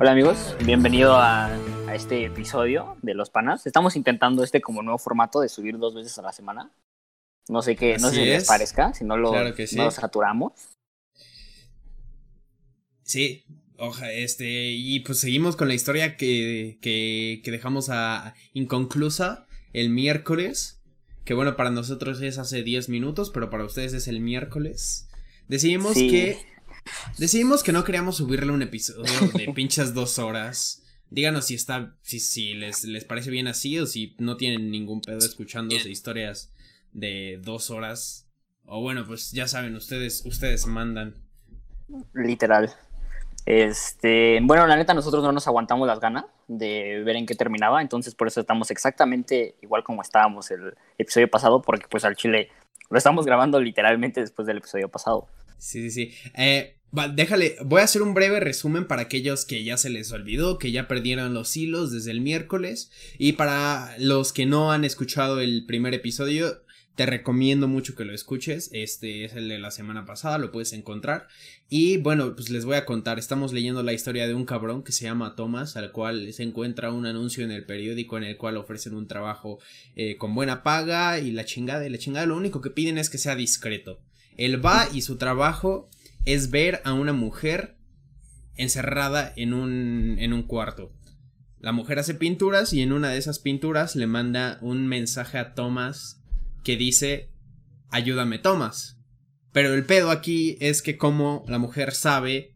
Hola 0.00 0.12
amigos, 0.12 0.56
bienvenido 0.64 1.14
a, 1.16 1.46
a 1.46 1.94
este 1.94 2.24
episodio 2.24 2.96
de 3.02 3.14
Los 3.14 3.30
Panas. 3.30 3.66
Estamos 3.66 3.96
intentando 3.96 4.44
este 4.44 4.60
como 4.60 4.82
nuevo 4.82 4.98
formato 4.98 5.40
de 5.40 5.48
subir 5.48 5.76
dos 5.78 5.94
veces 5.94 6.16
a 6.18 6.22
la 6.22 6.32
semana. 6.32 6.70
No 7.48 7.62
sé 7.62 7.74
qué, 7.76 7.98
no 7.98 8.10
sé 8.10 8.16
si 8.16 8.24
les 8.24 8.42
es. 8.42 8.48
parezca, 8.48 8.94
si 8.94 9.04
no 9.04 9.16
lo, 9.16 9.32
Claro 9.32 9.54
que 9.54 9.66
sí. 9.66 9.76
no 9.76 9.84
lo 9.84 9.90
saturamos. 9.90 10.52
Sí, 13.02 13.44
oja, 13.78 14.12
este, 14.12 14.70
y 14.70 15.00
pues 15.00 15.18
seguimos 15.18 15.56
con 15.56 15.66
la 15.68 15.74
historia 15.74 16.16
que, 16.16 16.78
que, 16.80 17.40
que 17.42 17.50
dejamos 17.50 17.88
a, 17.90 18.34
inconclusa 18.52 19.46
el 19.72 19.90
miércoles, 19.90 20.80
que 21.24 21.34
bueno, 21.34 21.56
para 21.56 21.70
nosotros 21.70 22.20
es 22.20 22.38
hace 22.38 22.62
10 22.62 22.88
minutos, 22.90 23.30
pero 23.30 23.50
para 23.50 23.64
ustedes 23.64 23.94
es 23.94 24.06
el 24.08 24.20
miércoles. 24.20 25.08
Decidimos 25.48 25.94
Sí. 25.94 26.10
que, 26.10 26.38
decidimos 27.18 27.62
que 27.62 27.72
no 27.72 27.84
queríamos 27.84 28.16
subirle 28.16 28.52
un 28.52 28.62
episodio 28.62 29.12
de 29.34 29.52
pinches 29.54 29.94
dos 29.94 30.18
horas. 30.18 30.82
Díganos 31.10 31.46
si 31.46 31.54
está, 31.54 31.96
si, 32.02 32.20
si 32.20 32.54
les, 32.54 32.84
les 32.84 33.04
parece 33.04 33.30
bien 33.30 33.46
así 33.46 33.78
o 33.78 33.86
si 33.86 34.14
no 34.18 34.36
tienen 34.36 34.70
ningún 34.70 35.00
pedo 35.00 35.18
escuchándose 35.18 35.90
historias 35.90 36.52
de 36.92 37.40
dos 37.42 37.70
horas. 37.70 38.28
O 38.64 38.82
bueno, 38.82 39.06
pues 39.06 39.32
ya 39.32 39.48
saben, 39.48 39.74
ustedes, 39.76 40.24
ustedes 40.26 40.66
mandan. 40.66 41.14
Literal. 42.12 42.74
Este, 43.46 44.40
bueno, 44.42 44.66
la 44.66 44.76
neta, 44.76 44.92
nosotros 44.92 45.24
no 45.24 45.32
nos 45.32 45.46
aguantamos 45.46 45.88
las 45.88 46.00
ganas 46.00 46.26
de 46.48 47.02
ver 47.02 47.16
en 47.16 47.24
qué 47.24 47.34
terminaba, 47.34 47.80
entonces 47.80 48.14
por 48.14 48.28
eso 48.28 48.40
estamos 48.40 48.70
exactamente 48.70 49.54
igual 49.62 49.82
como 49.82 50.02
estábamos 50.02 50.50
el 50.50 50.74
episodio 50.98 51.30
pasado, 51.30 51.62
porque 51.62 51.86
pues 51.88 52.04
al 52.04 52.14
Chile 52.14 52.50
lo 52.90 52.98
estamos 52.98 53.24
grabando 53.24 53.58
literalmente 53.58 54.20
después 54.20 54.46
del 54.46 54.58
episodio 54.58 54.90
pasado. 54.90 55.28
Sí, 55.58 55.90
sí, 55.90 55.90
sí. 55.90 56.14
Eh, 56.34 56.76
va, 56.96 57.08
déjale, 57.08 57.56
voy 57.64 57.80
a 57.80 57.84
hacer 57.84 58.02
un 58.02 58.14
breve 58.14 58.40
resumen 58.40 58.86
para 58.86 59.02
aquellos 59.02 59.44
que 59.44 59.64
ya 59.64 59.76
se 59.76 59.90
les 59.90 60.12
olvidó, 60.12 60.58
que 60.58 60.72
ya 60.72 60.88
perdieron 60.88 61.34
los 61.34 61.56
hilos 61.56 61.92
desde 61.92 62.12
el 62.12 62.20
miércoles. 62.20 62.90
Y 63.18 63.32
para 63.32 63.96
los 63.98 64.32
que 64.32 64.46
no 64.46 64.72
han 64.72 64.84
escuchado 64.84 65.40
el 65.40 65.66
primer 65.66 65.94
episodio, 65.94 66.62
te 66.98 67.06
recomiendo 67.06 67.68
mucho 67.68 67.94
que 67.94 68.04
lo 68.04 68.12
escuches. 68.12 68.70
Este 68.72 69.24
es 69.24 69.34
el 69.34 69.48
de 69.48 69.60
la 69.60 69.70
semana 69.70 70.04
pasada, 70.04 70.36
lo 70.36 70.50
puedes 70.50 70.72
encontrar. 70.72 71.28
Y 71.68 71.98
bueno, 71.98 72.34
pues 72.34 72.50
les 72.50 72.64
voy 72.64 72.74
a 72.74 72.86
contar. 72.86 73.20
Estamos 73.20 73.52
leyendo 73.52 73.84
la 73.84 73.92
historia 73.92 74.26
de 74.26 74.34
un 74.34 74.44
cabrón 74.44 74.82
que 74.82 74.90
se 74.90 75.04
llama 75.04 75.36
Thomas, 75.36 75.76
al 75.76 75.92
cual 75.92 76.32
se 76.32 76.42
encuentra 76.42 76.90
un 76.90 77.06
anuncio 77.06 77.44
en 77.44 77.52
el 77.52 77.64
periódico 77.64 78.18
en 78.18 78.24
el 78.24 78.36
cual 78.36 78.56
ofrecen 78.56 78.94
un 78.94 79.06
trabajo 79.06 79.60
eh, 79.94 80.16
con 80.16 80.34
buena 80.34 80.64
paga 80.64 81.20
y 81.20 81.30
la 81.30 81.44
chingada 81.44 81.86
y 81.86 81.90
la 81.90 81.98
chingada. 81.98 82.26
Lo 82.26 82.36
único 82.36 82.60
que 82.60 82.70
piden 82.70 82.98
es 82.98 83.10
que 83.10 83.18
sea 83.18 83.36
discreto. 83.36 84.00
Él 84.38 84.64
va 84.64 84.88
y 84.92 85.02
su 85.02 85.18
trabajo 85.18 85.90
es 86.24 86.50
ver 86.50 86.80
a 86.84 86.94
una 86.94 87.12
mujer 87.12 87.76
encerrada 88.56 89.32
en 89.36 89.52
un, 89.52 90.16
en 90.18 90.32
un 90.32 90.42
cuarto. 90.42 90.92
La 91.60 91.72
mujer 91.72 91.98
hace 91.98 92.14
pinturas 92.14 92.72
y 92.72 92.82
en 92.82 92.92
una 92.92 93.10
de 93.10 93.18
esas 93.18 93.38
pinturas 93.40 93.96
le 93.96 94.06
manda 94.06 94.58
un 94.62 94.86
mensaje 94.86 95.38
a 95.38 95.54
Thomas 95.54 96.22
que 96.64 96.76
dice, 96.76 97.30
ayúdame 97.90 98.38
Thomas. 98.38 98.96
Pero 99.52 99.74
el 99.74 99.84
pedo 99.84 100.10
aquí 100.10 100.56
es 100.60 100.82
que 100.82 100.96
como 100.96 101.44
la 101.48 101.58
mujer 101.58 101.94
sabe 101.94 102.54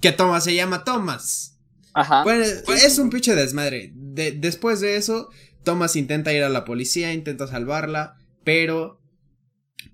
que 0.00 0.12
Thomas 0.12 0.44
se 0.44 0.54
llama 0.54 0.84
Thomas. 0.84 1.58
Ajá. 1.94 2.24
Bueno, 2.24 2.44
es 2.44 2.98
un 2.98 3.08
pinche 3.08 3.34
desmadre. 3.34 3.92
De- 3.94 4.32
después 4.32 4.80
de 4.80 4.96
eso, 4.96 5.30
Thomas 5.64 5.96
intenta 5.96 6.32
ir 6.34 6.42
a 6.42 6.50
la 6.50 6.64
policía, 6.64 7.12
intenta 7.14 7.46
salvarla, 7.46 8.16
pero... 8.44 9.00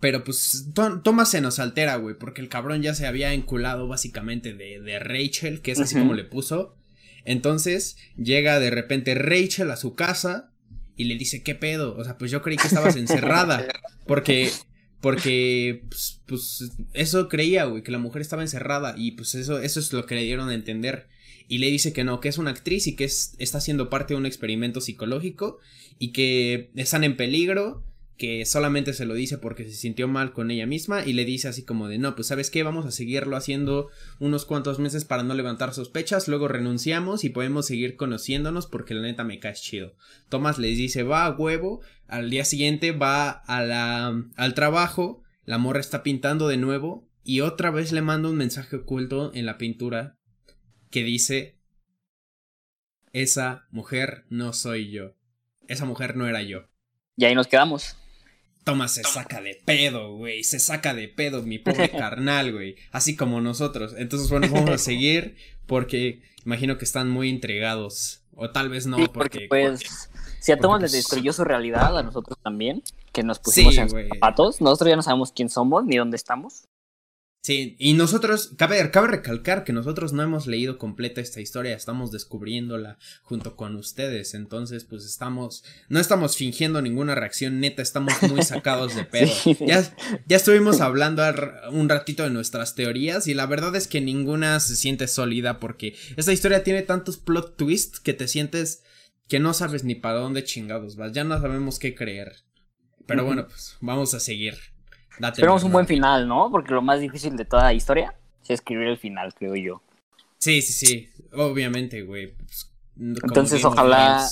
Pero 0.01 0.25
pues 0.25 0.69
Thomas 0.75 1.31
se 1.31 1.41
nos 1.41 1.59
altera, 1.59 1.97
güey, 1.97 2.17
porque 2.19 2.41
el 2.41 2.48
cabrón 2.48 2.83
ya 2.83 2.95
se 2.95 3.07
había 3.07 3.33
enculado 3.33 3.89
básicamente 3.89 4.55
de, 4.55 4.80
de 4.80 4.98
Rachel, 4.98 5.61
que 5.61 5.73
es 5.73 5.80
así 5.80 5.95
como 5.95 6.14
le 6.14 6.25
puso. 6.25 6.77
Entonces 7.25 7.97
llega 8.17 8.58
de 8.58 8.70
repente 8.70 9.14
Rachel 9.14 9.70
a 9.70 9.77
su 9.77 9.95
casa 9.95 10.53
y 10.97 11.05
le 11.05 11.17
dice, 11.17 11.42
¿qué 11.42 11.55
pedo? 11.55 11.97
O 11.97 12.05
sea, 12.05 12.19
pues 12.19 12.30
yo 12.30 12.42
creí 12.42 12.57
que 12.57 12.67
estabas 12.67 12.97
encerrada. 12.97 13.67
Porque, 14.07 14.51
porque, 15.01 15.85
pues, 15.89 16.20
pues, 16.27 16.73
eso 16.92 17.29
creía, 17.29 17.64
güey, 17.64 17.85
que 17.85 17.92
la 17.92 17.98
mujer 17.98 18.20
estaba 18.20 18.42
encerrada. 18.42 18.95
Y 18.97 19.13
pues 19.13 19.36
eso, 19.36 19.61
eso 19.61 19.79
es 19.79 19.92
lo 19.92 20.07
que 20.07 20.17
le 20.17 20.24
dieron 20.24 20.48
a 20.48 20.55
entender. 20.55 21.07
Y 21.47 21.59
le 21.59 21.70
dice 21.70 21.92
que 21.92 22.03
no, 22.03 22.19
que 22.19 22.29
es 22.29 22.36
una 22.36 22.51
actriz 22.51 22.89
y 22.89 22.97
que 22.97 23.05
es, 23.05 23.35
está 23.39 23.61
siendo 23.61 23.91
parte 23.91 24.14
de 24.14 24.19
un 24.19 24.27
experimento 24.27 24.80
psicológico. 24.80 25.61
Y 26.01 26.13
que 26.13 26.73
están 26.74 27.05
en 27.05 27.17
peligro. 27.17 27.85
Que 28.17 28.45
solamente 28.45 28.92
se 28.92 29.06
lo 29.06 29.14
dice 29.14 29.39
porque 29.39 29.64
se 29.64 29.74
sintió 29.74 30.06
mal 30.06 30.33
con 30.33 30.50
ella 30.50 30.67
misma. 30.67 31.05
Y 31.05 31.12
le 31.12 31.24
dice 31.24 31.48
así 31.48 31.64
como 31.64 31.89
de, 31.89 31.98
no, 31.98 32.14
pues 32.14 32.28
sabes 32.28 32.50
qué, 32.50 32.62
vamos 32.62 32.86
a 32.86 32.90
seguirlo 32.90 33.36
haciendo 33.36 33.89
unos 34.20 34.45
cuantos 34.45 34.78
meses 34.78 35.05
para 35.05 35.23
no 35.23 35.34
levantar 35.34 35.74
sospechas. 35.74 36.28
Luego 36.28 36.48
renunciamos 36.48 37.24
y 37.24 37.30
podemos 37.30 37.67
seguir 37.67 37.96
conociéndonos 37.96 38.67
porque 38.67 38.95
la 38.95 39.02
neta 39.02 39.24
me 39.24 39.40
caes 39.40 39.62
chido. 39.62 39.96
Thomas 40.28 40.58
les 40.58 40.77
dice, 40.77 41.02
va 41.02 41.24
a 41.24 41.30
huevo. 41.30 41.80
Al 42.06 42.30
día 42.30 42.45
siguiente 42.45 42.92
va 42.92 43.30
a 43.30 43.62
la, 43.62 44.23
al 44.36 44.55
trabajo. 44.55 45.23
La 45.44 45.58
morra 45.58 45.80
está 45.80 46.02
pintando 46.02 46.48
de 46.48 46.58
nuevo. 46.58 47.08
Y 47.24 47.40
otra 47.40 47.70
vez 47.70 47.92
le 47.92 48.02
manda 48.02 48.29
un 48.29 48.36
mensaje 48.36 48.77
oculto 48.77 49.33
en 49.34 49.46
la 49.46 49.58
pintura. 49.58 50.18
Que 50.90 51.02
dice. 51.02 51.58
Esa 53.12 53.67
mujer 53.70 54.24
no 54.30 54.52
soy 54.52 54.90
yo. 54.90 55.14
Esa 55.68 55.84
mujer 55.84 56.17
no 56.17 56.27
era 56.27 56.42
yo. 56.42 56.68
Y 57.17 57.24
ahí 57.24 57.34
nos 57.34 57.46
quedamos. 57.46 57.96
Thomas 58.64 58.92
se 58.92 59.02
saca 59.02 59.40
de 59.40 59.61
pedo, 59.64 60.17
güey. 60.17 60.45
Se 60.45 60.58
saca 60.58 60.95
de 60.95 61.08
pedo, 61.08 61.42
mi 61.42 61.58
pobre 61.58 61.90
carnal, 61.90 62.52
güey. 62.52 62.77
Así 62.92 63.17
como 63.17 63.40
nosotros. 63.40 63.95
Entonces, 63.98 64.30
bueno, 64.30 64.48
vamos 64.50 64.70
a 64.70 64.78
seguir. 64.78 65.36
Porque 65.67 66.23
imagino 66.45 66.78
que 66.78 66.84
están 66.84 67.08
muy 67.11 67.28
intrigados. 67.28 68.23
O 68.34 68.50
tal 68.50 68.68
vez 68.68 68.86
no, 68.86 68.96
Sí, 68.96 69.05
porque. 69.12 69.46
porque 69.48 69.48
pues 69.48 70.11
si 70.40 70.52
a 70.52 70.56
Thomas 70.58 70.80
pues- 70.80 70.92
destruyó 70.92 71.33
su 71.33 71.45
realidad, 71.45 71.96
a 71.98 72.02
nosotros 72.02 72.39
también, 72.42 72.83
que 73.12 73.23
nos 73.23 73.39
pusimos 73.39 73.74
Sí, 73.74 73.80
en 73.80 73.86
sus 73.86 73.92
güey. 73.92 74.08
zapatos, 74.08 74.61
nosotros 74.61 74.89
ya 74.89 74.96
no 74.96 75.02
sabemos 75.02 75.33
quién 75.33 75.48
somos 75.50 75.84
ni 75.84 75.96
dónde 75.96 76.17
estamos. 76.17 76.64
Sí, 77.42 77.75
y 77.80 77.95
nosotros, 77.95 78.53
cabe, 78.57 78.89
cabe 78.92 79.08
recalcar 79.08 79.64
que 79.64 79.73
nosotros 79.73 80.13
no 80.13 80.23
hemos 80.23 80.47
leído 80.47 80.79
completa 80.79 81.20
esta 81.20 81.41
historia, 81.41 81.75
estamos 81.75 82.13
descubriéndola 82.13 82.98
junto 83.25 83.57
con 83.57 83.75
ustedes, 83.75 84.35
entonces 84.35 84.85
pues 84.85 85.05
estamos, 85.05 85.64
no 85.89 85.98
estamos 85.98 86.36
fingiendo 86.36 86.80
ninguna 86.80 87.17
reacción 87.17 87.58
neta, 87.58 87.83
estamos 87.83 88.14
muy 88.30 88.42
sacados 88.42 88.95
de 88.95 89.05
pedo. 89.11 89.27
Sí. 89.27 89.57
Ya, 89.67 89.92
ya 90.25 90.36
estuvimos 90.36 90.80
hablando 90.80 91.25
un 91.73 91.89
ratito 91.89 92.23
de 92.23 92.30
nuestras 92.30 92.77
teorías 92.77 93.27
y 93.27 93.35
la 93.35 93.47
verdad 93.47 93.74
es 93.74 93.89
que 93.89 94.01
ninguna 94.01 94.61
se 94.61 94.77
siente 94.77 95.09
sólida 95.09 95.59
porque 95.59 95.97
esta 96.17 96.33
historia 96.33 96.63
tiene 96.63 96.83
tantos 96.83 97.17
plot 97.17 97.57
twists 97.57 97.98
que 97.98 98.14
te 98.14 98.29
sientes 98.29 98.85
que 99.27 99.41
no 99.41 99.53
sabes 99.53 99.83
ni 99.83 99.97
para 99.97 100.20
dónde 100.20 100.45
chingados 100.45 100.95
vas, 100.95 101.11
ya 101.11 101.24
no 101.24 101.41
sabemos 101.41 101.80
qué 101.80 101.97
creer. 101.97 102.36
Pero 103.05 103.24
bueno, 103.24 103.48
pues 103.48 103.77
vamos 103.80 104.14
a 104.14 104.20
seguir. 104.20 104.72
Date, 105.18 105.34
Esperemos 105.34 105.62
un 105.64 105.73
buen 105.73 105.86
final, 105.86 106.27
¿no? 106.27 106.50
Porque 106.50 106.73
lo 106.73 106.83
más 106.83 107.00
difícil 107.00 107.36
de 107.36 107.45
toda 107.45 107.64
la 107.64 107.74
historia 107.74 108.14
es 108.42 108.50
escribir 108.50 108.89
el 108.89 108.98
final, 108.98 109.34
creo 109.34 109.55
yo. 109.55 109.83
Sí, 110.39 110.62
sí, 110.62 110.73
sí. 110.73 111.11
Obviamente, 111.33 112.02
güey. 112.02 112.33
Pues, 112.34 112.73
Entonces, 112.98 113.64
ojalá-. 113.64 114.27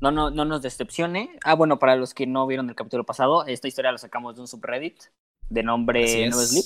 No, 0.00 0.10
no, 0.10 0.30
no 0.30 0.44
nos 0.44 0.60
decepcione. 0.60 1.30
Ah, 1.44 1.54
bueno, 1.54 1.78
para 1.78 1.96
los 1.96 2.12
que 2.12 2.26
no 2.26 2.46
vieron 2.46 2.68
el 2.68 2.74
capítulo 2.74 3.04
pasado, 3.04 3.46
esta 3.46 3.68
historia 3.68 3.90
la 3.92 3.98
sacamos 3.98 4.34
de 4.34 4.42
un 4.42 4.48
subreddit 4.48 5.04
de 5.48 5.62
nombre. 5.62 6.28
No 6.28 6.36
Sleep. 6.36 6.64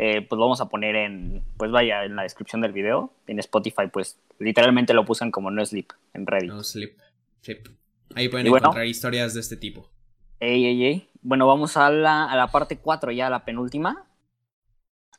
Eh, 0.00 0.22
pues 0.22 0.38
lo 0.38 0.44
vamos 0.44 0.60
a 0.60 0.68
poner 0.68 0.94
en, 0.94 1.42
pues 1.56 1.72
vaya, 1.72 2.04
en 2.04 2.14
la 2.14 2.22
descripción 2.22 2.60
del 2.60 2.72
video. 2.72 3.12
En 3.26 3.40
Spotify, 3.40 3.88
pues 3.92 4.16
literalmente 4.38 4.94
lo 4.94 5.04
pusan 5.04 5.32
como 5.32 5.50
No 5.50 5.66
Sleep 5.66 5.88
en 6.14 6.24
Reddit. 6.26 6.50
No 6.50 6.62
sleep. 6.62 6.96
Ahí 8.14 8.28
pueden 8.28 8.46
Y 8.46 8.50
bueno. 8.50 8.66
encontrar 8.66 8.86
historias 8.86 9.34
de 9.34 9.40
este 9.40 9.56
tipo. 9.56 9.90
Ey, 10.40 10.66
ey, 10.66 10.84
ey. 10.84 11.10
Bueno, 11.22 11.46
vamos 11.46 11.76
a 11.76 11.90
la, 11.90 12.24
a 12.24 12.36
la 12.36 12.48
parte 12.48 12.78
4, 12.78 13.10
ya 13.12 13.28
la 13.28 13.44
penúltima. 13.44 14.06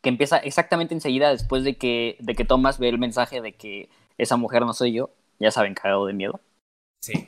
Que 0.02 0.10
empieza 0.10 0.38
exactamente 0.38 0.94
enseguida 0.94 1.30
después 1.30 1.64
de 1.64 1.78
que, 1.78 2.16
de 2.20 2.36
que 2.36 2.46
Thomas 2.46 2.80
ve 2.80 2.88
el 2.88 3.00
mensaje 3.00 3.42
de 3.42 3.54
que 3.54 3.90
esa 4.18 4.38
mujer 4.38 4.62
no 4.62 4.74
soy 4.74 4.94
yo. 4.94 5.12
Ya 5.40 5.52
saben, 5.52 5.74
cagado 5.74 6.06
de 6.06 6.14
miedo. 6.14 6.40
Sí. 7.02 7.28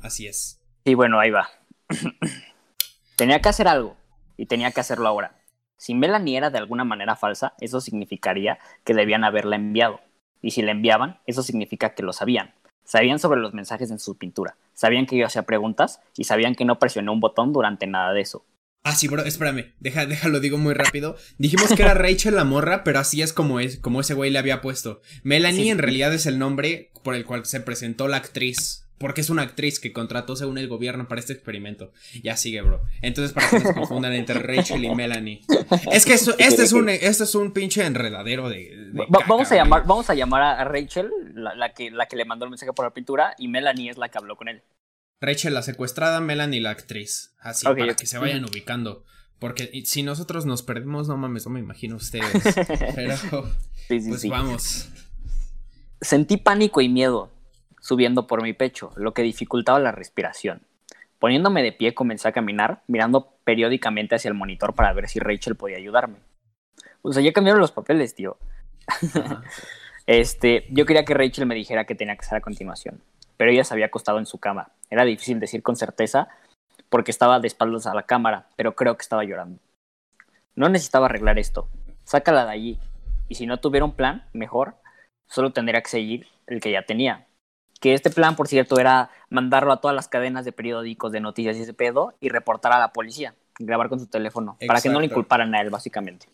Así 0.00 0.26
es. 0.26 0.60
Sí, 0.86 0.94
bueno, 0.94 1.20
ahí 1.20 1.30
va. 1.30 1.50
tenía 3.16 3.40
que 3.40 3.48
hacer 3.48 3.68
algo 3.68 3.96
y 4.36 4.46
tenía 4.46 4.70
que 4.70 4.80
hacerlo 4.80 5.08
ahora. 5.08 5.38
Si 5.76 5.94
Melanie 5.94 6.38
era 6.38 6.50
de 6.50 6.58
alguna 6.58 6.84
manera 6.84 7.14
falsa, 7.14 7.54
eso 7.60 7.80
significaría 7.80 8.58
que 8.84 8.94
debían 8.94 9.24
haberla 9.24 9.56
enviado. 9.56 10.00
Y 10.40 10.52
si 10.52 10.62
la 10.62 10.72
enviaban, 10.72 11.20
eso 11.26 11.42
significa 11.42 11.94
que 11.94 12.02
lo 12.02 12.12
sabían. 12.12 12.54
Sabían 12.88 13.18
sobre 13.18 13.40
los 13.40 13.52
mensajes 13.52 13.90
en 13.90 13.98
su 13.98 14.16
pintura, 14.16 14.56
sabían 14.72 15.04
que 15.04 15.18
yo 15.18 15.26
hacía 15.26 15.42
preguntas 15.42 16.00
y 16.16 16.24
sabían 16.24 16.54
que 16.54 16.64
no 16.64 16.78
presioné 16.78 17.10
un 17.10 17.20
botón 17.20 17.52
durante 17.52 17.86
nada 17.86 18.14
de 18.14 18.22
eso. 18.22 18.46
Ah, 18.82 18.92
sí, 18.94 19.08
bro, 19.08 19.22
espérame. 19.24 19.74
Deja, 19.78 20.06
déjalo, 20.06 20.40
digo 20.40 20.56
muy 20.56 20.72
rápido. 20.72 21.16
Dijimos 21.36 21.68
que 21.74 21.82
era 21.82 21.92
Rachel 21.94 22.34
la 22.36 22.44
morra, 22.44 22.84
pero 22.84 22.98
así 22.98 23.20
es 23.20 23.34
como 23.34 23.60
es, 23.60 23.78
como 23.78 24.00
ese 24.00 24.14
güey 24.14 24.30
le 24.30 24.38
había 24.38 24.62
puesto. 24.62 25.02
Melanie 25.22 25.64
Sí. 25.64 25.68
en 25.68 25.76
realidad 25.78 26.14
es 26.14 26.24
el 26.24 26.38
nombre 26.38 26.90
por 27.04 27.14
el 27.14 27.26
cual 27.26 27.44
se 27.44 27.60
presentó 27.60 28.08
la 28.08 28.16
actriz 28.16 28.87
porque 28.98 29.20
es 29.20 29.30
una 29.30 29.42
actriz 29.42 29.78
que 29.78 29.92
contrató 29.92 30.36
según 30.36 30.58
el 30.58 30.68
gobierno 30.68 31.08
para 31.08 31.20
este 31.20 31.32
experimento. 31.32 31.92
Ya 32.22 32.36
sigue, 32.36 32.60
bro. 32.62 32.82
Entonces, 33.00 33.32
para 33.32 33.48
que 33.48 33.58
no 33.60 33.68
se 33.68 33.74
confundan 33.74 34.12
entre 34.12 34.38
Rachel 34.40 34.84
y 34.84 34.94
Melanie. 34.94 35.42
Es 35.92 36.04
que 36.04 36.14
este, 36.14 36.62
es 36.62 36.72
un, 36.72 36.88
este 36.88 37.24
es 37.24 37.34
un 37.34 37.52
pinche 37.52 37.84
enredadero 37.84 38.48
de. 38.48 38.90
vamos, 39.08 39.50
a 39.52 39.54
llamar, 39.54 39.84
vamos 39.86 40.10
a 40.10 40.14
llamar 40.14 40.42
a 40.42 40.64
Rachel, 40.64 41.10
la, 41.34 41.72
que, 41.72 41.90
la 41.90 42.06
que 42.06 42.16
le 42.16 42.24
mandó 42.24 42.44
el 42.44 42.50
mensaje 42.50 42.72
por 42.72 42.84
la 42.84 42.92
pintura, 42.92 43.34
y 43.38 43.48
Melanie 43.48 43.90
es 43.90 43.98
la 43.98 44.08
que 44.08 44.18
habló 44.18 44.36
con 44.36 44.48
él. 44.48 44.62
Rachel, 45.20 45.54
la 45.54 45.62
secuestrada, 45.62 46.20
Melanie, 46.20 46.60
la 46.60 46.70
actriz. 46.70 47.34
Así, 47.40 47.64
para 47.64 47.94
que 47.94 48.06
se 48.06 48.18
vayan 48.18 48.44
ubicando. 48.44 49.04
Porque 49.38 49.82
si 49.84 50.02
nosotros 50.02 50.46
nos 50.46 50.62
perdemos, 50.62 51.06
no 51.06 51.16
mames, 51.16 51.46
no 51.46 51.52
me 51.52 51.60
imagino 51.60 51.96
ustedes. 51.96 52.26
Pero, 52.96 53.16
pues 53.86 54.28
vamos. 54.28 54.88
Sentí 56.00 56.36
pánico 56.36 56.80
y 56.80 56.88
miedo 56.88 57.30
subiendo 57.88 58.26
por 58.26 58.42
mi 58.42 58.52
pecho, 58.52 58.92
lo 58.96 59.14
que 59.14 59.22
dificultaba 59.22 59.78
la 59.78 59.92
respiración. 59.92 60.60
Poniéndome 61.18 61.62
de 61.62 61.72
pie 61.72 61.94
comencé 61.94 62.28
a 62.28 62.32
caminar, 62.32 62.82
mirando 62.86 63.32
periódicamente 63.44 64.14
hacia 64.14 64.28
el 64.28 64.34
monitor 64.34 64.74
para 64.74 64.92
ver 64.92 65.08
si 65.08 65.20
Rachel 65.20 65.56
podía 65.56 65.78
ayudarme. 65.78 66.18
O 67.00 67.14
sea, 67.14 67.22
ya 67.22 67.32
cambiaron 67.32 67.62
los 67.62 67.72
papeles, 67.72 68.14
tío. 68.14 68.36
este, 70.06 70.66
yo 70.68 70.84
quería 70.84 71.06
que 71.06 71.14
Rachel 71.14 71.46
me 71.46 71.54
dijera 71.54 71.86
qué 71.86 71.94
tenía 71.94 72.14
que 72.14 72.26
hacer 72.26 72.36
a 72.36 72.42
continuación, 72.42 73.00
pero 73.38 73.50
ella 73.50 73.64
se 73.64 73.72
había 73.72 73.86
acostado 73.86 74.18
en 74.18 74.26
su 74.26 74.36
cama. 74.36 74.70
Era 74.90 75.06
difícil 75.06 75.40
decir 75.40 75.62
con 75.62 75.76
certeza 75.76 76.28
porque 76.90 77.10
estaba 77.10 77.40
de 77.40 77.46
espaldas 77.46 77.86
a 77.86 77.94
la 77.94 78.02
cámara, 78.02 78.48
pero 78.56 78.74
creo 78.74 78.98
que 78.98 79.02
estaba 79.02 79.24
llorando. 79.24 79.60
No 80.54 80.68
necesitaba 80.68 81.06
arreglar 81.06 81.38
esto. 81.38 81.70
Sácala 82.04 82.44
de 82.44 82.52
allí. 82.52 82.78
Y 83.30 83.36
si 83.36 83.46
no 83.46 83.60
tuviera 83.60 83.86
un 83.86 83.92
plan, 83.92 84.26
mejor, 84.34 84.74
solo 85.26 85.54
tendría 85.54 85.80
que 85.80 85.88
seguir 85.88 86.26
el 86.46 86.60
que 86.60 86.70
ya 86.70 86.82
tenía, 86.82 87.27
que 87.80 87.94
este 87.94 88.10
plan, 88.10 88.36
por 88.36 88.48
cierto, 88.48 88.78
era 88.78 89.10
mandarlo 89.30 89.72
a 89.72 89.80
todas 89.80 89.94
las 89.94 90.08
cadenas 90.08 90.44
de 90.44 90.52
periódicos 90.52 91.12
de 91.12 91.20
noticias 91.20 91.56
y 91.56 91.62
ese 91.62 91.74
pedo 91.74 92.14
y 92.20 92.28
reportar 92.28 92.72
a 92.72 92.78
la 92.78 92.92
policía, 92.92 93.34
grabar 93.58 93.88
con 93.88 94.00
su 94.00 94.06
teléfono, 94.06 94.56
para 94.66 94.80
que 94.80 94.88
no 94.88 95.00
le 95.00 95.06
inculparan 95.06 95.54
a 95.54 95.60
él, 95.60 95.70
básicamente. 95.70 96.26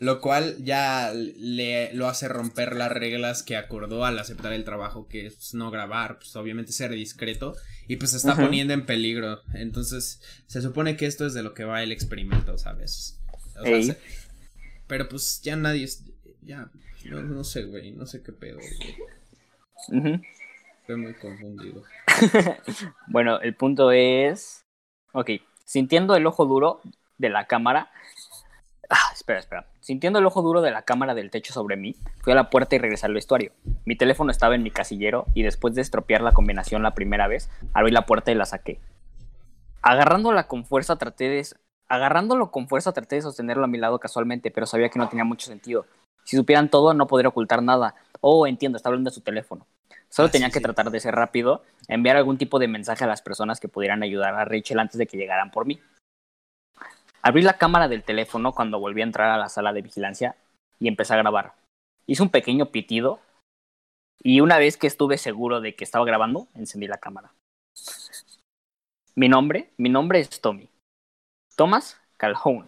Lo 0.00 0.20
cual 0.20 0.56
ya 0.62 1.12
le 1.12 1.92
lo 1.92 2.06
hace 2.06 2.28
romper 2.28 2.76
las 2.76 2.92
reglas 2.92 3.42
que 3.42 3.56
acordó 3.56 4.04
al 4.04 4.16
aceptar 4.18 4.52
el 4.52 4.62
trabajo, 4.62 5.08
que 5.08 5.26
es 5.26 5.54
no 5.54 5.72
grabar, 5.72 6.18
pues 6.18 6.36
obviamente 6.36 6.70
ser 6.70 6.92
discreto, 6.92 7.56
y 7.88 7.96
pues 7.96 8.12
se 8.12 8.18
está 8.18 8.36
poniendo 8.36 8.74
en 8.74 8.86
peligro. 8.86 9.40
Entonces, 9.54 10.22
se 10.46 10.62
supone 10.62 10.96
que 10.96 11.06
esto 11.06 11.26
es 11.26 11.34
de 11.34 11.42
lo 11.42 11.52
que 11.52 11.64
va 11.64 11.82
el 11.82 11.90
experimento, 11.90 12.56
¿sabes? 12.58 13.20
pero 14.86 15.08
pues 15.08 15.42
ya 15.42 15.56
nadie, 15.56 15.88
ya, 16.42 16.70
no, 17.10 17.42
sé, 17.42 17.64
güey, 17.64 17.90
no 17.90 18.06
sé 18.06 18.22
qué 18.22 18.32
pedo. 18.32 18.58
Güey. 19.88 20.20
Estoy 20.88 21.02
muy 21.02 21.12
confundido. 21.12 21.82
bueno, 23.08 23.38
el 23.42 23.54
punto 23.54 23.92
es. 23.92 24.64
Ok, 25.12 25.32
sintiendo 25.66 26.16
el 26.16 26.26
ojo 26.26 26.46
duro 26.46 26.80
de 27.18 27.28
la 27.28 27.46
cámara. 27.46 27.90
Ah, 28.88 29.10
espera, 29.12 29.38
espera. 29.38 29.66
Sintiendo 29.80 30.18
el 30.18 30.24
ojo 30.24 30.40
duro 30.40 30.62
de 30.62 30.70
la 30.70 30.86
cámara 30.86 31.14
del 31.14 31.30
techo 31.30 31.52
sobre 31.52 31.76
mí, 31.76 31.94
fui 32.22 32.32
a 32.32 32.36
la 32.36 32.48
puerta 32.48 32.74
y 32.74 32.78
regresé 32.78 33.04
al 33.04 33.12
vestuario. 33.12 33.52
Mi 33.84 33.96
teléfono 33.96 34.30
estaba 34.30 34.54
en 34.54 34.62
mi 34.62 34.70
casillero 34.70 35.26
y 35.34 35.42
después 35.42 35.74
de 35.74 35.82
estropear 35.82 36.22
la 36.22 36.32
combinación 36.32 36.82
la 36.82 36.94
primera 36.94 37.28
vez, 37.28 37.50
abrí 37.74 37.92
la 37.92 38.06
puerta 38.06 38.32
y 38.32 38.34
la 38.34 38.46
saqué. 38.46 38.80
Agarrándola 39.82 40.46
con 40.46 40.64
fuerza 40.64 40.96
traté 40.96 41.28
de... 41.28 41.46
Agarrándolo 41.90 42.50
con 42.50 42.66
fuerza 42.66 42.94
traté 42.94 43.16
de 43.16 43.22
sostenerlo 43.22 43.64
a 43.64 43.68
mi 43.68 43.76
lado 43.76 43.98
casualmente, 44.00 44.50
pero 44.50 44.64
sabía 44.64 44.88
que 44.88 44.98
no 44.98 45.10
tenía 45.10 45.24
mucho 45.24 45.48
sentido. 45.48 45.84
Si 46.24 46.38
supieran 46.38 46.70
todo, 46.70 46.94
no 46.94 47.06
podría 47.06 47.28
ocultar 47.28 47.62
nada. 47.62 47.94
Oh, 48.22 48.46
entiendo, 48.46 48.76
está 48.76 48.88
hablando 48.88 49.10
de 49.10 49.14
su 49.14 49.20
teléfono. 49.20 49.66
Solo 50.08 50.28
ah, 50.28 50.30
tenía 50.30 50.50
que 50.50 50.60
tratar 50.60 50.90
de 50.90 51.00
ser 51.00 51.14
rápido, 51.14 51.62
enviar 51.86 52.16
algún 52.16 52.38
tipo 52.38 52.58
de 52.58 52.68
mensaje 52.68 53.04
a 53.04 53.06
las 53.06 53.22
personas 53.22 53.60
que 53.60 53.68
pudieran 53.68 54.02
ayudar 54.02 54.34
a 54.34 54.44
Rachel 54.44 54.78
antes 54.78 54.98
de 54.98 55.06
que 55.06 55.16
llegaran 55.16 55.50
por 55.50 55.66
mí. 55.66 55.80
Abrí 57.22 57.42
la 57.42 57.58
cámara 57.58 57.88
del 57.88 58.04
teléfono 58.04 58.52
cuando 58.52 58.80
volví 58.80 59.00
a 59.00 59.04
entrar 59.04 59.30
a 59.30 59.36
la 59.36 59.48
sala 59.48 59.72
de 59.72 59.82
vigilancia 59.82 60.36
y 60.78 60.88
empecé 60.88 61.14
a 61.14 61.18
grabar. 61.18 61.54
Hice 62.06 62.22
un 62.22 62.30
pequeño 62.30 62.66
pitido 62.66 63.20
y 64.22 64.40
una 64.40 64.58
vez 64.58 64.76
que 64.76 64.86
estuve 64.86 65.18
seguro 65.18 65.60
de 65.60 65.74
que 65.74 65.84
estaba 65.84 66.04
grabando, 66.04 66.48
encendí 66.54 66.86
la 66.86 66.98
cámara. 66.98 67.32
Mi 69.14 69.28
nombre, 69.28 69.70
mi 69.76 69.88
nombre 69.88 70.20
es 70.20 70.40
Tommy. 70.40 70.68
Thomas 71.56 72.00
Calhoun. 72.16 72.66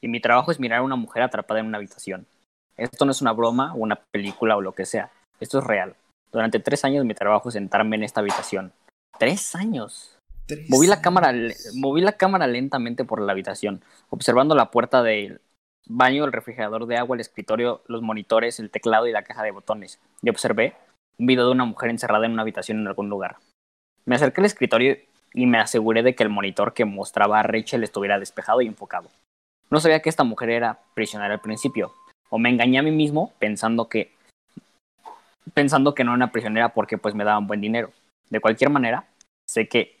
Y 0.00 0.08
mi 0.08 0.20
trabajo 0.20 0.50
es 0.50 0.60
mirar 0.60 0.78
a 0.78 0.82
una 0.82 0.96
mujer 0.96 1.22
atrapada 1.22 1.60
en 1.60 1.66
una 1.66 1.78
habitación. 1.78 2.26
Esto 2.76 3.04
no 3.04 3.10
es 3.10 3.20
una 3.20 3.32
broma 3.32 3.74
o 3.74 3.78
una 3.78 3.96
película 3.96 4.56
o 4.56 4.60
lo 4.60 4.72
que 4.72 4.86
sea. 4.86 5.10
Esto 5.40 5.58
es 5.58 5.64
real. 5.64 5.94
Durante 6.32 6.60
tres 6.60 6.84
años 6.84 7.04
mi 7.04 7.14
trabajo 7.14 7.50
sentarme 7.50 7.96
en 7.96 8.04
esta 8.04 8.20
habitación. 8.20 8.72
¡Tres 9.18 9.54
años! 9.54 10.16
moví, 10.68 10.86
la 10.86 11.00
cámara, 11.00 11.32
moví 11.74 12.00
la 12.00 12.12
cámara 12.12 12.46
lentamente 12.46 13.04
por 13.04 13.20
la 13.20 13.32
habitación, 13.32 13.82
observando 14.08 14.54
la 14.54 14.70
puerta 14.70 15.02
del 15.02 15.40
baño, 15.86 16.24
el 16.24 16.32
refrigerador 16.32 16.86
de 16.86 16.96
agua, 16.96 17.16
el 17.16 17.20
escritorio, 17.20 17.82
los 17.86 18.02
monitores, 18.02 18.58
el 18.60 18.70
teclado 18.70 19.06
y 19.06 19.12
la 19.12 19.22
caja 19.22 19.42
de 19.42 19.50
botones. 19.50 20.00
Y 20.22 20.30
observé 20.30 20.74
un 21.18 21.26
video 21.26 21.46
de 21.46 21.52
una 21.52 21.64
mujer 21.64 21.90
encerrada 21.90 22.26
en 22.26 22.32
una 22.32 22.42
habitación 22.42 22.78
en 22.78 22.88
algún 22.88 23.08
lugar. 23.08 23.36
Me 24.04 24.16
acerqué 24.16 24.40
al 24.40 24.46
escritorio 24.46 24.96
y 25.34 25.46
me 25.46 25.58
aseguré 25.58 26.02
de 26.02 26.14
que 26.14 26.22
el 26.22 26.30
monitor 26.30 26.74
que 26.74 26.84
mostraba 26.84 27.40
a 27.40 27.42
Rachel 27.42 27.84
estuviera 27.84 28.18
despejado 28.18 28.60
y 28.60 28.66
enfocado. 28.66 29.10
No 29.70 29.80
sabía 29.80 30.00
que 30.00 30.08
esta 30.08 30.24
mujer 30.24 30.50
era 30.50 30.80
prisionera 30.94 31.34
al 31.34 31.40
principio, 31.40 31.92
o 32.28 32.38
me 32.38 32.48
engañé 32.48 32.78
a 32.78 32.82
mí 32.82 32.90
mismo 32.90 33.32
pensando 33.38 33.88
que 33.88 34.12
pensando 35.54 35.94
que 35.94 36.04
no 36.04 36.10
era 36.10 36.16
una 36.16 36.32
prisionera 36.32 36.74
porque 36.74 36.98
pues 36.98 37.14
me 37.14 37.24
daban 37.24 37.46
buen 37.46 37.60
dinero. 37.60 37.92
De 38.28 38.40
cualquier 38.40 38.70
manera, 38.70 39.06
sé 39.48 39.68
que 39.68 39.98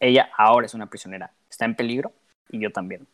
ella 0.00 0.30
ahora 0.36 0.66
es 0.66 0.74
una 0.74 0.86
prisionera. 0.86 1.32
Está 1.50 1.64
en 1.64 1.74
peligro 1.74 2.12
y 2.50 2.60
yo 2.60 2.70
también. 2.70 3.06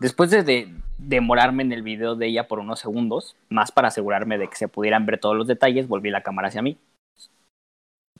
Después 0.00 0.30
de, 0.30 0.74
demorarme 0.98 1.62
en 1.62 1.72
el 1.72 1.82
video 1.82 2.16
de 2.16 2.26
ella 2.26 2.48
por 2.48 2.58
unos 2.58 2.80
segundos, 2.80 3.36
más 3.48 3.70
para 3.70 3.88
asegurarme 3.88 4.38
de 4.38 4.48
que 4.48 4.56
se 4.56 4.68
pudieran 4.68 5.06
ver 5.06 5.18
todos 5.18 5.36
los 5.36 5.46
detalles, 5.46 5.88
volví 5.88 6.10
la 6.10 6.22
cámara 6.22 6.48
hacia 6.48 6.62
mí. 6.62 6.76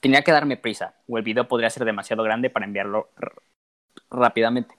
Tenía 0.00 0.22
que 0.22 0.32
darme 0.32 0.56
prisa, 0.56 0.94
o 1.08 1.18
el 1.18 1.24
video 1.24 1.48
podría 1.48 1.70
ser 1.70 1.84
demasiado 1.84 2.22
grande 2.22 2.50
para 2.50 2.66
enviarlo 2.66 3.08
rápidamente. 4.10 4.74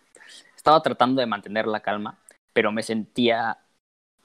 Estaba 0.56 0.82
tratando 0.82 1.20
de 1.20 1.28
mantener 1.28 1.68
la 1.68 1.82
calma, 1.82 2.20
pero 2.54 2.72
me 2.72 2.84
sentía, 2.84 3.58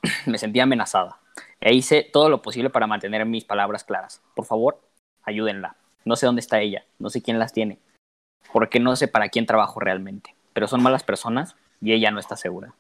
me 0.27 0.39
sentía 0.39 0.65
amenazada. 0.65 1.19
E 1.61 1.75
hice 1.75 2.03
todo 2.03 2.29
lo 2.29 2.43
posible 2.43 2.71
para 2.71 2.87
mantener 2.87 3.25
mis 3.27 3.45
palabras 3.45 3.85
claras. 3.85 4.23
Por 4.35 4.45
favor, 4.45 4.81
ayúdenla. 5.23 5.77
No 6.05 6.17
sé 6.17 6.27
dónde 6.27 6.41
está 6.41 6.61
ella, 6.61 6.85
no 6.99 7.11
sé 7.11 7.23
quién 7.23 7.39
las 7.39 7.53
tiene, 7.53 7.79
porque 8.53 8.81
no 8.81 8.97
sé 8.97 9.09
para 9.09 9.29
quién 9.29 9.47
trabajo 9.47 9.81
realmente. 9.81 10.35
Pero 10.53 10.69
son 10.69 10.83
malas 10.83 11.03
personas 11.03 11.57
y 11.81 11.93
ella 11.93 12.11
no 12.11 12.21
está 12.21 12.37
segura. 12.37 12.75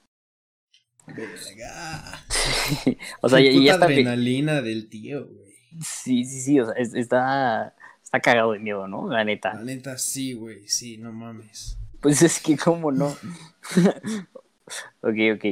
o 3.20 3.28
sea, 3.28 3.40
y 3.40 3.68
está 3.68 3.86
adrenalina 3.86 4.62
del 4.62 4.88
tío, 4.88 5.26
güey. 5.26 5.48
Sí, 5.82 6.24
sí, 6.24 6.40
sí, 6.40 6.60
o 6.60 6.66
sea, 6.66 6.74
está 6.76 7.74
está 8.08 8.20
cagado 8.20 8.52
de 8.52 8.58
miedo, 8.58 8.88
¿no? 8.88 9.06
La 9.08 9.22
neta. 9.22 9.54
La 9.54 9.64
neta 9.64 9.98
sí, 9.98 10.32
güey, 10.32 10.66
sí, 10.66 10.96
no 10.96 11.12
mames. 11.12 11.78
Pues 12.00 12.22
es 12.22 12.40
que 12.40 12.56
cómo 12.56 12.90
no. 12.90 13.08
ok, 15.02 15.16
ok. 15.34 15.44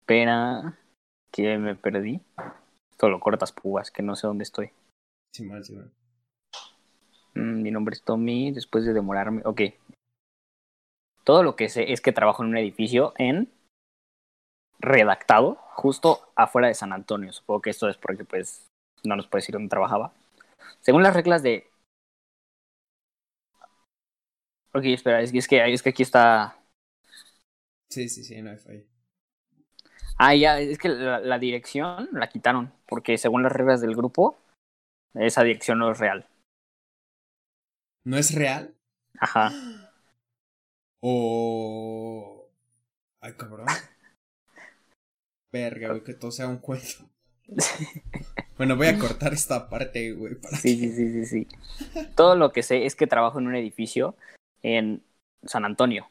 Espera 0.00 0.78
que 1.30 1.58
me 1.58 1.74
perdí. 1.74 2.20
Solo 3.00 3.18
cortas 3.18 3.50
púas, 3.50 3.90
que 3.90 4.02
no 4.02 4.14
sé 4.14 4.26
dónde 4.26 4.44
estoy. 4.44 4.72
Sí, 5.32 5.46
mal, 5.46 5.64
sí, 5.64 5.74
mal. 5.74 5.90
Mm, 7.34 7.62
mi 7.62 7.70
nombre 7.70 7.94
es 7.94 8.02
Tommy, 8.02 8.52
después 8.52 8.84
de 8.84 8.92
demorarme. 8.92 9.40
Ok. 9.46 9.62
Todo 11.24 11.42
lo 11.42 11.56
que 11.56 11.70
sé 11.70 11.92
es 11.92 12.02
que 12.02 12.12
trabajo 12.12 12.42
en 12.42 12.50
un 12.50 12.58
edificio 12.58 13.14
en 13.16 13.50
redactado, 14.80 15.54
justo 15.76 16.30
afuera 16.36 16.68
de 16.68 16.74
San 16.74 16.92
Antonio. 16.92 17.32
Supongo 17.32 17.62
que 17.62 17.70
esto 17.70 17.88
es 17.88 17.96
porque 17.96 18.26
pues 18.26 18.66
no 19.02 19.16
nos 19.16 19.26
puede 19.26 19.40
decir 19.40 19.54
dónde 19.54 19.70
trabajaba. 19.70 20.12
Según 20.80 21.02
las 21.02 21.14
reglas 21.14 21.42
de. 21.42 21.70
Ok, 24.74 24.84
espera, 24.84 25.22
es 25.22 25.32
que, 25.32 25.38
es 25.38 25.48
que, 25.48 25.72
es 25.72 25.82
que 25.82 25.88
aquí 25.88 26.02
está. 26.02 26.54
Sí, 27.88 28.10
sí, 28.10 28.24
sí, 28.24 28.42
no 28.42 28.50
hay 28.50 28.58
fallo. 28.58 28.89
Ah, 30.22 30.34
ya, 30.34 30.60
es 30.60 30.76
que 30.76 30.90
la, 30.90 31.38
dirección 31.38 32.10
la 32.12 32.28
quitaron, 32.28 32.70
porque 32.86 33.16
según 33.16 33.42
las 33.42 33.52
reglas 33.52 33.80
del 33.80 33.96
grupo, 33.96 34.36
esa 35.14 35.42
dirección 35.42 35.78
no 35.78 35.90
es 35.90 35.98
real. 35.98 36.26
¿No 38.04 38.18
es 38.18 38.34
real? 38.34 38.74
Ajá. 39.18 39.50
O... 41.02 42.50
Ay, 43.22 43.32
cabrón. 43.32 43.64
Verga, 45.50 45.88
güey, 45.88 46.04
que 46.04 46.12
todo 46.12 46.30
sea 46.30 46.46
un 46.46 46.58
cuento. 46.58 47.08
bueno, 48.58 48.76
voy 48.76 48.88
a 48.88 48.98
cortar 48.98 49.32
esta 49.32 49.70
parte, 49.70 50.12
güey. 50.12 50.34
sí, 50.60 50.76
sí, 50.76 50.92
sí, 50.92 51.24
sí, 51.24 51.24
sí. 51.24 51.48
Todo 52.14 52.36
lo 52.36 52.52
que 52.52 52.62
sé 52.62 52.84
es 52.84 52.94
que 52.94 53.06
trabajo 53.06 53.38
en 53.38 53.46
un 53.46 53.56
edificio 53.56 54.14
en 54.60 55.02
San 55.46 55.64
Antonio. 55.64 56.10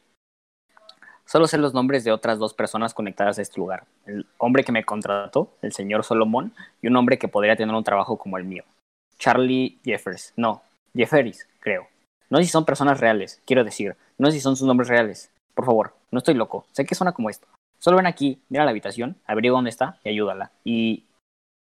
Solo 1.30 1.46
sé 1.46 1.60
los 1.60 1.76
nombres 1.76 2.04
de 2.04 2.12
otras 2.12 2.40
dos 2.40 2.56
personas 2.56 2.96
conectadas 2.96 3.38
a 3.38 3.44
este 3.44 3.60
lugar. 3.60 3.84
El 4.08 4.26
hombre 4.40 4.64
que 4.64 4.72
me 4.72 4.84
contrató, 4.84 5.52
el 5.62 5.74
señor 5.74 6.04
Solomón, 6.04 6.54
y 6.82 6.88
un 6.88 6.96
hombre 6.96 7.20
que 7.20 7.28
podría 7.28 7.56
tener 7.56 7.76
un 7.76 7.84
trabajo 7.84 8.18
como 8.18 8.40
el 8.40 8.46
mío. 8.46 8.64
Charlie 9.20 9.78
Jeffers. 9.86 10.34
No, 10.38 10.64
Jefferis, 10.96 11.48
creo. 11.60 11.88
No 12.32 12.40
sé 12.40 12.46
si 12.46 12.50
son 12.50 12.66
personas 12.66 13.00
reales, 13.00 13.44
quiero 13.46 13.64
decir. 13.64 13.96
No 14.18 14.26
sé 14.26 14.38
si 14.38 14.40
son 14.40 14.56
sus 14.56 14.66
nombres 14.66 14.90
reales. 14.90 15.30
Por 15.54 15.66
favor, 15.66 15.94
no 16.10 16.18
estoy 16.18 16.34
loco. 16.34 16.66
Sé 16.72 16.84
que 16.84 16.96
suena 16.96 17.12
como 17.12 17.30
esto. 17.30 17.46
Solo 17.78 17.98
ven 17.98 18.08
aquí, 18.08 18.42
mira 18.50 18.66
la 18.66 18.72
habitación, 18.72 19.16
averigua 19.28 19.58
dónde 19.58 19.70
está 19.70 20.00
y 20.04 20.10
ayúdala. 20.10 20.50
Y 20.64 21.04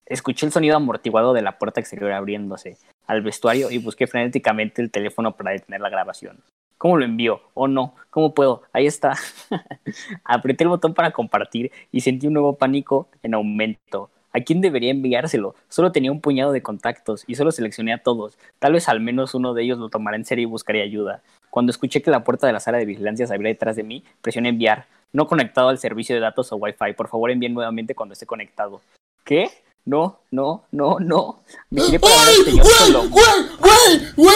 escuché 0.07 0.47
el 0.47 0.53
sonido 0.53 0.77
amortiguado 0.77 1.33
de 1.33 1.43
la 1.43 1.59
puerta 1.59 1.81
exterior 1.81 2.13
abriéndose 2.13 2.79
al 3.09 3.23
vestuario 3.23 3.73
y 3.73 3.79
busqué 3.79 4.07
frenéticamente 4.07 4.83
el 4.83 4.93
teléfono 4.93 5.33
para 5.33 5.51
detener 5.51 5.81
la 5.81 5.91
grabación. 5.91 6.39
¿Cómo 6.79 6.97
lo 6.97 7.05
envío? 7.05 7.41
Oh 7.55 7.67
no, 7.67 7.95
¿cómo 8.11 8.33
puedo? 8.33 8.63
Ahí 8.73 8.87
está. 8.87 9.15
Apreté 10.25 10.63
el 10.63 10.71
botón 10.71 10.95
para 10.95 11.11
compartir 11.11 11.73
y 11.91 12.01
sentí 12.01 12.29
un 12.29 12.35
nuevo 12.35 12.57
pánico 12.57 13.09
en 13.25 13.35
aumento. 13.35 14.11
¿A 14.33 14.41
quién 14.41 14.61
debería 14.61 14.93
enviárselo? 14.93 15.57
Solo 15.69 15.91
tenía 15.91 16.13
un 16.13 16.21
puñado 16.21 16.53
de 16.53 16.63
contactos 16.63 17.25
y 17.27 17.35
solo 17.35 17.51
seleccioné 17.51 17.93
a 17.93 18.03
todos. 18.03 18.39
Tal 18.61 18.75
vez 18.75 18.89
al 18.89 19.01
menos 19.01 19.35
uno 19.35 19.55
de 19.55 19.65
ellos 19.65 19.79
lo 19.79 19.89
tomará 19.89 20.17
en 20.17 20.25
serio 20.25 20.45
y 20.45 20.47
buscaría 20.47 20.85
ayuda. 20.85 21.23
Cuando 21.51 21.71
escuché 21.71 22.01
que 22.01 22.13
la 22.13 22.23
puerta 22.23 22.47
de 22.47 22.53
la 22.53 22.61
sala 22.61 22.79
de 22.79 22.85
vigilancia 22.85 23.27
se 23.27 23.35
abría 23.35 23.49
detrás 23.49 23.75
de 23.75 23.83
mí, 23.83 24.05
presioné 24.23 24.51
enviar. 24.51 24.87
No 25.13 25.27
conectado 25.27 25.71
al 25.71 25.79
servicio 25.79 26.15
de 26.15 26.21
datos 26.21 26.53
o 26.53 26.57
Wi-Fi. 26.57 26.93
Por 26.93 27.09
favor, 27.09 27.31
envíen 27.31 27.55
nuevamente 27.55 27.95
cuando 27.97 28.13
esté 28.13 28.27
conectado. 28.27 28.83
¿Qué? 29.25 29.51
No, 29.85 30.21
no, 30.31 30.65
no, 30.71 31.01
no. 31.01 31.41
Me 31.71 31.81
giré 31.81 31.99
para 31.99 32.15
ver 32.15 32.29
al 32.29 32.45
señor 32.45 32.67
solo. 32.67 33.09
¡Güey! 33.09 33.25
¡Güey! 33.59 34.13
¡Güey! 34.17 34.35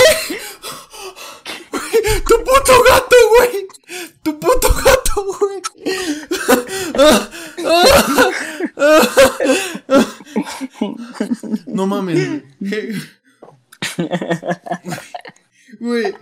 ¡Tu 2.20 2.36
puto 2.44 2.82
gato, 2.88 3.16
güey! 3.36 3.68
¡Tu 4.22 4.38
puto 4.38 4.68
gato, 4.84 5.24
güey! 5.38 5.62
No 11.66 11.86
mames. 11.86 12.42
Güey. 15.80 16.14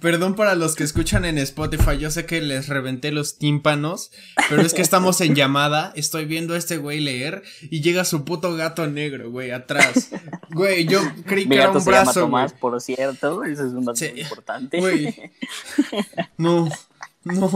Perdón 0.00 0.34
para 0.34 0.54
los 0.54 0.74
que 0.74 0.84
escuchan 0.84 1.24
en 1.24 1.38
Spotify, 1.38 1.98
yo 1.98 2.10
sé 2.10 2.26
que 2.26 2.40
les 2.40 2.68
reventé 2.68 3.10
los 3.12 3.38
tímpanos, 3.38 4.10
pero 4.48 4.62
es 4.62 4.74
que 4.74 4.82
estamos 4.82 5.20
en 5.20 5.34
llamada, 5.34 5.92
estoy 5.96 6.24
viendo 6.24 6.54
a 6.54 6.58
este 6.58 6.76
güey 6.76 7.00
leer 7.00 7.42
y 7.62 7.80
llega 7.80 8.04
su 8.04 8.24
puto 8.24 8.54
gato 8.56 8.86
negro, 8.86 9.30
güey, 9.30 9.50
atrás. 9.50 10.10
Güey, 10.50 10.86
yo 10.86 11.00
creí 11.26 11.48
que 11.48 11.54
era 11.56 11.70
un 11.70 11.80
se 11.80 11.90
llama 11.90 12.02
brazo, 12.04 12.20
güey. 12.20 12.26
Tomás, 12.30 12.52
por 12.54 12.80
cierto, 12.80 13.44
eso 13.44 13.66
es 13.66 13.72
un 13.72 13.84
dato 13.84 13.96
Sí. 13.96 14.10
muy 14.12 14.20
importante. 14.22 14.78
Güey. 14.80 15.14
No, 16.36 16.68
no, 17.24 17.50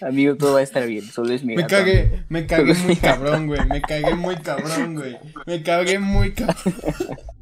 Amigo, 0.00 0.34
todo 0.36 0.54
va 0.54 0.58
a 0.60 0.62
estar 0.62 0.84
bien, 0.86 1.04
solo 1.10 1.32
es 1.32 1.44
mi 1.44 1.54
me 1.54 1.62
gato. 1.62 1.76
cagué, 1.76 2.24
me 2.28 2.46
cagué 2.46 2.74
muy 2.74 2.96
cabrón, 2.96 3.46
güey, 3.46 3.64
me 3.66 3.80
cagué 3.80 4.14
muy 4.16 4.36
cabrón, 4.36 4.94
güey, 4.96 5.16
me 5.46 5.62
cagué 5.62 5.98
muy 6.00 6.32
cabrón. 6.32 6.74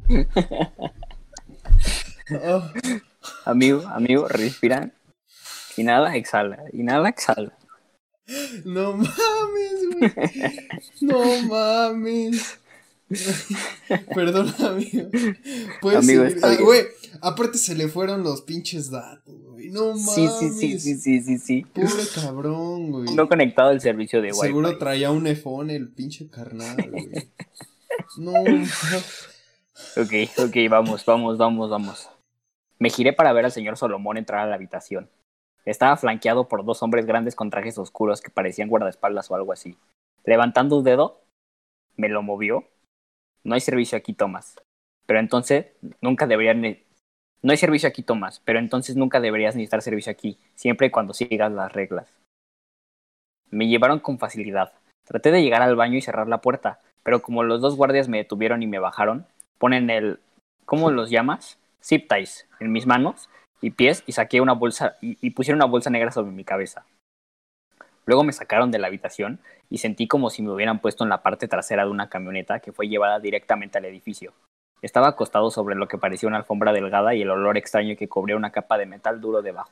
Oh, 2.33 2.71
Amigo, 3.45 3.83
amigo, 3.89 4.29
respira. 4.29 4.91
Inhala, 5.77 6.17
exhala. 6.17 6.59
Inhala, 6.73 7.09
exhala. 7.09 7.53
no 8.65 8.93
mames, 8.97 9.81
güey. 9.99 10.13
No 11.01 11.43
mames. 11.49 12.59
Perdón, 14.15 14.55
amigo. 14.61 15.11
Puedes 15.81 15.99
Amigo, 15.99 16.25
Ah, 16.43 16.57
güey, 16.61 16.87
aparte 17.21 17.59
se 17.59 17.75
le 17.75 17.89
fueron 17.89 18.23
los 18.23 18.43
pinches 18.43 18.91
datos, 18.91 19.35
güey. 19.47 19.71
No 19.71 19.95
mames. 19.95 20.15
Sí, 20.15 20.29
sí, 20.39 20.51
sí, 20.51 20.79
sí, 20.79 20.97
sí, 20.97 21.21
sí, 21.23 21.39
sí. 21.39 21.63
Pobre 21.75 22.05
cabrón, 22.15 22.93
güey. 22.93 23.15
No 23.15 23.29
conectado 23.29 23.71
al 23.71 23.81
servicio 23.81 24.23
de 24.23 24.29
Wi-Fi. 24.33 24.47
Seguro 24.47 24.79
traía 24.79 25.11
un 25.11 25.27
iPhone 25.27 25.71
el 25.71 25.89
pinche 25.89 26.29
carnal, 26.29 26.77
güey. 26.91 27.11
No, 28.17 28.33
Ok, 29.97 30.13
ok, 30.39 30.57
vamos, 30.69 31.05
vamos, 31.05 31.39
vamos, 31.39 31.71
vamos. 31.71 32.09
Me 32.81 32.89
giré 32.89 33.13
para 33.13 33.33
ver 33.33 33.45
al 33.45 33.53
señor 33.53 33.77
Solomón 33.77 34.17
entrar 34.17 34.41
a 34.41 34.47
la 34.47 34.55
habitación. 34.55 35.11
Estaba 35.67 35.99
flanqueado 35.99 36.49
por 36.49 36.65
dos 36.65 36.83
hombres 36.83 37.05
grandes 37.05 37.37
con 37.37 37.51
trajes 37.51 37.77
oscuros 37.77 38.23
que 38.23 38.31
parecían 38.31 38.69
guardaespaldas 38.69 39.31
o 39.31 39.35
algo 39.35 39.53
así. 39.53 39.77
Levantando 40.25 40.79
un 40.79 40.85
dedo, 40.85 41.21
me 41.97 42.09
lo 42.09 42.23
movió. 42.23 42.65
No 43.45 43.55
hay 43.55 43.61
servicio 43.61 43.99
aquí, 43.99 44.15
Tomás. 44.15 44.57
Pero 45.07 45.21
entonces, 45.21 45.67
nunca 46.01 46.27
deberían... 46.27 46.79
No 47.43 47.53
hay 47.53 47.59
servicio 47.59 47.89
aquí, 47.89 48.03
Tomás. 48.03 48.41
Pero 48.41 48.59
entonces 48.59 48.97
nunca 48.97 49.21
deberías 49.21 49.55
necesitar 49.55 49.83
servicio 49.83 50.11
aquí, 50.11 50.39
siempre 50.55 50.87
y 50.87 50.91
cuando 50.91 51.13
sigas 51.13 51.53
las 51.53 51.73
reglas. 51.73 52.09
Me 53.51 53.69
llevaron 53.69 54.01
con 54.01 54.19
facilidad. 54.19 54.73
Traté 55.05 55.31
de 55.31 55.43
llegar 55.43 55.61
al 55.61 55.77
baño 55.77 55.99
y 55.99 56.03
cerrar 56.03 56.29
la 56.29 56.41
puerta, 56.41 56.81
pero 57.03 57.21
como 57.21 57.43
los 57.43 57.61
dos 57.61 57.77
guardias 57.77 58.09
me 58.09 58.19
detuvieron 58.19 58.63
y 58.63 58.67
me 58.67 58.79
bajaron, 58.79 59.27
ponen 59.59 59.91
el... 59.91 60.21
¿Cómo 60.65 60.91
los 60.91 61.11
llamas? 61.11 61.60
Zip 61.83 62.09
ties 62.09 62.47
en 62.61 62.73
mis 62.73 62.87
manos 62.87 63.29
y 63.61 63.71
pies 63.71 64.03
y 64.07 64.13
saqué 64.13 64.41
una 64.41 64.53
bolsa 64.53 64.97
y, 65.01 65.31
pusieron 65.31 65.59
una 65.59 65.71
bolsa 65.71 65.91
negra 65.91 66.11
sobre 66.11 66.33
mi 66.33 66.45
cabeza. 66.45 66.85
Luego 68.07 68.25
me 68.25 68.33
sacaron 68.33 68.71
de 68.71 68.79
la 68.79 68.87
habitación 68.87 69.41
y 69.69 69.79
sentí 69.79 70.09
como 70.09 70.31
si 70.31 70.43
me 70.43 70.51
hubieran 70.51 70.81
puesto 70.81 71.05
en 71.05 71.11
la 71.11 71.23
parte 71.23 71.49
trasera 71.49 71.85
de 71.85 71.91
una 71.91 72.09
camioneta 72.09 72.61
que 72.61 72.73
fue 72.73 72.89
llevada 72.89 73.21
directamente 73.21 73.79
al 73.79 73.85
edificio. 73.85 74.33
Estaba 74.83 75.09
acostado 75.09 75.51
sobre 75.51 75.75
lo 75.75 75.89
que 75.89 75.99
parecía 75.99 76.29
una 76.29 76.39
alfombra 76.39 76.73
delgada 76.73 77.15
y 77.15 77.23
el 77.23 77.31
olor 77.31 77.59
extraño 77.59 77.97
que 77.97 78.09
cubría 78.09 78.37
una 78.37 78.51
capa 78.51 78.79
de 78.79 78.87
metal 78.87 79.21
duro 79.21 79.43
debajo. 79.43 79.71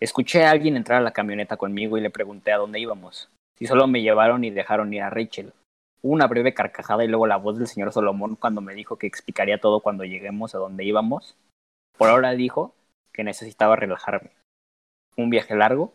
Escuché 0.00 0.44
a 0.44 0.50
alguien 0.50 0.76
entrar 0.76 0.98
a 0.98 1.04
la 1.04 1.12
camioneta 1.12 1.56
conmigo 1.56 1.96
y 1.96 2.00
le 2.00 2.10
pregunté 2.10 2.52
a 2.52 2.58
dónde 2.58 2.80
íbamos. 2.80 3.30
Si 3.58 3.66
solo 3.66 3.86
me 3.86 4.02
llevaron 4.02 4.44
y 4.44 4.50
dejaron 4.50 4.92
ir 4.92 5.02
a 5.02 5.10
Rachel. 5.10 5.52
Una 6.08 6.28
breve 6.28 6.54
carcajada 6.54 7.04
y 7.04 7.08
luego 7.08 7.26
la 7.26 7.36
voz 7.36 7.58
del 7.58 7.66
señor 7.66 7.92
Solomón 7.92 8.36
cuando 8.36 8.60
me 8.60 8.74
dijo 8.74 8.96
que 8.96 9.08
explicaría 9.08 9.58
todo 9.58 9.80
cuando 9.80 10.04
lleguemos 10.04 10.54
a 10.54 10.58
donde 10.58 10.84
íbamos. 10.84 11.36
Por 11.98 12.08
ahora 12.08 12.30
dijo 12.30 12.76
que 13.12 13.24
necesitaba 13.24 13.74
relajarme. 13.74 14.30
Un 15.16 15.30
viaje 15.30 15.56
largo 15.56 15.92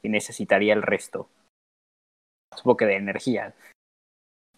y 0.00 0.08
necesitaría 0.08 0.72
el 0.72 0.80
resto. 0.80 1.28
Supongo 2.56 2.78
que 2.78 2.86
de 2.86 2.96
energía. 2.96 3.52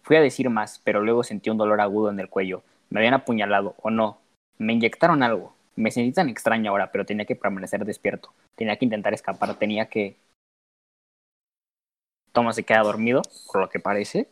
Fui 0.03 0.15
a 0.15 0.21
decir 0.21 0.49
más, 0.49 0.79
pero 0.85 1.01
luego 1.01 1.25
sentí 1.25 1.49
un 1.49 1.57
dolor 1.57 1.81
agudo 1.81 2.09
en 2.09 2.21
el 2.21 2.29
cuello. 2.29 2.63
Me 2.89 3.01
habían 3.01 3.15
apuñalado, 3.15 3.75
o 3.81 3.89
no. 3.89 4.19
Me 4.57 4.71
inyectaron 4.71 5.21
algo. 5.21 5.53
Me 5.75 5.91
sentí 5.91 6.13
tan 6.13 6.29
extraño 6.29 6.71
ahora, 6.71 6.93
pero 6.93 7.05
tenía 7.05 7.25
que 7.25 7.35
permanecer 7.35 7.83
despierto. 7.83 8.31
Tenía 8.55 8.77
que 8.77 8.85
intentar 8.85 9.13
escapar, 9.13 9.59
tenía 9.59 9.89
que... 9.89 10.15
Thomas 12.31 12.55
se 12.55 12.63
queda 12.63 12.83
dormido, 12.83 13.21
por 13.51 13.59
lo 13.59 13.67
que 13.69 13.81
parece. 13.81 14.29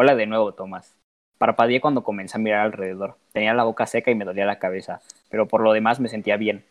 Hola 0.00 0.14
de 0.14 0.26
nuevo, 0.26 0.54
Thomas. 0.54 0.96
Parpadeé 1.38 1.80
cuando 1.80 2.04
comencé 2.04 2.36
a 2.36 2.40
mirar 2.40 2.60
alrededor. 2.60 3.16
Tenía 3.32 3.52
la 3.52 3.64
boca 3.64 3.84
seca 3.84 4.12
y 4.12 4.14
me 4.14 4.24
dolía 4.24 4.46
la 4.46 4.60
cabeza, 4.60 5.00
pero 5.28 5.48
por 5.48 5.60
lo 5.60 5.72
demás 5.72 5.98
me 5.98 6.08
sentía 6.08 6.36
bien. 6.36 6.64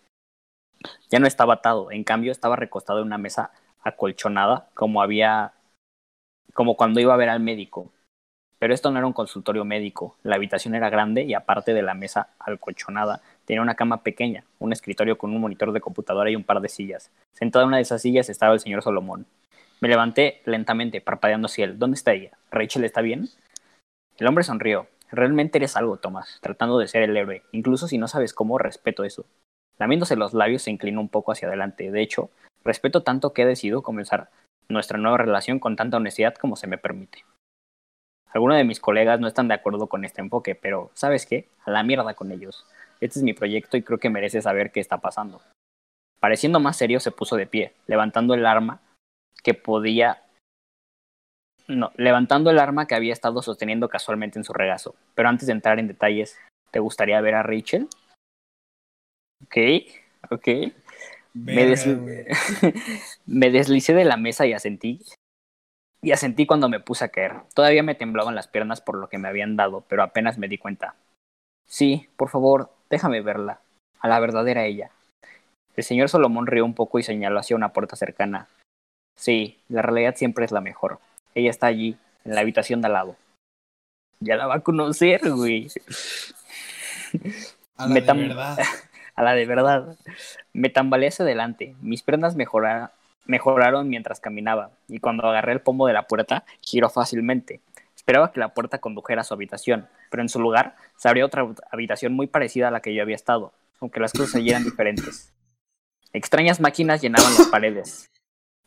Ya 1.10 1.20
no 1.20 1.28
estaba 1.28 1.56
atado, 1.56 1.92
en 1.92 2.06
cambio 2.06 2.32
estaba 2.32 2.56
recostado 2.56 3.00
en 3.00 3.08
una 3.08 3.18
mesa 3.18 3.52
acolchonada, 3.82 4.70
como 4.74 5.02
había 5.02 5.52
como 6.54 6.78
cuando 6.78 7.02
iba 7.02 7.14
a 7.14 7.18
ver 7.18 7.28
al 7.28 7.42
médico. 7.42 7.92
Pero 8.60 8.74
esto 8.74 8.92
no 8.92 8.98
era 8.98 9.08
un 9.08 9.12
consultorio 9.12 9.66
médico. 9.66 10.16
La 10.24 10.38
habitación 10.38 10.74
era 10.74 10.90
grande 10.90 11.24
y 11.24 11.34
aparte 11.34 11.74
de 11.74 11.82
la 11.82 11.96
mesa 11.96 12.30
acolchonada, 12.40 13.20
tenía 13.44 13.62
una 13.62 13.76
cama 13.76 14.04
pequeña, 14.04 14.46
un 14.60 14.72
escritorio 14.72 15.18
con 15.18 15.34
un 15.34 15.42
monitor 15.42 15.74
de 15.74 15.82
computadora 15.82 16.32
y 16.32 16.38
un 16.38 16.46
par 16.46 16.62
de 16.62 16.70
sillas. 16.70 17.12
Sentado 17.34 17.64
en 17.64 17.68
una 17.68 17.78
de 17.78 17.84
esas 17.84 18.02
sillas 18.02 18.30
estaba 18.30 18.54
el 18.54 18.62
señor 18.62 18.84
Solomón. 18.84 19.26
Me 19.80 19.90
levanté 19.90 20.42
lentamente, 20.46 21.02
parpadeando 21.02 21.46
hacia 21.46 21.66
él. 21.66 21.78
¿Dónde 21.78 21.96
está 21.96 22.14
ella? 22.14 22.32
¿Rachel 22.50 22.84
está 22.84 23.02
bien? 23.02 23.30
El 24.18 24.28
hombre 24.28 24.44
sonrió. 24.44 24.88
Realmente 25.12 25.60
eres 25.60 25.78
algo, 25.78 25.98
Tomás, 25.98 26.40
tratando 26.42 26.80
de 26.80 26.88
ser 26.88 27.04
el 27.04 27.16
héroe. 27.16 27.44
Incluso 27.52 27.88
si 27.88 27.98
no 27.98 28.08
sabes 28.08 28.34
cómo, 28.34 28.58
respeto 28.58 29.04
eso. 29.04 29.26
Lamiéndose 29.78 30.16
los 30.16 30.34
labios, 30.34 30.64
se 30.64 30.72
inclinó 30.72 31.00
un 31.00 31.10
poco 31.10 31.32
hacia 31.32 31.48
adelante. 31.48 31.92
De 31.92 32.02
hecho, 32.02 32.32
respeto 32.64 33.04
tanto 33.04 33.34
que 33.34 33.44
he 33.44 33.46
decidido 33.46 33.84
comenzar 33.84 34.30
nuestra 34.68 34.98
nueva 34.98 35.18
relación 35.18 35.60
con 35.60 35.76
tanta 35.76 35.98
honestidad 35.98 36.36
como 36.36 36.56
se 36.56 36.68
me 36.68 36.78
permite. 36.78 37.24
Algunos 38.34 38.58
de 38.58 38.64
mis 38.64 38.80
colegas 38.80 39.20
no 39.20 39.28
están 39.28 39.48
de 39.48 39.54
acuerdo 39.54 39.88
con 39.88 40.04
este 40.04 40.22
enfoque, 40.22 40.56
pero 40.56 40.92
¿sabes 40.94 41.26
qué? 41.26 41.48
A 41.64 41.72
la 41.72 41.84
mierda 41.84 42.16
con 42.16 42.32
ellos. 42.32 42.66
Este 43.00 43.20
es 43.20 43.24
mi 43.24 43.34
proyecto 43.34 43.78
y 43.78 43.84
creo 43.84 44.00
que 44.00 44.10
merece 44.10 44.42
saber 44.42 44.72
qué 44.72 44.80
está 44.80 44.98
pasando. 44.98 45.42
Pareciendo 46.20 46.60
más 46.60 46.76
serio, 46.76 47.00
se 47.00 47.12
puso 47.12 47.36
de 47.36 47.46
pie, 47.46 47.74
levantando 47.86 48.34
el 48.34 48.46
arma 48.46 48.82
que 49.44 49.54
podía... 49.54 50.24
No, 51.68 51.92
levantando 51.98 52.50
el 52.50 52.60
arma 52.60 52.88
que 52.88 52.96
había 52.96 53.14
estado 53.14 53.42
sosteniendo 53.42 53.90
casualmente 53.90 54.40
en 54.40 54.46
su 54.46 54.54
regazo. 54.54 54.96
Pero 55.16 55.30
antes 55.30 55.48
de 55.48 55.54
entrar 55.54 55.80
en 55.80 55.88
detalles, 55.88 56.38
¿te 56.72 56.80
gustaría 56.80 57.20
ver 57.20 57.36
a 57.36 57.44
Rachel? 57.44 57.90
Ok, 59.44 59.58
ok. 60.32 60.48
Me, 61.34 61.76
me 63.26 63.52
deslicé 63.52 63.94
de 63.94 64.06
la 64.06 64.18
mesa 64.18 64.46
y 64.46 64.54
asentí. 64.54 65.02
Y 66.02 66.12
asentí 66.12 66.46
cuando 66.46 66.70
me 66.70 66.80
puse 66.80 67.06
a 67.06 67.10
caer. 67.10 67.34
Todavía 67.54 67.84
me 67.84 67.96
temblaban 67.96 68.36
las 68.36 68.48
piernas 68.48 68.82
por 68.82 68.98
lo 68.98 69.10
que 69.10 69.18
me 69.18 69.28
habían 69.28 69.56
dado, 69.56 69.82
pero 69.88 70.04
apenas 70.04 70.38
me 70.38 70.48
di 70.48 70.58
cuenta. 70.58 70.96
Sí, 71.68 72.08
por 72.16 72.30
favor, 72.30 72.72
déjame 72.90 73.22
verla. 73.22 73.60
A 74.00 74.08
la 74.08 74.20
verdadera 74.20 74.66
ella. 74.66 74.92
El 75.76 75.84
señor 75.84 76.10
Solomón 76.10 76.48
rió 76.48 76.66
un 76.66 76.74
poco 76.74 76.98
y 76.98 77.04
señaló 77.04 77.40
hacia 77.40 77.56
una 77.56 77.74
puerta 77.74 77.96
cercana. 77.96 78.48
Sí, 79.18 79.60
la 79.68 79.82
realidad 79.82 80.16
siempre 80.16 80.46
es 80.46 80.52
la 80.52 80.62
mejor. 80.62 81.00
Ella 81.36 81.50
está 81.50 81.68
allí, 81.68 81.98
en 82.24 82.36
la 82.36 82.42
habitación 82.42 82.82
de 82.82 82.88
al 82.88 82.94
lado. 82.94 83.16
Ya 84.20 84.36
la 84.38 84.48
va 84.48 84.56
a 84.56 84.60
conocer, 84.62 85.22
güey. 85.30 85.68
A 87.78 87.88
la 87.88 87.94
Me 87.94 88.02
de 88.02 88.14
verdad. 88.28 88.58
A 89.16 89.24
la 89.24 89.34
de 89.34 89.46
verdad. 89.48 89.98
Me 90.54 90.70
tambaleé 90.70 91.10
hacia 91.10 91.26
adelante. 91.26 91.76
Mis 91.82 92.04
piernas 92.04 92.36
mejora- 92.36 92.92
mejoraron 93.26 93.90
mientras 93.90 94.20
caminaba, 94.20 94.72
y 94.88 95.00
cuando 95.00 95.28
agarré 95.28 95.52
el 95.54 95.62
pomo 95.62 95.88
de 95.88 95.94
la 95.94 96.04
puerta, 96.08 96.46
giró 96.62 96.90
fácilmente. 96.90 97.60
Esperaba 97.96 98.32
que 98.32 98.40
la 98.40 98.54
puerta 98.54 98.78
condujera 98.78 99.22
a 99.22 99.24
su 99.26 99.34
habitación, 99.34 99.88
pero 100.10 100.22
en 100.22 100.30
su 100.30 100.40
lugar 100.40 100.76
se 100.96 101.10
abrió 101.10 101.26
otra 101.26 101.46
habitación 101.72 102.14
muy 102.14 102.28
parecida 102.28 102.70
a 102.70 102.72
la 102.72 102.80
que 102.80 102.94
yo 102.94 103.02
había 103.02 103.16
estado, 103.16 103.52
aunque 103.82 104.00
las 104.00 104.14
cosas 104.14 104.36
allí 104.36 104.52
eran 104.52 104.64
diferentes. 104.64 105.34
Extrañas 106.14 106.60
máquinas 106.62 107.02
llenaban 107.02 107.34
las 107.38 107.48
paredes, 107.48 108.10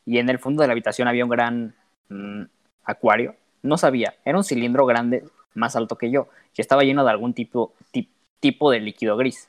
y 0.07 0.19
en 0.19 0.29
el 0.29 0.39
fondo 0.39 0.63
de 0.63 0.69
la 0.69 0.73
habitación 0.73 1.09
había 1.09 1.25
un 1.25 1.31
gran 1.31 1.75
mm, 2.09 2.43
acuario. 2.85 3.37
No 3.63 3.77
sabía, 3.77 4.15
era 4.25 4.39
un 4.39 4.45
cilindro 4.45 4.87
grande, 4.87 5.25
más 5.55 5.77
alto 5.77 5.97
que 5.97 6.11
yo, 6.11 6.29
y 6.57 6.61
estaba 6.61 6.83
lleno 6.85 7.05
de 7.05 7.11
algún 7.11 7.35
tipo, 7.35 7.75
ti- 7.91 8.09
tipo 8.41 8.71
de 8.71 8.81
líquido 8.81 9.17
gris. 9.17 9.49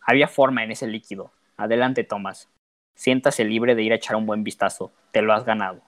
Había 0.00 0.28
forma 0.28 0.62
en 0.64 0.70
ese 0.70 0.86
líquido. 0.86 1.32
Adelante, 1.56 2.04
Tomás. 2.04 2.48
Siéntase 2.96 3.44
libre 3.44 3.74
de 3.74 3.82
ir 3.82 3.92
a 3.92 3.96
echar 3.96 4.16
un 4.16 4.26
buen 4.26 4.44
vistazo. 4.44 4.92
Te 5.12 5.22
lo 5.22 5.32
has 5.32 5.44
ganado. 5.44 5.80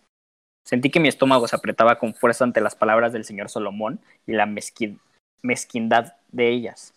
Sentí 0.65 0.91
que 0.91 0.99
mi 0.99 1.09
estómago 1.09 1.47
se 1.47 1.55
apretaba 1.55 1.99
con 1.99 2.15
fuerza 2.15 2.43
ante 2.45 2.61
las 2.61 2.75
palabras 2.75 3.13
del 3.13 3.25
señor 3.25 3.49
Solomón 3.49 4.01
y 4.27 4.33
la 4.33 4.47
mezquin- 4.47 4.99
mezquindad 5.43 6.15
de 6.33 6.49
ellas. 6.49 6.95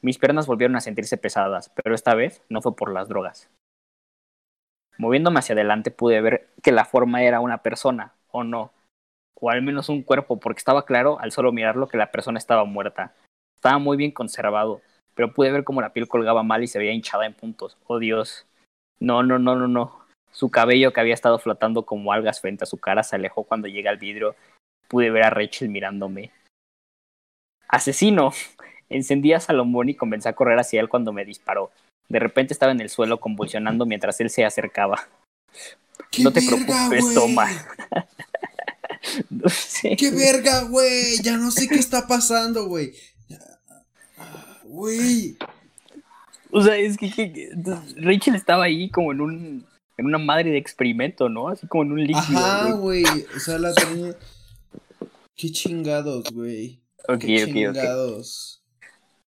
Mis 0.00 0.18
piernas 0.18 0.46
volvieron 0.46 0.76
a 0.76 0.80
sentirse 0.80 1.16
pesadas, 1.16 1.70
pero 1.70 1.94
esta 1.96 2.14
vez 2.14 2.40
no 2.48 2.62
fue 2.62 2.76
por 2.76 2.92
las 2.92 3.08
drogas. 3.08 3.48
Moviéndome 4.98 5.38
hacia 5.38 5.54
adelante 5.54 5.90
pude 5.90 6.20
ver 6.20 6.48
que 6.62 6.72
la 6.72 6.84
forma 6.84 7.22
era 7.22 7.40
una 7.40 7.58
persona, 7.62 8.12
o 8.30 8.44
no, 8.44 8.72
o 9.40 9.50
al 9.50 9.62
menos 9.62 9.88
un 9.88 10.02
cuerpo, 10.02 10.40
porque 10.40 10.58
estaba 10.58 10.84
claro 10.84 11.20
al 11.20 11.30
solo 11.32 11.52
mirarlo 11.52 11.88
que 11.88 11.96
la 11.96 12.10
persona 12.10 12.38
estaba 12.38 12.64
muerta. 12.64 13.14
Estaba 13.54 13.78
muy 13.78 13.96
bien 13.96 14.10
conservado, 14.10 14.82
pero 15.14 15.32
pude 15.32 15.52
ver 15.52 15.64
cómo 15.64 15.80
la 15.80 15.92
piel 15.92 16.08
colgaba 16.08 16.42
mal 16.42 16.62
y 16.62 16.66
se 16.66 16.78
veía 16.78 16.92
hinchada 16.92 17.26
en 17.26 17.34
puntos. 17.34 17.76
Oh 17.86 17.98
Dios. 17.98 18.46
No, 18.98 19.22
no, 19.22 19.38
no, 19.38 19.54
no, 19.54 19.68
no. 19.68 20.00
Su 20.32 20.50
cabello 20.50 20.92
que 20.92 21.00
había 21.00 21.14
estado 21.14 21.38
flotando 21.38 21.86
como 21.86 22.12
algas 22.12 22.40
frente 22.40 22.64
a 22.64 22.66
su 22.66 22.78
cara 22.78 23.02
se 23.02 23.16
alejó 23.16 23.44
cuando 23.44 23.68
llegué 23.68 23.88
al 23.88 23.98
vidrio. 23.98 24.34
Pude 24.88 25.10
ver 25.10 25.24
a 25.24 25.30
Rachel 25.30 25.68
mirándome. 25.68 26.32
¡Asesino! 27.68 28.32
Encendí 28.88 29.32
a 29.32 29.40
Salomón 29.40 29.88
y 29.88 29.94
comencé 29.94 30.28
a 30.28 30.34
correr 30.34 30.58
hacia 30.58 30.80
él 30.80 30.88
cuando 30.88 31.12
me 31.12 31.24
disparó. 31.24 31.70
De 32.08 32.18
repente 32.18 32.52
estaba 32.52 32.72
en 32.72 32.80
el 32.80 32.88
suelo 32.88 33.20
convulsionando 33.20 33.84
mientras 33.86 34.20
él 34.20 34.30
se 34.30 34.44
acercaba. 34.44 35.08
¡Qué 36.10 36.22
No 36.22 36.32
te 36.32 36.40
verga, 36.40 36.56
preocupes, 36.64 37.02
güey! 37.02 37.14
toma. 37.14 37.48
No 39.30 39.48
sé. 39.48 39.96
¡Qué 39.96 40.10
verga, 40.10 40.62
güey! 40.64 41.16
Ya 41.22 41.36
no 41.36 41.50
sé 41.50 41.68
qué 41.68 41.76
está 41.76 42.06
pasando, 42.06 42.66
güey. 42.66 42.92
Güey. 44.64 45.36
O 46.50 46.62
sea, 46.62 46.76
es 46.76 46.96
que, 46.98 47.50
Rachel 47.96 48.34
estaba 48.34 48.64
ahí 48.64 48.90
como 48.90 49.12
en 49.12 49.20
un 49.20 49.66
en 49.96 50.06
una 50.06 50.18
madre 50.18 50.50
de 50.50 50.58
experimento, 50.58 51.28
¿no? 51.28 51.48
Así 51.48 51.66
como 51.66 51.84
en 51.84 51.92
un 51.92 52.00
líquido. 52.06 52.38
Ajá, 52.38 52.72
güey. 52.72 53.04
O 53.36 53.38
sea, 53.40 53.58
la 53.58 53.72
tenía. 53.74 54.14
Qué 55.34 55.50
chingados, 55.50 56.30
güey. 56.32 56.80
Ok, 57.08 57.20
Qué 57.20 57.42
ok, 57.44 57.48
ok. 57.48 57.54
chingados. 57.54 58.62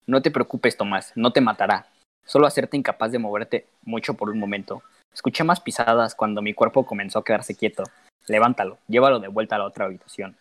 No 0.07 0.23
te 0.23 0.31
preocupes, 0.31 0.77
Tomás, 0.77 1.13
no 1.17 1.33
te 1.33 1.41
matará. 1.41 1.87
Solo 2.25 2.47
hacerte 2.47 2.77
incapaz 2.77 3.13
de 3.13 3.19
moverte 3.19 3.67
mucho 3.83 4.15
por 4.15 4.31
un 4.31 4.39
momento. 4.39 4.83
Escuché 5.13 5.45
más 5.45 5.61
pisadas 5.61 6.15
cuando 6.15 6.43
mi 6.43 6.55
cuerpo 6.55 6.87
comenzó 6.87 7.19
a 7.19 7.25
quedarse 7.25 7.55
quieto. 7.55 7.85
Levántalo, 8.27 8.79
llévalo 8.89 9.21
de 9.21 9.29
vuelta 9.29 9.57
a 9.57 9.59
la 9.59 9.67
otra 9.67 9.85
habitación. 9.85 10.37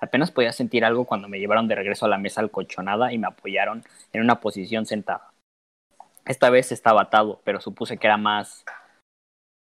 Apenas 0.00 0.30
podía 0.30 0.52
sentir 0.52 0.84
algo 0.84 1.06
cuando 1.06 1.28
me 1.28 1.38
llevaron 1.38 1.66
de 1.66 1.74
regreso 1.74 2.04
a 2.04 2.08
la 2.08 2.18
mesa 2.18 2.40
alcolchonada 2.40 3.12
y 3.12 3.18
me 3.18 3.26
apoyaron 3.26 3.84
en 4.12 4.20
una 4.20 4.40
posición 4.40 4.84
sentada. 4.84 5.30
Esta 6.26 6.50
vez 6.50 6.72
estaba 6.72 7.02
atado, 7.02 7.40
pero 7.44 7.60
supuse 7.60 7.96
que 7.96 8.06
era 8.06 8.16
más... 8.16 8.64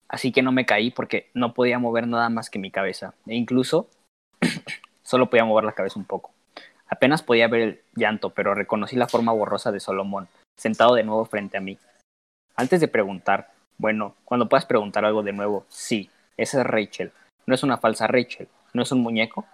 Así 0.08 0.32
que 0.32 0.42
no 0.42 0.52
me 0.52 0.66
caí 0.66 0.92
porque 0.92 1.30
no 1.34 1.54
podía 1.54 1.80
mover 1.80 2.08
nada 2.08 2.30
más 2.30 2.50
que 2.50 2.60
mi 2.60 2.72
cabeza. 2.72 3.14
E 3.28 3.36
incluso 3.36 3.88
solo 5.04 5.30
podía 5.30 5.46
mover 5.46 5.64
la 5.64 5.74
cabeza 5.74 6.00
un 6.00 6.06
poco. 6.06 6.32
Apenas 6.88 7.24
podía 7.24 7.48
ver 7.48 7.62
el 7.62 7.82
llanto, 7.96 8.32
pero 8.32 8.54
reconocí 8.54 8.96
la 8.98 9.08
forma 9.08 9.32
borrosa 9.32 9.72
de 9.72 9.80
Solomón, 9.80 10.28
sentado 10.58 10.96
de 10.96 11.04
nuevo 11.04 11.26
frente 11.26 11.58
a 11.58 11.62
mí. 11.62 11.78
Antes 12.56 12.82
de 12.82 12.88
preguntar, 12.88 13.52
bueno, 13.78 14.16
cuando 14.26 14.48
puedas 14.48 14.66
preguntar 14.66 15.06
algo 15.06 15.24
de 15.24 15.34
nuevo, 15.34 15.66
sí, 15.70 16.10
esa 16.38 16.62
es 16.62 16.68
Rachel. 16.68 17.12
No 17.46 17.56
es 17.56 17.64
una 17.64 17.78
falsa 17.78 18.08
Rachel, 18.08 18.48
no 18.74 18.84
es 18.84 18.92
un 18.92 19.02
muñeco, 19.02 19.46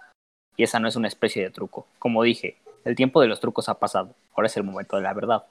y 0.56 0.64
esa 0.64 0.78
no 0.78 0.88
es 0.88 0.96
una 0.96 1.08
especie 1.08 1.42
de 1.42 1.50
truco. 1.50 1.86
Como 1.98 2.22
dije, 2.22 2.58
el 2.84 2.96
tiempo 2.96 3.20
de 3.20 3.28
los 3.28 3.40
trucos 3.40 3.68
ha 3.68 3.78
pasado, 3.78 4.14
ahora 4.34 4.46
es 4.46 4.56
el 4.56 4.64
momento 4.64 4.96
de 4.96 5.02
la 5.02 5.14
verdad. 5.14 5.46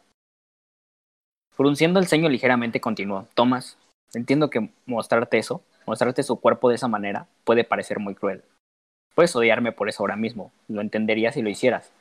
Frunciendo 1.56 2.00
el 2.00 2.08
ceño 2.08 2.30
ligeramente 2.30 2.80
continuó, 2.80 3.28
Thomas, 3.34 3.78
entiendo 4.14 4.50
que 4.50 4.70
mostrarte 4.86 5.40
eso, 5.40 5.64
mostrarte 5.88 6.22
su 6.22 6.40
cuerpo 6.40 6.70
de 6.70 6.76
esa 6.76 6.88
manera, 6.88 7.28
puede 7.46 7.64
parecer 7.64 8.00
muy 8.00 8.14
cruel. 8.14 8.44
Puedes 9.16 9.36
odiarme 9.36 9.72
por 9.72 9.90
eso 9.90 10.04
ahora 10.04 10.16
mismo, 10.16 10.52
lo 10.68 10.82
entendería 10.82 11.32
si 11.32 11.42
lo 11.42 11.50
hicieras. 11.50 11.92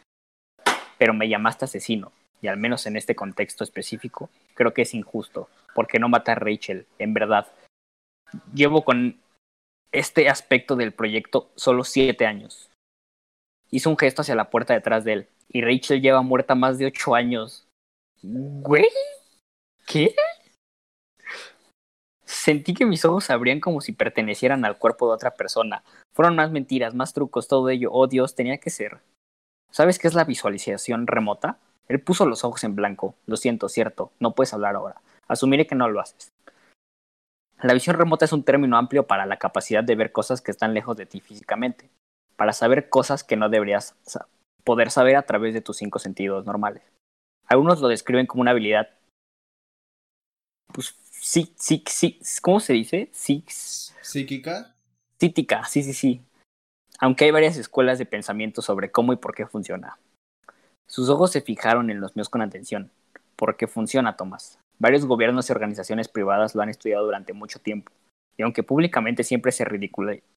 Pero 0.99 1.15
me 1.15 1.29
llamaste 1.29 1.65
asesino, 1.65 2.13
y 2.43 2.49
al 2.49 2.57
menos 2.57 2.87
en 2.87 2.97
este 2.97 3.15
contexto 3.15 3.65
específico, 3.65 4.31
creo 4.55 4.75
que 4.75 4.83
es 4.83 4.95
injusto, 4.95 5.49
porque 5.75 5.99
no 5.99 6.09
maté 6.09 6.33
a 6.33 6.37
Rachel, 6.37 6.87
en 6.99 7.15
verdad. 7.15 7.47
Llevo 8.55 8.85
con 8.85 9.19
este 9.93 10.29
aspecto 10.29 10.77
del 10.77 10.93
proyecto 10.93 11.51
solo 11.55 11.85
siete 11.85 12.27
años. 12.27 12.71
Hizo 13.71 13.91
un 13.91 13.99
gesto 13.99 14.23
hacia 14.23 14.35
la 14.35 14.51
puerta 14.51 14.75
detrás 14.75 15.05
de 15.05 15.13
él, 15.13 15.29
y 15.49 15.63
Rachel 15.63 16.01
lleva 16.01 16.23
muerta 16.23 16.55
más 16.55 16.79
de 16.79 16.87
ocho 16.87 17.15
años. 17.15 17.67
¿Güey? 18.23 18.89
¿Qué? 19.87 20.15
Sentí 22.25 22.75
que 22.75 22.87
mis 22.87 23.05
ojos 23.05 23.31
abrían 23.31 23.61
como 23.61 23.81
si 23.81 23.93
pertenecieran 23.93 24.65
al 24.65 24.79
cuerpo 24.79 25.09
de 25.09 25.15
otra 25.15 25.35
persona. 25.35 25.83
Fueron 26.15 26.37
más 26.37 26.51
mentiras, 26.51 26.95
más 26.95 27.13
trucos, 27.13 27.49
todo 27.49 27.69
ello. 27.71 27.91
Oh 27.93 28.07
Dios, 28.07 28.35
tenía 28.35 28.59
que 28.59 28.71
ser. 28.71 29.01
¿Sabes 29.71 29.99
qué 29.99 30.09
es 30.09 30.15
la 30.15 30.25
visualización 30.25 31.07
remota? 31.07 31.59
Él 31.89 32.01
puso 32.01 32.27
los 32.27 32.45
ojos 32.45 32.65
en 32.65 32.75
blanco. 32.75 33.15
Lo 33.27 33.37
siento, 33.37 33.69
cierto. 33.69 34.13
No 34.19 34.35
puedes 34.35 34.53
hablar 34.55 34.75
ahora. 34.75 35.01
Asumiré 35.29 35.67
que 35.67 35.75
no 35.75 35.89
lo 35.89 36.01
haces. 36.01 36.33
La 37.63 37.75
visión 37.75 37.97
remota 37.97 38.25
es 38.25 38.33
un 38.33 38.45
término 38.45 38.77
amplio 38.77 39.07
para 39.07 39.27
la 39.27 39.39
capacidad 39.39 39.83
de 39.83 39.95
ver 39.95 40.13
cosas 40.13 40.41
que 40.41 40.51
están 40.51 40.75
lejos 40.75 40.97
de 40.97 41.07
ti 41.07 41.21
físicamente. 41.21 41.89
Para 42.37 42.53
saber 42.53 42.89
cosas 42.89 43.25
que 43.25 43.37
no 43.37 43.49
deberías 43.49 43.95
poder 44.65 44.91
saber 44.91 45.17
a 45.17 45.23
través 45.23 45.55
de 45.55 45.63
tus 45.63 45.79
cinco 45.79 45.99
sentidos 45.99 46.45
normales. 46.45 46.83
Algunos 47.47 47.81
lo 47.81 47.89
describen 47.89 48.27
como 48.27 48.43
una 48.43 48.51
habilidad. 48.51 48.91
Pues 50.73 50.95
sí, 51.11 51.55
sí, 51.57 51.83
sí. 51.87 52.21
¿Cómo 52.43 52.61
se 52.61 52.73
dice? 52.73 53.09
Sí, 53.13 53.45
¿Psíquica? 53.47 54.75
Psíquica, 55.19 55.65
sí, 55.65 55.83
sí, 55.83 55.93
sí. 55.93 56.23
Aunque 56.99 57.25
hay 57.25 57.31
varias 57.31 57.57
escuelas 57.57 57.99
de 57.99 58.07
pensamiento 58.07 58.61
sobre 58.63 58.91
cómo 58.91 59.13
y 59.13 59.17
por 59.17 59.35
qué 59.35 59.47
funciona. 59.47 59.99
Sus 60.87 61.09
ojos 61.09 61.33
se 61.33 61.41
fijaron 61.41 61.91
en 61.91 62.01
los 62.01 62.17
míos 62.17 62.29
con 62.29 62.43
atención. 62.43 62.91
¿Por 63.37 63.57
qué 63.57 63.67
funciona, 63.67 64.17
Tomás? 64.17 64.59
Varios 64.79 65.05
gobiernos 65.05 65.49
y 65.49 65.53
organizaciones 65.53 66.09
privadas 66.09 66.55
lo 66.55 66.63
han 66.63 66.69
estudiado 66.69 67.05
durante 67.05 67.33
mucho 67.33 67.59
tiempo. 67.59 67.93
Y 68.37 68.43
aunque 68.43 68.63
públicamente 68.63 69.25
siempre 69.25 69.51
se, 69.51 69.65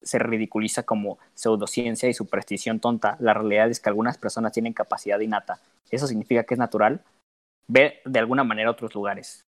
se 0.01 0.19
ridiculiza 0.19 0.83
como 0.83 1.19
pseudociencia 1.33 2.07
y 2.07 2.13
superstición 2.13 2.79
tonta, 2.79 3.17
la 3.19 3.33
realidad 3.33 3.69
es 3.69 3.79
que 3.79 3.89
algunas 3.89 4.17
personas 4.17 4.53
tienen 4.53 4.73
capacidad 4.73 5.19
innata. 5.19 5.59
Eso 5.91 6.07
significa 6.07 6.43
que 6.43 6.53
es 6.53 6.59
natural 6.59 7.01
ver 7.67 8.01
de 8.05 8.19
alguna 8.19 8.43
manera 8.43 8.71
otros 8.71 8.95
lugares. 8.95 9.45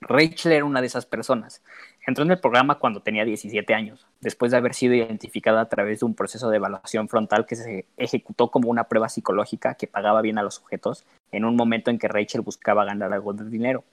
Rachel 0.00 0.52
era 0.52 0.64
una 0.64 0.80
de 0.80 0.86
esas 0.86 1.06
personas. 1.06 1.62
Entró 2.06 2.24
en 2.24 2.30
el 2.30 2.40
programa 2.40 2.78
cuando 2.78 3.02
tenía 3.02 3.24
17 3.24 3.74
años, 3.74 4.06
después 4.20 4.50
de 4.50 4.56
haber 4.56 4.74
sido 4.74 4.94
identificada 4.94 5.60
a 5.60 5.68
través 5.68 6.00
de 6.00 6.06
un 6.06 6.14
proceso 6.14 6.48
de 6.48 6.56
evaluación 6.56 7.08
frontal 7.08 7.46
que 7.46 7.56
se 7.56 7.86
ejecutó 7.96 8.50
como 8.50 8.70
una 8.70 8.84
prueba 8.84 9.08
psicológica 9.08 9.74
que 9.74 9.86
pagaba 9.86 10.22
bien 10.22 10.38
a 10.38 10.42
los 10.42 10.54
sujetos 10.54 11.04
en 11.30 11.44
un 11.44 11.54
momento 11.54 11.90
en 11.90 11.98
que 11.98 12.08
Rachel 12.08 12.40
buscaba 12.40 12.84
ganar 12.84 13.12
algo 13.12 13.34
de 13.34 13.48
dinero. 13.48 13.84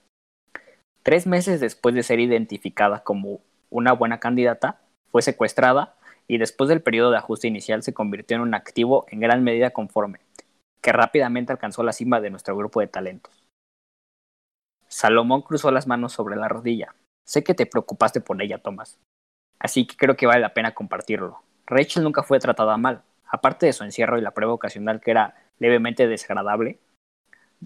Tres 1.02 1.26
meses 1.26 1.60
después 1.60 1.94
de 1.94 2.02
ser 2.02 2.20
identificada 2.20 3.04
como 3.04 3.40
una 3.70 3.92
buena 3.92 4.18
candidata, 4.18 4.80
fue 5.10 5.22
secuestrada 5.22 5.94
y 6.26 6.38
después 6.38 6.68
del 6.68 6.82
periodo 6.82 7.10
de 7.10 7.18
ajuste 7.18 7.48
inicial 7.48 7.82
se 7.82 7.94
convirtió 7.94 8.36
en 8.36 8.42
un 8.42 8.54
activo 8.54 9.06
en 9.08 9.20
gran 9.20 9.44
medida 9.44 9.70
conforme, 9.70 10.20
que 10.80 10.92
rápidamente 10.92 11.52
alcanzó 11.52 11.82
la 11.82 11.92
cima 11.92 12.20
de 12.20 12.30
nuestro 12.30 12.56
grupo 12.56 12.80
de 12.80 12.88
talentos. 12.88 13.37
Salomón 14.88 15.42
cruzó 15.42 15.70
las 15.70 15.86
manos 15.86 16.12
sobre 16.12 16.36
la 16.36 16.48
rodilla. 16.48 16.94
Sé 17.24 17.44
que 17.44 17.54
te 17.54 17.66
preocupaste 17.66 18.20
por 18.20 18.40
ella, 18.42 18.58
Tomás. 18.58 18.98
Así 19.58 19.86
que 19.86 19.96
creo 19.96 20.16
que 20.16 20.26
vale 20.26 20.40
la 20.40 20.54
pena 20.54 20.74
compartirlo. 20.74 21.42
Rachel 21.66 22.02
nunca 22.02 22.22
fue 22.22 22.38
tratada 22.38 22.76
mal. 22.78 23.02
Aparte 23.26 23.66
de 23.66 23.74
su 23.74 23.84
encierro 23.84 24.18
y 24.18 24.22
la 24.22 24.30
prueba 24.30 24.54
ocasional 24.54 25.00
que 25.00 25.10
era 25.10 25.34
levemente 25.58 26.08
desagradable, 26.08 26.78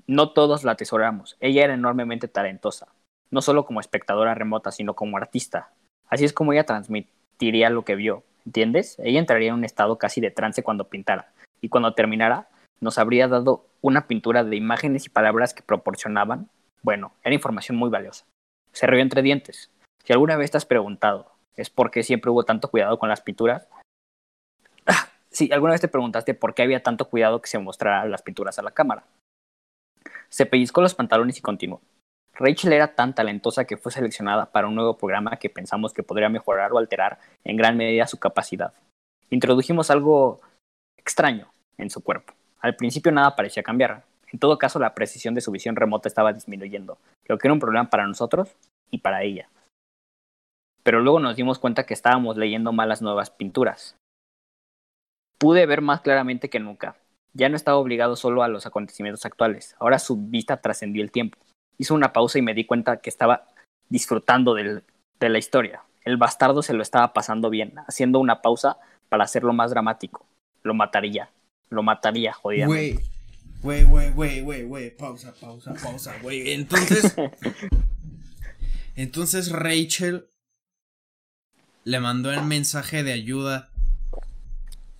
no 0.06 0.30
todos 0.30 0.64
la 0.64 0.72
atesoramos. 0.72 1.36
Ella 1.38 1.64
era 1.64 1.74
enormemente 1.74 2.26
talentosa, 2.26 2.88
no 3.30 3.40
solo 3.42 3.64
como 3.64 3.80
espectadora 3.80 4.34
remota, 4.34 4.72
sino 4.72 4.94
como 4.94 5.16
artista. 5.16 5.70
Así 6.08 6.24
es 6.24 6.32
como 6.32 6.52
ella 6.52 6.66
transmitiría 6.66 7.70
lo 7.70 7.84
que 7.84 7.94
vio, 7.94 8.24
¿entiendes? 8.44 8.98
Ella 8.98 9.20
entraría 9.20 9.50
en 9.50 9.54
un 9.54 9.64
estado 9.64 9.98
casi 9.98 10.20
de 10.20 10.30
trance 10.30 10.62
cuando 10.62 10.88
pintara, 10.88 11.32
y 11.60 11.68
cuando 11.68 11.94
terminara 11.94 12.48
nos 12.80 12.98
habría 12.98 13.28
dado 13.28 13.64
una 13.80 14.08
pintura 14.08 14.42
de 14.42 14.56
imágenes 14.56 15.06
y 15.06 15.10
palabras 15.10 15.54
que 15.54 15.62
proporcionaban, 15.62 16.48
bueno, 16.82 17.12
era 17.22 17.34
información 17.34 17.76
muy 17.76 17.90
valiosa. 17.90 18.24
Se 18.72 18.86
rió 18.86 19.00
entre 19.00 19.22
dientes. 19.22 19.70
Si 20.04 20.12
alguna 20.12 20.36
vez 20.36 20.50
te 20.50 20.56
has 20.56 20.66
preguntado, 20.66 21.32
¿es 21.56 21.70
por 21.70 21.90
qué 21.90 22.02
siempre 22.02 22.30
hubo 22.30 22.44
tanto 22.44 22.68
cuidado 22.68 22.98
con 22.98 23.08
las 23.08 23.20
pinturas? 23.20 23.66
Si 25.30 25.50
alguna 25.50 25.72
vez 25.72 25.80
te 25.80 25.88
preguntaste 25.88 26.34
por 26.34 26.54
qué 26.54 26.62
había 26.62 26.82
tanto 26.82 27.08
cuidado 27.08 27.40
que 27.40 27.48
se 27.48 27.58
mostraran 27.58 28.10
las 28.10 28.20
pinturas 28.20 28.58
a 28.58 28.62
la 28.62 28.72
cámara. 28.72 29.04
Se 30.28 30.44
pellizcó 30.44 30.82
los 30.82 30.94
pantalones 30.94 31.38
y 31.38 31.40
continuó. 31.40 31.80
Rachel 32.34 32.74
era 32.74 32.94
tan 32.94 33.14
talentosa 33.14 33.64
que 33.64 33.78
fue 33.78 33.92
seleccionada 33.92 34.52
para 34.52 34.66
un 34.66 34.74
nuevo 34.74 34.98
programa 34.98 35.38
que 35.38 35.48
pensamos 35.48 35.94
que 35.94 36.02
podría 36.02 36.28
mejorar 36.28 36.72
o 36.72 36.78
alterar 36.78 37.18
en 37.44 37.56
gran 37.56 37.78
medida 37.78 38.06
su 38.06 38.18
capacidad. 38.18 38.74
Introdujimos 39.30 39.90
algo 39.90 40.42
extraño 40.98 41.50
en 41.78 41.88
su 41.88 42.02
cuerpo. 42.02 42.34
Al 42.60 42.76
principio 42.76 43.12
nada 43.12 43.34
parecía 43.34 43.62
cambiar. 43.62 44.04
En 44.32 44.38
todo 44.38 44.58
caso, 44.58 44.78
la 44.78 44.94
precisión 44.94 45.34
de 45.34 45.40
su 45.40 45.50
visión 45.50 45.76
remota 45.76 46.08
estaba 46.08 46.32
disminuyendo, 46.32 46.98
lo 47.26 47.38
que 47.38 47.46
era 47.46 47.54
un 47.54 47.60
problema 47.60 47.90
para 47.90 48.06
nosotros 48.06 48.54
y 48.90 48.98
para 48.98 49.22
ella. 49.22 49.48
Pero 50.82 51.00
luego 51.00 51.20
nos 51.20 51.36
dimos 51.36 51.58
cuenta 51.58 51.84
que 51.84 51.94
estábamos 51.94 52.36
leyendo 52.36 52.72
mal 52.72 52.88
las 52.88 53.02
nuevas 53.02 53.30
pinturas. 53.30 53.96
Pude 55.38 55.66
ver 55.66 55.80
más 55.80 56.00
claramente 56.00 56.50
que 56.50 56.60
nunca. 56.60 56.96
Ya 57.34 57.48
no 57.48 57.56
estaba 57.56 57.78
obligado 57.78 58.16
solo 58.16 58.42
a 58.42 58.48
los 58.48 58.66
acontecimientos 58.66 59.24
actuales, 59.24 59.76
ahora 59.78 59.98
su 59.98 60.16
vista 60.16 60.60
trascendió 60.60 61.02
el 61.02 61.10
tiempo 61.10 61.38
hizo 61.82 61.94
una 61.94 62.12
pausa 62.12 62.38
y 62.38 62.42
me 62.42 62.54
di 62.54 62.64
cuenta 62.64 62.98
que 62.98 63.10
estaba 63.10 63.44
disfrutando 63.88 64.54
de 64.54 64.82
la 65.28 65.38
historia. 65.38 65.82
El 66.04 66.16
bastardo 66.16 66.62
se 66.62 66.72
lo 66.72 66.82
estaba 66.82 67.12
pasando 67.12 67.50
bien, 67.50 67.74
haciendo 67.86 68.18
una 68.18 68.40
pausa 68.40 68.78
para 69.08 69.24
hacerlo 69.24 69.52
más 69.52 69.70
dramático. 69.70 70.24
Lo 70.62 70.74
mataría. 70.74 71.30
Lo 71.68 71.82
mataría, 71.82 72.32
jodida. 72.32 72.66
Güey, 72.66 72.98
güey, 73.62 73.84
güey, 73.84 74.10
güey, 74.10 74.40
güey, 74.40 74.62
güey, 74.64 74.96
pausa, 74.96 75.32
pausa, 75.34 75.74
pausa, 75.74 76.18
güey. 76.20 76.52
Entonces, 76.52 77.14
entonces 78.96 79.50
Rachel 79.50 80.28
le 81.84 82.00
mandó 82.00 82.32
el 82.32 82.42
mensaje 82.42 83.02
de 83.02 83.12
ayuda. 83.12 83.70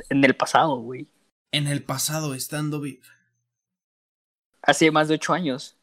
En 0.09 0.25
el 0.25 0.37
pasado, 0.37 0.77
güey. 0.77 1.09
En 1.53 1.67
el 1.67 1.83
pasado, 1.83 2.35
estando 2.35 2.81
vivo. 2.81 3.03
Hace 4.63 4.91
más 4.91 5.09
de 5.09 5.17
ocho 5.17 5.33
años. 5.33 5.79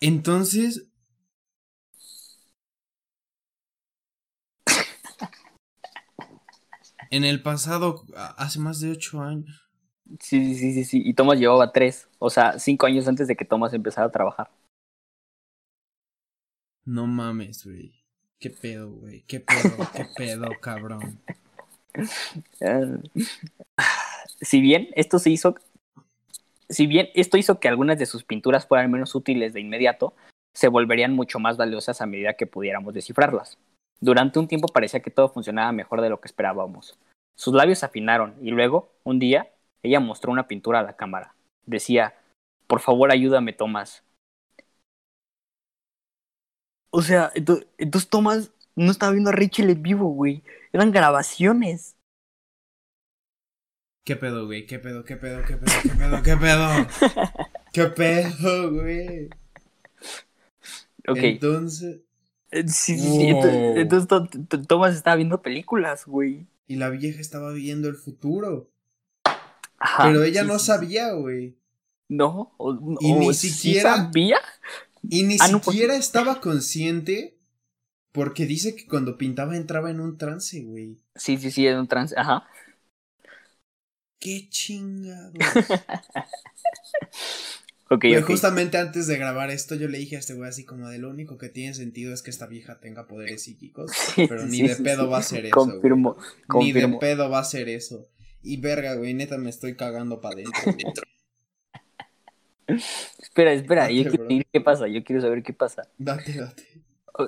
Entonces. 0.00 0.86
en 7.10 7.24
el 7.24 7.42
pasado, 7.42 8.04
hace 8.36 8.58
más 8.58 8.80
de 8.80 8.92
ocho 8.92 9.22
años. 9.22 9.69
Sí, 10.18 10.54
sí, 10.54 10.72
sí, 10.72 10.84
sí. 10.84 11.02
Y 11.04 11.14
Thomas 11.14 11.38
llevaba 11.38 11.72
tres. 11.72 12.08
O 12.18 12.30
sea, 12.30 12.58
cinco 12.58 12.86
años 12.86 13.06
antes 13.06 13.28
de 13.28 13.36
que 13.36 13.44
Thomas 13.44 13.72
empezara 13.72 14.08
a 14.08 14.12
trabajar. 14.12 14.50
No 16.84 17.06
mames, 17.06 17.64
güey. 17.64 17.92
¿Qué 18.38 18.50
pedo, 18.50 18.90
güey? 18.90 19.22
¿Qué 19.22 19.40
pedo? 19.40 19.88
¿Qué 19.94 20.06
pedo, 20.16 20.48
cabrón? 20.60 21.20
si 24.40 24.60
bien 24.60 24.88
esto 24.94 25.18
se 25.18 25.30
hizo 25.30 25.56
si 26.68 26.86
bien 26.86 27.08
esto 27.14 27.36
hizo 27.36 27.58
que 27.58 27.68
algunas 27.68 27.98
de 27.98 28.06
sus 28.06 28.22
pinturas 28.22 28.66
fueran 28.66 28.90
menos 28.90 29.14
útiles 29.16 29.52
de 29.52 29.60
inmediato, 29.60 30.14
se 30.54 30.68
volverían 30.68 31.12
mucho 31.12 31.40
más 31.40 31.56
valiosas 31.56 32.00
a 32.00 32.06
medida 32.06 32.34
que 32.34 32.46
pudiéramos 32.46 32.94
descifrarlas. 32.94 33.58
Durante 34.00 34.38
un 34.38 34.48
tiempo 34.48 34.68
parecía 34.68 35.00
que 35.00 35.10
todo 35.10 35.28
funcionaba 35.28 35.72
mejor 35.72 36.00
de 36.00 36.08
lo 36.08 36.20
que 36.20 36.28
esperábamos. 36.28 36.98
Sus 37.36 37.54
labios 37.54 37.82
afinaron 37.82 38.34
y 38.40 38.50
luego, 38.50 38.92
un 39.02 39.18
día, 39.18 39.50
ella 39.82 40.00
mostró 40.00 40.32
una 40.32 40.48
pintura 40.48 40.80
a 40.80 40.82
la 40.84 40.96
cámara. 40.96 41.34
Decía, 41.66 42.14
por 42.66 42.80
favor 42.80 43.10
ayúdame, 43.10 43.52
Tomás. 43.52 44.04
O 46.90 47.02
sea, 47.02 47.30
entonces 47.34 48.08
Tomás 48.08 48.52
no 48.74 48.90
estaba 48.90 49.12
viendo 49.12 49.30
a 49.30 49.34
Rachel 49.34 49.70
en 49.70 49.82
vivo, 49.82 50.08
güey. 50.08 50.42
Eran 50.72 50.90
grabaciones. 50.90 51.96
¿Qué 54.04 54.16
pedo, 54.16 54.46
güey? 54.46 54.66
¿Qué 54.66 54.78
pedo? 54.78 55.04
¿Qué 55.04 55.16
pedo? 55.16 55.44
¿Qué 55.46 55.56
pedo? 55.56 55.72
¿Qué 55.82 55.90
pedo? 55.90 56.22
¿Qué 56.22 56.36
pedo? 56.36 56.68
¿Qué 57.72 57.84
pedo, 57.86 58.72
güey? 58.72 59.28
Ok. 61.06 61.18
Entonces. 61.18 62.00
Eh, 62.50 62.66
sí, 62.66 62.98
sí, 62.98 63.10
sí. 63.10 63.28
Entonces, 63.28 64.08
Thomas 64.66 64.96
estaba 64.96 65.16
viendo 65.16 65.42
películas, 65.42 66.06
güey. 66.06 66.46
Y 66.66 66.76
la 66.76 66.90
vieja 66.90 67.20
estaba 67.20 67.52
viendo 67.52 67.88
el 67.88 67.94
futuro. 67.94 68.70
Ajá, 69.80 70.04
Pero 70.04 70.22
ella 70.22 70.44
no 70.44 70.58
sabía, 70.58 71.12
güey. 71.12 71.56
No, 72.08 72.54
y 73.00 73.12
ni 73.14 73.34
siquiera 73.34 73.96
sabía. 73.96 74.38
Y 75.02 75.22
ni 75.22 75.36
ah, 75.40 75.48
pues 75.50 75.64
siquiera 75.64 75.96
estaba 75.96 76.40
consciente 76.40 77.38
porque 78.12 78.46
dice 78.46 78.74
que 78.74 78.86
cuando 78.86 79.16
pintaba 79.16 79.56
entraba 79.56 79.90
en 79.90 80.00
un 80.00 80.18
trance, 80.18 80.62
güey. 80.62 80.98
Sí, 81.14 81.38
sí, 81.38 81.50
sí, 81.50 81.66
en 81.66 81.78
un 81.78 81.88
trance, 81.88 82.14
ajá. 82.18 82.46
Qué 84.18 84.48
chingado. 84.50 85.32
okay, 87.90 88.20
Justamente 88.20 88.76
antes 88.76 89.06
de 89.06 89.16
grabar 89.16 89.50
esto, 89.50 89.76
yo 89.76 89.88
le 89.88 89.98
dije 89.98 90.16
a 90.16 90.18
este 90.18 90.34
güey 90.34 90.48
así 90.48 90.64
como 90.64 90.88
de 90.88 90.98
lo 90.98 91.08
único 91.08 91.38
que 91.38 91.48
tiene 91.48 91.72
sentido 91.72 92.12
es 92.12 92.22
que 92.22 92.30
esta 92.30 92.46
vieja 92.46 92.80
tenga 92.80 93.06
poderes 93.06 93.44
psíquicos. 93.44 93.92
pero 94.16 94.46
ni 94.46 94.62
de 94.62 94.76
pedo 94.76 95.08
va 95.08 95.18
a 95.18 95.22
ser 95.22 95.46
eso. 95.46 95.54
Confirmo, 95.54 96.16
Ni 96.54 96.72
de 96.72 96.88
pedo 97.00 97.30
va 97.30 97.38
a 97.38 97.44
ser 97.44 97.68
eso. 97.68 98.08
Y 98.42 98.60
verga, 98.60 98.94
güey, 98.94 99.14
neta 99.14 99.38
me 99.38 99.50
estoy 99.50 99.76
cagando 99.76 100.20
para 100.20 100.34
adentro. 100.34 101.02
espera, 103.22 103.52
espera, 103.52 103.90
yo 103.90 104.10
quiero 104.10 104.26
qué 104.52 104.60
pasa, 104.60 104.88
yo 104.88 105.04
quiero 105.04 105.20
saber 105.22 105.42
qué 105.42 105.52
pasa. 105.52 105.82
Date, 105.98 106.32
date. 106.32 106.66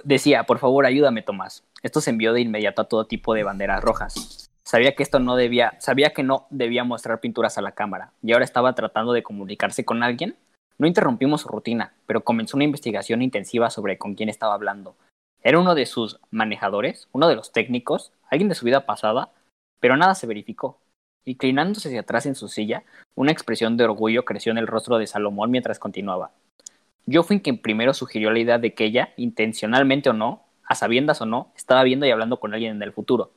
Decía, 0.04 0.44
por 0.44 0.58
favor, 0.58 0.86
ayúdame, 0.86 1.22
Tomás. 1.22 1.64
Esto 1.82 2.00
se 2.00 2.10
envió 2.10 2.32
de 2.32 2.40
inmediato 2.40 2.82
a 2.82 2.88
todo 2.88 3.06
tipo 3.06 3.34
de 3.34 3.42
banderas 3.42 3.82
rojas. 3.82 4.50
Sabía 4.64 4.94
que 4.94 5.02
esto 5.02 5.18
no 5.18 5.36
debía, 5.36 5.74
sabía 5.80 6.12
que 6.12 6.22
no 6.22 6.46
debía 6.50 6.84
mostrar 6.84 7.20
pinturas 7.20 7.58
a 7.58 7.62
la 7.62 7.72
cámara 7.72 8.12
y 8.22 8.32
ahora 8.32 8.44
estaba 8.44 8.74
tratando 8.74 9.12
de 9.12 9.22
comunicarse 9.22 9.84
con 9.84 10.02
alguien. 10.02 10.36
No 10.78 10.86
interrumpimos 10.86 11.42
su 11.42 11.48
rutina, 11.48 11.92
pero 12.06 12.24
comenzó 12.24 12.56
una 12.56 12.64
investigación 12.64 13.22
intensiva 13.22 13.70
sobre 13.70 13.98
con 13.98 14.14
quién 14.14 14.28
estaba 14.28 14.54
hablando. 14.54 14.96
Era 15.42 15.58
uno 15.58 15.74
de 15.74 15.86
sus 15.86 16.20
manejadores, 16.30 17.08
uno 17.12 17.28
de 17.28 17.34
los 17.34 17.52
técnicos, 17.52 18.12
alguien 18.30 18.48
de 18.48 18.54
su 18.54 18.64
vida 18.64 18.86
pasada, 18.86 19.30
pero 19.80 19.96
nada 19.96 20.14
se 20.14 20.28
verificó. 20.28 20.78
Inclinándose 21.24 21.88
hacia 21.88 22.00
atrás 22.00 22.26
en 22.26 22.34
su 22.34 22.48
silla, 22.48 22.82
una 23.14 23.32
expresión 23.32 23.76
de 23.76 23.84
orgullo 23.84 24.24
creció 24.24 24.50
en 24.52 24.58
el 24.58 24.66
rostro 24.66 24.98
de 24.98 25.06
Salomón 25.06 25.50
mientras 25.50 25.78
continuaba. 25.78 26.32
Yo 27.06 27.22
fui 27.22 27.40
quien 27.40 27.58
primero 27.58 27.94
sugirió 27.94 28.30
la 28.30 28.38
idea 28.38 28.58
de 28.58 28.74
que 28.74 28.84
ella, 28.84 29.12
intencionalmente 29.16 30.10
o 30.10 30.12
no, 30.12 30.42
a 30.64 30.74
sabiendas 30.74 31.20
o 31.20 31.26
no, 31.26 31.52
estaba 31.56 31.82
viendo 31.82 32.06
y 32.06 32.10
hablando 32.10 32.38
con 32.38 32.54
alguien 32.54 32.76
en 32.76 32.82
el 32.82 32.92
futuro. 32.92 33.30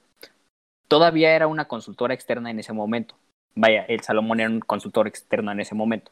Todavía 0.88 1.36
era 1.36 1.48
una 1.48 1.66
consultora 1.66 2.14
externa 2.14 2.52
en 2.52 2.60
ese 2.60 2.74
momento. 2.74 3.16
Vaya, 3.56 3.86
el 3.88 4.02
Salomón 4.02 4.40
era 4.40 4.50
un 4.50 4.60
consultor 4.60 5.08
externo 5.08 5.52
en 5.52 5.60
ese 5.60 5.76
momento. 5.76 6.12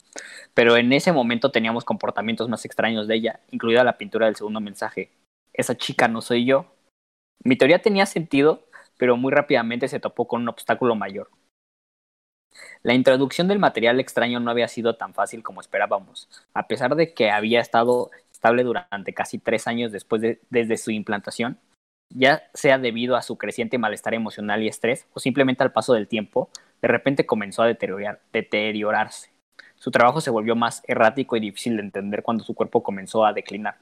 Pero 0.53 0.77
en 0.77 0.93
ese 0.93 1.11
momento 1.11 1.51
teníamos 1.51 1.83
comportamientos 1.83 2.49
más 2.49 2.65
extraños 2.65 3.07
de 3.07 3.15
ella, 3.15 3.39
incluida 3.51 3.83
la 3.83 3.97
pintura 3.97 4.27
del 4.27 4.35
segundo 4.35 4.61
mensaje. 4.61 5.11
Esa 5.53 5.75
chica 5.75 6.07
no 6.07 6.21
soy 6.21 6.45
yo. 6.45 6.65
Mi 7.43 7.57
teoría 7.57 7.81
tenía 7.81 8.05
sentido, 8.05 8.63
pero 8.97 9.17
muy 9.17 9.31
rápidamente 9.31 9.87
se 9.87 9.99
topó 9.99 10.27
con 10.27 10.41
un 10.41 10.49
obstáculo 10.49 10.95
mayor. 10.95 11.29
La 12.81 12.93
introducción 12.93 13.47
del 13.47 13.59
material 13.59 13.99
extraño 13.99 14.39
no 14.39 14.51
había 14.51 14.67
sido 14.67 14.95
tan 14.95 15.13
fácil 15.13 15.43
como 15.43 15.61
esperábamos, 15.61 16.29
a 16.53 16.67
pesar 16.67 16.95
de 16.95 17.13
que 17.13 17.31
había 17.31 17.59
estado 17.59 18.11
estable 18.31 18.63
durante 18.63 19.13
casi 19.13 19.39
tres 19.39 19.67
años 19.67 19.91
después 19.91 20.21
de, 20.21 20.39
desde 20.49 20.77
su 20.77 20.91
implantación 20.91 21.57
ya 22.13 22.43
sea 22.53 22.77
debido 22.77 23.15
a 23.15 23.21
su 23.21 23.37
creciente 23.37 23.77
malestar 23.77 24.13
emocional 24.13 24.61
y 24.61 24.67
estrés 24.67 25.07
o 25.13 25.19
simplemente 25.19 25.63
al 25.63 25.71
paso 25.71 25.93
del 25.93 26.07
tiempo, 26.07 26.49
de 26.81 26.87
repente 26.87 27.25
comenzó 27.25 27.63
a 27.63 27.67
deteriorarse. 27.67 29.31
Su 29.75 29.91
trabajo 29.91 30.21
se 30.21 30.29
volvió 30.29 30.55
más 30.55 30.81
errático 30.87 31.35
y 31.35 31.41
difícil 31.41 31.75
de 31.75 31.83
entender 31.83 32.23
cuando 32.23 32.43
su 32.43 32.53
cuerpo 32.53 32.83
comenzó 32.83 33.25
a 33.25 33.33
declinar. 33.33 33.77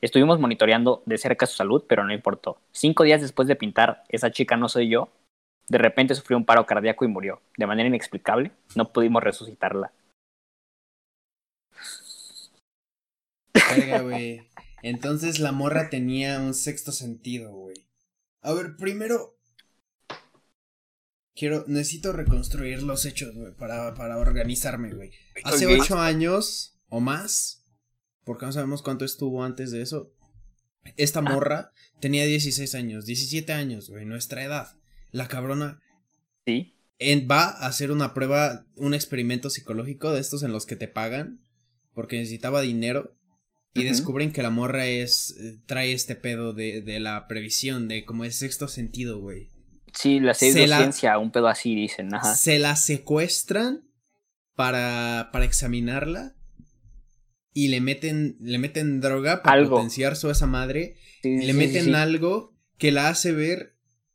Estuvimos 0.00 0.40
monitoreando 0.40 1.02
de 1.06 1.18
cerca 1.18 1.46
su 1.46 1.56
salud, 1.56 1.84
pero 1.86 2.04
no 2.04 2.12
importó. 2.12 2.58
Cinco 2.72 3.04
días 3.04 3.20
después 3.20 3.46
de 3.46 3.56
pintar 3.56 4.02
Esa 4.08 4.30
chica 4.30 4.56
no 4.56 4.68
soy 4.68 4.88
yo, 4.88 5.10
de 5.68 5.78
repente 5.78 6.14
sufrió 6.14 6.36
un 6.36 6.44
paro 6.44 6.66
cardíaco 6.66 7.04
y 7.04 7.08
murió. 7.08 7.42
De 7.56 7.66
manera 7.66 7.88
inexplicable, 7.88 8.52
no 8.74 8.92
pudimos 8.92 9.22
resucitarla. 9.22 9.92
Entonces 14.82 15.38
la 15.38 15.52
morra 15.52 15.88
tenía 15.88 16.40
un 16.40 16.54
sexto 16.54 16.92
sentido, 16.92 17.52
güey. 17.52 17.86
A 18.42 18.52
ver, 18.52 18.76
primero. 18.76 19.38
Quiero. 21.34 21.64
Necesito 21.66 22.12
reconstruir 22.12 22.82
los 22.82 23.06
hechos, 23.06 23.34
güey. 23.34 23.52
Para, 23.54 23.94
para 23.94 24.18
organizarme, 24.18 24.92
güey. 24.92 25.12
Hace 25.44 25.66
ocho 25.66 25.98
años 25.98 26.78
o 26.88 27.00
más. 27.00 27.64
Porque 28.24 28.46
no 28.46 28.52
sabemos 28.52 28.82
cuánto 28.82 29.04
estuvo 29.04 29.42
antes 29.42 29.70
de 29.70 29.82
eso. 29.82 30.12
Esta 30.96 31.20
ah. 31.20 31.22
morra 31.22 31.72
tenía 32.00 32.26
16 32.26 32.74
años. 32.74 33.06
17 33.06 33.52
años, 33.52 33.88
güey. 33.88 34.04
Nuestra 34.04 34.44
edad. 34.44 34.76
La 35.14 35.28
cabrona. 35.28 35.80
Sí. 36.44 36.74
va 37.30 37.44
a 37.44 37.66
hacer 37.66 37.92
una 37.92 38.14
prueba, 38.14 38.66
un 38.74 38.94
experimento 38.94 39.48
psicológico 39.48 40.12
de 40.12 40.20
estos 40.20 40.42
en 40.42 40.50
los 40.50 40.66
que 40.66 40.74
te 40.74 40.88
pagan 40.88 41.40
porque 41.94 42.18
necesitaba 42.18 42.60
dinero 42.62 43.16
y 43.74 43.84
descubren 43.84 44.32
que 44.32 44.42
la 44.42 44.50
morra 44.50 44.86
es 44.86 45.36
trae 45.66 45.92
este 45.92 46.16
pedo 46.16 46.52
de, 46.52 46.82
de 46.82 46.98
la 46.98 47.28
previsión 47.28 47.86
de 47.86 48.04
como 48.04 48.24
el 48.24 48.32
sexto 48.32 48.66
sentido, 48.66 49.20
güey. 49.20 49.50
Sí, 49.92 50.18
la 50.18 50.34
ciencia, 50.34 51.16
un 51.18 51.30
pedo 51.30 51.46
así 51.46 51.76
dicen, 51.76 52.12
ajá. 52.12 52.34
Se 52.34 52.58
la 52.58 52.74
secuestran 52.74 53.88
para 54.56 55.30
para 55.32 55.44
examinarla 55.44 56.34
y 57.52 57.68
le 57.68 57.80
meten 57.80 58.36
le 58.40 58.58
meten 58.58 59.00
droga 59.00 59.42
para 59.42 59.64
potenciar 59.68 60.16
su 60.16 60.28
esa 60.28 60.46
madre, 60.46 60.96
le 61.22 61.52
meten 61.52 61.94
algo 61.94 62.52
que 62.78 62.90
la 62.90 63.08
hace 63.08 63.30
ver 63.30 63.73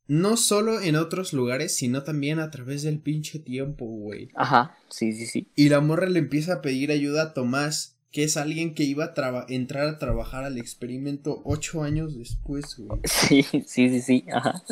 no 0.09 0.37
solo 0.37 0.81
en 0.81 0.95
otros 0.95 1.33
lugares, 1.33 1.75
sino 1.75 2.01
también 2.01 2.39
a 2.39 2.49
través 2.49 2.81
del 2.81 2.99
pinche 2.99 3.37
tiempo, 3.37 3.85
güey. 3.85 4.29
Ajá, 4.33 4.75
sí, 4.89 5.13
sí, 5.13 5.27
sí. 5.27 5.47
Y 5.55 5.69
la 5.69 5.81
morra 5.81 6.09
le 6.09 6.17
empieza 6.17 6.55
a 6.55 6.61
pedir 6.63 6.91
ayuda 6.91 7.21
a 7.21 7.33
Tomás, 7.35 7.95
que 8.11 8.23
es 8.23 8.35
alguien 8.35 8.73
que 8.73 8.83
iba 8.83 9.13
a 9.15 9.45
entrar 9.49 9.85
a 9.87 9.99
trabajar 9.99 10.45
al 10.45 10.57
experimento 10.57 11.43
ocho 11.45 11.83
años 11.83 12.17
después, 12.17 12.75
güey. 12.77 12.99
Sí, 13.05 13.43
sí, 13.43 13.61
sí, 13.67 14.01
sí, 14.01 14.25
ajá. 14.33 14.63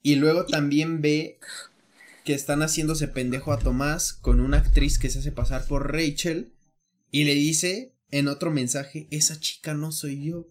Y 0.00 0.14
luego 0.14 0.46
también 0.46 1.02
ve 1.02 1.40
que 2.24 2.34
están 2.34 2.62
haciéndose 2.62 3.08
pendejo 3.08 3.52
a 3.52 3.58
Tomás 3.58 4.12
con 4.12 4.40
una 4.40 4.58
actriz 4.58 5.00
que 5.00 5.10
se 5.10 5.18
hace 5.18 5.32
pasar 5.32 5.66
por 5.66 5.92
Rachel 5.92 6.52
y 7.10 7.24
le 7.24 7.34
dice 7.34 7.94
en 8.12 8.28
otro 8.28 8.52
mensaje, 8.52 9.08
esa 9.10 9.40
chica 9.40 9.74
no 9.74 9.90
soy 9.90 10.24
yo. 10.24 10.46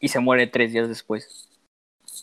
Y 0.00 0.08
se 0.08 0.20
muere 0.20 0.46
tres 0.46 0.72
días 0.72 0.88
después. 0.88 1.49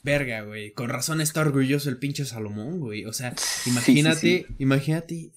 Verga, 0.03 0.41
güey. 0.41 0.71
Con 0.71 0.89
razón 0.89 1.21
está 1.21 1.41
orgulloso 1.41 1.89
el 1.89 1.97
pinche 1.97 2.25
Salomón, 2.25 2.79
güey. 2.79 3.05
O 3.05 3.13
sea, 3.13 3.33
imagínate, 3.65 4.47
imagínate 4.59 5.31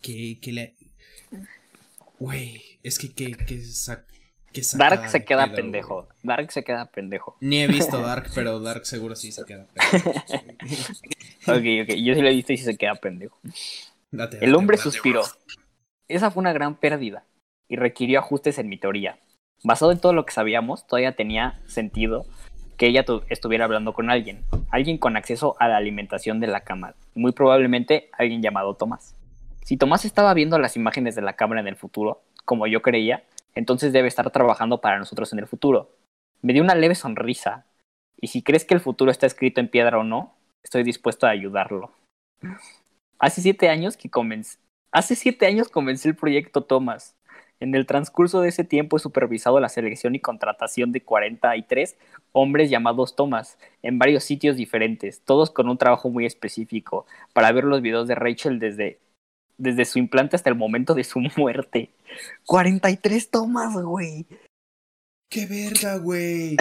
que, 0.00 0.38
que, 0.40 0.52
le. 0.52 0.74
Güey, 2.18 2.62
es 2.82 2.98
que 2.98 3.12
que, 3.12 3.32
que, 3.32 3.60
Dark 4.74 5.08
se 5.08 5.24
queda 5.24 5.52
pendejo. 5.52 6.08
Dark 6.22 6.50
se 6.50 6.64
queda 6.64 6.86
pendejo. 6.86 7.36
Ni 7.40 7.62
he 7.62 7.66
visto 7.66 8.00
Dark, 8.02 8.30
pero 8.34 8.60
Dark 8.60 8.86
seguro 8.86 9.16
sí 9.16 9.32
se 9.32 9.44
queda 9.44 9.66
pendejo. 9.66 10.10
ok, 11.46 11.64
ok. 11.82 11.94
Yo 11.96 12.14
sí 12.14 12.20
lo 12.22 12.28
he 12.28 12.34
visto 12.34 12.52
y 12.52 12.56
sí 12.56 12.64
se 12.64 12.76
queda 12.76 12.94
pendejo. 12.94 13.38
el 14.40 14.54
hombre 14.54 14.76
suspiró. 14.78 15.22
Esa 16.08 16.30
fue 16.30 16.40
una 16.40 16.52
gran 16.52 16.78
pérdida 16.78 17.24
y 17.68 17.76
requirió 17.76 18.20
ajustes 18.20 18.58
en 18.58 18.68
mi 18.68 18.78
teoría. 18.78 19.18
Basado 19.64 19.90
en 19.90 19.98
todo 19.98 20.12
lo 20.12 20.24
que 20.24 20.32
sabíamos, 20.32 20.86
todavía 20.86 21.16
tenía 21.16 21.60
sentido 21.66 22.26
que 22.76 22.86
ella 22.86 23.04
estuviera 23.28 23.64
hablando 23.64 23.92
con 23.92 24.10
alguien, 24.10 24.44
alguien 24.70 24.98
con 24.98 25.16
acceso 25.16 25.56
a 25.58 25.68
la 25.68 25.76
alimentación 25.76 26.40
de 26.40 26.46
la 26.46 26.60
cámara, 26.60 26.94
muy 27.14 27.32
probablemente 27.32 28.10
alguien 28.12 28.42
llamado 28.42 28.74
Tomás. 28.74 29.14
Si 29.64 29.76
Tomás 29.76 30.04
estaba 30.04 30.34
viendo 30.34 30.58
las 30.58 30.76
imágenes 30.76 31.14
de 31.14 31.22
la 31.22 31.32
cámara 31.32 31.60
en 31.60 31.68
el 31.68 31.76
futuro, 31.76 32.22
como 32.44 32.66
yo 32.66 32.82
creía, 32.82 33.24
entonces 33.54 33.92
debe 33.92 34.08
estar 34.08 34.30
trabajando 34.30 34.80
para 34.80 34.98
nosotros 34.98 35.32
en 35.32 35.38
el 35.40 35.46
futuro. 35.46 35.90
Me 36.42 36.52
dio 36.52 36.62
una 36.62 36.74
leve 36.74 36.94
sonrisa, 36.94 37.64
y 38.20 38.28
si 38.28 38.42
crees 38.42 38.64
que 38.64 38.74
el 38.74 38.80
futuro 38.80 39.10
está 39.10 39.26
escrito 39.26 39.60
en 39.60 39.68
piedra 39.68 39.98
o 39.98 40.04
no, 40.04 40.34
estoy 40.62 40.84
dispuesto 40.84 41.26
a 41.26 41.30
ayudarlo. 41.30 41.90
Hace 43.18 43.40
siete 43.40 43.68
años 43.70 43.96
que 43.96 44.10
comencé, 44.10 44.58
hace 44.92 45.16
siete 45.16 45.46
años 45.46 45.68
comencé 45.68 46.10
el 46.10 46.16
proyecto 46.16 46.62
Tomás. 46.62 47.15
En 47.58 47.74
el 47.74 47.86
transcurso 47.86 48.40
de 48.40 48.50
ese 48.50 48.64
tiempo 48.64 48.96
he 48.96 49.00
supervisado 49.00 49.60
la 49.60 49.68
selección 49.68 50.14
y 50.14 50.20
contratación 50.20 50.92
de 50.92 51.02
43 51.02 51.96
hombres 52.32 52.68
llamados 52.68 53.16
Thomas 53.16 53.58
en 53.82 53.98
varios 53.98 54.24
sitios 54.24 54.56
diferentes, 54.56 55.22
todos 55.24 55.50
con 55.50 55.68
un 55.68 55.78
trabajo 55.78 56.10
muy 56.10 56.26
específico, 56.26 57.06
para 57.32 57.50
ver 57.52 57.64
los 57.64 57.80
videos 57.80 58.08
de 58.08 58.14
Rachel 58.14 58.58
desde, 58.58 58.98
desde 59.56 59.86
su 59.86 59.98
implante 59.98 60.36
hasta 60.36 60.50
el 60.50 60.56
momento 60.56 60.94
de 60.94 61.04
su 61.04 61.20
muerte. 61.36 61.90
43 62.44 63.30
Thomas, 63.30 63.74
güey. 63.74 64.26
¡Qué 65.30 65.46
verga, 65.46 65.96
güey! 65.96 66.56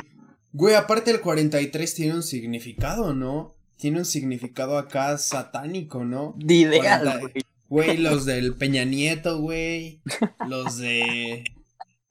Güey, 0.54 0.76
aparte 0.76 1.12
el 1.12 1.20
43 1.20 1.94
tiene 1.94 2.14
un 2.14 2.24
significado, 2.24 3.14
¿no? 3.14 3.54
Tiene 3.76 4.00
un 4.00 4.06
significado 4.06 4.78
acá 4.78 5.18
satánico, 5.18 6.06
¿no? 6.06 6.34
De 6.38 6.54
ideal, 6.54 7.20
güey. 7.20 7.34
Güey, 7.70 7.98
los 7.98 8.26
del 8.26 8.56
Peña 8.56 8.86
Nieto, 8.86 9.40
güey. 9.40 10.02
Los 10.48 10.78
de. 10.78 11.44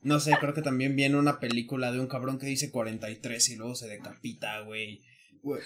No 0.02 0.20
sé, 0.20 0.36
creo 0.38 0.52
que 0.52 0.62
también 0.62 0.96
viene 0.96 1.16
una 1.16 1.40
película 1.40 1.90
de 1.90 2.00
un 2.00 2.08
cabrón 2.08 2.38
que 2.38 2.46
dice 2.46 2.70
43 2.70 3.48
y 3.48 3.56
luego 3.56 3.74
se 3.74 3.88
decapita, 3.88 4.60
güey. 4.60 5.02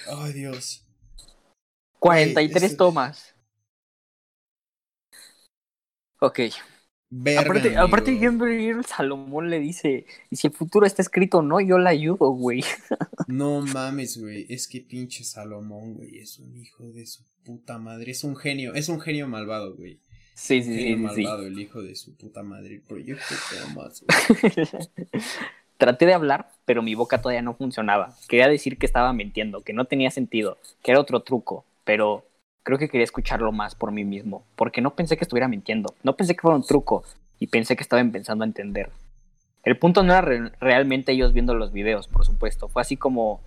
Ay, 0.07 0.33
Dios. 0.33 0.87
43 1.99 2.77
tomas. 2.77 3.35
Ok. 6.21 6.41
Aparte, 7.39 7.77
aparte 7.77 8.11
el 8.11 8.85
Salomón 8.85 9.49
le 9.49 9.61
dice, 9.61 10.07
y 10.31 10.37
si 10.37 10.49
el 10.49 10.53
futuro 10.53 10.87
está 10.87 11.03
escrito 11.03 11.43
no, 11.43 11.61
yo 11.61 11.79
la 11.79 11.91
ayudo, 11.91 12.31
güey. 12.31 12.63
No 13.29 13.61
mames, 13.61 14.19
güey. 14.19 14.47
Es 14.49 14.67
que 14.67 14.81
pinche 14.81 15.23
Salomón, 15.23 15.95
güey, 15.95 16.19
es 16.19 16.39
un 16.39 16.57
hijo 16.57 16.91
de 16.91 17.07
su 17.07 17.25
puta 17.45 17.79
madre. 17.79 18.11
Es 18.11 18.25
un 18.25 18.37
genio, 18.37 18.73
es 18.75 18.89
un 18.89 19.01
genio 19.01 19.29
malvado, 19.29 19.75
güey. 19.75 20.01
Sí, 20.33 20.63
sí, 20.63 20.75
genio 20.75 21.11
sí. 21.11 21.23
malvado, 21.23 21.47
el 21.47 21.59
hijo 21.59 21.83
de 21.83 21.95
su 21.95 22.15
puta 22.17 22.43
madre. 22.43 22.77
El 22.77 22.81
proyecto 22.81 23.35
más, 23.75 24.03
Traté 25.77 26.07
de 26.07 26.15
hablar, 26.15 26.49
pero 26.65 26.83
mi 26.83 26.95
boca 26.95 27.21
todavía 27.21 27.43
no 27.43 27.55
funcionaba. 27.55 28.17
Quería 28.29 28.49
decir 28.49 28.79
que 28.79 28.87
estaba 28.87 29.13
mintiendo, 29.13 29.61
que 29.61 29.75
no 29.75 29.85
tenía 29.85 30.11
sentido, 30.11 30.59
que 30.83 30.91
era 30.91 31.01
otro 31.01 31.21
truco, 31.21 31.65
pero 31.85 32.25
creo 32.69 32.77
que 32.79 32.91
quería 32.91 33.05
escucharlo 33.05 33.51
más 33.51 33.75
por 33.75 33.93
mí 33.93 34.05
mismo, 34.05 34.45
porque 34.55 34.83
no 34.83 34.95
pensé 34.95 35.17
que 35.17 35.25
estuviera 35.25 35.49
mintiendo, 35.49 35.95
no 36.03 36.17
pensé 36.17 36.35
que 36.35 36.43
fuera 36.43 36.55
un 36.55 36.63
truco, 36.63 37.03
y 37.39 37.47
pensé 37.47 37.77
que 37.77 37.83
estaban 37.83 38.13
pensando 38.13 38.45
a 38.45 38.47
entender. 38.47 38.91
El 39.63 39.79
punto 39.79 40.03
no 40.03 40.13
era 40.13 40.53
realmente 40.61 41.13
ellos 41.13 41.33
viendo 41.33 41.55
los 41.55 41.73
videos, 41.73 42.09
por 42.09 42.27
supuesto, 42.27 42.69
fue 42.69 42.83
así 42.83 42.99
como 42.99 43.41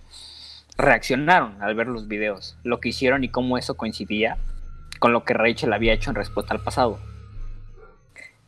reaccionaron 0.76 1.62
al 1.62 1.76
ver 1.76 1.86
los 1.86 2.08
videos, 2.08 2.58
lo 2.64 2.80
que 2.80 2.88
hicieron 2.88 3.22
y 3.22 3.28
cómo 3.28 3.58
eso 3.58 3.76
coincidía 3.76 4.38
con 4.98 5.12
lo 5.12 5.22
que 5.22 5.34
Rachel 5.34 5.72
había 5.72 5.92
hecho 5.92 6.10
en 6.10 6.16
respuesta 6.16 6.52
al 6.52 6.64
pasado. 6.64 6.98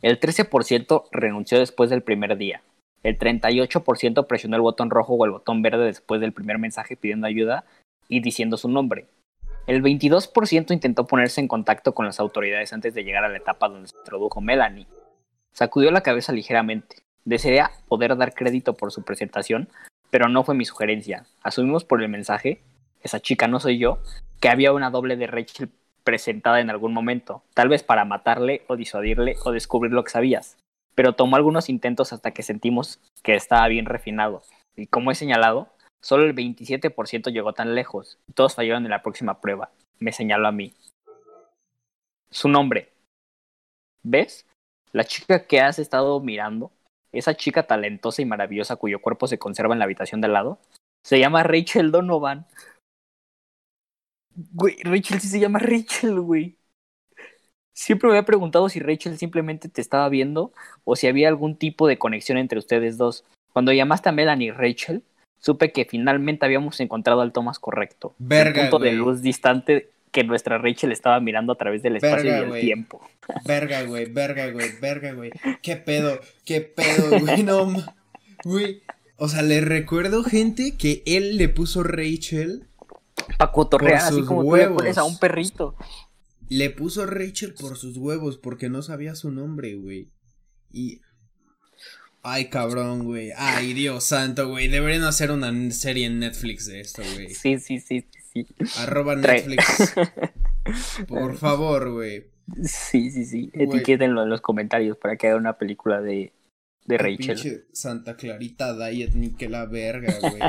El 0.01 0.19
13% 0.19 1.05
renunció 1.09 1.57
después 1.57 1.89
del 1.89 2.03
primer 2.03 2.35
día. 2.35 2.63
El 3.01 3.17
38% 3.17 4.27
presionó 4.27 4.57
el 4.57 4.61
botón 4.61 4.89
rojo 4.89 5.13
o 5.13 5.23
el 5.23 5.31
botón 5.31 5.61
verde 5.61 5.85
después 5.85 6.19
del 6.19 6.33
primer 6.33 6.59
mensaje 6.59 6.97
pidiendo 6.97 7.27
ayuda 7.27 7.63
y 8.09 8.19
diciendo 8.19 8.57
su 8.57 8.67
nombre. 8.67 9.05
El 9.67 9.81
22% 9.81 10.71
intentó 10.71 11.07
ponerse 11.07 11.41
en 11.41 11.47
contacto 11.47 11.95
con 11.95 12.05
las 12.05 12.19
autoridades 12.19 12.71
antes 12.71 12.93
de 12.93 13.03
llegar 13.03 13.23
a 13.23 13.29
la 13.29 13.37
etapa 13.37 13.67
donde 13.67 13.87
se 13.87 13.97
introdujo 13.97 14.39
Melanie. 14.39 14.85
Sacudió 15.53 15.89
la 15.89 16.01
cabeza 16.01 16.33
ligeramente. 16.33 16.97
Desearía 17.23 17.71
poder 17.87 18.15
dar 18.15 18.35
crédito 18.35 18.75
por 18.75 18.91
su 18.91 19.03
presentación, 19.03 19.69
pero 20.11 20.29
no 20.29 20.43
fue 20.43 20.53
mi 20.53 20.65
sugerencia. 20.65 21.25
Asumimos 21.41 21.83
por 21.83 22.03
el 22.03 22.09
mensaje, 22.09 22.61
esa 23.01 23.19
chica 23.19 23.47
no 23.47 23.59
soy 23.59 23.79
yo, 23.79 23.97
que 24.39 24.49
había 24.49 24.71
una 24.71 24.91
doble 24.91 25.15
de 25.15 25.25
Rachel 25.25 25.71
presentada 26.03 26.59
en 26.59 26.69
algún 26.69 26.93
momento, 26.93 27.41
tal 27.55 27.67
vez 27.67 27.81
para 27.81 28.05
matarle 28.05 28.61
o 28.67 28.75
disuadirle 28.75 29.35
o 29.43 29.51
descubrir 29.51 29.91
lo 29.91 30.03
que 30.03 30.11
sabías. 30.11 30.57
Pero 30.93 31.13
tomó 31.13 31.37
algunos 31.37 31.69
intentos 31.69 32.13
hasta 32.13 32.31
que 32.31 32.43
sentimos 32.43 32.99
que 33.23 33.33
estaba 33.33 33.67
bien 33.67 33.87
refinado. 33.87 34.43
Y 34.75 34.85
como 34.85 35.09
he 35.09 35.15
señalado, 35.15 35.69
solo 36.05 36.23
el 36.23 36.35
27% 36.35 37.33
llegó 37.33 37.53
tan 37.53 37.73
lejos. 37.73 38.19
Todos 38.35 38.53
fallaron 38.53 38.85
en 38.85 38.91
la 38.91 39.01
próxima 39.01 39.41
prueba. 39.41 39.71
Me 39.97 40.11
señaló 40.11 40.47
a 40.47 40.51
mí. 40.51 40.71
Su 42.29 42.47
nombre. 42.47 42.91
¿Ves? 44.03 44.45
La 44.91 45.03
chica 45.03 45.47
que 45.47 45.61
has 45.61 45.79
estado 45.79 46.19
mirando 46.19 46.71
esa 47.11 47.35
chica 47.35 47.65
talentosa 47.65 48.21
y 48.21 48.25
maravillosa 48.25 48.75
cuyo 48.75 49.01
cuerpo 49.01 49.27
se 49.27 49.39
conserva 49.39 49.73
en 49.73 49.79
la 49.79 49.85
habitación 49.85 50.21
de 50.21 50.27
al 50.27 50.33
lado, 50.33 50.59
se 51.03 51.19
llama 51.19 51.41
Rachel 51.41 51.91
Donovan. 51.91 52.45
Güey, 54.35 54.77
Rachel 54.83 55.19
sí 55.21 55.27
se 55.27 55.39
llama 55.39 55.57
Rachel, 55.57 56.19
güey. 56.19 56.55
Siempre 57.73 58.07
me 58.07 58.15
había 58.15 58.25
preguntado 58.25 58.69
si 58.69 58.79
Rachel 58.79 59.17
simplemente 59.17 59.69
te 59.69 59.81
estaba 59.81 60.07
viendo 60.09 60.53
o 60.83 60.95
si 60.95 61.07
había 61.07 61.29
algún 61.29 61.57
tipo 61.57 61.87
de 61.87 61.97
conexión 61.97 62.37
entre 62.37 62.59
ustedes 62.59 62.97
dos. 62.97 63.25
Cuando 63.53 63.73
llamaste 63.73 64.09
a 64.09 64.11
Melanie 64.11 64.51
Rachel, 64.51 65.03
supe 65.45 65.71
que 65.71 65.85
finalmente 65.85 66.43
habíamos 66.43 66.79
encontrado 66.79 67.21
al 67.21 67.31
Thomas 67.31 67.59
correcto. 67.59 68.15
Verga, 68.17 68.63
punto 68.63 68.79
de 68.79 68.93
luz 68.93 69.21
distante 69.21 69.91
que 70.11 70.23
nuestra 70.23 70.57
Rachel 70.57 70.91
estaba 70.91 71.19
mirando 71.19 71.53
a 71.53 71.55
través 71.55 71.83
del 71.83 71.97
espacio 71.97 72.25
y 72.25 72.53
el 72.55 72.61
tiempo. 72.61 73.07
Verga, 73.45 73.83
güey, 73.83 74.11
verga, 74.11 74.49
güey, 74.49 74.69
verga, 74.81 75.13
güey. 75.13 75.29
¿Qué 75.61 75.75
pedo? 75.75 76.19
¿Qué 76.45 76.61
pedo, 76.61 77.19
güey? 77.19 77.43
No, 77.43 77.71
güey. 78.43 78.81
O 79.17 79.27
sea, 79.27 79.43
le 79.43 79.61
recuerdo, 79.61 80.23
gente, 80.23 80.77
que 80.77 81.03
él 81.05 81.37
le 81.37 81.47
puso 81.47 81.83
Rachel. 81.83 82.67
Pa' 83.37 83.51
cotorrear, 83.51 83.97
así 83.97 84.23
como 84.23 84.43
tú 84.43 84.55
le 84.55 84.67
pones 84.69 84.97
a 84.97 85.03
un 85.03 85.19
perrito. 85.19 85.75
Le 86.49 86.71
puso 86.71 87.05
Rachel 87.05 87.53
por 87.53 87.77
sus 87.77 87.97
huevos, 87.97 88.37
porque 88.37 88.69
no 88.69 88.81
sabía 88.81 89.13
su 89.13 89.29
nombre, 89.29 89.75
güey. 89.75 90.11
Y. 90.71 91.01
Ay, 92.27 92.49
cabrón, 92.49 93.03
güey. 93.03 93.31
Ay, 93.37 93.73
Dios 93.73 94.03
santo, 94.05 94.49
güey. 94.49 94.67
Deberían 94.67 95.03
hacer 95.03 95.29
una 95.29 95.53
serie 95.71 96.07
en 96.07 96.17
Netflix 96.17 96.65
de 96.65 96.79
esto, 96.79 97.03
güey. 97.13 97.29
Sí, 97.29 97.59
sí, 97.59 97.79
sí. 97.79 98.07
Arroba 98.79 99.15
Netflix. 99.15 99.93
Por 101.07 101.37
favor, 101.37 101.91
güey. 101.91 102.25
Sí, 102.63 103.11
sí, 103.11 103.25
sí. 103.25 103.51
Etiquétenlo 103.53 104.23
en 104.23 104.29
los 104.29 104.41
comentarios 104.41 104.97
para 104.97 105.17
que 105.17 105.27
haga 105.27 105.37
una 105.37 105.59
película 105.59 106.01
de, 106.01 106.33
de 106.85 106.97
Rachel. 106.97 107.67
Santa 107.71 108.15
Clarita 108.15 108.75
Diet, 108.75 109.13
ni 109.13 109.29
que 109.35 109.47
la 109.47 109.67
verga, 109.67 110.15
güey. 110.19 110.41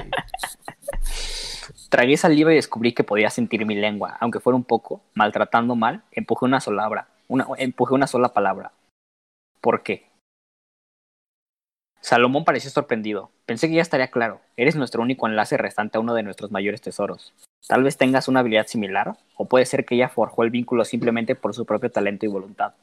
Tragué 1.91 2.17
saliva 2.17 2.53
y 2.53 2.57
descubrí 2.57 2.95
que 2.95 3.05
podía 3.05 3.29
sentir 3.29 3.67
mi 3.67 3.75
lengua, 3.75 4.17
aunque 4.21 4.41
fuera 4.41 4.57
un 4.57 4.65
poco, 4.65 5.03
maltratando 5.13 5.77
mal, 5.77 6.05
empujé 6.11 6.47
una 6.47 6.61
sola, 6.61 7.07
una, 7.29 7.47
empujé 7.59 7.95
una 7.95 8.07
sola 8.07 8.33
palabra. 8.33 8.73
¿Por 9.61 9.83
qué? 9.83 10.16
Salomón 12.07 12.45
pareció 12.45 12.71
sorprendido. 12.71 13.33
Pensé 13.47 13.67
que 13.67 13.75
ya 13.75 13.83
estaría 13.83 14.13
claro. 14.13 14.41
Eres 14.57 14.77
nuestro 14.77 15.03
único 15.03 15.27
enlace 15.27 15.57
restante 15.57 15.99
a 15.99 16.01
uno 16.01 16.15
de 16.15 16.23
nuestros 16.23 16.53
mayores 16.53 16.81
tesoros. 16.81 17.35
Tal 17.67 17.83
vez 17.83 17.97
tengas 17.97 18.29
una 18.29 18.39
habilidad 18.39 18.69
similar, 18.69 19.17
o 19.35 19.47
puede 19.47 19.67
ser 19.67 19.85
que 19.85 19.97
ella 19.97 20.09
forjó 20.09 20.45
el 20.45 20.51
vínculo 20.51 20.85
simplemente 20.85 21.35
por 21.35 21.53
su 21.53 21.67
propio 21.67 21.91
talento 21.91 22.25
y 22.25 22.29
voluntad. 22.29 22.75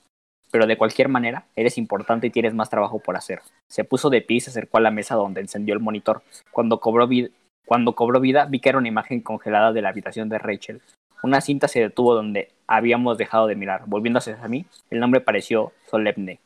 Pero 0.51 0.67
de 0.67 0.75
cualquier 0.75 1.07
manera, 1.07 1.45
eres 1.55 1.77
importante 1.77 2.27
y 2.27 2.31
tienes 2.31 2.53
más 2.53 2.69
trabajo 2.69 2.99
por 2.99 3.15
hacer. 3.15 3.39
Se 3.69 3.85
puso 3.85 4.09
de 4.09 4.19
pie 4.19 4.37
y 4.37 4.41
se 4.41 4.49
acercó 4.49 4.79
a 4.79 4.81
la 4.81 4.91
mesa 4.91 5.15
donde 5.15 5.39
encendió 5.39 5.73
el 5.73 5.79
monitor. 5.79 6.21
Cuando 6.51 6.81
cobró, 6.81 7.07
vida, 7.07 8.45
vi 8.47 8.59
que 8.59 8.67
era 8.67 8.77
una 8.77 8.89
imagen 8.89 9.21
congelada 9.21 9.71
de 9.71 9.81
la 9.81 9.87
habitación 9.87 10.27
de 10.27 10.37
Rachel. 10.37 10.81
Una 11.23 11.39
cinta 11.39 11.69
se 11.69 11.79
detuvo 11.79 12.13
donde 12.13 12.51
habíamos 12.67 13.17
dejado 13.17 13.47
de 13.47 13.55
mirar. 13.55 13.83
Volviéndose 13.85 14.33
a 14.33 14.47
mí, 14.49 14.65
el 14.89 14.99
nombre 14.99 15.21
pareció 15.21 15.71
solemne. 15.89 16.41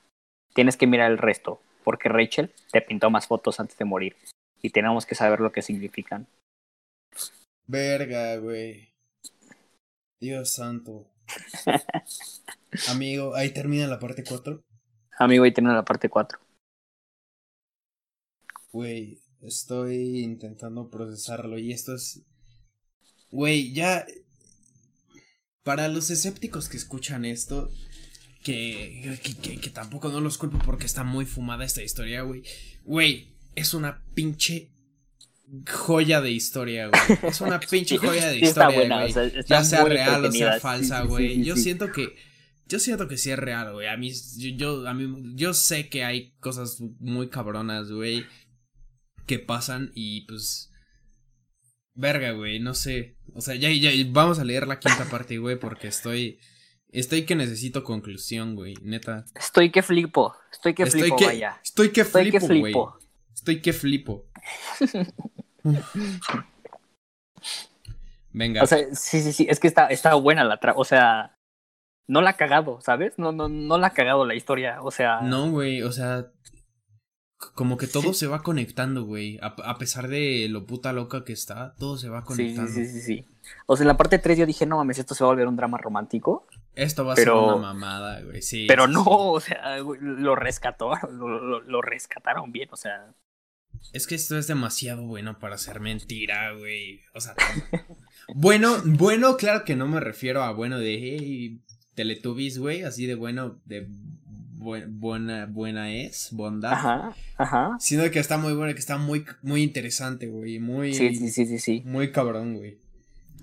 Tienes 0.54 0.78
que 0.78 0.86
mirar 0.86 1.10
el 1.10 1.18
resto, 1.18 1.60
porque 1.88 2.10
Rachel 2.10 2.54
te 2.74 2.82
pintó 2.82 3.10
más 3.10 3.28
fotos 3.28 3.62
antes 3.62 3.78
de 3.78 3.86
morir. 3.86 4.18
Y 4.62 4.72
tenemos 4.72 5.06
que 5.06 5.16
saber 5.16 5.40
lo 5.40 5.54
que 5.54 5.62
significan. 5.62 6.28
Verga, 7.66 8.36
güey. 8.36 8.90
Dios 10.20 10.52
santo. 10.52 11.10
Amigo, 12.90 13.36
ahí 13.36 13.54
termina 13.54 13.88
la 13.88 14.00
parte 14.00 14.26
4. 14.26 14.62
Amigo, 15.18 15.46
ahí 15.46 15.54
termina 15.54 15.76
la 15.76 15.86
parte 15.86 16.10
4. 16.10 16.38
Güey, 18.74 19.22
estoy 19.40 20.26
intentando 20.26 20.90
procesarlo 20.90 21.58
y 21.58 21.72
esto 21.72 21.96
es... 21.96 22.22
Güey, 23.32 23.72
ya... 23.72 24.06
Para 25.64 25.88
los 25.88 26.10
escépticos 26.10 26.68
que 26.68 26.76
escuchan 26.76 27.24
esto, 27.24 27.70
que, 28.48 29.20
que, 29.42 29.60
que, 29.60 29.70
tampoco 29.72 30.08
no 30.08 30.22
los 30.22 30.38
culpo 30.38 30.58
porque 30.60 30.86
está 30.86 31.04
muy 31.04 31.26
fumada 31.26 31.66
esta 31.66 31.84
historia, 31.84 32.22
güey. 32.22 32.44
Güey, 32.86 33.36
es 33.56 33.74
una 33.74 34.06
pinche 34.14 34.72
joya 35.70 36.22
de 36.22 36.32
historia, 36.32 36.88
güey. 36.88 37.20
Es 37.24 37.42
una 37.42 37.60
pinche 37.72 37.98
joya 37.98 38.30
de 38.30 38.40
historia, 38.40 38.88
güey. 38.88 39.34
ya 39.46 39.66
sea 39.66 39.84
real 39.84 40.24
o 40.24 40.32
sea 40.32 40.62
falsa, 40.62 41.02
güey. 41.02 41.44
yo 41.44 41.58
siento 41.58 41.92
que 41.92 42.16
yo 42.68 42.80
siento 42.80 43.10
que 43.10 43.18
sí 43.18 43.32
es 43.32 43.40
real, 43.40 43.74
güey. 43.74 43.88
A 43.88 43.98
mí 43.98 44.14
yo, 44.56 44.88
a 44.88 44.94
mí 44.94 45.34
yo 45.36 45.54
sé 45.54 45.90
que 45.90 46.06
hay 46.06 46.32
cosas 46.40 46.80
muy 47.00 47.28
cabronas, 47.28 47.92
güey, 47.92 48.26
que 49.26 49.40
pasan 49.40 49.92
y 49.94 50.22
pues 50.22 50.72
verga, 51.96 52.32
güey, 52.32 52.62
no 52.62 52.74
sé. 52.74 53.18
O 53.34 53.42
sea, 53.42 53.56
ya, 53.56 53.70
ya 53.72 53.92
vamos 54.12 54.40
a 54.40 54.46
leer 54.46 54.68
la 54.68 54.80
quinta 54.80 55.04
parte, 55.12 55.38
güey, 55.38 55.60
porque 55.60 55.90
estoy 55.90 56.40
Estoy 56.92 57.26
que 57.26 57.36
necesito 57.36 57.84
conclusión, 57.84 58.56
güey, 58.56 58.76
neta. 58.82 59.26
Estoy 59.36 59.72
que 59.72 59.84
flipo, 59.84 60.34
estoy 60.52 60.74
que 60.74 60.86
flipo, 60.86 61.06
estoy 61.06 61.20
que, 61.20 61.26
vaya. 61.26 61.60
Estoy 61.64 61.92
que 61.92 62.06
flipo, 62.06 62.48
güey. 62.48 62.74
Estoy 63.34 63.62
que 63.62 63.74
flipo. 63.74 64.26
Venga. 68.32 68.64
O 68.64 68.68
sea, 68.68 68.80
sí, 68.96 69.22
sí, 69.22 69.34
sí, 69.34 69.48
es 69.50 69.60
que 69.60 69.68
está, 69.68 69.88
está 69.88 70.14
buena 70.16 70.44
la 70.44 70.60
tra 70.60 70.74
o 70.76 70.86
sea, 70.86 71.38
no 72.08 72.22
la 72.22 72.32
ha 72.32 72.38
cagado, 72.38 72.80
¿sabes? 72.82 73.18
No, 73.18 73.32
no, 73.32 73.50
no 73.50 73.78
la 73.78 73.88
ha 73.88 73.94
cagado 73.94 74.26
la 74.26 74.36
historia, 74.36 74.82
o 74.82 74.92
sea. 74.92 75.22
No, 75.22 75.50
güey, 75.52 75.82
o 75.82 75.92
sea, 75.92 76.32
como 77.54 77.78
que 77.78 77.88
todo 77.88 78.14
se 78.14 78.28
va 78.28 78.44
conectando, 78.44 79.04
güey. 79.04 79.40
A, 79.42 79.78
pesar 79.78 80.08
de 80.08 80.48
lo 80.50 80.66
puta 80.66 80.94
loca 80.94 81.24
que 81.24 81.34
está, 81.34 81.76
todo 81.76 81.98
se 81.98 82.10
va 82.10 82.24
conectando. 82.24 82.72
Sí, 82.72 82.86
sí, 82.86 82.94
sí, 82.94 83.02
sí. 83.02 83.26
O 83.66 83.76
sea, 83.76 83.84
en 83.84 83.90
la 83.90 83.98
parte 83.98 84.20
3 84.20 84.38
yo 84.38 84.46
dije, 84.46 84.66
no 84.66 84.78
mames, 84.78 85.00
esto 85.00 85.14
se 85.14 85.24
va 85.24 85.30
a 85.30 85.34
volver 85.34 85.48
un 85.48 85.56
drama 85.56 85.78
romántico. 85.78 86.48
Esto 86.78 87.04
va 87.04 87.14
a 87.14 87.16
ser 87.16 87.32
una 87.32 87.56
mamada, 87.56 88.22
güey, 88.22 88.44
sí. 88.44 88.66
Pero 88.68 88.88
no, 88.88 89.04
o 89.04 89.40
sea, 89.40 89.78
lo 89.80 90.36
rescató, 90.36 90.92
lo, 91.12 91.60
lo, 91.60 91.82
rescataron 91.82 92.52
bien, 92.52 92.70
o 92.72 92.78
sea. 92.78 93.16
Es 93.94 94.06
que 94.06 94.14
esto 94.14 94.38
es 94.38 94.46
demasiado 94.46 95.02
bueno 95.08 95.40
para 95.40 95.58
ser 95.58 95.80
mentira, 95.80 96.52
güey. 96.54 97.02
O 97.16 97.20
sea, 97.20 97.34
bueno, 98.36 98.78
bueno, 98.86 99.38
claro 99.38 99.66
que 99.66 99.76
no 99.76 99.88
me 99.88 100.00
refiero 100.00 100.44
a 100.44 100.52
bueno 100.52 100.78
de 100.78 101.00
hey, 101.00 101.62
Teletubbies, 101.96 102.60
güey, 102.60 102.84
así 102.84 103.08
de 103.08 103.16
bueno, 103.16 103.60
de 103.66 103.88
buena, 104.60 105.48
buena 105.48 105.92
es, 105.92 106.30
bondad. 106.32 106.74
Ajá, 106.74 107.16
ajá. 107.38 107.76
Sino 107.80 108.10
que 108.12 108.20
está 108.20 108.38
muy 108.38 108.54
bueno, 108.54 108.72
que 108.74 108.80
está 108.80 109.00
muy, 109.00 109.26
muy 109.42 109.64
interesante, 109.64 110.28
güey. 110.28 110.60
Muy. 110.60 110.94
Sí, 110.94 111.16
sí, 111.16 111.32
sí, 111.32 111.48
sí, 111.48 111.58
sí. 111.58 111.82
Muy 111.86 112.12
cabrón, 112.12 112.56
güey. 112.58 112.78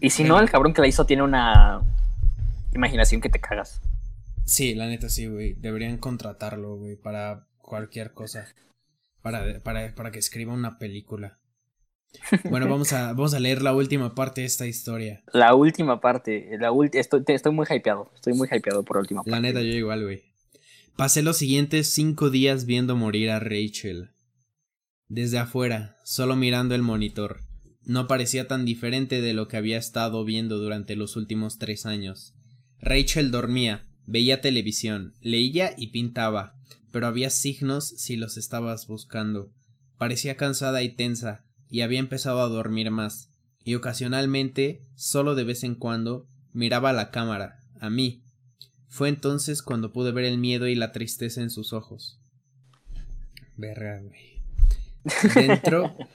Y 0.00 0.10
si 0.10 0.22
no, 0.22 0.38
el 0.38 0.48
cabrón 0.48 0.72
que 0.72 0.82
la 0.82 0.86
hizo 0.86 1.04
tiene 1.04 1.24
una 1.24 1.82
imaginación 2.74 3.20
que 3.20 3.28
te 3.28 3.40
cagas. 3.40 3.80
Sí, 4.44 4.74
la 4.74 4.86
neta 4.86 5.08
sí, 5.08 5.26
güey. 5.26 5.54
Deberían 5.54 5.98
contratarlo, 5.98 6.76
güey, 6.76 6.96
para 6.96 7.46
cualquier 7.58 8.12
cosa. 8.12 8.46
Para, 9.22 9.60
para, 9.60 9.94
para 9.94 10.10
que 10.10 10.18
escriba 10.18 10.52
una 10.52 10.78
película. 10.78 11.38
Bueno, 12.48 12.68
vamos 12.68 12.92
a, 12.92 13.08
vamos 13.08 13.34
a 13.34 13.40
leer 13.40 13.62
la 13.62 13.74
última 13.74 14.14
parte 14.14 14.42
de 14.42 14.46
esta 14.46 14.66
historia. 14.66 15.22
La 15.32 15.54
última 15.54 16.00
parte. 16.00 16.56
La 16.60 16.70
estoy, 16.92 17.24
estoy 17.26 17.52
muy 17.52 17.66
hypeado. 17.68 18.10
Estoy 18.14 18.34
muy 18.34 18.48
hypeado 18.50 18.84
por 18.84 18.96
la 18.96 19.00
última 19.00 19.22
parte. 19.22 19.30
La 19.30 19.40
neta, 19.40 19.60
yo 19.62 19.72
igual, 19.72 20.04
güey. 20.04 20.22
Pasé 20.96 21.22
los 21.22 21.38
siguientes 21.38 21.88
cinco 21.88 22.30
días 22.30 22.66
viendo 22.66 22.96
morir 22.96 23.30
a 23.30 23.40
Rachel. 23.40 24.10
Desde 25.08 25.38
afuera, 25.38 25.96
solo 26.04 26.36
mirando 26.36 26.74
el 26.74 26.82
monitor. 26.82 27.40
No 27.82 28.06
parecía 28.06 28.46
tan 28.46 28.64
diferente 28.64 29.20
de 29.20 29.34
lo 29.34 29.48
que 29.48 29.56
había 29.56 29.76
estado 29.76 30.24
viendo 30.24 30.58
durante 30.58 30.96
los 30.96 31.16
últimos 31.16 31.58
tres 31.58 31.84
años. 31.84 32.34
Rachel 32.84 33.30
dormía, 33.30 33.86
veía 34.06 34.42
televisión, 34.42 35.14
leía 35.22 35.72
y 35.74 35.86
pintaba, 35.86 36.54
pero 36.90 37.06
había 37.06 37.30
signos 37.30 37.88
si 37.88 38.16
los 38.16 38.36
estabas 38.36 38.86
buscando. 38.86 39.50
Parecía 39.96 40.36
cansada 40.36 40.82
y 40.82 40.90
tensa, 40.90 41.46
y 41.70 41.80
había 41.80 41.98
empezado 41.98 42.42
a 42.42 42.48
dormir 42.48 42.90
más, 42.90 43.32
y 43.64 43.74
ocasionalmente, 43.74 44.84
solo 44.96 45.34
de 45.34 45.44
vez 45.44 45.64
en 45.64 45.76
cuando, 45.76 46.28
miraba 46.52 46.90
a 46.90 46.92
la 46.92 47.10
cámara, 47.10 47.64
a 47.80 47.88
mí, 47.88 48.22
fue 48.88 49.08
entonces 49.08 49.62
cuando 49.62 49.90
pude 49.90 50.12
ver 50.12 50.26
el 50.26 50.36
miedo 50.36 50.68
y 50.68 50.74
la 50.74 50.92
tristeza 50.92 51.40
en 51.40 51.48
sus 51.48 51.72
ojos. 51.72 52.20
Verga, 53.56 54.02
güey. 54.02 54.42
Dentro. 55.34 55.96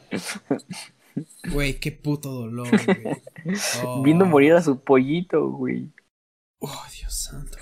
Güey, 1.52 1.80
qué 1.82 1.92
puto 1.92 2.32
dolor, 2.32 2.70
güey. 2.70 4.04
Viendo 4.04 4.26
morir 4.26 4.54
a 4.54 4.62
su 4.62 4.80
pollito, 4.82 5.50
güey. 5.50 5.92
Oh, 6.60 6.84
Dios 6.98 7.14
santo. 7.14 7.58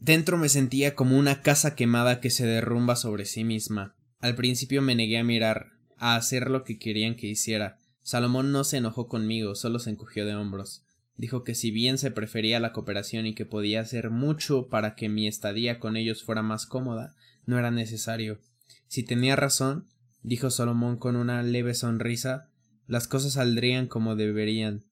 Dentro 0.00 0.36
me 0.36 0.48
sentía 0.48 0.94
como 0.94 1.16
una 1.16 1.42
casa 1.42 1.74
quemada 1.74 2.20
que 2.20 2.28
se 2.30 2.44
derrumba 2.44 2.94
sobre 2.96 3.24
sí 3.24 3.44
misma. 3.44 3.94
Al 4.20 4.34
principio 4.34 4.82
me 4.82 4.94
negué 4.94 5.18
a 5.18 5.24
mirar, 5.24 5.72
a 5.96 6.16
hacer 6.16 6.50
lo 6.50 6.64
que 6.64 6.78
querían 6.78 7.16
que 7.16 7.28
hiciera. 7.28 7.78
Salomón 8.02 8.52
no 8.52 8.64
se 8.64 8.78
enojó 8.78 9.08
conmigo, 9.08 9.54
solo 9.54 9.78
se 9.78 9.90
encogió 9.90 10.26
de 10.26 10.34
hombros. 10.34 10.84
Dijo 11.16 11.44
que 11.44 11.54
si 11.54 11.70
bien 11.70 11.98
se 11.98 12.10
prefería 12.10 12.60
la 12.60 12.72
cooperación 12.72 13.26
y 13.26 13.34
que 13.34 13.46
podía 13.46 13.80
hacer 13.80 14.10
mucho 14.10 14.68
para 14.68 14.94
que 14.94 15.08
mi 15.08 15.26
estadía 15.26 15.78
con 15.78 15.96
ellos 15.96 16.24
fuera 16.24 16.42
más 16.42 16.66
cómoda, 16.66 17.14
no 17.46 17.58
era 17.58 17.70
necesario. 17.70 18.40
Si 18.88 19.04
tenía 19.04 19.36
razón, 19.36 19.88
dijo 20.22 20.50
Salomón 20.50 20.98
con 20.98 21.16
una 21.16 21.42
leve 21.42 21.74
sonrisa, 21.74 22.50
las 22.86 23.08
cosas 23.08 23.34
saldrían 23.34 23.86
como 23.86 24.16
deberían, 24.16 24.84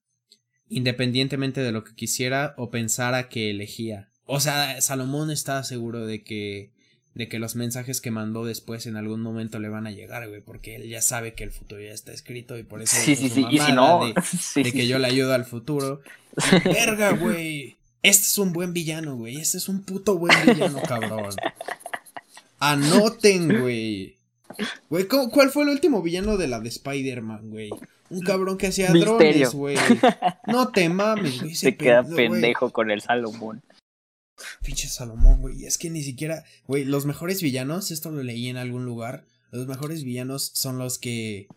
independientemente 0.71 1.61
de 1.61 1.71
lo 1.71 1.83
que 1.83 1.93
quisiera 1.93 2.55
o 2.57 2.71
pensara 2.71 3.29
que 3.29 3.51
elegía. 3.51 4.09
O 4.25 4.39
sea, 4.39 4.79
Salomón 4.81 5.29
estaba 5.29 5.63
seguro 5.63 6.05
de 6.07 6.23
que 6.23 6.71
de 7.13 7.27
que 7.27 7.39
los 7.39 7.57
mensajes 7.57 7.99
que 7.99 8.09
mandó 8.09 8.45
después 8.45 8.85
en 8.85 8.95
algún 8.95 9.21
momento 9.21 9.59
le 9.59 9.67
van 9.67 9.85
a 9.85 9.91
llegar, 9.91 10.29
güey, 10.29 10.39
porque 10.39 10.75
él 10.75 10.87
ya 10.87 11.01
sabe 11.01 11.33
que 11.33 11.43
el 11.43 11.51
futuro 11.51 11.81
ya 11.81 11.91
está 11.91 12.13
escrito 12.13 12.57
y 12.57 12.63
por 12.63 12.81
eso 12.81 12.95
sí, 12.95 13.17
sí, 13.17 13.29
sí. 13.29 13.45
Y 13.51 13.59
si 13.59 13.73
no, 13.73 14.13
de, 14.55 14.71
que 14.71 14.87
yo 14.87 14.97
le 14.97 15.07
ayudo 15.07 15.33
al 15.33 15.43
futuro. 15.43 16.01
Verga, 16.63 17.11
güey. 17.11 17.75
Este 18.01 18.27
es 18.27 18.37
un 18.37 18.53
buen 18.53 18.71
villano, 18.71 19.17
güey. 19.17 19.37
Este 19.37 19.57
es 19.57 19.67
un 19.67 19.83
puto 19.83 20.17
buen 20.17 20.33
villano, 20.45 20.81
cabrón. 20.87 21.35
Anoten, 22.59 23.59
güey. 23.59 24.15
Güey, 24.89 25.07
¿cuál 25.07 25.49
fue 25.49 25.63
el 25.63 25.69
último 25.69 26.01
villano 26.01 26.37
de 26.37 26.47
la 26.47 26.61
de 26.61 26.69
Spider-Man, 26.69 27.49
güey? 27.49 27.71
Un 28.11 28.21
cabrón 28.21 28.57
que 28.57 28.67
hacía 28.67 28.91
drones, 28.91 29.53
güey. 29.53 29.77
No 30.47 30.71
te 30.71 30.89
mames, 30.89 31.41
güey. 31.41 31.55
Se 31.55 31.77
queda 31.77 32.03
pendejo 32.03 32.71
con 32.71 32.91
el 32.91 33.01
Salomón. 33.01 33.63
Pinche 34.63 34.87
Salomón, 34.87 35.41
güey. 35.41 35.65
Es 35.65 35.77
que 35.77 35.89
ni 35.89 36.03
siquiera, 36.03 36.43
güey, 36.67 36.83
los 36.83 37.05
mejores 37.05 37.41
villanos, 37.41 37.91
esto 37.91 38.11
lo 38.11 38.21
leí 38.21 38.49
en 38.49 38.57
algún 38.57 38.85
lugar, 38.85 39.25
los 39.51 39.67
mejores 39.67 40.03
villanos 40.03 40.51
son 40.53 40.77
los 40.77 40.97
que, 40.97 41.47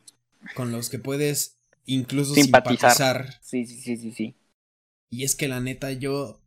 con 0.55 0.70
los 0.70 0.90
que 0.90 0.98
puedes 0.98 1.57
incluso 1.86 2.34
simpatizar. 2.34 3.38
Sí, 3.42 3.66
sí, 3.66 3.80
sí, 3.80 3.96
sí, 3.96 4.12
sí. 4.12 4.36
Y 5.11 5.24
es 5.24 5.34
que 5.34 5.48
la 5.48 5.61
neta 5.61 5.92
yo 5.92 6.40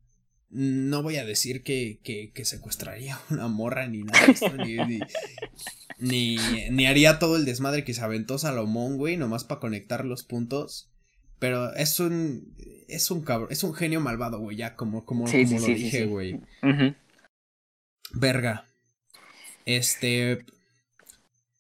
no 0.49 1.03
voy 1.03 1.17
a 1.17 1.25
decir 1.25 1.63
que, 1.63 1.99
que, 2.03 2.31
que 2.33 2.45
secuestraría 2.45 3.19
una 3.29 3.47
morra 3.47 3.87
ni 3.87 4.03
nada 4.03 4.25
de 4.25 4.31
esto, 4.31 4.53
ni, 4.55 4.77
ni, 5.99 6.37
ni, 6.69 6.85
haría 6.85 7.19
todo 7.19 7.35
el 7.35 7.45
desmadre 7.45 7.83
que 7.83 7.93
se 7.93 8.01
aventó 8.01 8.37
Salomón, 8.37 8.97
güey, 8.97 9.17
nomás 9.17 9.43
para 9.43 9.59
conectar 9.59 10.05
los 10.05 10.23
puntos. 10.23 10.89
Pero 11.39 11.73
es 11.75 11.99
un. 11.99 12.55
Es 12.87 13.11
un 13.11 13.21
cabrón. 13.21 13.49
Es 13.51 13.63
un 13.63 13.73
genio 13.73 14.01
malvado, 14.01 14.39
güey, 14.39 14.57
ya 14.57 14.75
como, 14.75 15.05
como, 15.05 15.25
como 15.25 15.59
lo 15.59 15.67
dije, 15.67 16.05
güey. 16.05 16.39
Verga. 18.13 18.65
Este. 19.65 20.45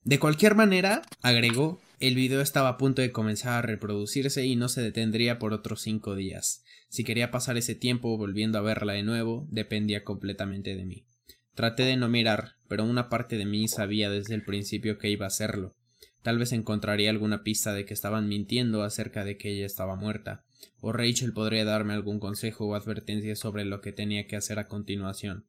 De 0.03 0.19
cualquier 0.19 0.55
manera, 0.55 1.01
agregó, 1.21 1.79
el 1.99 2.15
video 2.15 2.41
estaba 2.41 2.69
a 2.69 2.77
punto 2.77 3.01
de 3.01 3.11
comenzar 3.11 3.53
a 3.53 3.61
reproducirse 3.61 4.45
y 4.45 4.55
no 4.55 4.69
se 4.69 4.81
detendría 4.81 5.37
por 5.37 5.53
otros 5.53 5.81
cinco 5.81 6.15
días. 6.15 6.63
Si 6.89 7.03
quería 7.03 7.31
pasar 7.31 7.57
ese 7.57 7.75
tiempo 7.75 8.17
volviendo 8.17 8.57
a 8.57 8.61
verla 8.61 8.93
de 8.93 9.03
nuevo, 9.03 9.47
dependía 9.49 10.03
completamente 10.03 10.75
de 10.75 10.85
mí. 10.85 11.05
Traté 11.53 11.83
de 11.83 11.97
no 11.97 12.07
mirar, 12.07 12.55
pero 12.67 12.83
una 12.83 13.09
parte 13.09 13.37
de 13.37 13.45
mí 13.45 13.67
sabía 13.67 14.09
desde 14.09 14.35
el 14.35 14.43
principio 14.43 14.97
que 14.97 15.09
iba 15.09 15.25
a 15.25 15.29
hacerlo. 15.29 15.75
Tal 16.21 16.37
vez 16.37 16.51
encontraría 16.51 17.09
alguna 17.09 17.43
pista 17.43 17.73
de 17.73 17.85
que 17.85 17.93
estaban 17.93 18.27
mintiendo 18.27 18.83
acerca 18.83 19.23
de 19.23 19.37
que 19.37 19.51
ella 19.51 19.65
estaba 19.65 19.95
muerta, 19.95 20.43
o 20.81 20.91
Rachel 20.91 21.33
podría 21.33 21.65
darme 21.65 21.93
algún 21.93 22.19
consejo 22.19 22.67
o 22.67 22.75
advertencia 22.75 23.35
sobre 23.35 23.65
lo 23.65 23.81
que 23.81 23.91
tenía 23.91 24.27
que 24.27 24.35
hacer 24.35 24.59
a 24.59 24.67
continuación. 24.67 25.45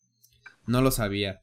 No 0.66 0.80
lo 0.80 0.90
sabía. 0.90 1.42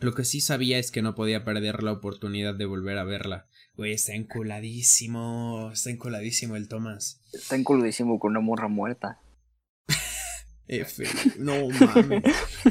Lo 0.00 0.14
que 0.14 0.24
sí 0.24 0.40
sabía 0.40 0.78
es 0.78 0.90
que 0.90 1.02
no 1.02 1.14
podía 1.14 1.44
perder 1.44 1.82
la 1.82 1.92
oportunidad 1.92 2.54
de 2.54 2.64
volver 2.64 2.98
a 2.98 3.04
verla. 3.04 3.46
Güey, 3.76 3.92
está 3.92 4.14
enculadísimo, 4.14 5.70
está 5.72 5.90
enculadísimo 5.90 6.56
el 6.56 6.68
Thomas. 6.68 7.20
Está 7.32 7.56
enculadísimo 7.56 8.18
con 8.18 8.32
una 8.32 8.40
morra 8.40 8.68
muerta. 8.68 9.20
F, 10.68 11.04
no 11.38 11.68
mames. 11.68 12.22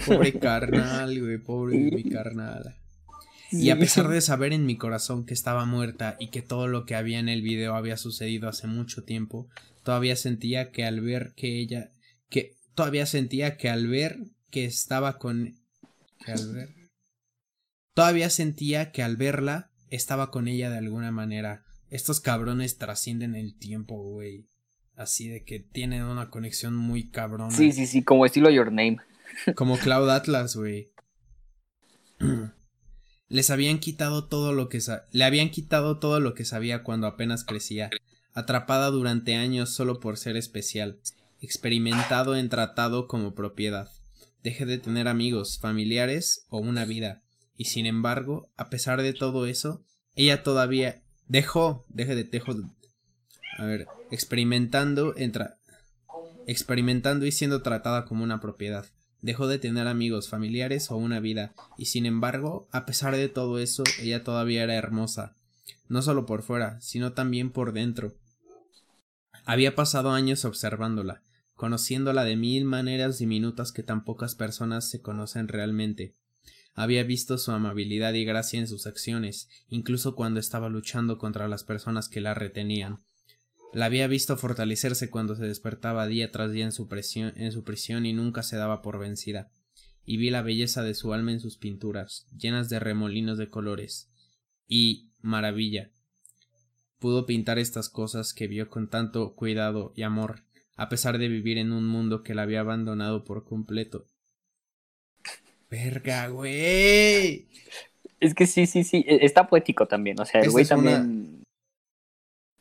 Pobre 0.05 0.39
carnal, 0.39 1.19
güey, 1.19 1.37
pobre 1.37 1.77
mi 1.77 2.03
carnal. 2.03 2.75
Y 3.51 3.71
a 3.71 3.79
pesar 3.79 4.07
de 4.09 4.21
saber 4.21 4.53
en 4.53 4.65
mi 4.65 4.77
corazón 4.77 5.25
que 5.25 5.33
estaba 5.33 5.65
muerta 5.65 6.15
y 6.19 6.29
que 6.29 6.43
todo 6.43 6.67
lo 6.67 6.85
que 6.85 6.95
había 6.95 7.19
en 7.19 7.29
el 7.29 7.41
video 7.41 7.75
había 7.75 7.97
sucedido 7.97 8.47
hace 8.47 8.67
mucho 8.67 9.03
tiempo, 9.03 9.49
todavía 9.83 10.15
sentía 10.15 10.71
que 10.71 10.85
al 10.85 11.01
ver 11.01 11.33
que 11.35 11.59
ella 11.59 11.91
que 12.29 12.57
todavía 12.75 13.07
sentía 13.07 13.57
que 13.57 13.69
al 13.69 13.87
ver 13.87 14.19
que 14.51 14.65
estaba 14.65 15.17
con 15.17 15.55
que 16.23 16.31
al 16.31 16.53
ver 16.53 16.69
todavía 17.95 18.29
sentía 18.29 18.91
que 18.91 19.01
al 19.01 19.17
verla 19.17 19.68
estaba 19.89 20.31
con 20.31 20.47
ella 20.47 20.69
de 20.69 20.77
alguna 20.77 21.11
manera. 21.11 21.63
Estos 21.89 22.19
cabrones 22.19 22.77
trascienden 22.77 23.35
el 23.35 23.57
tiempo, 23.57 24.01
güey. 24.01 24.47
Así 24.95 25.27
de 25.27 25.43
que 25.43 25.59
tienen 25.59 26.03
una 26.03 26.29
conexión 26.29 26.75
muy 26.75 27.09
cabrona. 27.09 27.55
Sí, 27.55 27.71
sí, 27.71 27.87
sí, 27.87 28.03
como 28.03 28.25
estilo 28.25 28.49
Your 28.49 28.67
Name. 28.67 28.97
Como 29.55 29.77
Cloud 29.77 30.09
Atlas, 30.09 30.55
güey. 30.55 30.91
Les 33.29 33.51
habían 33.51 33.77
quitado 33.77 34.27
todo 34.27 34.53
lo 34.53 34.69
que 34.69 34.79
le 35.11 35.23
habían 35.23 35.51
quitado 35.51 35.99
todo 35.99 36.19
lo 36.19 36.33
que 36.33 36.45
sabía 36.45 36.81
cuando 36.81 37.05
apenas 37.05 37.43
crecía, 37.43 37.91
atrapada 38.33 38.89
durante 38.89 39.35
años 39.35 39.69
solo 39.69 39.99
por 39.99 40.17
ser 40.17 40.35
especial, 40.35 40.99
experimentado 41.39 42.35
en 42.35 42.49
tratado 42.49 43.07
como 43.07 43.35
propiedad. 43.35 43.91
Dejé 44.41 44.65
de 44.65 44.79
tener 44.79 45.07
amigos, 45.07 45.59
familiares 45.59 46.47
o 46.49 46.57
una 46.57 46.85
vida, 46.85 47.21
y 47.59 47.65
sin 47.65 47.85
embargo, 47.85 48.49
a 48.55 48.69
pesar 48.69 49.01
de 49.01 49.11
todo 49.11 49.45
eso, 49.45 49.83
ella 50.15 50.43
todavía 50.43 51.03
dejó, 51.27 51.85
deje 51.89 52.15
de 52.15 52.23
dejo, 52.23 52.53
a 53.57 53.65
ver, 53.65 53.85
experimentando 54.11 55.13
entra, 55.17 55.57
experimentando 56.47 57.25
y 57.25 57.33
siendo 57.33 57.61
tratada 57.61 58.05
como 58.05 58.23
una 58.23 58.39
propiedad. 58.39 58.85
Dejó 59.21 59.47
de 59.47 59.59
tener 59.59 59.87
amigos, 59.87 60.29
familiares 60.29 60.89
o 60.89 60.95
una 60.95 61.19
vida, 61.19 61.53
y 61.77 61.87
sin 61.87 62.05
embargo, 62.05 62.69
a 62.71 62.85
pesar 62.85 63.13
de 63.17 63.27
todo 63.27 63.59
eso, 63.59 63.83
ella 63.99 64.23
todavía 64.23 64.63
era 64.63 64.75
hermosa, 64.75 65.35
no 65.89 66.01
solo 66.01 66.25
por 66.25 66.43
fuera, 66.43 66.79
sino 66.79 67.11
también 67.11 67.51
por 67.51 67.73
dentro. 67.73 68.15
Había 69.43 69.75
pasado 69.75 70.11
años 70.11 70.45
observándola, 70.45 71.23
conociéndola 71.55 72.23
de 72.23 72.37
mil 72.37 72.63
maneras 72.63 73.17
diminutas 73.19 73.73
que 73.73 73.83
tan 73.83 74.05
pocas 74.05 74.35
personas 74.35 74.89
se 74.89 75.01
conocen 75.01 75.49
realmente. 75.49 76.15
Había 76.73 77.03
visto 77.03 77.37
su 77.37 77.51
amabilidad 77.51 78.13
y 78.13 78.25
gracia 78.25 78.59
en 78.59 78.67
sus 78.67 78.87
acciones, 78.87 79.49
incluso 79.67 80.15
cuando 80.15 80.39
estaba 80.39 80.69
luchando 80.69 81.17
contra 81.17 81.47
las 81.47 81.63
personas 81.63 82.09
que 82.09 82.21
la 82.21 82.33
retenían. 82.33 83.03
La 83.73 83.85
había 83.85 84.07
visto 84.07 84.35
fortalecerse 84.37 85.09
cuando 85.09 85.35
se 85.35 85.45
despertaba 85.45 86.07
día 86.07 86.31
tras 86.31 86.51
día 86.51 86.65
en 86.65 86.71
su, 86.71 86.87
en 87.15 87.51
su 87.51 87.63
prisión 87.63 88.05
y 88.05 88.13
nunca 88.13 88.41
se 88.43 88.55
daba 88.55 88.81
por 88.81 88.97
vencida, 88.97 89.51
y 90.05 90.17
vi 90.17 90.29
la 90.31 90.41
belleza 90.41 90.81
de 90.81 90.95
su 90.95 91.13
alma 91.13 91.31
en 91.31 91.39
sus 91.39 91.57
pinturas, 91.57 92.25
llenas 92.35 92.69
de 92.69 92.79
remolinos 92.79 93.37
de 93.37 93.49
colores. 93.49 94.09
Y, 94.67 95.09
maravilla, 95.21 95.91
pudo 96.97 97.25
pintar 97.25 97.59
estas 97.59 97.89
cosas 97.89 98.33
que 98.33 98.47
vio 98.47 98.69
con 98.69 98.89
tanto 98.89 99.35
cuidado 99.35 99.93
y 99.95 100.01
amor, 100.01 100.43
a 100.75 100.89
pesar 100.89 101.17
de 101.17 101.27
vivir 101.27 101.57
en 101.57 101.71
un 101.71 101.85
mundo 101.85 102.23
que 102.23 102.33
la 102.33 102.43
había 102.43 102.61
abandonado 102.61 103.23
por 103.23 103.45
completo. 103.45 104.07
Verga, 105.69 106.27
güey. 106.27 107.47
Es 108.19 108.33
que 108.33 108.47
sí, 108.47 108.65
sí, 108.65 108.83
sí, 108.83 109.05
e, 109.07 109.25
está 109.25 109.47
poético 109.47 109.87
también, 109.87 110.19
o 110.19 110.25
sea, 110.25 110.41
el 110.41 110.49
güey 110.49 110.65
también... 110.65 111.43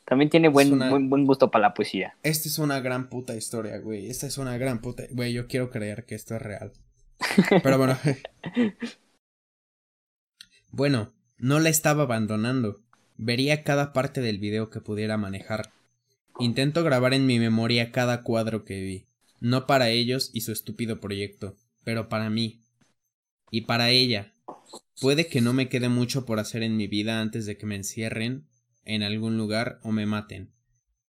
También 0.05 0.31
tiene 0.31 0.49
buen, 0.49 0.79
buen, 1.11 1.27
gusto 1.27 1.51
para 1.51 1.69
la 1.69 1.75
poesía. 1.75 2.17
Esta 2.23 2.49
es 2.49 2.59
una 2.59 2.81
gran 2.81 3.11
puta 3.11 3.37
historia, 3.37 3.79
güey. 3.79 4.09
Esta 4.09 4.27
es 4.27 4.39
una 4.39 4.57
gran 4.57 4.81
puta. 4.81 5.03
Güey, 5.11 5.35
yo 5.35 5.47
quiero 5.49 5.69
creer 5.69 6.07
que 6.07 6.15
esto 6.15 6.35
es 6.35 6.41
real. 6.41 6.73
Pero 7.63 7.77
bueno. 7.77 7.99
bueno, 10.71 11.13
no 11.37 11.61
la 11.61 11.69
estaba 11.69 12.05
abandonando. 12.05 12.81
Vería 13.19 13.65
cada 13.65 13.93
parte 13.93 14.23
del 14.23 14.39
video 14.39 14.71
que 14.71 14.81
pudiera 14.81 15.19
manejar. 15.19 15.73
Intento 16.39 16.85
grabar 16.85 17.13
en 17.13 17.27
mi 17.27 17.39
memoria 17.39 17.93
cada 17.93 18.23
cuadro 18.23 18.65
que 18.65 18.81
vi. 18.81 19.07
No 19.41 19.67
para 19.67 19.91
ellos 19.91 20.31
y 20.33 20.41
su 20.41 20.53
estúpido 20.53 21.01
proyecto, 21.01 21.55
pero 21.85 22.09
para 22.09 22.31
mí. 22.31 22.63
Y 23.51 23.63
para 23.63 23.91
ella. 23.91 24.35
Puede 25.01 25.29
que 25.29 25.41
no 25.41 25.53
me 25.53 25.69
quede 25.69 25.89
mucho 25.89 26.27
por 26.27 26.41
hacer 26.41 26.63
en 26.63 26.77
mi 26.77 26.87
vida 26.87 27.21
antes 27.21 27.47
de 27.47 27.57
que 27.57 27.67
me 27.67 27.77
encierren 27.77 28.49
en 28.85 29.03
algún 29.03 29.37
lugar 29.37 29.79
o 29.83 29.93
me 29.93 30.07
maten. 30.07 30.53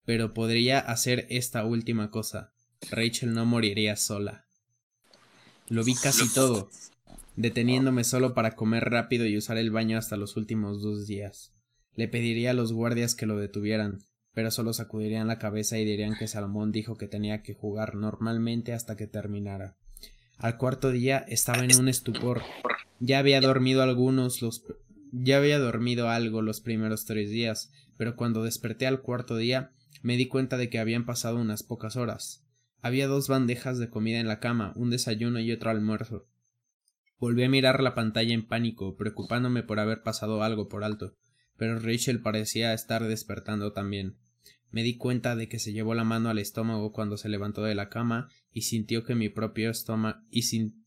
Pero 0.05 0.35
podría 0.35 0.79
hacer 0.79 1.27
esta 1.31 1.65
última 1.65 2.11
cosa. 2.11 2.53
Rachel 2.91 3.33
no 3.33 3.47
moriría 3.47 3.97
sola. 3.97 4.47
Lo 5.69 5.83
vi 5.85 5.95
casi 5.95 6.33
todo, 6.33 6.71
deteniéndome 7.37 8.05
solo 8.05 8.35
para 8.35 8.55
comer 8.55 8.85
rápido 8.91 9.27
y 9.27 9.37
usar 9.37 9.59
el 9.59 9.71
baño 9.71 9.99
hasta 9.99 10.17
los 10.17 10.37
últimos 10.37 10.83
dos 10.83 11.07
días. 11.07 11.53
Le 11.95 12.09
pediría 12.09 12.51
a 12.51 12.55
los 12.55 12.73
guardias 12.73 13.15
que 13.15 13.27
lo 13.27 13.37
detuvieran, 13.37 13.99
pero 14.33 14.51
solo 14.51 14.73
sacudirían 14.73 15.27
la 15.27 15.39
cabeza 15.39 15.79
y 15.79 15.85
dirían 15.85 16.17
que 16.17 16.29
Salomón 16.29 16.71
dijo 16.71 16.97
que 16.97 17.09
tenía 17.09 17.43
que 17.43 17.55
jugar 17.55 17.95
normalmente 17.95 18.75
hasta 18.75 18.97
que 18.97 19.07
terminara. 19.07 19.77
Al 20.39 20.59
cuarto 20.59 20.91
día 20.91 21.25
estaba 21.29 21.65
en 21.65 21.77
un 21.79 21.89
estupor. 21.89 22.43
Ya 23.01 23.19
había 23.19 23.41
dormido 23.41 23.83
algunos 23.83 24.43
los 24.43 24.65
ya 25.13 25.39
había 25.39 25.59
dormido 25.59 26.11
algo 26.11 26.43
los 26.43 26.61
primeros 26.61 27.07
tres 27.07 27.31
días, 27.31 27.73
pero 27.97 28.17
cuando 28.17 28.43
desperté 28.43 28.87
al 28.87 29.01
cuarto 29.01 29.37
día 29.37 29.73
me 30.03 30.17
di 30.17 30.29
cuenta 30.29 30.59
de 30.59 30.69
que 30.69 30.79
habían 30.79 31.07
pasado 31.07 31.41
unas 31.41 31.63
pocas 31.63 31.97
horas. 31.97 32.45
Había 32.83 33.07
dos 33.07 33.29
bandejas 33.29 33.79
de 33.79 33.89
comida 33.89 34.21
en 34.21 34.29
la 34.29 34.41
cama, 34.41 34.75
un 34.77 34.91
desayuno 34.91 35.41
y 35.41 35.53
otro 35.53 35.71
almuerzo. 35.71 36.27
Volví 37.19 37.45
a 37.45 37.49
mirar 37.49 37.83
la 37.83 37.95
pantalla 37.95 38.35
en 38.35 38.47
pánico, 38.47 38.95
preocupándome 38.97 39.63
por 39.63 39.81
haber 39.81 40.03
pasado 40.03 40.43
algo 40.43 40.69
por 40.69 40.85
alto, 40.85 41.17
pero 41.57 41.79
Rachel 41.79 42.21
parecía 42.21 42.75
estar 42.75 43.03
despertando 43.05 43.73
también. 43.73 44.19
Me 44.77 44.83
di 44.83 44.99
cuenta 44.99 45.37
de 45.37 45.49
que 45.49 45.59
se 45.59 45.73
llevó 45.73 45.95
la 45.95 46.05
mano 46.05 46.29
al 46.29 46.39
estómago 46.39 46.93
cuando 46.93 47.17
se 47.17 47.31
levantó 47.31 47.63
de 47.63 47.75
la 47.75 47.89
cama 47.89 48.29
y 48.53 48.61
sintió 48.61 49.05
que 49.05 49.15
mi 49.15 49.31
propio 49.31 49.71
estómago 49.71 50.19
y 50.31 50.43
sin 50.43 50.85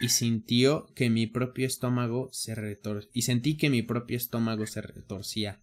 y 0.00 0.08
sintió 0.08 0.86
que 0.94 1.10
mi 1.10 1.26
propio 1.26 1.66
estómago 1.66 2.30
se 2.32 2.54
retor 2.54 3.10
y 3.12 3.20
sentí 3.20 3.58
que 3.58 3.68
mi 3.68 3.82
propio 3.82 4.16
estómago 4.16 4.66
se 4.66 4.80
retorcía. 4.80 5.60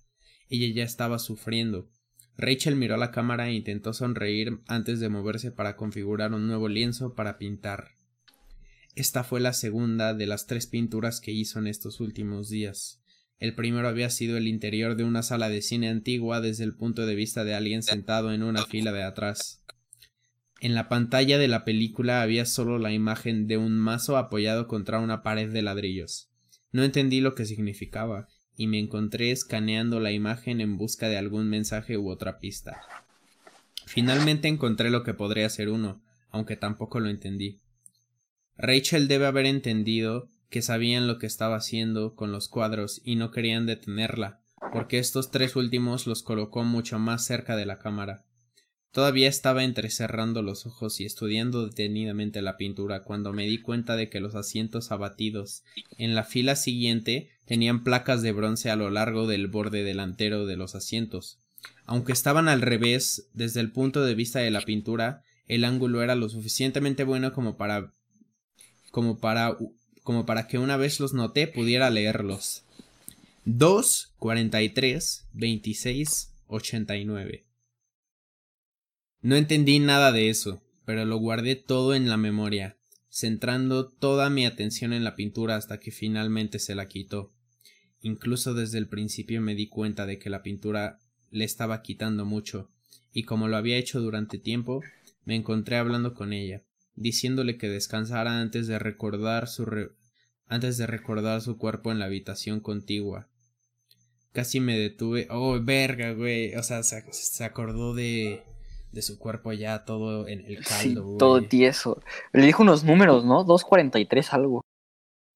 Ella 0.50 0.72
ya 0.72 0.84
estaba 0.84 1.18
sufriendo. 1.18 1.90
Rachel 2.38 2.76
miró 2.76 2.96
la 2.96 3.10
cámara 3.10 3.50
e 3.50 3.54
intentó 3.54 3.92
sonreír 3.92 4.60
antes 4.68 5.00
de 5.00 5.10
moverse 5.10 5.50
para 5.52 5.76
configurar 5.76 6.36
un 6.36 6.46
nuevo 6.46 6.70
lienzo 6.70 7.16
para 7.16 7.40
pintar. 7.40 7.96
Esta 8.94 9.24
fue 9.24 9.40
la 9.40 9.54
segunda 9.54 10.14
de 10.14 10.28
las 10.28 10.46
tres 10.46 10.68
pinturas 10.68 11.22
que 11.22 11.32
hizo 11.32 11.58
en 11.58 11.66
estos 11.66 12.02
últimos 12.02 12.50
días. 12.50 13.02
El 13.40 13.54
primero 13.54 13.88
había 13.88 14.10
sido 14.10 14.38
el 14.38 14.48
interior 14.48 14.96
de 14.96 15.04
una 15.04 15.22
sala 15.22 15.50
de 15.50 15.62
cine 15.62 15.90
antigua 15.90 16.42
desde 16.42 16.64
el 16.64 16.76
punto 16.76 17.06
de 17.06 17.16
vista 17.16 17.44
de 17.44 17.54
alguien 17.54 17.84
sentado 17.84 18.34
en 18.34 18.42
una 18.42 18.66
fila 18.66 18.92
de 18.92 19.04
atrás. 19.04 19.64
En 20.60 20.74
la 20.74 20.90
pantalla 20.90 21.38
de 21.38 21.48
la 21.48 21.64
película 21.64 22.24
había 22.24 22.46
solo 22.46 22.80
la 22.80 22.92
imagen 22.92 23.48
de 23.48 23.58
un 23.58 23.78
mazo 23.78 24.18
apoyado 24.18 24.68
contra 24.68 25.00
una 25.00 25.22
pared 25.22 25.52
de 25.52 25.62
ladrillos. 25.62 26.32
No 26.72 26.84
entendí 26.84 27.22
lo 27.22 27.36
que 27.36 27.46
significaba, 27.46 28.28
y 28.56 28.66
me 28.66 28.80
encontré 28.80 29.32
escaneando 29.32 30.00
la 30.00 30.12
imagen 30.12 30.60
en 30.60 30.78
busca 30.78 31.08
de 31.10 31.18
algún 31.18 31.48
mensaje 31.48 31.96
u 31.98 32.10
otra 32.10 32.40
pista. 32.40 32.82
Finalmente 33.86 34.48
encontré 34.48 34.90
lo 34.90 35.04
que 35.04 35.14
podría 35.14 35.48
ser 35.50 35.70
uno, 35.70 36.02
aunque 36.32 36.58
tampoco 36.58 37.00
lo 37.00 37.10
entendí. 37.10 37.62
Rachel 38.58 39.08
debe 39.08 39.28
haber 39.28 39.46
entendido 39.46 40.30
que 40.50 40.62
sabían 40.62 41.08
lo 41.08 41.18
que 41.20 41.28
estaba 41.28 41.58
haciendo 41.58 42.16
con 42.16 42.32
los 42.32 42.48
cuadros 42.48 43.02
y 43.04 43.16
no 43.16 43.32
querían 43.32 43.66
detenerla, 43.66 44.42
porque 44.72 45.00
estos 45.00 45.32
tres 45.32 45.56
últimos 45.56 46.08
los 46.08 46.24
colocó 46.24 46.64
mucho 46.64 47.00
más 47.00 47.26
cerca 47.26 47.56
de 47.56 47.66
la 47.66 47.80
cámara. 47.80 48.26
Todavía 48.92 49.28
estaba 49.28 49.64
entrecerrando 49.64 50.42
los 50.42 50.66
ojos 50.66 51.00
y 51.02 51.06
estudiando 51.06 51.68
detenidamente 51.68 52.42
la 52.42 52.58
pintura 52.58 53.04
cuando 53.04 53.34
me 53.34 53.46
di 53.46 53.62
cuenta 53.62 53.96
de 53.96 54.10
que 54.10 54.20
los 54.20 54.34
asientos 54.34 54.92
abatidos 54.92 55.64
en 55.98 56.16
la 56.16 56.24
fila 56.24 56.56
siguiente 56.56 57.30
tenían 57.46 57.84
placas 57.84 58.22
de 58.22 58.32
bronce 58.32 58.72
a 58.72 58.76
lo 58.76 58.90
largo 58.90 59.28
del 59.28 59.48
borde 59.48 59.84
delantero 59.84 60.46
de 60.46 60.58
los 60.58 60.74
asientos. 60.74 61.40
Aunque 61.86 62.12
estaban 62.12 62.48
al 62.48 62.62
revés, 62.62 63.30
desde 63.34 63.60
el 63.60 63.72
punto 63.72 64.04
de 64.04 64.16
vista 64.16 64.40
de 64.40 64.52
la 64.52 64.62
pintura, 64.62 65.22
el 65.46 65.64
ángulo 65.64 66.02
era 66.02 66.16
lo 66.16 66.28
suficientemente 66.30 67.04
bueno 67.04 67.34
como 67.34 67.58
para 67.58 67.94
como 68.92 69.20
para 69.20 69.56
como 70.08 70.26
para 70.26 70.48
que 70.48 70.58
una 70.58 70.78
vez 70.78 71.02
los 71.02 71.14
noté 71.14 71.48
pudiera 71.48 71.90
leerlos. 71.90 72.64
2, 73.44 74.14
43, 74.18 75.28
26, 75.34 76.34
89. 76.48 77.46
No 79.20 79.36
entendí 79.36 79.80
nada 79.80 80.14
de 80.14 80.30
eso, 80.30 80.64
pero 80.86 81.04
lo 81.04 81.18
guardé 81.18 81.58
todo 81.58 81.94
en 81.94 82.08
la 82.08 82.16
memoria, 82.16 82.78
centrando 83.10 83.90
toda 83.90 84.30
mi 84.30 84.46
atención 84.46 84.94
en 84.94 85.04
la 85.04 85.18
pintura 85.18 85.58
hasta 85.58 85.78
que 85.78 85.92
finalmente 85.92 86.60
se 86.60 86.74
la 86.74 86.88
quitó. 86.88 87.34
Incluso 88.02 88.54
desde 88.54 88.78
el 88.78 88.88
principio 88.88 89.42
me 89.42 89.56
di 89.56 89.68
cuenta 89.68 90.06
de 90.06 90.20
que 90.20 90.30
la 90.30 90.42
pintura 90.42 91.00
le 91.32 91.44
estaba 91.44 91.82
quitando 91.82 92.24
mucho, 92.24 92.72
y 93.12 93.24
como 93.24 93.50
lo 93.50 93.58
había 93.58 93.76
hecho 93.76 94.00
durante 94.00 94.38
tiempo, 94.38 94.82
me 95.26 95.36
encontré 95.36 95.76
hablando 95.76 96.14
con 96.14 96.32
ella, 96.32 96.64
diciéndole 96.98 97.58
que 97.58 97.70
descansara 97.70 98.42
antes 98.42 98.68
de 98.68 98.80
recordar 98.80 99.48
su 99.48 99.66
antes 100.48 100.78
de 100.78 100.88
recordar 100.88 101.42
su 101.42 101.58
cuerpo 101.58 101.92
en 101.92 102.00
la 102.00 102.06
habitación 102.06 102.60
contigua. 102.60 103.28
Casi 104.34 104.60
me 104.60 104.78
detuve. 104.78 105.28
Oh, 105.30 105.60
verga, 105.62 106.12
güey. 106.12 106.56
O 106.56 106.64
sea, 106.64 106.84
se, 106.84 107.44
acordó 107.44 107.94
de, 107.94 108.44
de 108.92 109.02
su 109.02 109.20
cuerpo 109.20 109.52
ya 109.54 109.84
todo 109.84 110.28
en 110.28 110.46
el 110.46 110.64
caldo, 110.64 111.12
sí, 111.12 111.18
Todo 111.18 111.42
tieso. 111.42 112.02
Le 112.34 112.46
dijo 112.46 112.64
unos 112.64 112.84
números, 112.84 113.26
¿no? 113.26 113.44
243 113.44 114.34
algo. 114.34 114.62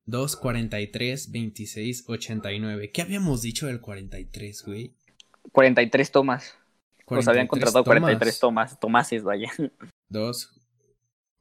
243 0.05 1.31
26 1.31 2.05
89. 2.07 2.91
¿Qué 2.91 3.01
habíamos 3.01 3.41
dicho 3.41 3.67
del 3.67 3.81
43, 3.81 4.63
güey? 4.65 4.93
43 5.51 6.11
tomas. 6.11 6.55
Nos 7.09 7.27
habían 7.27 7.47
contratado 7.47 7.83
43 7.83 8.39
tomas. 8.39 8.79
Tomases, 8.79 9.23
vaya. 9.23 9.51
Dos 10.09 10.60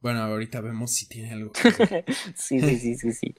bueno, 0.01 0.21
ahorita 0.21 0.61
vemos 0.61 0.91
si 0.91 1.07
tiene 1.07 1.31
algo. 1.31 1.53
sí, 2.35 2.59
sí, 2.59 2.77
sí, 2.77 2.95
sí, 2.95 3.13
sí. 3.13 3.35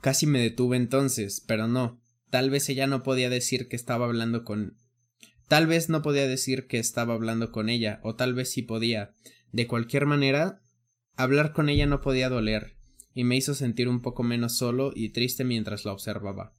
Casi 0.00 0.26
me 0.26 0.40
detuve 0.40 0.76
entonces, 0.76 1.44
pero 1.46 1.68
no. 1.68 2.00
Tal 2.30 2.50
vez 2.50 2.68
ella 2.68 2.86
no 2.86 3.02
podía 3.02 3.30
decir 3.30 3.68
que 3.68 3.76
estaba 3.76 4.06
hablando 4.06 4.44
con. 4.44 4.76
Tal 5.48 5.66
vez 5.66 5.88
no 5.88 6.02
podía 6.02 6.26
decir 6.26 6.66
que 6.66 6.78
estaba 6.78 7.14
hablando 7.14 7.50
con 7.52 7.68
ella, 7.68 8.00
o 8.02 8.14
tal 8.14 8.34
vez 8.34 8.50
sí 8.50 8.62
podía. 8.62 9.14
De 9.52 9.66
cualquier 9.66 10.06
manera, 10.06 10.62
hablar 11.16 11.52
con 11.52 11.68
ella 11.68 11.86
no 11.86 12.00
podía 12.00 12.28
doler, 12.28 12.76
y 13.14 13.24
me 13.24 13.36
hizo 13.36 13.54
sentir 13.54 13.88
un 13.88 14.00
poco 14.00 14.22
menos 14.22 14.56
solo 14.56 14.92
y 14.94 15.10
triste 15.10 15.44
mientras 15.44 15.84
la 15.84 15.92
observaba. 15.92 16.54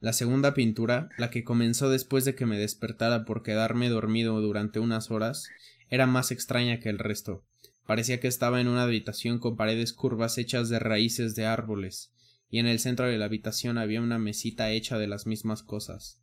La 0.00 0.12
segunda 0.12 0.54
pintura, 0.54 1.08
la 1.18 1.30
que 1.30 1.44
comenzó 1.44 1.88
después 1.88 2.24
de 2.24 2.34
que 2.34 2.46
me 2.46 2.58
despertara 2.58 3.24
por 3.24 3.42
quedarme 3.42 3.88
dormido 3.88 4.40
durante 4.40 4.78
unas 4.78 5.10
horas, 5.10 5.48
era 5.88 6.06
más 6.06 6.30
extraña 6.30 6.78
que 6.78 6.90
el 6.90 6.98
resto. 6.98 7.44
Parecía 7.86 8.20
que 8.20 8.28
estaba 8.28 8.60
en 8.60 8.68
una 8.68 8.84
habitación 8.84 9.38
con 9.38 9.56
paredes 9.56 9.92
curvas 9.92 10.38
hechas 10.38 10.68
de 10.68 10.78
raíces 10.78 11.34
de 11.34 11.46
árboles, 11.46 12.12
y 12.48 12.58
en 12.58 12.66
el 12.66 12.78
centro 12.78 13.06
de 13.06 13.18
la 13.18 13.26
habitación 13.26 13.78
había 13.78 14.00
una 14.00 14.18
mesita 14.18 14.70
hecha 14.70 14.98
de 14.98 15.06
las 15.06 15.26
mismas 15.26 15.62
cosas. 15.62 16.20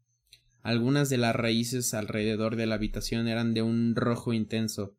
Algunas 0.61 1.09
de 1.09 1.17
las 1.17 1.35
raíces 1.35 1.93
alrededor 1.93 2.55
de 2.55 2.65
la 2.65 2.75
habitación 2.75 3.27
eran 3.27 3.53
de 3.53 3.61
un 3.61 3.95
rojo 3.95 4.33
intenso, 4.33 4.95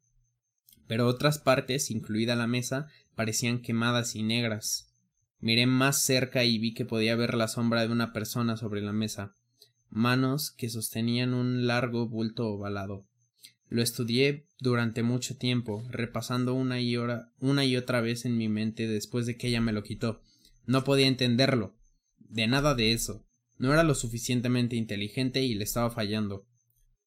pero 0.87 1.07
otras 1.07 1.39
partes, 1.39 1.91
incluida 1.91 2.37
la 2.37 2.47
mesa, 2.47 2.89
parecían 3.15 3.63
quemadas 3.63 4.15
y 4.15 4.23
negras. 4.23 4.93
Miré 5.41 5.67
más 5.67 6.03
cerca 6.03 6.45
y 6.45 6.59
vi 6.59 6.75
que 6.75 6.85
podía 6.85 7.17
ver 7.17 7.35
la 7.35 7.49
sombra 7.49 7.83
de 7.83 7.93
una 7.93 8.13
persona 8.13 8.57
sobre 8.57 8.83
la 8.83 8.93
mesa, 8.93 9.35
manos 9.89 10.53
que 10.53 10.69
sostenían 10.69 11.35
un 11.35 11.67
largo 11.67 12.09
bulto 12.09 12.47
ovalado. 12.47 13.07
Lo 13.73 13.81
estudié 13.81 14.45
durante 14.61 15.03
mucho 15.03 15.39
tiempo, 15.39 15.83
repasando 15.89 16.53
una 16.53 16.79
y, 16.83 16.99
hora, 16.99 17.33
una 17.41 17.65
y 17.65 17.79
otra 17.79 18.03
vez 18.03 18.27
en 18.27 18.37
mi 18.37 18.47
mente 18.51 18.87
después 18.87 19.25
de 19.25 19.39
que 19.39 19.49
ella 19.49 19.63
me 19.63 19.73
lo 19.73 19.83
quitó. 19.83 20.21
No 20.67 20.85
podía 20.85 21.07
entenderlo. 21.07 21.75
De 22.19 22.47
nada 22.47 22.75
de 22.75 22.93
eso. 22.93 23.27
No 23.57 23.73
era 23.73 23.83
lo 23.83 23.95
suficientemente 23.95 24.77
inteligente 24.77 25.41
y 25.43 25.55
le 25.55 25.65
estaba 25.65 25.91
fallando. 25.91 26.47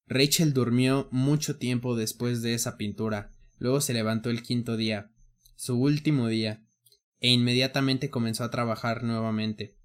Rachel 0.08 0.54
durmió 0.54 1.08
mucho 1.12 1.58
tiempo 1.58 1.96
después 1.96 2.42
de 2.42 2.56
esa 2.56 2.78
pintura. 2.78 3.32
Luego 3.60 3.80
se 3.80 3.94
levantó 3.94 4.32
el 4.32 4.42
quinto 4.42 4.76
día, 4.76 5.12
su 5.56 5.80
último 5.80 6.30
día, 6.30 6.66
e 7.20 7.30
inmediatamente 7.30 8.10
comenzó 8.10 8.44
a 8.44 8.50
trabajar 8.50 9.04
nuevamente. 9.04 9.78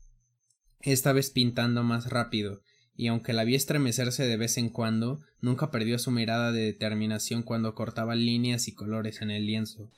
Esta 0.80 1.12
vez 1.12 1.28
pintando 1.28 1.84
más 1.84 2.08
rápido, 2.08 2.62
y 3.00 3.06
aunque 3.06 3.32
la 3.32 3.44
vi 3.44 3.54
estremecerse 3.54 4.26
de 4.26 4.36
vez 4.36 4.58
en 4.58 4.68
cuando, 4.68 5.22
nunca 5.40 5.70
perdió 5.70 5.98
su 5.98 6.10
mirada 6.10 6.52
de 6.52 6.60
determinación 6.60 7.42
cuando 7.42 7.74
cortaba 7.74 8.14
líneas 8.14 8.68
y 8.68 8.74
colores 8.74 9.22
en 9.22 9.30
el 9.30 9.46
lienzo. 9.46 9.90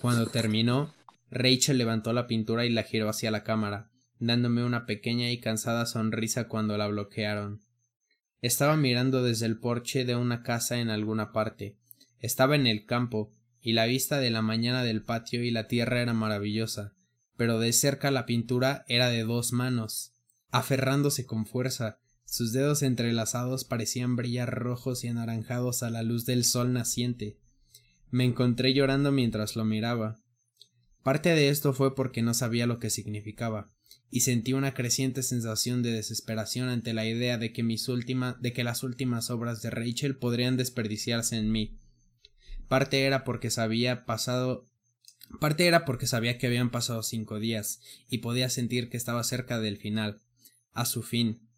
Cuando 0.00 0.26
terminó, 0.26 0.92
Rachel 1.30 1.78
levantó 1.78 2.12
la 2.12 2.26
pintura 2.26 2.66
y 2.66 2.70
la 2.70 2.82
giró 2.82 3.08
hacia 3.08 3.30
la 3.30 3.44
cámara, 3.44 3.92
dándome 4.18 4.64
una 4.64 4.86
pequeña 4.86 5.30
y 5.30 5.38
cansada 5.38 5.86
sonrisa 5.86 6.48
cuando 6.48 6.76
la 6.76 6.88
bloquearon. 6.88 7.62
Estaba 8.40 8.76
mirando 8.76 9.22
desde 9.22 9.46
el 9.46 9.60
porche 9.60 10.04
de 10.04 10.16
una 10.16 10.42
casa 10.42 10.80
en 10.80 10.90
alguna 10.90 11.30
parte. 11.30 11.76
Estaba 12.18 12.56
en 12.56 12.66
el 12.66 12.86
campo, 12.86 13.30
y 13.60 13.74
la 13.74 13.86
vista 13.86 14.18
de 14.18 14.30
la 14.30 14.42
mañana 14.42 14.82
del 14.82 15.04
patio 15.04 15.44
y 15.44 15.52
la 15.52 15.68
tierra 15.68 16.02
era 16.02 16.12
maravillosa, 16.12 16.92
pero 17.36 17.60
de 17.60 17.72
cerca 17.72 18.10
la 18.10 18.26
pintura 18.26 18.84
era 18.88 19.10
de 19.10 19.22
dos 19.22 19.52
manos, 19.52 20.12
aferrándose 20.50 21.24
con 21.24 21.46
fuerza, 21.46 22.00
sus 22.32 22.54
dedos 22.54 22.82
entrelazados 22.82 23.64
parecían 23.64 24.16
brillar 24.16 24.54
rojos 24.58 25.04
y 25.04 25.08
anaranjados 25.08 25.82
a 25.82 25.90
la 25.90 26.02
luz 26.02 26.24
del 26.24 26.44
sol 26.44 26.72
naciente. 26.72 27.36
Me 28.10 28.24
encontré 28.24 28.72
llorando 28.72 29.12
mientras 29.12 29.54
lo 29.54 29.66
miraba. 29.66 30.18
Parte 31.02 31.34
de 31.34 31.50
esto 31.50 31.74
fue 31.74 31.94
porque 31.94 32.22
no 32.22 32.32
sabía 32.32 32.66
lo 32.66 32.78
que 32.78 32.88
significaba, 32.88 33.70
y 34.10 34.20
sentí 34.20 34.54
una 34.54 34.72
creciente 34.72 35.22
sensación 35.22 35.82
de 35.82 35.92
desesperación 35.92 36.70
ante 36.70 36.94
la 36.94 37.04
idea 37.04 37.36
de 37.36 37.52
que 37.52 37.62
mis 37.62 37.86
últimas 37.90 38.40
de 38.40 38.54
que 38.54 38.64
las 38.64 38.82
últimas 38.82 39.28
obras 39.28 39.60
de 39.60 39.68
Rachel 39.68 40.16
podrían 40.16 40.56
desperdiciarse 40.56 41.36
en 41.36 41.52
mí. 41.52 41.80
Parte 42.66 43.02
era 43.02 43.24
porque 43.24 43.50
sabía 43.50 44.06
pasado 44.06 44.70
parte 45.38 45.66
era 45.66 45.84
porque 45.84 46.06
sabía 46.06 46.38
que 46.38 46.46
habían 46.46 46.70
pasado 46.70 47.02
cinco 47.02 47.38
días, 47.38 47.82
y 48.08 48.18
podía 48.18 48.48
sentir 48.48 48.88
que 48.88 48.96
estaba 48.96 49.22
cerca 49.22 49.60
del 49.60 49.76
final, 49.76 50.22
a 50.72 50.86
su 50.86 51.02
fin, 51.02 51.51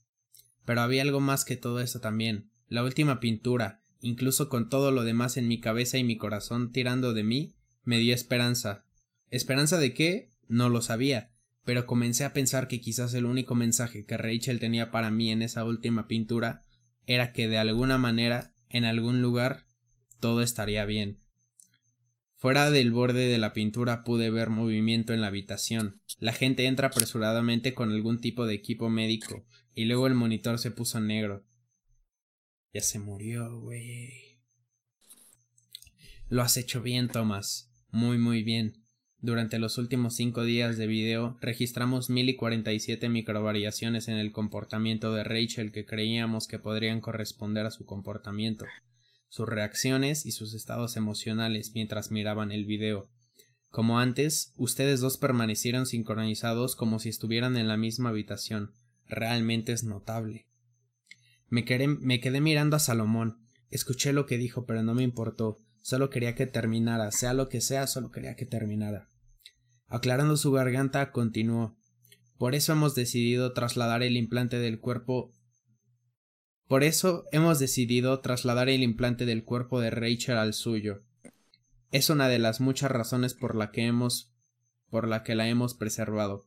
pero 0.64 0.80
había 0.80 1.02
algo 1.02 1.20
más 1.20 1.44
que 1.44 1.56
todo 1.56 1.80
eso 1.80 2.00
también. 2.00 2.50
La 2.68 2.82
última 2.82 3.20
pintura, 3.20 3.82
incluso 4.00 4.48
con 4.48 4.68
todo 4.68 4.90
lo 4.90 5.04
demás 5.04 5.36
en 5.36 5.48
mi 5.48 5.60
cabeza 5.60 5.98
y 5.98 6.04
mi 6.04 6.16
corazón 6.16 6.72
tirando 6.72 7.12
de 7.12 7.24
mí, 7.24 7.54
me 7.84 7.98
dio 7.98 8.14
esperanza. 8.14 8.84
¿Esperanza 9.30 9.78
de 9.78 9.94
qué? 9.94 10.30
No 10.48 10.68
lo 10.68 10.82
sabía, 10.82 11.30
pero 11.64 11.86
comencé 11.86 12.24
a 12.24 12.32
pensar 12.32 12.68
que 12.68 12.80
quizás 12.80 13.14
el 13.14 13.24
único 13.24 13.54
mensaje 13.54 14.04
que 14.04 14.16
Rachel 14.16 14.60
tenía 14.60 14.90
para 14.90 15.10
mí 15.10 15.30
en 15.30 15.42
esa 15.42 15.64
última 15.64 16.06
pintura 16.06 16.62
era 17.06 17.32
que 17.32 17.48
de 17.48 17.58
alguna 17.58 17.98
manera, 17.98 18.54
en 18.68 18.84
algún 18.84 19.22
lugar, 19.22 19.66
todo 20.20 20.42
estaría 20.42 20.84
bien. 20.84 21.20
Fuera 22.36 22.70
del 22.70 22.92
borde 22.92 23.26
de 23.26 23.38
la 23.38 23.52
pintura 23.52 24.04
pude 24.04 24.30
ver 24.30 24.50
movimiento 24.50 25.14
en 25.14 25.22
la 25.22 25.28
habitación. 25.28 26.02
La 26.18 26.32
gente 26.32 26.66
entra 26.66 26.88
apresuradamente 26.88 27.72
con 27.72 27.90
algún 27.90 28.20
tipo 28.20 28.46
de 28.46 28.54
equipo 28.54 28.90
médico, 28.90 29.46
y 29.74 29.84
luego 29.84 30.06
el 30.06 30.14
monitor 30.14 30.58
se 30.58 30.70
puso 30.70 31.00
negro. 31.00 31.44
Ya 32.72 32.80
se 32.80 32.98
murió, 32.98 33.60
güey. 33.60 34.40
Lo 36.28 36.42
has 36.42 36.56
hecho 36.56 36.82
bien, 36.82 37.08
Thomas. 37.08 37.70
Muy, 37.90 38.18
muy 38.18 38.42
bien. 38.42 38.84
Durante 39.18 39.58
los 39.58 39.78
últimos 39.78 40.16
cinco 40.16 40.44
días 40.44 40.76
de 40.76 40.86
video 40.86 41.38
registramos 41.40 42.10
mil 42.10 42.28
y 42.28 42.36
cuarenta 42.36 42.74
y 42.74 42.80
siete 42.80 43.08
microvariaciones 43.08 44.08
en 44.08 44.18
el 44.18 44.32
comportamiento 44.32 45.14
de 45.14 45.24
Rachel 45.24 45.72
que 45.72 45.86
creíamos 45.86 46.46
que 46.46 46.58
podrían 46.58 47.00
corresponder 47.00 47.64
a 47.64 47.70
su 47.70 47.86
comportamiento, 47.86 48.66
sus 49.28 49.48
reacciones 49.48 50.26
y 50.26 50.32
sus 50.32 50.52
estados 50.52 50.98
emocionales 50.98 51.72
mientras 51.74 52.10
miraban 52.10 52.52
el 52.52 52.66
video. 52.66 53.08
Como 53.70 53.98
antes, 53.98 54.52
ustedes 54.56 55.00
dos 55.00 55.16
permanecieron 55.16 55.86
sincronizados 55.86 56.76
como 56.76 56.98
si 56.98 57.08
estuvieran 57.08 57.56
en 57.56 57.66
la 57.66 57.78
misma 57.78 58.10
habitación, 58.10 58.74
realmente 59.06 59.72
es 59.72 59.84
notable. 59.84 60.46
Me 61.48 61.64
quedé, 61.64 62.40
mirando 62.40 62.76
a 62.76 62.80
Salomón, 62.80 63.38
Escuché 63.70 64.12
lo 64.12 64.24
que 64.26 64.38
dijo, 64.38 64.66
pero 64.66 64.84
no 64.84 64.94
me 64.94 65.02
importó. 65.02 65.60
Solo 65.80 66.08
quería 66.08 66.36
que 66.36 66.46
terminara, 66.46 67.10
sea 67.10 67.34
lo 67.34 67.48
que 67.48 67.60
sea, 67.60 67.88
solo 67.88 68.12
quería 68.12 68.36
que 68.36 68.46
terminara. 68.46 69.10
Aclarando 69.88 70.36
su 70.36 70.52
garganta, 70.52 71.10
continuó. 71.10 71.76
Por 72.38 72.54
eso 72.54 72.72
hemos 72.72 72.94
decidido 72.94 73.52
trasladar 73.52 74.04
el 74.04 74.16
implante 74.16 74.58
del 74.58 74.78
cuerpo. 74.78 75.32
Por 76.68 76.84
eso 76.84 77.24
hemos 77.32 77.58
decidido 77.58 78.20
trasladar 78.20 78.68
el 78.68 78.84
implante 78.84 79.26
del 79.26 79.44
cuerpo 79.44 79.80
de 79.80 79.90
Rachel 79.90 80.36
al 80.36 80.54
suyo. 80.54 81.02
Es 81.90 82.10
una 82.10 82.28
de 82.28 82.38
las 82.38 82.60
muchas 82.60 82.92
razones 82.92 83.34
por 83.34 83.56
la 83.56 83.72
que 83.72 83.86
hemos 83.86 84.32
por 84.88 85.08
la 85.08 85.24
que 85.24 85.34
la 85.34 85.48
hemos 85.48 85.74
preservado. 85.74 86.46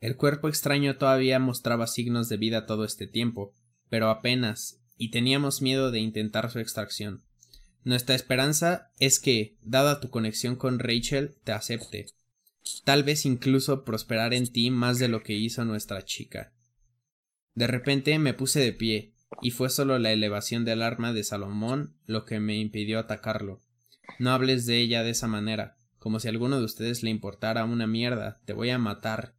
El 0.00 0.16
cuerpo 0.16 0.48
extraño 0.48 0.96
todavía 0.96 1.38
mostraba 1.38 1.86
signos 1.86 2.28
de 2.28 2.36
vida 2.36 2.66
todo 2.66 2.84
este 2.84 3.06
tiempo, 3.06 3.54
pero 3.88 4.10
apenas, 4.10 4.80
y 4.96 5.10
teníamos 5.10 5.62
miedo 5.62 5.90
de 5.90 6.00
intentar 6.00 6.50
su 6.50 6.58
extracción. 6.58 7.24
Nuestra 7.84 8.14
esperanza 8.14 8.90
es 8.98 9.20
que, 9.20 9.56
dada 9.62 10.00
tu 10.00 10.10
conexión 10.10 10.56
con 10.56 10.78
Rachel, 10.78 11.36
te 11.44 11.52
acepte. 11.52 12.06
Tal 12.84 13.02
vez 13.02 13.26
incluso 13.26 13.84
prosperar 13.84 14.32
en 14.32 14.50
ti 14.50 14.70
más 14.70 14.98
de 14.98 15.08
lo 15.08 15.22
que 15.22 15.34
hizo 15.34 15.64
nuestra 15.64 16.02
chica. 16.02 16.52
De 17.54 17.66
repente 17.66 18.18
me 18.18 18.34
puse 18.34 18.60
de 18.60 18.72
pie, 18.72 19.14
y 19.42 19.50
fue 19.50 19.68
solo 19.68 19.98
la 19.98 20.12
elevación 20.12 20.64
del 20.64 20.82
arma 20.82 21.12
de 21.12 21.24
Salomón 21.24 21.94
lo 22.06 22.24
que 22.24 22.40
me 22.40 22.56
impidió 22.56 22.98
atacarlo. 22.98 23.62
No 24.18 24.30
hables 24.30 24.66
de 24.66 24.78
ella 24.78 25.02
de 25.02 25.10
esa 25.10 25.26
manera, 25.28 25.76
como 25.98 26.20
si 26.20 26.28
alguno 26.28 26.58
de 26.58 26.64
ustedes 26.64 27.02
le 27.02 27.10
importara 27.10 27.64
una 27.64 27.86
mierda, 27.86 28.40
te 28.44 28.52
voy 28.52 28.70
a 28.70 28.78
matar. 28.78 29.33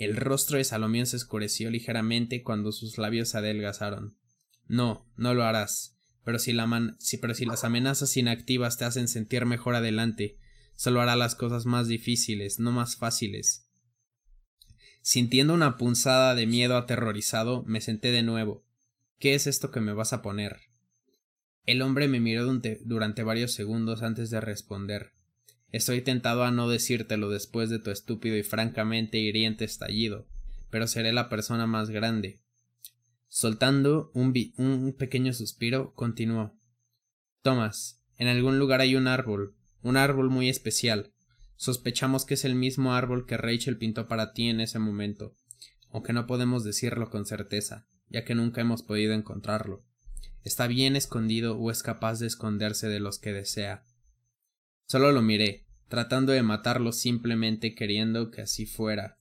El 0.00 0.16
rostro 0.16 0.56
de 0.56 0.64
Salomón 0.64 1.04
se 1.04 1.16
oscureció 1.16 1.68
ligeramente 1.68 2.42
cuando 2.42 2.72
sus 2.72 2.96
labios 2.96 3.28
se 3.28 3.36
adelgazaron. 3.36 4.16
No, 4.66 5.06
no 5.18 5.34
lo 5.34 5.44
harás. 5.44 5.98
Pero 6.24 6.38
si, 6.38 6.56
pero 7.18 7.34
si 7.34 7.44
las 7.44 7.64
amenazas 7.64 8.16
inactivas 8.16 8.78
te 8.78 8.86
hacen 8.86 9.08
sentir 9.08 9.44
mejor 9.44 9.74
adelante, 9.74 10.38
solo 10.74 11.02
hará 11.02 11.16
las 11.16 11.34
cosas 11.34 11.66
más 11.66 11.86
difíciles, 11.86 12.58
no 12.58 12.72
más 12.72 12.96
fáciles. 12.96 13.68
Sintiendo 15.02 15.52
una 15.52 15.76
punzada 15.76 16.34
de 16.34 16.46
miedo 16.46 16.78
aterrorizado, 16.78 17.62
me 17.64 17.82
senté 17.82 18.10
de 18.10 18.22
nuevo. 18.22 18.64
¿Qué 19.18 19.34
es 19.34 19.46
esto 19.46 19.70
que 19.70 19.82
me 19.82 19.92
vas 19.92 20.14
a 20.14 20.22
poner? 20.22 20.60
El 21.66 21.82
hombre 21.82 22.08
me 22.08 22.20
miró 22.20 22.50
durante 22.86 23.22
varios 23.22 23.52
segundos 23.52 24.00
antes 24.02 24.30
de 24.30 24.40
responder. 24.40 25.12
Estoy 25.72 26.02
tentado 26.02 26.44
a 26.44 26.50
no 26.50 26.68
decírtelo 26.68 27.30
después 27.30 27.70
de 27.70 27.78
tu 27.78 27.90
estúpido 27.90 28.36
y 28.36 28.42
francamente 28.42 29.18
hiriente 29.18 29.64
estallido, 29.64 30.26
pero 30.70 30.86
seré 30.86 31.12
la 31.12 31.28
persona 31.28 31.66
más 31.66 31.90
grande, 31.90 32.40
Soltando 33.32 34.10
un, 34.12 34.34
un 34.56 34.92
pequeño 34.92 35.32
suspiro, 35.32 35.94
continuó. 35.94 36.58
Thomas, 37.42 38.02
en 38.16 38.26
algún 38.26 38.58
lugar 38.58 38.80
hay 38.80 38.96
un 38.96 39.06
árbol, 39.06 39.54
un 39.82 39.96
árbol 39.96 40.30
muy 40.30 40.48
especial. 40.48 41.12
Sospechamos 41.54 42.24
que 42.24 42.34
es 42.34 42.44
el 42.44 42.56
mismo 42.56 42.92
árbol 42.92 43.26
que 43.26 43.36
Rachel 43.36 43.78
pintó 43.78 44.08
para 44.08 44.32
ti 44.32 44.48
en 44.48 44.58
ese 44.58 44.80
momento, 44.80 45.36
aunque 45.92 46.12
no 46.12 46.26
podemos 46.26 46.64
decirlo 46.64 47.08
con 47.08 47.24
certeza, 47.24 47.86
ya 48.08 48.24
que 48.24 48.34
nunca 48.34 48.62
hemos 48.62 48.82
podido 48.82 49.12
encontrarlo. 49.12 49.84
Está 50.42 50.66
bien 50.66 50.96
escondido 50.96 51.56
o 51.56 51.70
es 51.70 51.84
capaz 51.84 52.18
de 52.18 52.26
esconderse 52.26 52.88
de 52.88 52.98
los 52.98 53.20
que 53.20 53.32
desea. 53.32 53.84
Solo 54.90 55.12
lo 55.12 55.22
miré, 55.22 55.68
tratando 55.86 56.32
de 56.32 56.42
matarlo 56.42 56.90
simplemente 56.90 57.76
queriendo 57.76 58.32
que 58.32 58.40
así 58.40 58.66
fuera, 58.66 59.20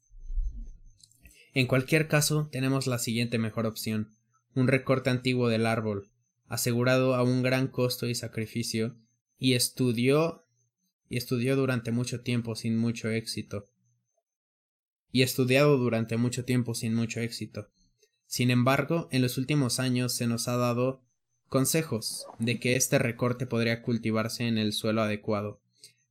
en 1.53 1.67
cualquier 1.67 2.07
caso, 2.07 2.49
tenemos 2.51 2.87
la 2.87 2.97
siguiente 2.97 3.37
mejor 3.37 3.67
opción 3.67 4.15
un 4.55 4.67
recorte 4.67 5.11
antiguo 5.11 5.47
del 5.47 5.67
árbol, 5.67 6.09
asegurado 6.47 7.13
a 7.13 7.21
un 7.21 7.43
gran 7.43 7.67
costo 7.67 8.07
y 8.07 8.15
sacrificio, 8.15 8.97
y 9.37 9.53
estudió 9.53 10.47
y 11.07 11.17
estudió 11.17 11.55
durante 11.55 11.91
mucho 11.91 12.21
tiempo 12.21 12.55
sin 12.55 12.75
mucho 12.75 13.11
éxito. 13.11 13.69
Y 15.11 15.21
estudiado 15.21 15.77
durante 15.77 16.17
mucho 16.17 16.45
tiempo 16.45 16.73
sin 16.73 16.95
mucho 16.95 17.19
éxito. 17.19 17.69
Sin 18.25 18.49
embargo, 18.49 19.07
en 19.11 19.21
los 19.21 19.37
últimos 19.37 19.79
años 19.79 20.13
se 20.13 20.25
nos 20.25 20.47
ha 20.47 20.57
dado 20.57 21.03
consejos 21.49 22.27
de 22.37 22.59
que 22.59 22.75
este 22.75 22.99
recorte 22.99 23.45
podría 23.45 23.81
cultivarse 23.81 24.47
en 24.47 24.57
el 24.57 24.71
suelo 24.71 25.01
adecuado. 25.01 25.61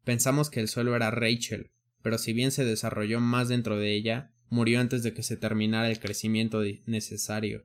Pensamos 0.05 0.51
que 0.51 0.61
el 0.61 0.69
suelo 0.69 0.95
era 0.95 1.11
Rachel, 1.11 1.71
pero 2.03 2.19
si 2.19 2.33
bien 2.33 2.51
se 2.51 2.65
desarrolló 2.65 3.21
más 3.21 3.49
dentro 3.49 3.79
de 3.79 3.95
ella, 3.95 4.33
murió 4.51 4.81
antes 4.81 5.03
de 5.03 5.15
que 5.15 5.23
se 5.23 5.37
terminara 5.37 5.91
el 5.91 6.01
crecimiento 6.01 6.63
necesario. 6.87 7.65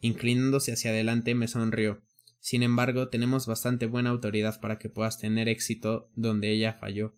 Inclinándose 0.00 0.72
hacia 0.72 0.90
adelante 0.90 1.34
me 1.34 1.48
sonrió. 1.48 2.02
Sin 2.40 2.62
embargo, 2.62 3.08
tenemos 3.08 3.46
bastante 3.46 3.86
buena 3.86 4.10
autoridad 4.10 4.60
para 4.60 4.78
que 4.78 4.88
puedas 4.88 5.18
tener 5.18 5.48
éxito 5.48 6.10
donde 6.14 6.52
ella 6.52 6.72
falló. 6.72 7.16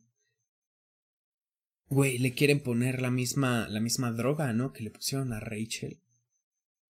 Güey, 1.89 2.19
le 2.19 2.33
quieren 2.33 2.61
poner 2.61 3.03
la 3.03 3.11
misma, 3.11 3.69
la 3.69 3.81
misma 3.81 4.13
droga, 4.13 4.53
¿no? 4.53 4.73
Que 4.73 4.83
le 4.83 4.91
pusieron 4.91 5.33
a 5.33 5.41
Rachel. 5.41 6.01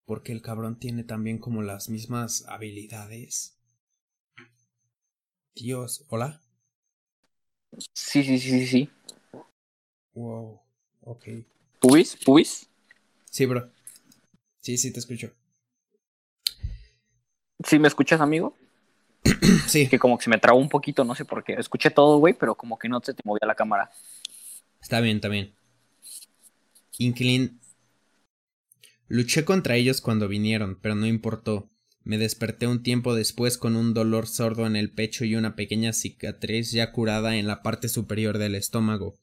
Porque 0.05 0.31
el 0.31 0.41
cabrón 0.41 0.79
tiene 0.79 1.03
también 1.03 1.37
como 1.37 1.61
las 1.61 1.89
mismas 1.89 2.45
habilidades. 2.47 3.57
Dios, 5.55 6.05
¿hola? 6.09 6.41
Sí, 7.93 8.23
sí, 8.23 8.37
sí, 8.39 8.49
sí, 8.49 8.67
sí. 8.67 8.89
Wow, 10.13 10.61
ok. 11.01 11.25
¿Pubis? 11.79 12.17
¿Pubis? 12.17 12.69
Sí, 13.29 13.45
bro. 13.45 13.69
Sí, 14.61 14.77
sí, 14.77 14.91
te 14.91 14.99
escucho. 14.99 15.31
¿Sí 17.65 17.79
me 17.79 17.87
escuchas, 17.87 18.21
amigo? 18.21 18.55
sí. 19.67 19.87
Que 19.87 19.99
como 19.99 20.17
que 20.17 20.25
se 20.25 20.29
me 20.29 20.37
trabó 20.37 20.59
un 20.59 20.69
poquito, 20.69 21.03
no 21.03 21.15
sé 21.15 21.25
por 21.25 21.43
qué. 21.43 21.53
Escuché 21.53 21.89
todo, 21.89 22.17
güey, 22.17 22.33
pero 22.33 22.55
como 22.55 22.77
que 22.77 22.89
no 22.89 23.01
se 23.03 23.13
te 23.13 23.21
movía 23.25 23.47
la 23.47 23.55
cámara. 23.55 23.89
Está 24.81 24.99
bien, 24.99 25.17
está 25.17 25.29
bien. 25.29 25.53
Inquilin. 26.97 27.59
Luché 29.07 29.45
contra 29.45 29.75
ellos 29.75 30.01
cuando 30.01 30.27
vinieron, 30.27 30.79
pero 30.81 30.95
no 30.95 31.05
importó. 31.05 31.69
Me 32.03 32.17
desperté 32.17 32.67
un 32.67 32.83
tiempo 32.83 33.15
después 33.15 33.57
con 33.57 33.75
un 33.75 33.93
dolor 33.93 34.27
sordo 34.27 34.65
en 34.65 34.75
el 34.75 34.91
pecho 34.91 35.23
y 35.23 35.35
una 35.35 35.55
pequeña 35.55 35.93
cicatriz 35.93 36.71
ya 36.71 36.91
curada 36.91 37.37
en 37.37 37.47
la 37.47 37.61
parte 37.61 37.87
superior 37.87 38.37
del 38.37 38.55
estómago. 38.55 39.15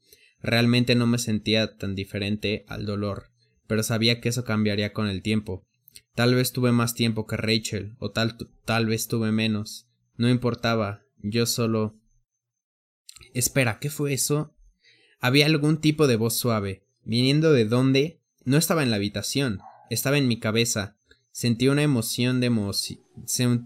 Realmente 0.43 0.95
no 0.95 1.07
me 1.07 1.19
sentía 1.19 1.77
tan 1.77 1.95
diferente 1.95 2.65
al 2.69 2.87
dolor, 2.87 3.31
pero 3.67 3.83
sabía 3.83 4.21
que 4.21 4.31
eso 4.31 4.45
cambiaría 4.45 4.95
con 4.95 5.09
el 5.09 5.21
tiempo. 5.21 5.67
Tal 6.15 6.35
vez 6.35 6.53
tuve 6.53 6.73
más 6.73 6.95
tiempo 6.95 7.27
que 7.27 7.37
Rachel, 7.37 7.97
o 7.99 8.11
tal, 8.11 8.37
tal 8.65 8.87
vez 8.87 9.09
tuve 9.09 9.31
menos. 9.31 9.87
No 10.17 10.31
importaba, 10.31 11.03
yo 11.19 11.45
solo. 11.47 11.99
Espera, 13.35 13.79
¿qué 13.79 13.91
fue 13.91 14.15
eso? 14.15 14.55
Había 15.19 15.47
algún 15.47 15.81
tipo 15.81 16.07
de 16.07 16.17
voz 16.17 16.37
suave. 16.37 16.87
¿Viniendo 17.05 17.53
de 17.53 17.67
dónde? 17.67 18.21
No 18.45 18.57
estaba 18.57 18.83
en 18.83 18.91
la 18.91 18.97
habitación, 18.97 19.61
estaba 19.91 20.17
en 20.17 20.29
mi 20.29 20.41
cabeza. 20.41 20.97
Sentí 21.31 21.69
una 21.69 21.83
emoción 21.83 22.41
de 22.41 22.47
emoción. 22.47 23.01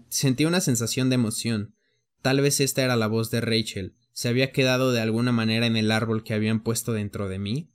Sentí 0.09 0.43
una 0.43 0.59
sensación 0.59 1.09
de 1.09 1.15
emoción. 1.15 1.75
Tal 2.21 2.41
vez 2.41 2.59
esta 2.59 2.83
era 2.83 2.97
la 2.97 3.07
voz 3.07 3.31
de 3.31 3.39
Rachel 3.39 3.95
se 4.15 4.29
había 4.29 4.53
quedado 4.53 4.93
de 4.93 5.01
alguna 5.01 5.33
manera 5.33 5.67
en 5.67 5.75
el 5.75 5.91
árbol 5.91 6.23
que 6.23 6.33
habían 6.33 6.63
puesto 6.63 6.93
dentro 6.93 7.27
de 7.27 7.37
mí? 7.37 7.69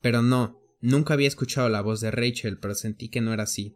Pero 0.00 0.22
no, 0.22 0.60
nunca 0.80 1.14
había 1.14 1.26
escuchado 1.26 1.68
la 1.68 1.80
voz 1.80 2.00
de 2.00 2.12
Rachel, 2.12 2.58
pero 2.58 2.76
sentí 2.76 3.08
que 3.08 3.20
no 3.20 3.32
era 3.32 3.42
así. 3.42 3.74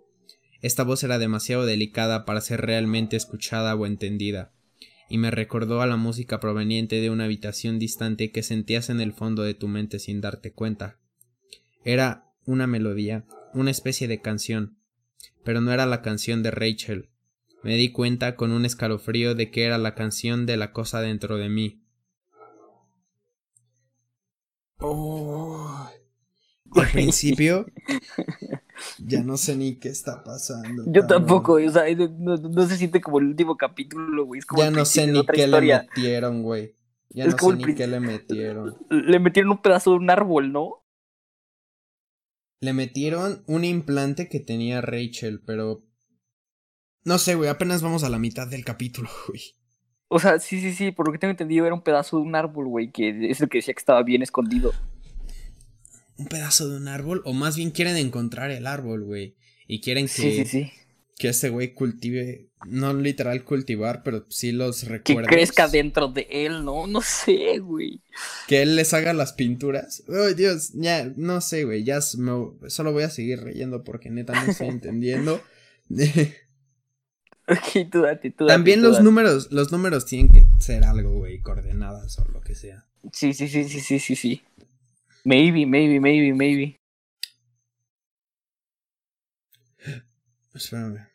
Esta 0.63 0.85
voz 0.85 1.03
era 1.03 1.19
demasiado 1.19 1.67
delicada 1.67 2.25
para 2.25 2.43
ser 2.43 2.61
realmente 2.61 3.17
escuchada 3.17 3.75
o 3.75 3.87
entendida, 3.87 4.53
y 5.09 5.19
me 5.19 5.33
recordó 5.33 5.83
a 5.83 5.89
la 5.89 5.97
música 5.97 6.39
proveniente 6.39 7.01
de 7.01 7.11
una 7.11 7.25
habitación 7.25 7.81
distante 7.81 8.31
que 8.31 8.45
sentías 8.45 8.89
en 8.89 9.01
el 9.01 9.13
fondo 9.13 9.43
de 9.43 9.55
tu 9.55 9.67
mente 9.67 9.99
sin 9.99 10.21
darte 10.21 10.53
cuenta. 10.53 11.01
Era 11.85 12.33
una 12.47 12.69
melodía, 12.69 13.25
una 13.55 13.71
especie 13.71 14.09
de 14.09 14.21
canción, 14.21 14.79
pero 15.45 15.61
no 15.61 15.73
era 15.73 15.87
la 15.87 16.03
canción 16.03 16.43
de 16.43 16.51
Rachel. 16.51 17.11
Me 17.63 17.77
di 17.77 17.93
cuenta 17.93 18.37
con 18.37 18.53
un 18.53 18.65
escalofrío 18.65 19.35
de 19.35 19.51
que 19.51 19.65
era 19.65 19.79
la 19.79 19.95
canción 19.95 20.47
de 20.47 20.57
la 20.57 20.73
cosa 20.73 21.01
dentro 21.01 21.37
de 21.37 21.49
mí, 21.49 21.81
Oh. 24.81 25.91
Al 26.73 26.87
principio 26.93 27.67
ya 28.99 29.23
no 29.23 29.37
sé 29.37 29.57
ni 29.57 29.77
qué 29.77 29.89
está 29.89 30.23
pasando. 30.23 30.85
Yo 30.87 31.07
tampoco, 31.07 31.55
o 31.55 31.71
sea, 31.71 31.83
no, 31.97 32.67
se 32.67 32.77
siente 32.77 33.01
como 33.01 33.19
el 33.19 33.27
último 33.27 33.57
capítulo, 33.57 34.25
güey. 34.25 34.41
ya 34.57 34.71
no 34.71 34.85
sé 34.85 35.07
ni 35.09 35.27
qué 35.27 35.49
le 35.49 35.61
metieron, 35.61 36.43
güey. 36.43 36.77
Ya 37.11 37.27
no 37.27 37.37
sé 37.37 37.57
ni 37.57 37.75
qué 37.75 37.89
le 37.89 37.99
metieron. 37.99 38.77
Le 38.89 39.19
metieron 39.19 39.51
un 39.51 39.63
pedazo 39.63 39.91
de 39.91 39.97
un 39.97 40.11
árbol, 40.11 40.53
¿no? 40.53 40.80
Le 42.61 42.73
metieron 42.73 43.43
un 43.47 43.65
implante 43.65 44.29
que 44.29 44.41
tenía 44.41 44.81
Rachel, 44.81 45.41
pero... 45.45 45.83
No 47.05 47.19
sé, 47.19 47.35
güey, 47.35 47.49
apenas 47.49 47.81
vamos 47.81 48.05
a 48.05 48.11
la 48.11 48.19
mitad 48.19 48.47
del 48.47 48.65
capítulo, 48.65 49.09
güey. 49.29 49.41
O 50.09 50.19
sea, 50.19 50.39
sí, 50.39 50.61
sí, 50.61 50.75
sí, 50.75 50.91
por 50.91 51.07
lo 51.07 51.13
que 51.13 51.19
tengo 51.19 51.31
entendido 51.31 51.65
era 51.67 51.75
un 51.75 51.83
pedazo 51.83 52.17
de 52.17 52.25
un 52.25 52.35
árbol, 52.35 52.67
güey, 52.67 52.91
que 52.91 53.31
es 53.31 53.41
el 53.41 53.49
que 53.49 53.59
decía 53.59 53.75
que 53.75 53.79
estaba 53.79 54.03
bien 54.03 54.23
escondido. 54.23 54.73
¿Un 56.17 56.27
pedazo 56.27 56.69
de 56.69 56.77
un 56.77 56.89
árbol? 56.89 57.23
O 57.25 57.33
más 57.33 57.57
bien 57.57 57.71
quieren 57.71 57.97
encontrar 57.97 58.51
el 58.51 58.67
árbol, 58.67 59.05
güey. 59.05 59.37
Y 59.67 59.81
quieren 59.81 60.07
que... 60.07 60.13
Sí, 60.13 60.33
sí, 60.33 60.45
sí. 60.45 60.73
Que 61.21 61.29
este 61.29 61.51
güey 61.51 61.75
cultive, 61.75 62.49
no 62.67 62.95
literal 62.95 63.45
cultivar, 63.45 64.03
pero 64.03 64.25
sí 64.31 64.53
los 64.53 64.85
recuerdos. 64.85 65.29
Que 65.29 65.37
crezca 65.37 65.69
dentro 65.69 66.09
de 66.09 66.27
él, 66.31 66.65
¿no? 66.65 66.87
No 66.87 67.03
sé, 67.03 67.59
güey. 67.59 68.01
Que 68.49 68.63
él 68.63 68.75
les 68.75 68.95
haga 68.95 69.13
las 69.13 69.35
pinturas. 69.35 70.03
Oh, 70.09 70.33
Dios, 70.33 70.71
ya, 70.73 71.13
no 71.17 71.43
sé, 71.43 71.65
güey, 71.65 71.85
ya 71.85 72.01
solo 72.01 72.93
voy 72.93 73.03
a 73.03 73.11
seguir 73.11 73.41
reyendo 73.41 73.85
porque 73.85 74.09
neta 74.09 74.33
no 74.33 74.51
estoy 74.51 74.69
entendiendo. 74.71 75.43
ok, 77.47 77.91
tú 77.93 78.01
date, 78.01 78.31
tú 78.31 78.47
date, 78.47 78.55
También 78.55 78.81
los 78.81 79.03
números, 79.03 79.53
los 79.53 79.71
números 79.73 80.07
tienen 80.07 80.31
que 80.33 80.47
ser 80.59 80.85
algo, 80.85 81.19
güey, 81.19 81.43
coordenadas 81.43 82.19
o 82.19 82.25
lo 82.33 82.41
que 82.41 82.55
sea. 82.55 82.87
Sí, 83.13 83.35
sí, 83.35 83.47
sí, 83.47 83.69
sí, 83.69 83.81
sí, 83.81 83.99
sí, 83.99 84.17
sí. 84.17 84.43
Maybe, 85.25 85.67
maybe, 85.67 86.01
maybe, 86.01 86.33
maybe. 86.33 86.81
Espérame. 90.55 91.10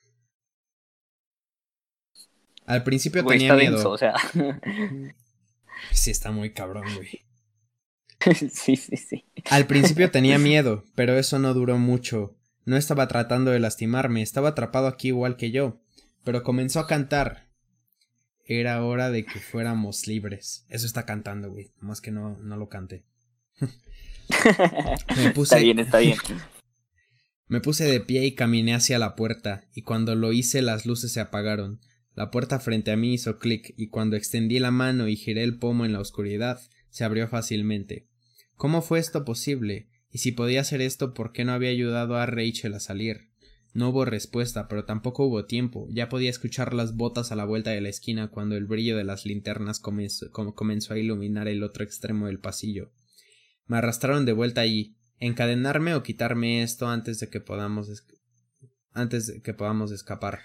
Al 2.66 2.84
principio 2.84 3.26
tenía 3.26 3.54
miedo. 3.56 3.90
o 3.90 3.98
sea. 3.98 4.14
sí, 5.92 6.12
está 6.12 6.32
muy 6.32 6.54
cabrón, 6.54 6.86
güey. 6.96 7.26
sí, 8.50 8.76
sí, 8.76 8.98
sí. 8.98 9.26
Al 9.50 9.68
principio 9.68 10.12
tenía 10.12 10.38
miedo, 10.40 10.84
pero 10.96 11.18
eso 11.18 11.40
no 11.40 11.54
duró 11.54 11.78
mucho. 11.78 12.36
No 12.66 12.78
estaba 12.78 13.08
tratando 13.08 13.52
de 13.52 13.60
lastimarme, 13.60 14.22
estaba 14.22 14.50
atrapado 14.50 14.88
aquí 14.88 15.10
igual 15.10 15.38
que 15.38 15.52
yo. 15.52 15.82
Pero 16.24 16.42
comenzó 16.44 16.80
a 16.80 16.88
cantar. 16.88 17.46
Era 18.48 18.84
hora 18.84 19.12
de 19.12 19.26
que 19.26 19.40
fuéramos 19.40 20.08
libres. 20.08 20.66
Eso 20.70 20.86
está 20.86 21.06
cantando, 21.06 21.52
güey. 21.52 21.72
Más 21.80 22.02
que 22.02 22.12
no, 22.12 22.38
no 22.38 22.58
lo. 22.58 22.70
Me 25.16 25.32
puse... 25.32 25.56
Está 25.56 25.64
bien, 25.64 25.80
está 25.80 26.00
bien. 26.00 26.18
Me 27.48 27.62
puse 27.62 27.86
de 27.86 28.00
pie 28.00 28.26
y 28.26 28.34
caminé 28.34 28.74
hacia 28.74 28.98
la 28.98 29.16
puerta, 29.16 29.66
y 29.74 29.84
cuando 29.84 30.16
lo 30.16 30.34
hice 30.34 30.64
las 30.64 30.86
luces 30.86 31.12
se 31.12 31.20
apagaron. 31.22 31.80
La 32.16 32.32
puerta 32.32 32.60
frente 32.60 32.92
a 32.92 32.98
mí 32.98 33.14
hizo 33.14 33.38
clic, 33.38 33.74
y 33.78 33.88
cuando 33.88 34.16
extendí 34.16 34.60
la 34.60 34.72
mano 34.72 35.08
y 35.08 35.18
giré 35.18 35.44
el 35.44 35.60
pomo 35.60 35.86
en 35.86 35.94
la 35.94 36.00
oscuridad, 36.00 36.60
se 36.90 37.04
abrió 37.04 37.28
fácilmente. 37.28 38.08
¿Cómo 38.56 38.82
fue 38.82 39.00
esto 39.00 39.26
posible? 39.26 39.90
Y 40.12 40.20
si 40.20 40.32
podía 40.32 40.62
hacer 40.62 40.82
esto, 40.82 41.14
¿por 41.14 41.34
qué 41.34 41.44
no 41.44 41.52
había 41.52 41.70
ayudado 41.70 42.16
a 42.16 42.26
Rachel 42.26 42.74
a 42.74 42.80
salir? 42.80 43.30
No 43.74 43.90
hubo 43.90 44.06
respuesta, 44.06 44.70
pero 44.70 44.86
tampoco 44.86 45.26
hubo 45.26 45.44
tiempo. 45.44 45.90
Ya 45.92 46.08
podía 46.08 46.30
escuchar 46.30 46.74
las 46.74 46.96
botas 46.96 47.34
a 47.34 47.36
la 47.36 47.44
vuelta 47.44 47.72
de 47.72 47.82
la 47.82 47.90
esquina 47.90 48.30
cuando 48.30 48.56
el 48.56 48.66
brillo 48.66 48.96
de 48.96 49.04
las 49.04 49.26
linternas 49.26 49.82
comenzó, 49.82 50.94
a 50.94 50.98
iluminar 50.98 51.50
el 51.50 51.62
otro 51.62 51.84
extremo 51.84 52.28
del 52.28 52.40
pasillo. 52.40 52.94
Me 53.68 53.76
arrastraron 53.76 54.26
de 54.26 54.32
vuelta 54.32 54.62
allí. 54.62 54.96
Encadenarme 55.20 55.94
o 55.96 56.04
quitarme 56.04 56.64
esto 56.64 56.88
antes 56.88 57.20
de 57.20 57.30
que 57.30 57.42
podamos 57.42 57.90
antes 58.94 59.28
de 59.28 59.42
que 59.42 59.54
podamos 59.54 59.92
escapar. 59.92 60.40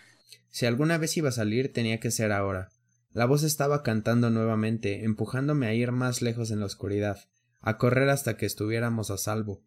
Si 0.50 0.66
alguna 0.66 0.98
vez 0.98 1.16
iba 1.16 1.28
a 1.28 1.32
salir 1.32 1.72
tenía 1.72 2.00
que 2.00 2.10
ser 2.10 2.32
ahora. 2.32 2.70
La 3.12 3.26
voz 3.26 3.42
estaba 3.42 3.82
cantando 3.82 4.30
nuevamente, 4.30 5.04
empujándome 5.04 5.66
a 5.66 5.74
ir 5.74 5.90
más 5.92 6.22
lejos 6.22 6.50
en 6.50 6.60
la 6.60 6.66
oscuridad, 6.66 7.18
a 7.60 7.76
correr 7.76 8.08
hasta 8.08 8.36
que 8.36 8.46
estuviéramos 8.46 9.10
a 9.10 9.18
salvo. 9.18 9.62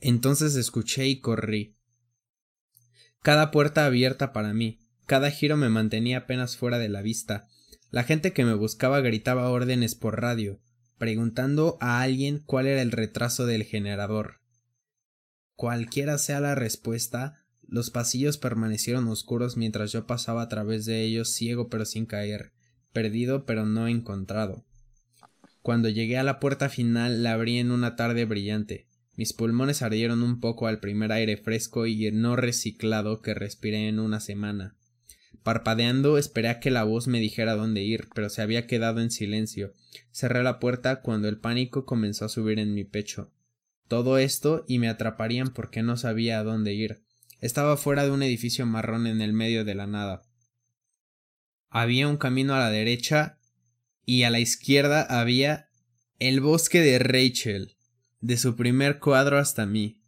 Entonces 0.00 0.56
escuché 0.56 1.06
y 1.06 1.20
corrí. 1.20 1.76
Cada 3.22 3.50
puerta 3.50 3.84
abierta 3.86 4.32
para 4.32 4.54
mí, 4.54 4.80
cada 5.06 5.30
giro 5.30 5.56
me 5.56 5.68
mantenía 5.68 6.18
apenas 6.18 6.56
fuera 6.56 6.78
de 6.78 6.88
la 6.88 7.02
vista. 7.02 7.48
La 7.90 8.04
gente 8.04 8.32
que 8.32 8.44
me 8.44 8.54
buscaba 8.54 9.00
gritaba 9.00 9.50
órdenes 9.50 9.94
por 9.94 10.20
radio, 10.20 10.60
preguntando 10.98 11.76
a 11.80 12.00
alguien 12.00 12.38
cuál 12.44 12.66
era 12.66 12.82
el 12.82 12.92
retraso 12.92 13.46
del 13.46 13.64
generador. 13.64 14.40
Cualquiera 15.54 16.16
sea 16.18 16.40
la 16.40 16.54
respuesta, 16.54 17.39
los 17.70 17.90
pasillos 17.90 18.36
permanecieron 18.36 19.06
oscuros 19.06 19.56
mientras 19.56 19.92
yo 19.92 20.06
pasaba 20.06 20.42
a 20.42 20.48
través 20.48 20.86
de 20.86 21.02
ellos 21.02 21.30
ciego 21.30 21.68
pero 21.68 21.84
sin 21.84 22.04
caer, 22.04 22.52
perdido 22.92 23.46
pero 23.46 23.64
no 23.64 23.86
encontrado. 23.86 24.64
Cuando 25.62 25.88
llegué 25.88 26.18
a 26.18 26.24
la 26.24 26.40
puerta 26.40 26.68
final 26.68 27.22
la 27.22 27.34
abrí 27.34 27.58
en 27.58 27.70
una 27.70 27.94
tarde 27.94 28.24
brillante. 28.24 28.88
Mis 29.14 29.32
pulmones 29.32 29.82
ardieron 29.82 30.22
un 30.22 30.40
poco 30.40 30.66
al 30.66 30.80
primer 30.80 31.12
aire 31.12 31.36
fresco 31.36 31.86
y 31.86 32.10
no 32.10 32.34
reciclado 32.34 33.22
que 33.22 33.34
respiré 33.34 33.86
en 33.86 34.00
una 34.00 34.18
semana. 34.18 34.76
Parpadeando 35.42 36.18
esperé 36.18 36.48
a 36.48 36.58
que 36.58 36.70
la 36.70 36.84
voz 36.84 37.06
me 37.06 37.20
dijera 37.20 37.54
dónde 37.54 37.82
ir, 37.82 38.08
pero 38.14 38.30
se 38.30 38.42
había 38.42 38.66
quedado 38.66 39.00
en 39.00 39.10
silencio. 39.10 39.74
Cerré 40.10 40.42
la 40.42 40.58
puerta 40.58 41.02
cuando 41.02 41.28
el 41.28 41.38
pánico 41.38 41.86
comenzó 41.86 42.24
a 42.24 42.28
subir 42.28 42.58
en 42.58 42.74
mi 42.74 42.84
pecho. 42.84 43.30
Todo 43.86 44.18
esto 44.18 44.64
y 44.66 44.78
me 44.78 44.88
atraparían 44.88 45.52
porque 45.52 45.82
no 45.82 45.96
sabía 45.96 46.40
a 46.40 46.44
dónde 46.44 46.74
ir. 46.74 47.02
Estaba 47.40 47.76
fuera 47.76 48.04
de 48.04 48.10
un 48.10 48.22
edificio 48.22 48.66
marrón 48.66 49.06
en 49.06 49.20
el 49.20 49.32
medio 49.32 49.64
de 49.64 49.74
la 49.74 49.86
nada. 49.86 50.22
Había 51.70 52.08
un 52.08 52.16
camino 52.16 52.54
a 52.54 52.58
la 52.58 52.70
derecha 52.70 53.38
y 54.04 54.24
a 54.24 54.30
la 54.30 54.40
izquierda 54.40 55.02
había 55.02 55.68
el 56.18 56.40
bosque 56.40 56.80
de 56.80 56.98
Rachel, 56.98 57.76
de 58.20 58.36
su 58.36 58.56
primer 58.56 58.98
cuadro 58.98 59.38
hasta 59.38 59.66
mí. 59.66 60.00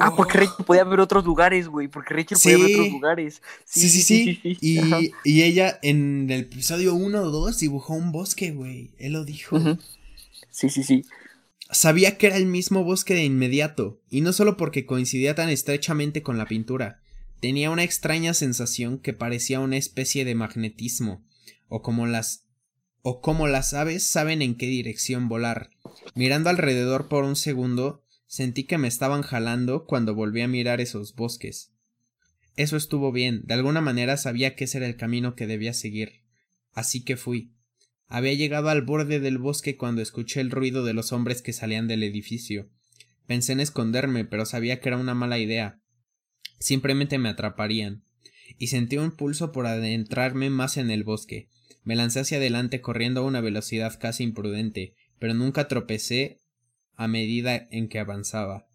Ah, 0.00 0.12
porque 0.16 0.38
Rachel 0.38 0.64
podía 0.66 0.82
ver 0.82 0.98
otros 0.98 1.24
lugares, 1.24 1.68
güey. 1.68 1.86
Porque 1.86 2.14
Rachel 2.14 2.38
podía 2.42 2.58
ver 2.58 2.74
otros 2.74 2.88
lugares. 2.88 3.42
Sí, 3.64 3.88
sí, 3.88 4.02
sí. 4.02 4.40
Y, 4.42 5.12
y, 5.22 5.42
ella 5.42 5.78
en 5.82 6.28
el 6.30 6.40
episodio 6.40 6.94
1 6.94 7.22
o 7.22 7.30
2 7.30 7.60
dibujó 7.60 7.94
un 7.94 8.10
bosque, 8.10 8.50
güey. 8.50 8.90
Él 8.98 9.12
lo 9.12 9.24
dijo. 9.24 9.56
Sí, 10.50 10.68
sí, 10.68 10.82
sí. 10.82 11.04
Sabía 11.74 12.18
que 12.18 12.28
era 12.28 12.36
el 12.36 12.46
mismo 12.46 12.84
bosque 12.84 13.14
de 13.14 13.24
inmediato, 13.24 14.00
y 14.08 14.20
no 14.20 14.32
solo 14.32 14.56
porque 14.56 14.86
coincidía 14.86 15.34
tan 15.34 15.48
estrechamente 15.48 16.22
con 16.22 16.38
la 16.38 16.46
pintura, 16.46 17.00
tenía 17.40 17.68
una 17.70 17.82
extraña 17.82 18.32
sensación 18.32 19.00
que 19.00 19.12
parecía 19.12 19.58
una 19.58 19.76
especie 19.76 20.24
de 20.24 20.36
magnetismo, 20.36 21.26
o 21.66 21.82
como 21.82 22.06
las 22.06 22.46
o 23.02 23.20
como 23.20 23.48
las 23.48 23.74
aves 23.74 24.06
saben 24.06 24.40
en 24.40 24.54
qué 24.54 24.66
dirección 24.66 25.28
volar. 25.28 25.70
Mirando 26.14 26.48
alrededor 26.48 27.08
por 27.08 27.24
un 27.24 27.34
segundo, 27.34 28.04
sentí 28.28 28.62
que 28.64 28.78
me 28.78 28.86
estaban 28.86 29.22
jalando 29.22 29.84
cuando 29.84 30.14
volví 30.14 30.42
a 30.42 30.48
mirar 30.48 30.80
esos 30.80 31.16
bosques. 31.16 31.72
Eso 32.54 32.76
estuvo 32.76 33.10
bien, 33.10 33.42
de 33.46 33.54
alguna 33.54 33.80
manera 33.80 34.16
sabía 34.16 34.54
que 34.54 34.64
ese 34.64 34.78
era 34.78 34.86
el 34.86 34.96
camino 34.96 35.34
que 35.34 35.48
debía 35.48 35.74
seguir. 35.74 36.22
Así 36.72 37.02
que 37.02 37.16
fui. 37.16 37.53
Había 38.14 38.34
llegado 38.34 38.68
al 38.68 38.82
borde 38.82 39.18
del 39.18 39.38
bosque 39.38 39.76
cuando 39.76 40.00
escuché 40.00 40.40
el 40.40 40.52
ruido 40.52 40.84
de 40.84 40.94
los 40.94 41.10
hombres 41.10 41.42
que 41.42 41.52
salían 41.52 41.88
del 41.88 42.04
edificio. 42.04 42.70
Pensé 43.26 43.54
en 43.54 43.58
esconderme, 43.58 44.24
pero 44.24 44.46
sabía 44.46 44.78
que 44.78 44.88
era 44.88 44.98
una 44.98 45.14
mala 45.14 45.40
idea. 45.40 45.80
Simplemente 46.60 47.18
me 47.18 47.28
atraparían. 47.28 48.04
Y 48.56 48.68
sentí 48.68 48.98
un 48.98 49.10
pulso 49.10 49.50
por 49.50 49.66
adentrarme 49.66 50.48
más 50.48 50.76
en 50.76 50.92
el 50.92 51.02
bosque. 51.02 51.48
Me 51.82 51.96
lancé 51.96 52.20
hacia 52.20 52.36
adelante 52.36 52.80
corriendo 52.80 53.22
a 53.22 53.24
una 53.24 53.40
velocidad 53.40 53.98
casi 53.98 54.22
imprudente, 54.22 54.94
pero 55.18 55.34
nunca 55.34 55.66
tropecé 55.66 56.38
a 56.94 57.08
medida 57.08 57.66
en 57.72 57.88
que 57.88 57.98
avanzaba. 57.98 58.68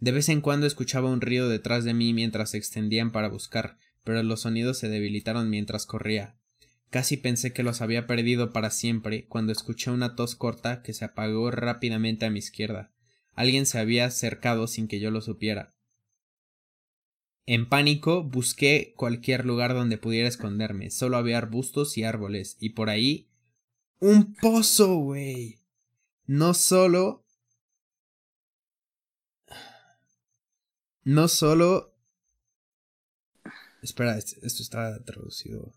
De 0.00 0.12
vez 0.12 0.28
en 0.28 0.42
cuando 0.42 0.66
escuchaba 0.66 1.10
un 1.10 1.22
ruido 1.22 1.48
detrás 1.48 1.84
de 1.84 1.94
mí 1.94 2.12
mientras 2.12 2.50
se 2.50 2.58
extendían 2.58 3.12
para 3.12 3.30
buscar, 3.30 3.78
pero 4.04 4.22
los 4.22 4.42
sonidos 4.42 4.76
se 4.78 4.90
debilitaron 4.90 5.48
mientras 5.48 5.86
corría. 5.86 6.36
Casi 6.90 7.16
pensé 7.16 7.52
que 7.52 7.62
los 7.62 7.80
había 7.80 8.06
perdido 8.06 8.52
para 8.52 8.70
siempre 8.70 9.26
cuando 9.26 9.52
escuché 9.52 9.90
una 9.90 10.14
tos 10.14 10.36
corta 10.36 10.82
que 10.82 10.92
se 10.92 11.04
apagó 11.04 11.50
rápidamente 11.50 12.26
a 12.26 12.30
mi 12.30 12.38
izquierda. 12.38 12.92
Alguien 13.34 13.66
se 13.66 13.78
había 13.78 14.06
acercado 14.06 14.66
sin 14.66 14.86
que 14.86 15.00
yo 15.00 15.10
lo 15.10 15.20
supiera. 15.20 15.74
En 17.46 17.68
pánico 17.68 18.22
busqué 18.22 18.94
cualquier 18.96 19.44
lugar 19.44 19.74
donde 19.74 19.98
pudiera 19.98 20.28
esconderme. 20.28 20.90
Solo 20.90 21.16
había 21.16 21.38
arbustos 21.38 21.98
y 21.98 22.04
árboles. 22.04 22.56
Y 22.58 22.70
por 22.70 22.88
ahí. 22.88 23.28
¡Un 23.98 24.34
pozo, 24.34 24.96
güey! 24.96 25.58
No 26.26 26.54
solo. 26.54 27.24
No 31.02 31.28
solo. 31.28 31.94
Espera, 33.82 34.16
esto 34.16 34.62
está 34.62 35.04
traducido. 35.04 35.74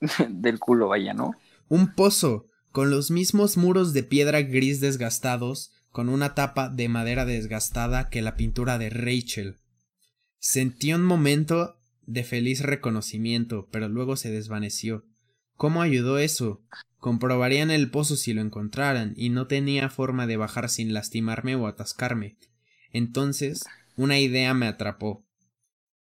del 0.28 0.58
culo, 0.58 0.88
vaya, 0.88 1.14
¿no? 1.14 1.32
Un 1.68 1.94
pozo, 1.94 2.46
con 2.70 2.90
los 2.90 3.10
mismos 3.10 3.56
muros 3.56 3.92
de 3.92 4.02
piedra 4.02 4.42
gris 4.42 4.80
desgastados, 4.80 5.72
con 5.90 6.08
una 6.08 6.34
tapa 6.34 6.68
de 6.68 6.88
madera 6.88 7.24
desgastada 7.24 8.08
que 8.08 8.20
la 8.20 8.36
pintura 8.36 8.78
de 8.78 8.90
Rachel. 8.90 9.60
Sentí 10.38 10.92
un 10.92 11.04
momento 11.04 11.78
de 12.06 12.24
feliz 12.24 12.60
reconocimiento, 12.60 13.68
pero 13.70 13.88
luego 13.88 14.16
se 14.16 14.30
desvaneció. 14.30 15.06
¿Cómo 15.56 15.82
ayudó 15.82 16.18
eso? 16.18 16.62
Comprobarían 16.98 17.70
el 17.70 17.90
pozo 17.90 18.16
si 18.16 18.32
lo 18.32 18.40
encontraran, 18.40 19.14
y 19.16 19.28
no 19.28 19.46
tenía 19.46 19.88
forma 19.88 20.26
de 20.26 20.36
bajar 20.36 20.68
sin 20.68 20.92
lastimarme 20.92 21.54
o 21.54 21.66
atascarme. 21.66 22.36
Entonces, 22.90 23.64
una 23.96 24.18
idea 24.18 24.52
me 24.54 24.66
atrapó. 24.66 25.24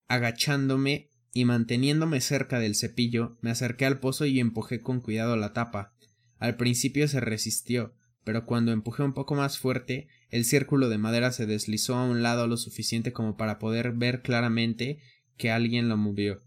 Agachándome, 0.06 1.07
y 1.32 1.44
manteniéndome 1.44 2.20
cerca 2.20 2.58
del 2.58 2.74
cepillo, 2.74 3.36
me 3.40 3.50
acerqué 3.50 3.86
al 3.86 4.00
pozo 4.00 4.26
y 4.26 4.40
empujé 4.40 4.80
con 4.80 5.00
cuidado 5.00 5.36
la 5.36 5.52
tapa. 5.52 5.92
Al 6.38 6.56
principio 6.56 7.08
se 7.08 7.20
resistió, 7.20 7.94
pero 8.24 8.46
cuando 8.46 8.72
empujé 8.72 9.02
un 9.02 9.14
poco 9.14 9.34
más 9.34 9.58
fuerte, 9.58 10.08
el 10.30 10.44
círculo 10.44 10.88
de 10.88 10.98
madera 10.98 11.32
se 11.32 11.46
deslizó 11.46 11.96
a 11.96 12.04
un 12.04 12.22
lado 12.22 12.46
lo 12.46 12.56
suficiente 12.56 13.12
como 13.12 13.36
para 13.36 13.58
poder 13.58 13.92
ver 13.92 14.22
claramente 14.22 15.00
que 15.36 15.50
alguien 15.50 15.88
lo 15.88 15.96
movió. 15.96 16.42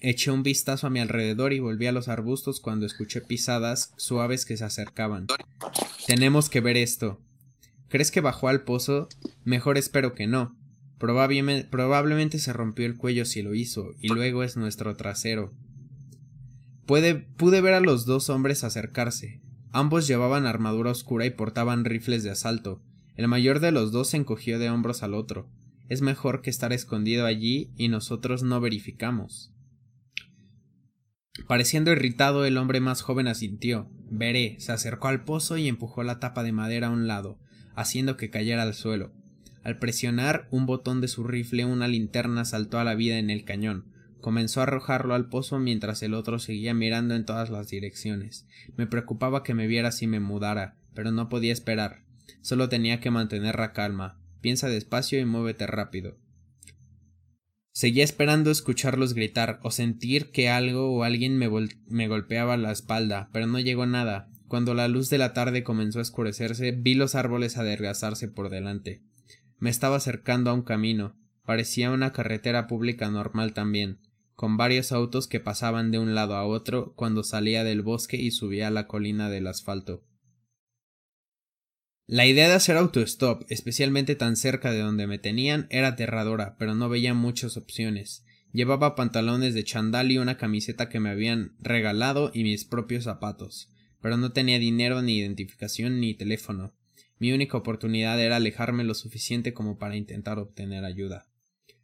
Eché 0.00 0.30
un 0.30 0.42
vistazo 0.42 0.86
a 0.86 0.90
mi 0.90 1.00
alrededor 1.00 1.52
y 1.52 1.60
volví 1.60 1.86
a 1.86 1.92
los 1.92 2.08
arbustos 2.08 2.60
cuando 2.60 2.84
escuché 2.84 3.20
pisadas 3.20 3.92
suaves 3.96 4.44
que 4.44 4.56
se 4.56 4.64
acercaban. 4.64 5.28
Tenemos 6.06 6.50
que 6.50 6.60
ver 6.60 6.76
esto. 6.76 7.20
¿Crees 7.88 8.10
que 8.10 8.20
bajó 8.20 8.48
al 8.48 8.64
pozo? 8.64 9.08
Mejor 9.44 9.78
espero 9.78 10.14
que 10.14 10.26
no. 10.26 10.56
Probablemente, 11.70 12.38
se 12.38 12.52
rompió 12.52 12.86
el 12.86 12.96
cuello 12.96 13.24
si 13.24 13.42
lo 13.42 13.54
hizo, 13.54 13.94
y 14.00 14.08
luego 14.08 14.42
es 14.42 14.56
nuestro 14.56 14.96
trasero. 14.96 15.52
Pude 16.86 17.60
ver 17.60 17.74
a 17.74 17.80
los 17.80 18.06
dos 18.06 18.30
hombres 18.30 18.64
acercarse. 18.64 19.40
Ambos 19.72 20.06
llevaban 20.06 20.46
armadura 20.46 20.90
oscura 20.90 21.26
y 21.26 21.30
portaban 21.30 21.84
rifles 21.84 22.22
de 22.22 22.30
asalto. 22.30 22.80
El 23.16 23.28
mayor 23.28 23.60
de 23.60 23.72
los 23.72 23.92
dos 23.92 24.08
se 24.08 24.16
encogió 24.16 24.58
de 24.58 24.70
hombros 24.70 25.02
al 25.02 25.14
otro. 25.14 25.48
Es 25.88 26.00
mejor 26.00 26.42
que 26.42 26.50
estar 26.50 26.72
escondido 26.72 27.26
allí 27.26 27.72
y 27.76 27.88
nosotros 27.88 28.42
no 28.42 28.60
verificamos. 28.60 29.52
Pareciendo 31.48 31.90
irritado, 31.90 32.44
el 32.44 32.56
hombre 32.56 32.80
más 32.80 33.02
joven 33.02 33.26
asintió. 33.26 33.90
Veré, 34.10 34.56
se 34.60 34.72
acercó 34.72 35.08
al 35.08 35.24
pozo 35.24 35.56
y 35.56 35.68
empujó 35.68 36.02
la 36.02 36.20
tapa 36.20 36.42
de 36.42 36.52
madera 36.52 36.86
a 36.86 36.90
un 36.90 37.06
lado, 37.06 37.38
haciendo 37.74 38.16
que 38.16 38.30
cayera 38.30 38.62
al 38.62 38.74
suelo. 38.74 39.12
Al 39.64 39.78
presionar 39.78 40.46
un 40.50 40.66
botón 40.66 41.00
de 41.00 41.08
su 41.08 41.24
rifle, 41.24 41.64
una 41.64 41.88
linterna 41.88 42.44
saltó 42.44 42.78
a 42.78 42.84
la 42.84 42.94
vida 42.94 43.18
en 43.18 43.30
el 43.30 43.44
cañón. 43.44 43.86
Comenzó 44.20 44.60
a 44.60 44.64
arrojarlo 44.64 45.14
al 45.14 45.30
pozo 45.30 45.58
mientras 45.58 46.02
el 46.02 46.12
otro 46.12 46.38
seguía 46.38 46.74
mirando 46.74 47.14
en 47.14 47.24
todas 47.24 47.48
las 47.48 47.68
direcciones. 47.68 48.46
Me 48.76 48.86
preocupaba 48.86 49.42
que 49.42 49.54
me 49.54 49.66
viera 49.66 49.90
si 49.90 50.06
me 50.06 50.20
mudara, 50.20 50.76
pero 50.94 51.12
no 51.12 51.30
podía 51.30 51.52
esperar. 51.52 52.04
Solo 52.42 52.68
tenía 52.68 53.00
que 53.00 53.10
mantener 53.10 53.58
la 53.58 53.72
calma. 53.72 54.20
Piensa 54.42 54.68
despacio 54.68 55.18
y 55.18 55.24
muévete 55.24 55.66
rápido. 55.66 56.18
Seguía 57.72 58.04
esperando 58.04 58.50
escucharlos 58.50 59.14
gritar 59.14 59.60
o 59.62 59.70
sentir 59.70 60.30
que 60.30 60.50
algo 60.50 60.92
o 60.94 61.04
alguien 61.04 61.38
me, 61.38 61.50
me, 61.88 62.06
golpeaba 62.06 62.56
la 62.58 62.70
espalda, 62.70 63.30
pero 63.32 63.46
no 63.46 63.58
llegó 63.58 63.86
nada. 63.86 64.28
Cuando 64.46 64.74
la 64.74 64.88
luz 64.88 65.08
de 65.08 65.18
la 65.18 65.32
tarde 65.32 65.64
comenzó 65.64 65.98
a 66.00 66.02
oscurecerse, 66.02 66.72
vi 66.72 66.94
los 66.94 67.14
árboles 67.14 67.56
adelgazarse 67.56 68.28
por 68.28 68.50
delante. 68.50 69.02
Me 69.58 69.70
estaba 69.70 69.96
acercando 69.96 70.50
a 70.50 70.54
un 70.54 70.62
camino. 70.62 71.16
Parecía 71.44 71.90
una 71.90 72.12
carretera 72.12 72.66
pública 72.66 73.10
normal 73.10 73.54
también, 73.54 73.98
con 74.34 74.56
varios 74.56 74.92
autos 74.92 75.28
que 75.28 75.40
pasaban 75.40 75.90
de 75.90 75.98
un 75.98 76.14
lado 76.14 76.36
a 76.36 76.44
otro 76.44 76.94
cuando 76.96 77.22
salía 77.22 77.64
del 77.64 77.82
bosque 77.82 78.16
y 78.16 78.30
subía 78.30 78.68
a 78.68 78.70
la 78.70 78.86
colina 78.86 79.30
del 79.30 79.46
asfalto. 79.46 80.04
La 82.06 82.26
idea 82.26 82.48
de 82.48 82.54
hacer 82.54 82.76
autostop, 82.76 83.44
especialmente 83.48 84.14
tan 84.14 84.36
cerca 84.36 84.70
de 84.72 84.80
donde 84.80 85.06
me 85.06 85.18
tenían, 85.18 85.66
era 85.70 85.88
aterradora, 85.88 86.56
pero 86.58 86.74
no 86.74 86.90
veía 86.90 87.14
muchas 87.14 87.56
opciones. 87.56 88.26
Llevaba 88.52 88.94
pantalones 88.94 89.54
de 89.54 89.64
chandal 89.64 90.12
y 90.12 90.18
una 90.18 90.36
camiseta 90.36 90.88
que 90.88 91.00
me 91.00 91.08
habían 91.08 91.56
regalado 91.60 92.30
y 92.34 92.42
mis 92.42 92.66
propios 92.66 93.04
zapatos, 93.04 93.70
pero 94.02 94.16
no 94.18 94.32
tenía 94.32 94.58
dinero 94.58 95.00
ni 95.00 95.16
identificación 95.16 95.98
ni 95.98 96.14
teléfono. 96.14 96.74
Mi 97.18 97.32
única 97.32 97.56
oportunidad 97.56 98.20
era 98.20 98.36
alejarme 98.36 98.84
lo 98.84 98.94
suficiente 98.94 99.54
como 99.54 99.78
para 99.78 99.96
intentar 99.96 100.38
obtener 100.38 100.84
ayuda. 100.84 101.28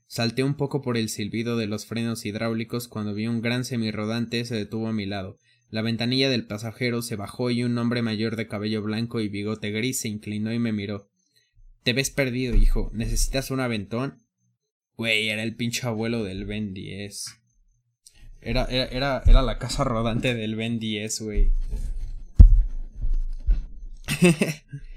Salté 0.07 0.43
un 0.43 0.55
poco 0.55 0.83
por 0.83 0.97
el 0.97 1.09
silbido 1.09 1.57
de 1.57 1.67
los 1.67 1.87
frenos 1.87 2.27
hidráulicos 2.27 2.89
cuando 2.89 3.15
vi 3.15 3.27
un 3.27 3.41
gran 3.41 3.65
semirrodante 3.65 4.45
se 4.45 4.57
detuvo 4.57 4.89
a 4.89 4.93
mi 4.93 5.07
lado, 5.07 5.39
la 5.71 5.83
ventanilla 5.83 6.29
del 6.29 6.47
pasajero 6.47 7.01
se 7.01 7.15
bajó 7.15 7.51
y 7.51 7.63
un 7.63 7.79
hombre 7.79 8.03
mayor 8.03 8.35
de 8.35 8.49
cabello 8.49 8.83
blanco 8.83 9.21
y 9.21 9.29
bigote 9.29 9.71
gris 9.71 10.01
se 10.01 10.09
inclinó 10.09 10.53
y 10.53 10.59
me 10.59 10.73
miró. 10.73 11.09
Te 11.85 11.93
ves 11.93 12.11
perdido, 12.11 12.57
hijo. 12.57 12.91
¿Necesitas 12.93 13.53
un 13.53 13.61
aventón? 13.61 14.21
Güey, 14.97 15.29
era 15.29 15.45
el 15.45 15.55
pinche 15.55 15.87
abuelo 15.87 16.25
del 16.25 16.45
Ben 16.45 16.75
10. 16.75 17.25
Era, 18.43 18.65
era, 18.65 19.23
era, 19.25 19.43
la 19.43 19.59
casa 19.59 19.85
rodante 19.85 20.35
del 20.35 20.57
Ben 20.57 20.81
10, 20.81 21.21
güey. 21.21 21.53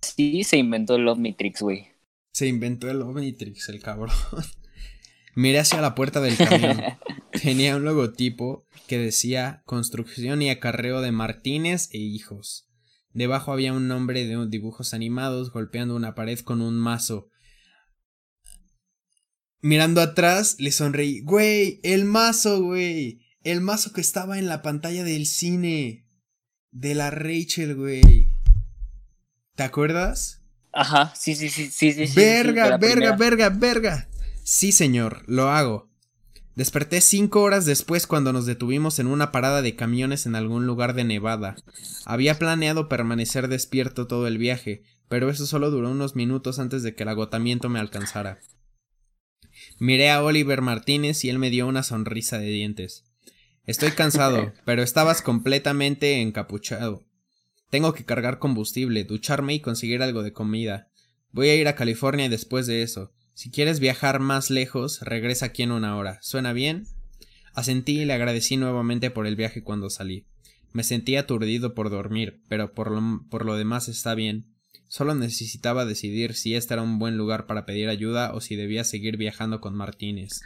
sí, 0.00 0.44
se 0.44 0.56
inventó 0.56 0.96
el 0.96 1.08
Omnitrix, 1.08 1.62
güey. 1.62 1.88
Se 2.32 2.46
inventó 2.46 2.90
el 2.90 3.02
Omnitrix, 3.02 3.68
el 3.68 3.80
cabrón. 3.80 4.14
Miré 5.34 5.60
hacia 5.60 5.80
la 5.80 5.94
puerta 5.94 6.20
del 6.20 6.36
camión. 6.36 6.80
Tenía 7.42 7.76
un 7.76 7.84
logotipo 7.84 8.66
que 8.86 8.98
decía 8.98 9.62
Construcción 9.66 10.42
y 10.42 10.50
acarreo 10.50 11.00
de 11.00 11.12
Martínez 11.12 11.88
e 11.92 11.98
hijos. 11.98 12.68
Debajo 13.12 13.52
había 13.52 13.72
un 13.72 13.88
nombre 13.88 14.26
de 14.26 14.46
dibujos 14.48 14.94
animados 14.94 15.52
golpeando 15.52 15.94
una 15.94 16.14
pared 16.14 16.38
con 16.40 16.60
un 16.60 16.76
mazo. 16.76 17.30
Mirando 19.60 20.00
atrás, 20.00 20.56
le 20.58 20.70
sonreí. 20.70 21.20
Güey, 21.20 21.80
el 21.82 22.04
mazo, 22.04 22.62
güey. 22.62 23.20
El 23.42 23.60
mazo 23.60 23.92
que 23.92 24.00
estaba 24.00 24.38
en 24.38 24.46
la 24.46 24.62
pantalla 24.62 25.04
del 25.04 25.26
cine. 25.26 26.06
De 26.70 26.94
la 26.94 27.10
Rachel, 27.10 27.74
güey. 27.74 28.17
¿Te 29.58 29.64
acuerdas? 29.64 30.40
Ajá, 30.72 31.12
sí, 31.16 31.34
sí, 31.34 31.48
sí, 31.48 31.68
sí, 31.68 31.92
sí. 31.92 32.14
Verga, 32.14 32.76
verga, 32.76 33.16
verga, 33.16 33.48
verga. 33.48 34.08
Sí, 34.44 34.70
señor, 34.70 35.24
lo 35.26 35.48
hago. 35.48 35.90
Desperté 36.54 37.00
cinco 37.00 37.42
horas 37.42 37.66
después 37.66 38.06
cuando 38.06 38.32
nos 38.32 38.46
detuvimos 38.46 39.00
en 39.00 39.08
una 39.08 39.32
parada 39.32 39.60
de 39.60 39.74
camiones 39.74 40.26
en 40.26 40.36
algún 40.36 40.64
lugar 40.64 40.94
de 40.94 41.02
Nevada. 41.02 41.56
Había 42.04 42.38
planeado 42.38 42.88
permanecer 42.88 43.48
despierto 43.48 44.06
todo 44.06 44.28
el 44.28 44.38
viaje, 44.38 44.84
pero 45.08 45.28
eso 45.28 45.44
solo 45.44 45.72
duró 45.72 45.90
unos 45.90 46.14
minutos 46.14 46.60
antes 46.60 46.84
de 46.84 46.94
que 46.94 47.02
el 47.02 47.08
agotamiento 47.08 47.68
me 47.68 47.80
alcanzara. 47.80 48.38
Miré 49.80 50.10
a 50.10 50.22
Oliver 50.22 50.62
Martínez 50.62 51.24
y 51.24 51.30
él 51.30 51.40
me 51.40 51.50
dio 51.50 51.66
una 51.66 51.82
sonrisa 51.82 52.38
de 52.38 52.46
dientes. 52.46 53.06
Estoy 53.64 53.90
cansado, 53.90 54.52
pero 54.64 54.84
estabas 54.84 55.20
completamente 55.20 56.20
encapuchado. 56.20 57.07
Tengo 57.70 57.92
que 57.92 58.04
cargar 58.04 58.38
combustible, 58.38 59.04
ducharme 59.04 59.54
y 59.54 59.60
conseguir 59.60 60.02
algo 60.02 60.22
de 60.22 60.32
comida. 60.32 60.88
Voy 61.32 61.48
a 61.50 61.56
ir 61.56 61.68
a 61.68 61.74
California 61.74 62.28
después 62.28 62.66
de 62.66 62.82
eso. 62.82 63.12
Si 63.34 63.50
quieres 63.50 63.78
viajar 63.78 64.20
más 64.20 64.50
lejos, 64.50 65.00
regresa 65.02 65.46
aquí 65.46 65.62
en 65.62 65.72
una 65.72 65.96
hora. 65.96 66.18
¿Suena 66.22 66.52
bien? 66.52 66.86
Asentí 67.54 68.00
y 68.00 68.04
le 68.06 68.14
agradecí 68.14 68.56
nuevamente 68.56 69.10
por 69.10 69.26
el 69.26 69.36
viaje 69.36 69.62
cuando 69.62 69.90
salí. 69.90 70.26
Me 70.72 70.82
sentí 70.82 71.16
aturdido 71.16 71.74
por 71.74 71.90
dormir, 71.90 72.40
pero 72.48 72.72
por 72.72 72.90
lo, 72.90 73.24
por 73.28 73.44
lo 73.44 73.56
demás 73.56 73.88
está 73.88 74.14
bien. 74.14 74.46
Solo 74.88 75.14
necesitaba 75.14 75.84
decidir 75.84 76.34
si 76.34 76.54
este 76.54 76.72
era 76.72 76.82
un 76.82 76.98
buen 76.98 77.18
lugar 77.18 77.46
para 77.46 77.66
pedir 77.66 77.90
ayuda 77.90 78.32
o 78.32 78.40
si 78.40 78.56
debía 78.56 78.84
seguir 78.84 79.18
viajando 79.18 79.60
con 79.60 79.74
Martínez. 79.74 80.40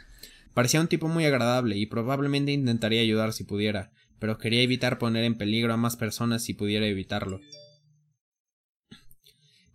Parecía 0.53 0.81
un 0.81 0.87
tipo 0.87 1.07
muy 1.07 1.25
agradable 1.25 1.77
y 1.77 1.85
probablemente 1.85 2.51
intentaría 2.51 3.01
ayudar 3.01 3.31
si 3.33 3.43
pudiera, 3.43 3.91
pero 4.23 4.37
quería 4.37 4.61
evitar 4.61 4.99
poner 4.99 5.25
en 5.25 5.37
peligro 5.37 5.73
a 5.73 5.75
más 5.75 5.97
personas 5.97 6.45
si 6.45 6.53
pudiera 6.53 6.87
evitarlo. 6.87 7.41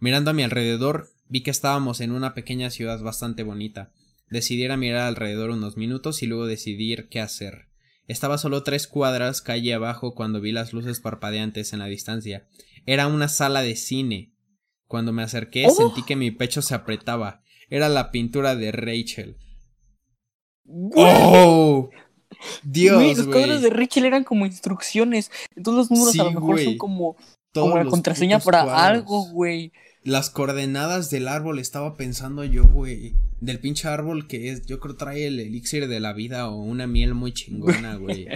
Mirando 0.01 0.31
a 0.31 0.33
mi 0.33 0.43
alrededor, 0.43 1.11
Vi 1.29 1.43
que 1.43 1.51
estábamos 1.51 2.01
en 2.01 2.13
una 2.13 2.33
pequeña 2.33 2.71
ciudad 2.71 2.99
bastante 3.03 3.43
bonita. 3.43 3.93
Decidí 4.31 4.65
ir 4.65 4.73
a 4.73 4.79
mirar 4.79 5.03
alrededor 5.03 5.51
unos 5.51 5.77
minutos 5.77 6.23
y 6.23 6.27
luego 6.27 6.47
decidir 6.47 7.11
qué 7.11 7.21
hacer. 7.21 7.69
Estaba 8.07 8.39
solo 8.39 8.63
tres 8.63 8.87
cuadras 8.87 9.43
calle 9.43 9.75
abajo 9.75 10.15
cuando 10.15 10.41
vi 10.41 10.53
las 10.53 10.73
luces 10.73 10.99
parpadeantes 10.99 11.75
en 11.75 11.81
la 11.81 11.85
distancia. 11.85 12.49
Era 12.87 13.07
una 13.07 13.29
sala 13.29 13.61
de 13.61 13.77
cine. 13.77 14.33
Cuando 14.87 15.13
me 15.13 15.25
acerqué 15.25 15.67
¡Oh! 15.67 15.73
sentí 15.73 16.05
que 16.05 16.17
mi 16.17 16.31
pecho 16.31 16.63
se 16.63 16.75
apretaba. 16.75 17.43
Era 17.69 17.91
la 17.91 18.11
pintura 18.13 18.57
de 18.57 18.73
Rachel. 18.73 19.37
¡Oh! 20.97 21.91
Dios, 22.63 23.19
los 23.19 23.27
cuadros 23.27 23.63
de 23.63 23.71
Rachel 23.71 24.05
eran 24.05 24.25
como 24.25 24.47
instrucciones. 24.47 25.31
Entonces 25.57 25.79
los 25.79 25.91
números 25.91 26.19
a 26.19 26.25
lo 26.25 26.33
mejor 26.33 26.61
son 26.61 26.79
como, 26.79 27.17
como 27.53 27.77
la 27.77 27.85
contraseña 27.85 28.39
para 28.39 28.87
algo, 28.87 29.25
güey. 29.31 29.73
Las 30.05 30.31
coordenadas 30.31 31.11
del 31.11 31.29
árbol 31.29 31.59
estaba 31.59 31.97
pensando 31.97 32.45
yo, 32.45 32.65
güey. 32.65 33.15
Del 33.41 33.61
pinche 33.61 33.89
árbol 33.89 34.27
que 34.27 34.51
es, 34.51 34.67
yo 34.67 34.81
creo 34.81 34.97
trae 34.97 35.27
el 35.27 35.39
elixir 35.39 35.89
de 35.89 36.01
la 36.01 36.13
vida 36.13 36.49
o 36.49 36.57
una 36.57 36.87
miel 36.87 37.15
muy 37.15 37.33
chingona, 37.33 37.97
güey. 37.97 38.27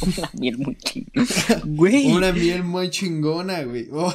una 0.00 0.30
miel 0.38 0.58
muy 0.58 0.76
chingona. 0.76 1.62
Güey. 1.64 2.06
Una 2.12 2.32
miel 2.32 2.64
muy 2.64 2.90
chingona, 2.90 3.62
güey. 3.62 3.88
Oh, 3.92 4.14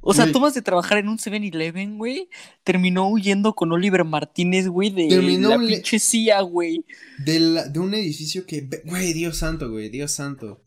o 0.00 0.14
sea, 0.14 0.30
tú 0.30 0.40
vas 0.40 0.54
de 0.54 0.62
trabajar 0.62 0.98
en 0.98 1.08
un 1.08 1.18
7-Eleven, 1.18 1.98
güey. 1.98 2.28
Terminó 2.64 3.08
huyendo 3.08 3.54
con 3.54 3.72
Oliver 3.72 4.04
Martínez, 4.04 4.68
güey, 4.68 4.90
de 4.90 5.38
la 5.40 5.58
pinche 5.58 5.98
CIA, 5.98 6.40
güey. 6.42 6.84
De, 7.24 7.68
de 7.70 7.78
un 7.78 7.94
edificio 7.94 8.46
que. 8.46 8.68
Güey, 8.84 9.12
Dios 9.12 9.38
santo, 9.38 9.70
güey. 9.70 9.88
Dios 9.88 10.12
santo. 10.12 10.62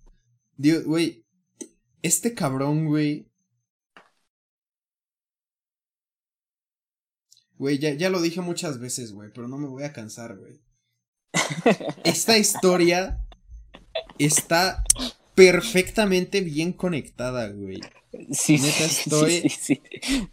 Dios, 0.57 0.83
güey. 0.83 1.23
Este 2.01 2.33
cabrón, 2.33 2.85
güey 2.85 3.27
Güey, 7.63 7.79
ya, 7.79 7.93
ya 7.93 8.09
lo 8.09 8.21
dije 8.21 8.41
muchas 8.41 8.77
veces, 8.77 9.13
güey, 9.13 9.29
pero 9.33 9.47
no 9.47 9.57
me 9.57 9.67
voy 9.67 9.83
a 9.83 9.93
cansar, 9.93 10.35
güey. 10.37 10.59
Esta 12.03 12.37
historia 12.37 13.25
está 14.19 14.83
perfectamente 15.33 16.41
bien 16.41 16.73
conectada, 16.73 17.47
güey. 17.47 17.79
Sí, 18.31 18.57
sí, 18.57 18.69
sí, 18.69 19.49
sí. 19.49 19.81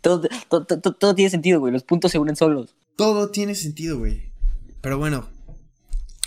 Todo, 0.01 0.23
todo, 0.49 0.67
todo- 0.67 0.93
todo 0.95 1.15
tiene 1.15 1.31
sentido, 1.31 1.61
güey. 1.61 1.73
Los 1.73 1.83
puntos 1.85 2.13
se 2.13 2.19
unen 2.19 2.37
solos. 2.37 2.75
Todo 2.97 3.31
tiene 3.31 3.55
sentido, 3.55 3.99
güey. 3.99 4.33
Pero 4.81 4.99
bueno. 4.99 5.29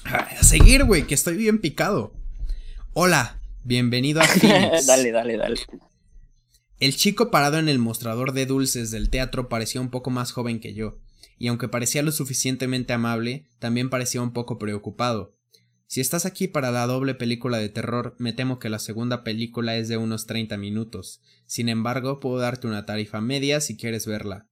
A 0.05 0.43
seguir, 0.43 0.83
güey, 0.83 1.07
que 1.07 1.13
estoy 1.15 1.37
bien 1.37 1.59
picado. 1.61 2.13
Hola, 2.93 3.39
bienvenido 3.63 4.21
a 4.21 4.23
Phoenix. 4.27 4.85
dale, 4.87 5.11
dale, 5.11 5.37
dale. 5.37 5.59
El 6.79 6.95
chico 6.95 7.31
parado 7.31 7.57
en 7.59 7.69
el 7.69 7.79
mostrador 7.79 8.33
de 8.33 8.45
dulces 8.45 8.91
del 8.91 9.09
teatro 9.09 9.47
parecía 9.47 9.79
un 9.79 9.89
poco 9.89 10.09
más 10.09 10.31
joven 10.33 10.59
que 10.59 10.73
yo, 10.73 10.97
y 11.39 11.47
aunque 11.47 11.69
parecía 11.69 12.03
lo 12.03 12.11
suficientemente 12.11 12.91
amable, 12.91 13.45
también 13.59 13.89
parecía 13.89 14.21
un 14.21 14.33
poco 14.33 14.57
preocupado. 14.59 15.33
Si 15.93 16.01
estás 16.01 16.25
aquí 16.25 16.47
para 16.47 16.71
la 16.71 16.87
doble 16.87 17.13
película 17.13 17.59
de 17.59 17.69
terror, 17.69 18.15
me 18.17 18.33
temo 18.33 18.57
que 18.57 18.67
la 18.67 18.79
segunda 18.79 19.23
película 19.23 19.77
es 19.77 19.87
de 19.87 19.97
unos 19.97 20.25
30 20.25 20.57
minutos. 20.57 21.21
Sin 21.45 21.69
embargo, 21.69 22.19
puedo 22.19 22.39
darte 22.39 22.65
una 22.65 22.87
tarifa 22.87 23.21
media 23.21 23.61
si 23.61 23.77
quieres 23.77 24.07
verla. 24.07 24.49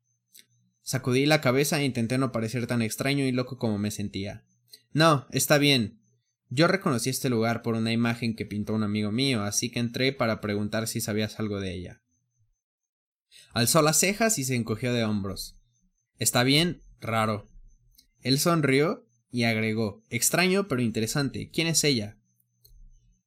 Sacudí 0.84 1.26
la 1.26 1.42
cabeza 1.42 1.82
e 1.82 1.86
intenté 1.86 2.20
no 2.20 2.32
parecer 2.32 2.68
tan 2.68 2.84
extraño 2.84 3.26
y 3.26 3.32
loco 3.32 3.58
como 3.58 3.80
me 3.80 3.90
sentía. 3.90 4.46
No, 4.94 5.26
está 5.32 5.58
bien. 5.58 6.04
Yo 6.50 6.68
reconocí 6.68 7.10
este 7.10 7.32
lugar 7.32 7.64
por 7.64 7.74
una 7.74 7.92
imagen 7.92 8.36
que 8.36 8.46
pintó 8.46 8.76
un 8.76 8.84
amigo 8.84 9.12
mío, 9.12 9.42
así 9.42 9.72
que 9.72 9.80
entré 9.80 10.14
para 10.14 10.42
preguntar 10.42 10.88
si 10.88 11.02
sabías 11.02 11.40
algo 11.40 11.60
de 11.60 11.74
ella. 11.74 12.04
Alzó 13.52 13.82
las 13.82 13.98
cejas 13.98 14.38
y 14.38 14.44
se 14.44 14.54
encogió 14.54 14.94
de 14.94 15.06
hombros. 15.06 15.58
Está 16.20 16.44
bien, 16.44 16.84
raro. 17.00 17.50
Él 18.20 18.38
sonrió 18.38 19.08
y 19.32 19.44
agregó, 19.44 20.04
extraño 20.10 20.68
pero 20.68 20.82
interesante. 20.82 21.50
¿Quién 21.52 21.68
es 21.68 21.84
ella? 21.84 22.18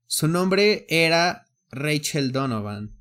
Su 0.06 0.28
nombre 0.28 0.86
era 0.88 1.46
Rachel 1.70 2.30
Donovan. 2.30 2.92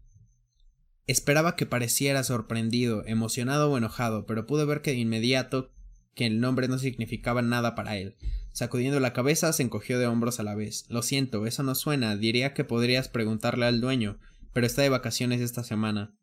Esperaba 1.05 1.55
que 1.55 1.65
pareciera 1.65 2.23
sorprendido, 2.23 3.05
emocionado 3.05 3.69
o 3.69 3.77
enojado, 3.77 4.25
pero 4.25 4.47
pude 4.47 4.65
ver 4.65 4.81
que 4.81 4.91
de 4.91 4.97
inmediato 4.97 5.71
que 6.15 6.25
el 6.25 6.39
nombre 6.39 6.67
no 6.67 6.79
significaba 6.79 7.41
nada 7.41 7.75
para 7.75 7.97
él. 7.97 8.15
Sacudiendo 8.51 8.99
la 8.99 9.13
cabeza, 9.13 9.51
se 9.51 9.63
encogió 9.63 9.99
de 9.99 10.07
hombros 10.07 10.39
a 10.39 10.43
la 10.43 10.55
vez. 10.55 10.85
Lo 10.87 11.01
siento, 11.01 11.45
eso 11.45 11.63
no 11.63 11.75
suena. 11.75 12.15
Diría 12.15 12.53
que 12.53 12.63
podrías 12.63 13.09
preguntarle 13.09 13.65
al 13.65 13.81
dueño, 13.81 14.19
pero 14.53 14.65
está 14.65 14.83
de 14.83 14.89
vacaciones 14.89 15.41
esta 15.41 15.63
semana. 15.63 16.13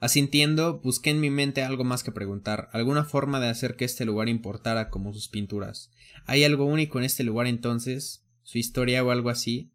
Asintiendo, 0.00 0.80
busqué 0.80 1.10
en 1.10 1.20
mi 1.20 1.28
mente 1.28 1.62
algo 1.62 1.84
más 1.84 2.02
que 2.02 2.10
preguntar, 2.10 2.70
alguna 2.72 3.04
forma 3.04 3.38
de 3.38 3.48
hacer 3.48 3.76
que 3.76 3.84
este 3.84 4.06
lugar 4.06 4.30
importara 4.30 4.88
como 4.88 5.12
sus 5.12 5.28
pinturas. 5.28 5.90
¿Hay 6.24 6.42
algo 6.42 6.64
único 6.64 6.98
en 6.98 7.04
este 7.04 7.22
lugar 7.22 7.46
entonces? 7.46 8.24
¿Su 8.42 8.56
historia 8.56 9.04
o 9.04 9.10
algo 9.10 9.28
así? 9.28 9.70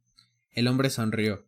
El 0.51 0.67
hombre 0.67 0.89
sonrió. 0.89 1.45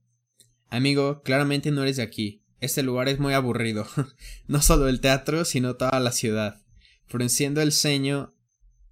Amigo, 0.69 1.23
claramente 1.23 1.71
no 1.71 1.81
eres 1.81 1.97
de 1.97 2.03
aquí. 2.03 2.43
Este 2.59 2.83
lugar 2.83 3.09
es 3.09 3.19
muy 3.19 3.33
aburrido. 3.33 3.87
no 4.47 4.61
solo 4.61 4.87
el 4.87 5.01
teatro, 5.01 5.43
sino 5.43 5.75
toda 5.75 5.99
la 5.99 6.11
ciudad. 6.11 6.61
Frunciendo 7.07 7.61
el 7.61 7.71
ceño 7.71 8.35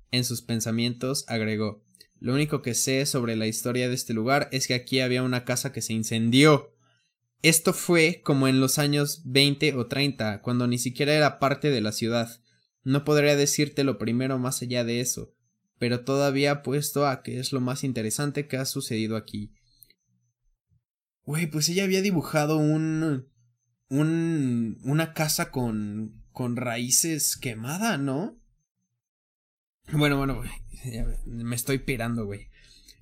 en 0.10 0.24
sus 0.24 0.42
pensamientos, 0.42 1.26
agregó 1.28 1.84
Lo 2.20 2.34
único 2.34 2.64
que 2.64 2.74
sé 2.74 3.06
sobre 3.06 3.36
la 3.36 3.46
historia 3.46 3.88
de 3.88 3.94
este 3.94 4.14
lugar 4.14 4.50
es 4.52 4.68
que 4.68 4.74
aquí 4.74 5.00
había 5.02 5.22
una 5.22 5.46
casa 5.46 5.72
que 5.72 5.84
se 5.84 5.94
incendió. 5.94 6.75
Esto 7.46 7.74
fue 7.74 8.24
como 8.24 8.48
en 8.48 8.60
los 8.60 8.80
años 8.80 9.22
20 9.26 9.76
o 9.76 9.86
30, 9.86 10.42
cuando 10.42 10.66
ni 10.66 10.80
siquiera 10.80 11.14
era 11.14 11.38
parte 11.38 11.70
de 11.70 11.80
la 11.80 11.92
ciudad. 11.92 12.42
No 12.84 13.04
podría 13.04 13.36
decirte 13.36 13.84
lo 13.84 14.00
primero 14.00 14.40
más 14.40 14.64
allá 14.64 14.84
de 14.84 15.00
eso, 15.00 15.32
pero 15.78 16.04
todavía 16.04 16.50
apuesto 16.50 17.08
a 17.08 17.22
que 17.22 17.40
es 17.40 17.54
lo 17.54 17.62
más 17.62 17.84
interesante 17.84 18.48
que 18.48 18.58
ha 18.58 18.66
sucedido 18.66 19.16
aquí. 19.16 19.54
Güey, 21.24 21.46
pues 21.46 21.70
ella 21.70 21.84
había 21.84 22.02
dibujado 22.02 22.58
un. 22.58 23.30
un. 23.90 24.80
una 24.82 25.14
casa 25.14 25.52
con. 25.52 26.26
con 26.32 26.56
raíces 26.56 27.38
quemada, 27.38 28.00
¿no? 28.00 28.42
Bueno, 29.92 30.18
bueno, 30.18 30.42
Me 31.28 31.56
estoy 31.56 31.78
pirando, 31.78 32.26
güey. 32.26 32.50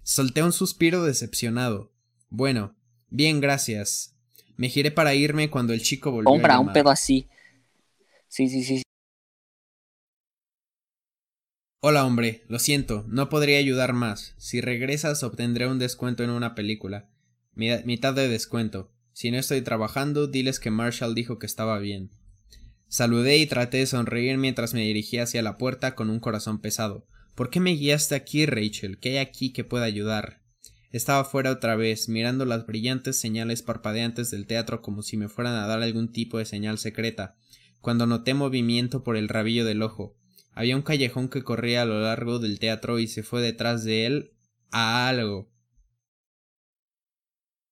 Solté 0.02 0.44
un 0.44 0.52
suspiro 0.52 1.02
decepcionado. 1.02 1.94
Bueno, 2.28 2.76
bien, 3.08 3.40
gracias. 3.40 4.13
Me 4.58 4.70
giré 4.70 4.92
para 4.92 5.16
irme 5.16 5.50
cuando 5.50 5.74
el 5.74 5.82
chico 5.82 6.12
volvió 6.12 6.42
a 6.42 6.46
Compra 6.46 6.60
un 6.60 6.66
llamar. 6.66 6.74
pedo 6.74 6.90
así. 6.90 7.28
Sí, 8.28 8.50
sí, 8.50 8.64
sí. 8.64 8.84
Hola 11.82 12.06
hombre, 12.06 12.46
lo 12.48 12.60
siento, 12.60 13.06
no 13.10 13.30
podría 13.30 13.60
ayudar 13.60 13.94
más. 13.94 14.36
Si 14.38 14.62
regresas 14.62 15.24
obtendré 15.24 15.68
un 15.68 15.80
descuento 15.80 16.24
en 16.24 16.30
una 16.30 16.56
película. 16.56 17.10
Mi- 17.56 17.84
mitad 17.86 18.14
de 18.14 18.28
descuento. 18.30 18.92
Si 19.12 19.32
no 19.32 19.38
estoy 19.38 19.62
trabajando, 19.62 20.28
diles 20.28 20.60
que 20.60 20.72
Marshall 20.72 21.14
dijo 21.16 21.40
que 21.40 21.46
estaba 21.46 21.80
bien. 21.80 22.12
Saludé 22.90 23.40
y 23.40 23.48
traté 23.48 23.80
de 23.80 23.88
sonreír 23.88 24.38
mientras 24.38 24.76
me 24.76 24.84
dirigía 24.84 25.24
hacia 25.24 25.42
la 25.44 25.58
puerta 25.58 25.96
con 25.96 26.12
un 26.12 26.22
corazón 26.22 26.62
pesado. 26.62 27.08
¿Por 27.36 27.50
qué 27.50 27.60
me 27.60 27.72
guiaste 27.72 28.16
aquí, 28.16 28.46
Rachel? 28.46 29.00
¿Qué 29.00 29.12
hay 29.12 29.18
aquí 29.18 29.54
que 29.54 29.66
pueda 29.66 29.86
ayudar? 29.86 30.43
Estaba 30.94 31.26
fuera 31.26 31.50
otra 31.50 31.76
vez, 31.76 32.08
mirando 32.08 32.46
las 32.46 32.68
brillantes 32.68 33.20
señales 33.20 33.64
parpadeantes 33.64 34.30
del 34.30 34.46
teatro 34.46 34.84
como 34.84 35.02
si 35.02 35.18
me 35.18 35.28
fueran 35.28 35.56
a 35.56 35.66
dar 35.66 35.82
algún 35.82 36.12
tipo 36.12 36.38
de 36.38 36.46
señal 36.46 36.78
secreta, 36.78 37.36
cuando 37.82 38.06
noté 38.06 38.36
movimiento 38.36 39.04
por 39.04 39.18
el 39.18 39.28
rabillo 39.28 39.66
del 39.66 39.82
ojo. 39.82 40.16
Había 40.52 40.76
un 40.76 40.84
callejón 40.84 41.30
que 41.30 41.42
corría 41.42 41.82
a 41.82 41.86
lo 41.86 42.00
largo 42.00 42.38
del 42.38 42.60
teatro 42.60 43.00
y 43.00 43.08
se 43.08 43.24
fue 43.24 43.42
detrás 43.42 43.84
de 43.84 44.06
él 44.06 44.34
a 44.70 45.10
algo. 45.10 45.52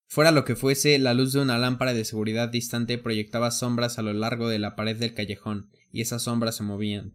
Fuera 0.07 0.32
lo 0.32 0.43
que 0.43 0.55
fuese, 0.55 0.97
la 0.97 1.13
luz 1.13 1.32
de 1.32 1.41
una 1.41 1.59
lámpara 1.59 1.93
de 1.93 2.05
seguridad 2.05 2.49
distante 2.49 2.97
proyectaba 2.97 3.51
sombras 3.51 3.99
a 3.99 4.01
lo 4.01 4.13
largo 4.13 4.49
de 4.49 4.57
la 4.57 4.76
pared 4.76 4.97
del 4.97 5.13
callejón, 5.13 5.69
y 5.91 6.01
esas 6.01 6.24
sombras 6.24 6.55
se 6.55 6.63
movían. 6.63 7.13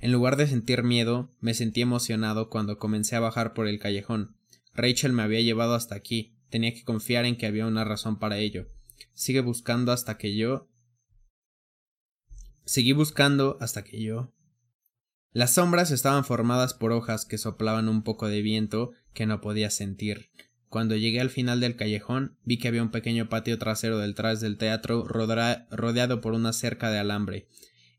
En 0.00 0.10
lugar 0.10 0.36
de 0.36 0.48
sentir 0.48 0.82
miedo, 0.82 1.30
me 1.38 1.54
sentí 1.54 1.82
emocionado 1.82 2.50
cuando 2.50 2.78
comencé 2.80 3.14
a 3.14 3.20
bajar 3.20 3.54
por 3.54 3.68
el 3.68 3.78
callejón. 3.78 4.34
Rachel 4.76 5.12
me 5.12 5.22
había 5.22 5.40
llevado 5.40 5.74
hasta 5.74 5.94
aquí, 5.94 6.36
tenía 6.50 6.72
que 6.72 6.84
confiar 6.84 7.24
en 7.24 7.36
que 7.36 7.46
había 7.46 7.66
una 7.66 7.84
razón 7.84 8.18
para 8.18 8.38
ello. 8.38 8.68
Sigue 9.12 9.40
buscando 9.40 9.92
hasta 9.92 10.18
que 10.18 10.36
yo. 10.36 10.68
Seguí 12.64 12.92
buscando 12.92 13.56
hasta 13.60 13.84
que 13.84 14.02
yo. 14.02 14.32
Las 15.32 15.54
sombras 15.54 15.90
estaban 15.90 16.24
formadas 16.24 16.74
por 16.74 16.92
hojas 16.92 17.24
que 17.24 17.38
soplaban 17.38 17.88
un 17.88 18.02
poco 18.02 18.28
de 18.28 18.42
viento 18.42 18.92
que 19.12 19.26
no 19.26 19.40
podía 19.40 19.70
sentir. 19.70 20.30
Cuando 20.68 20.96
llegué 20.96 21.20
al 21.20 21.30
final 21.30 21.60
del 21.60 21.76
callejón, 21.76 22.38
vi 22.44 22.58
que 22.58 22.68
había 22.68 22.82
un 22.82 22.90
pequeño 22.90 23.28
patio 23.28 23.58
trasero 23.58 23.98
detrás 23.98 24.40
del 24.40 24.58
teatro 24.58 25.04
rodea- 25.06 25.66
rodeado 25.70 26.20
por 26.20 26.32
una 26.32 26.52
cerca 26.52 26.90
de 26.90 26.98
alambre, 26.98 27.46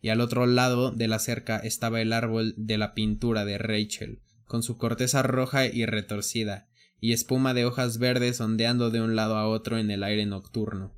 y 0.02 0.10
al 0.10 0.20
otro 0.20 0.46
lado 0.46 0.92
de 0.92 1.08
la 1.08 1.20
cerca 1.20 1.58
estaba 1.58 2.02
el 2.02 2.12
árbol 2.12 2.54
de 2.58 2.78
la 2.78 2.94
pintura 2.94 3.46
de 3.46 3.58
Rachel, 3.58 4.22
con 4.48 4.64
su 4.64 4.78
corteza 4.78 5.22
roja 5.24 5.66
y 5.68 5.86
retorcida, 5.86 6.68
y 7.00 7.14
espuma 7.14 7.54
de 7.54 7.66
hojas 7.66 8.00
verdes 8.00 8.42
ondeando 8.42 8.90
de 8.90 9.02
un 9.02 9.16
lado 9.16 9.38
a 9.38 9.48
otro 9.48 9.78
en 9.78 9.92
el 9.92 10.04
aire 10.04 10.26
nocturno. 10.26 10.92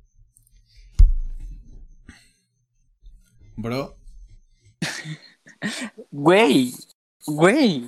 Bro, 3.56 3.96
Güey. 6.10 6.72
Güey. 7.26 7.84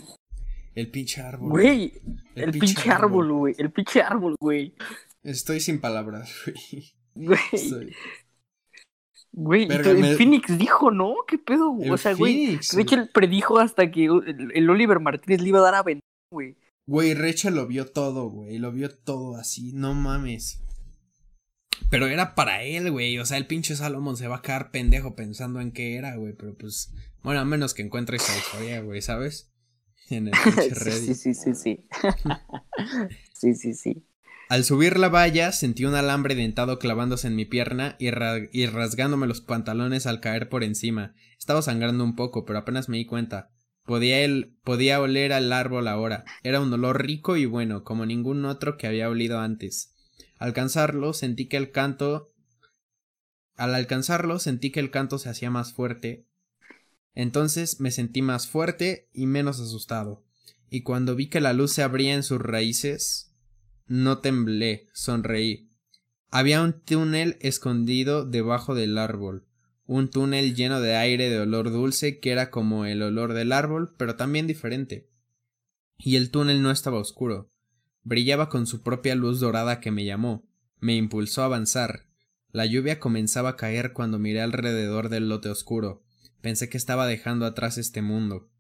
el 0.75 0.91
pinche 0.91 1.23
árbol. 1.23 1.51
Güey. 1.51 1.93
El, 2.35 2.51
pinche 2.53 2.91
árbol, 2.91 3.33
güey. 3.33 3.55
El 3.59 3.71
pinche 3.73 4.03
árbol, 4.03 4.37
güey. 4.39 4.75
Estoy 5.23 5.61
sin 5.61 5.81
palabras, 5.81 6.31
güey. 6.45 6.93
Güey. 7.15 7.39
Estoy- 7.53 7.95
Güey. 9.33 9.63
y 9.65 9.67
Verga, 9.67 9.95
me- 9.95 10.15
Phoenix 10.15 10.59
dijo, 10.59 10.91
¿no? 10.91 11.15
¿Qué 11.27 11.39
pedo? 11.39 11.77
El 11.81 11.91
o 11.93 11.97
sea, 11.97 12.15
güey. 12.15 12.59
Rachel 12.75 13.09
predijo 13.13 13.59
hasta 13.59 13.91
que 13.91 14.05
el, 14.05 14.51
el 14.55 14.71
Oliver 14.71 15.01
Martínez 15.01 15.41
le 15.41 15.49
iba 15.49 15.59
a 15.59 15.63
dar 15.63 15.75
a 15.75 15.83
Ben, 15.83 16.01
güey. 16.31 16.57
Güey, 16.87 17.15
Rachel 17.15 17.55
lo 17.55 17.67
vio 17.67 17.87
todo, 17.87 18.29
güey. 18.29 18.59
Lo 18.59 18.73
vio 18.73 18.91
todo 18.95 19.37
así, 19.37 19.73
no 19.73 19.95
mames. 19.95 20.61
Pero 21.91 22.07
era 22.07 22.35
para 22.35 22.63
él, 22.63 22.91
güey. 22.91 23.19
O 23.19 23.25
sea, 23.27 23.37
el 23.39 23.47
pinche 23.47 23.77
Salomón 23.77 24.17
se 24.17 24.29
va 24.29 24.37
a 24.37 24.43
quedar 24.43 24.71
pendejo 24.71 25.15
pensando 25.15 25.61
en 25.61 25.73
qué 25.73 25.97
era, 25.97 26.17
güey. 26.17 26.33
Pero 26.35 26.55
pues, 26.57 26.93
bueno, 27.23 27.41
a 27.41 27.45
menos 27.45 27.75
que 27.75 27.83
encuentre 27.83 28.17
esa 28.17 28.37
historia, 28.37 28.81
güey, 28.81 29.01
¿sabes? 29.03 29.49
En 30.11 30.27
el 30.29 30.33
pinche 30.45 30.75
Reddit. 30.75 31.15
sí, 31.15 31.35
sí, 31.35 31.35
sí, 31.35 31.55
sí. 31.55 31.87
sí, 33.33 33.55
sí, 33.55 33.75
sí. 33.75 34.07
Al 34.53 34.65
subir 34.65 34.99
la 34.99 35.09
valla, 35.09 35.51
sentí 35.51 35.87
un 35.87 35.95
alambre 35.95 36.35
dentado 36.35 36.79
clavándose 36.79 37.27
en 37.27 37.35
mi 37.35 37.47
pierna 37.47 37.97
y, 37.99 38.11
ra- 38.11 38.37
y 38.53 38.67
rasgándome 38.67 39.27
los 39.27 39.41
pantalones 39.41 40.07
al 40.07 40.21
caer 40.21 40.51
por 40.51 40.63
encima. 40.63 41.15
Estaba 41.39 41.63
sangrando 41.63 42.05
un 42.05 42.17
poco, 42.17 42.45
pero 42.45 42.59
apenas 42.59 42.91
me 42.91 42.99
di 42.99 43.07
cuenta. 43.07 43.51
Podía, 43.87 44.21
el, 44.21 44.59
podía 44.63 45.01
oler 45.01 45.33
al 45.33 45.51
árbol 45.55 45.89
ahora. 45.89 46.27
Era 46.43 46.61
un 46.61 46.71
olor 46.71 47.01
rico 47.03 47.39
y 47.39 47.47
bueno, 47.47 47.83
como 47.83 48.05
ningún 48.05 48.45
otro 48.45 48.77
que 48.77 48.87
había 48.87 49.09
olido 49.09 49.41
antes. 49.41 49.95
Al 50.37 50.49
alcanzarlo, 50.49 51.15
sentí 51.15 51.49
que 51.49 51.57
el 51.57 51.71
canto. 51.71 52.35
Al 53.57 53.75
alcanzarlo, 53.75 54.39
sentí 54.39 54.71
que 54.71 54.81
el 54.81 54.91
canto 54.91 55.17
se 55.19 55.31
hacía 55.31 55.49
más 55.49 55.73
fuerte. 55.73 56.27
Entonces 57.15 57.81
me 57.81 57.91
sentí 57.91 58.21
más 58.21 58.49
fuerte 58.49 59.09
y 59.15 59.25
menos 59.25 59.61
asustado. 59.61 60.27
Y 60.69 60.83
cuando 60.83 61.17
vi 61.17 61.31
que 61.31 61.41
la 61.41 61.55
luz 61.55 61.73
se 61.73 61.83
abría 61.83 62.13
en 62.13 62.23
sus 62.23 62.39
raíces, 62.39 63.32
No 63.87 64.19
temblé, 64.19 64.89
sonreí. 64.93 65.71
Había 66.31 66.63
un 66.63 66.73
túnel 66.73 67.37
escondido 67.41 68.25
debajo 68.25 68.75
del 68.75 68.97
árbol, 68.97 69.47
un 69.87 70.09
túnel 70.09 70.55
lleno 70.55 70.81
de 70.81 70.97
aire 70.97 71.29
de 71.29 71.41
olor 71.41 71.71
dulce 71.71 72.21
que 72.21 72.31
era 72.31 72.51
como 72.51 72.87
el 72.87 73.03
olor 73.03 73.35
del 73.35 73.53
árbol, 73.53 73.95
pero 73.99 74.17
también 74.17 74.47
diferente. 74.47 75.11
Y 75.99 76.17
el 76.17 76.31
túnel 76.31 76.63
no 76.63 76.71
estaba 76.71 76.99
oscuro, 76.99 77.51
brillaba 78.03 78.49
con 78.49 78.67
su 78.67 78.83
propia 78.83 79.15
luz 79.15 79.41
dorada 79.41 79.81
que 79.81 79.91
me 79.91 80.05
llamó, 80.05 80.49
me 80.81 80.97
impulsó 80.97 81.43
a 81.43 81.47
avanzar. 81.47 82.07
La 82.51 82.67
lluvia 82.67 82.99
comenzaba 82.99 83.51
a 83.51 83.57
caer 83.57 83.93
cuando 83.93 84.19
miré 84.19 84.43
alrededor 84.43 85.09
del 85.09 85.29
lote 85.29 85.49
oscuro. 85.49 86.03
Pensé 86.41 86.69
que 86.69 86.77
estaba 86.77 87.07
dejando 87.07 87.47
atrás 87.47 87.79
este 87.79 88.03
mundo. 88.03 88.51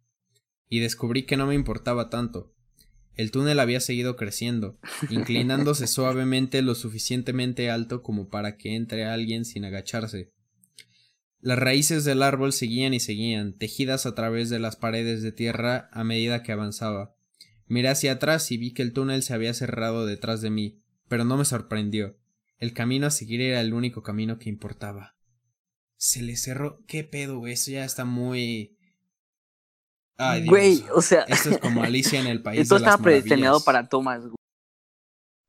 Y 0.68 0.80
descubrí 0.80 1.24
que 1.24 1.36
no 1.36 1.46
me 1.46 1.54
importaba 1.54 2.08
tanto. 2.08 2.54
El 3.16 3.30
túnel 3.30 3.60
había 3.60 3.80
seguido 3.80 4.16
creciendo, 4.16 4.78
inclinándose 5.10 5.86
suavemente 5.88 6.62
lo 6.62 6.74
suficientemente 6.74 7.70
alto 7.70 8.02
como 8.02 8.28
para 8.28 8.56
que 8.56 8.74
entre 8.74 9.04
alguien 9.04 9.44
sin 9.44 9.64
agacharse. 9.64 10.32
Las 11.40 11.58
raíces 11.58 12.04
del 12.04 12.22
árbol 12.22 12.52
seguían 12.52 12.94
y 12.94 13.00
seguían, 13.00 13.58
tejidas 13.58 14.06
a 14.06 14.14
través 14.14 14.48
de 14.48 14.60
las 14.60 14.76
paredes 14.76 15.22
de 15.22 15.32
tierra 15.32 15.90
a 15.92 16.04
medida 16.04 16.42
que 16.42 16.52
avanzaba. 16.52 17.16
Miré 17.66 17.88
hacia 17.88 18.12
atrás 18.12 18.52
y 18.52 18.58
vi 18.58 18.72
que 18.72 18.82
el 18.82 18.92
túnel 18.92 19.22
se 19.22 19.34
había 19.34 19.52
cerrado 19.52 20.06
detrás 20.06 20.40
de 20.40 20.50
mí, 20.50 20.82
pero 21.08 21.24
no 21.24 21.36
me 21.36 21.44
sorprendió. 21.44 22.16
El 22.58 22.74
camino 22.74 23.08
a 23.08 23.10
seguir 23.10 23.40
era 23.40 23.60
el 23.60 23.74
único 23.74 24.04
camino 24.04 24.38
que 24.38 24.48
importaba. 24.48 25.16
Se 25.96 26.22
le 26.22 26.36
cerró. 26.36 26.84
¿Qué 26.86 27.02
pedo? 27.02 27.46
Eso 27.48 27.72
ya 27.72 27.84
está 27.84 28.04
muy. 28.04 28.76
Ay, 30.18 30.46
Güey, 30.46 30.84
o 30.94 31.02
sea. 31.02 31.22
Esto 31.22 31.50
es 31.50 31.58
como 31.58 31.82
Alicia 31.82 32.20
en 32.20 32.26
el 32.26 32.42
país. 32.42 32.60
Esto 32.60 32.76
estaba 32.76 32.98
predestinado 32.98 33.62
para 33.64 33.88
Thomas. 33.88 34.22
Güey. 34.22 34.34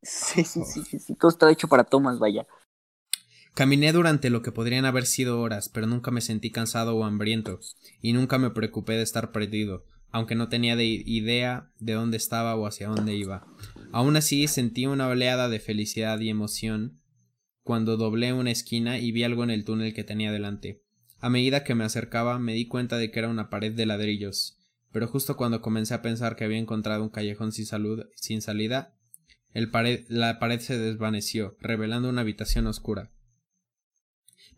Sí, 0.01 0.43
sí, 0.43 0.61
sí, 0.65 0.99
sí, 0.99 1.15
Todo 1.15 1.29
estaba 1.29 1.51
hecho 1.51 1.67
para 1.67 1.83
Thomas, 1.83 2.19
vaya. 2.19 2.45
Caminé 3.53 3.91
durante 3.93 4.29
lo 4.29 4.41
que 4.41 4.51
podrían 4.51 4.85
haber 4.85 5.05
sido 5.05 5.39
horas, 5.39 5.69
pero 5.69 5.85
nunca 5.85 6.11
me 6.11 6.21
sentí 6.21 6.49
cansado 6.49 6.95
o 6.95 7.03
hambriento, 7.03 7.59
y 8.01 8.13
nunca 8.13 8.39
me 8.39 8.49
preocupé 8.49 8.93
de 8.93 9.03
estar 9.03 9.31
perdido, 9.31 9.85
aunque 10.11 10.33
no 10.35 10.49
tenía 10.49 10.75
de 10.75 10.85
idea 10.85 11.71
de 11.79 11.93
dónde 11.93 12.17
estaba 12.17 12.55
o 12.55 12.65
hacia 12.65 12.87
dónde 12.87 13.15
iba. 13.15 13.45
Aún 13.91 14.15
así 14.15 14.47
sentí 14.47 14.87
una 14.87 15.07
oleada 15.07 15.49
de 15.49 15.59
felicidad 15.59 16.19
y 16.19 16.29
emoción 16.29 16.99
cuando 17.63 17.95
doblé 17.95 18.33
una 18.33 18.51
esquina 18.51 18.97
y 18.97 19.11
vi 19.11 19.23
algo 19.23 19.43
en 19.43 19.51
el 19.51 19.63
túnel 19.63 19.93
que 19.93 20.03
tenía 20.03 20.31
delante. 20.31 20.82
A 21.23 21.29
medida 21.29 21.63
que 21.63 21.73
me 21.73 21.85
acercaba 21.85 22.37
me 22.37 22.53
di 22.53 22.67
cuenta 22.67 22.97
de 22.97 23.09
que 23.09 23.19
era 23.19 23.29
una 23.29 23.49
pared 23.49 23.71
de 23.71 23.85
ladrillos, 23.85 24.57
pero 24.91 25.07
justo 25.07 25.37
cuando 25.37 25.61
comencé 25.61 25.93
a 25.93 26.01
pensar 26.01 26.35
que 26.35 26.43
había 26.43 26.57
encontrado 26.57 27.01
un 27.01 27.11
callejón 27.11 27.53
sin, 27.53 27.65
salud, 27.65 28.03
sin 28.13 28.41
salida, 28.41 28.97
la 29.53 30.37
pared 30.37 30.59
se 30.59 30.77
desvaneció, 30.77 31.55
revelando 31.61 32.09
una 32.09 32.19
habitación 32.19 32.67
oscura. 32.67 33.13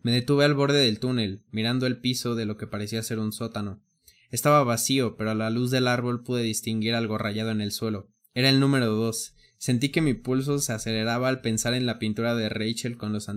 Me 0.01 0.11
detuve 0.11 0.43
al 0.43 0.55
borde 0.55 0.79
del 0.79 0.99
túnel, 0.99 1.43
mirando 1.51 1.85
el 1.85 1.99
piso 1.99 2.33
de 2.33 2.47
lo 2.47 2.57
que 2.57 2.65
parecía 2.65 3.03
ser 3.03 3.19
un 3.19 3.31
sótano. 3.31 3.83
Estaba 4.31 4.63
vacío, 4.63 5.17
pero 5.17 5.29
a 5.29 5.35
la 5.35 5.51
luz 5.51 5.69
del 5.69 5.87
árbol 5.87 6.23
pude 6.23 6.41
distinguir 6.41 6.95
algo 6.95 7.19
rayado 7.19 7.51
en 7.51 7.61
el 7.61 7.73
suelo. 7.73 8.09
Era 8.33 8.49
el 8.49 8.59
número 8.59 8.87
dos. 8.87 9.35
Sentí 9.59 9.89
que 9.89 10.01
mi 10.01 10.15
pulso 10.15 10.57
se 10.57 10.73
aceleraba 10.73 11.29
al 11.29 11.41
pensar 11.41 11.75
en 11.75 11.85
la 11.85 11.99
pintura 11.99 12.33
de 12.33 12.49
Rachel 12.49 12.97
con 12.97 13.13
los 13.13 13.29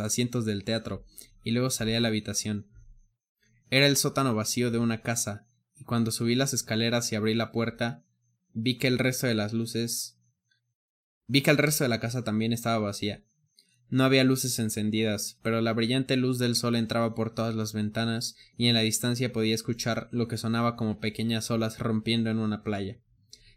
asientos 0.00 0.44
del 0.44 0.62
teatro, 0.62 1.04
y 1.42 1.52
luego 1.52 1.70
salí 1.70 1.94
a 1.94 2.00
la 2.00 2.08
habitación. 2.08 2.66
Era 3.70 3.86
el 3.86 3.96
sótano 3.96 4.34
vacío 4.34 4.70
de 4.70 4.78
una 4.78 5.02
casa, 5.02 5.46
y 5.74 5.84
cuando 5.84 6.10
subí 6.10 6.34
las 6.34 6.54
escaleras 6.54 7.12
y 7.12 7.16
abrí 7.16 7.34
la 7.34 7.52
puerta, 7.52 8.04
vi 8.52 8.78
que 8.78 8.88
el 8.88 8.98
resto 8.98 9.26
de 9.26 9.34
las 9.34 9.52
luces 9.52 10.18
vi 11.26 11.42
que 11.42 11.50
el 11.50 11.58
resto 11.58 11.84
de 11.84 11.88
la 11.88 12.00
casa 12.00 12.24
también 12.24 12.52
estaba 12.52 12.78
vacía. 12.78 13.22
No 13.90 14.04
había 14.04 14.24
luces 14.24 14.58
encendidas, 14.58 15.38
pero 15.42 15.60
la 15.62 15.72
brillante 15.72 16.16
luz 16.16 16.38
del 16.38 16.56
sol 16.56 16.76
entraba 16.76 17.14
por 17.14 17.34
todas 17.34 17.54
las 17.54 17.72
ventanas 17.72 18.36
y 18.56 18.66
en 18.66 18.74
la 18.74 18.80
distancia 18.80 19.32
podía 19.32 19.54
escuchar 19.54 20.08
lo 20.12 20.28
que 20.28 20.36
sonaba 20.36 20.76
como 20.76 21.00
pequeñas 21.00 21.50
olas 21.50 21.78
rompiendo 21.78 22.28
en 22.28 22.38
una 22.38 22.62
playa. 22.62 22.98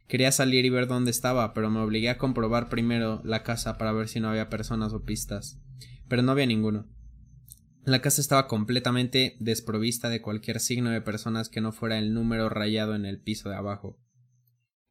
Quería 0.07 0.31
salir 0.31 0.65
y 0.65 0.69
ver 0.69 0.87
dónde 0.87 1.11
estaba, 1.11 1.53
pero 1.53 1.69
me 1.69 1.79
obligué 1.79 2.09
a 2.09 2.17
comprobar 2.17 2.69
primero 2.69 3.21
la 3.23 3.43
casa 3.43 3.77
para 3.77 3.91
ver 3.93 4.07
si 4.07 4.19
no 4.19 4.29
había 4.29 4.49
personas 4.49 4.93
o 4.93 5.03
pistas. 5.03 5.59
Pero 6.07 6.21
no 6.21 6.31
había 6.33 6.45
ninguno. 6.45 6.87
La 7.83 7.99
casa 7.99 8.21
estaba 8.21 8.47
completamente 8.47 9.35
desprovista 9.39 10.09
de 10.09 10.21
cualquier 10.21 10.59
signo 10.59 10.91
de 10.91 11.01
personas 11.01 11.49
que 11.49 11.61
no 11.61 11.71
fuera 11.71 11.97
el 11.97 12.13
número 12.13 12.47
rayado 12.47 12.93
en 12.93 13.05
el 13.05 13.19
piso 13.19 13.49
de 13.49 13.55
abajo. 13.55 13.99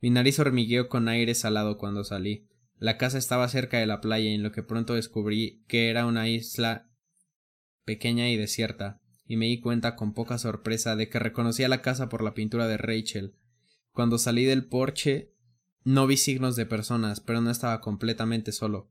Mi 0.00 0.10
nariz 0.10 0.40
hormigueó 0.40 0.88
con 0.88 1.06
aire 1.06 1.36
salado 1.36 1.78
cuando 1.78 2.02
salí. 2.02 2.48
La 2.78 2.98
casa 2.98 3.16
estaba 3.16 3.46
cerca 3.48 3.78
de 3.78 3.86
la 3.86 4.00
playa 4.00 4.30
en 4.30 4.42
lo 4.42 4.50
que 4.50 4.64
pronto 4.64 4.94
descubrí 4.94 5.62
que 5.68 5.88
era 5.88 6.04
una 6.04 6.28
isla 6.28 6.90
pequeña 7.84 8.28
y 8.28 8.36
desierta, 8.36 9.00
y 9.24 9.36
me 9.36 9.46
di 9.46 9.60
cuenta 9.60 9.94
con 9.94 10.12
poca 10.12 10.38
sorpresa 10.38 10.96
de 10.96 11.08
que 11.08 11.20
reconocía 11.20 11.68
la 11.68 11.82
casa 11.82 12.08
por 12.08 12.24
la 12.24 12.34
pintura 12.34 12.66
de 12.66 12.76
Rachel. 12.76 13.36
Cuando 13.92 14.18
salí 14.18 14.44
del 14.44 14.64
porche 14.64 15.32
no 15.84 16.08
vi 16.08 16.16
signos 16.16 16.56
de 16.56 16.66
personas, 16.66 17.20
pero 17.20 17.40
no 17.40 17.50
estaba 17.50 17.80
completamente 17.80 18.50
solo 18.50 18.90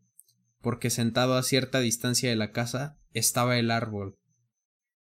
porque 0.61 0.89
sentado 0.89 1.35
a 1.35 1.43
cierta 1.43 1.79
distancia 1.79 2.29
de 2.29 2.35
la 2.35 2.51
casa 2.51 2.99
estaba 3.13 3.57
el 3.57 3.71
árbol. 3.71 4.17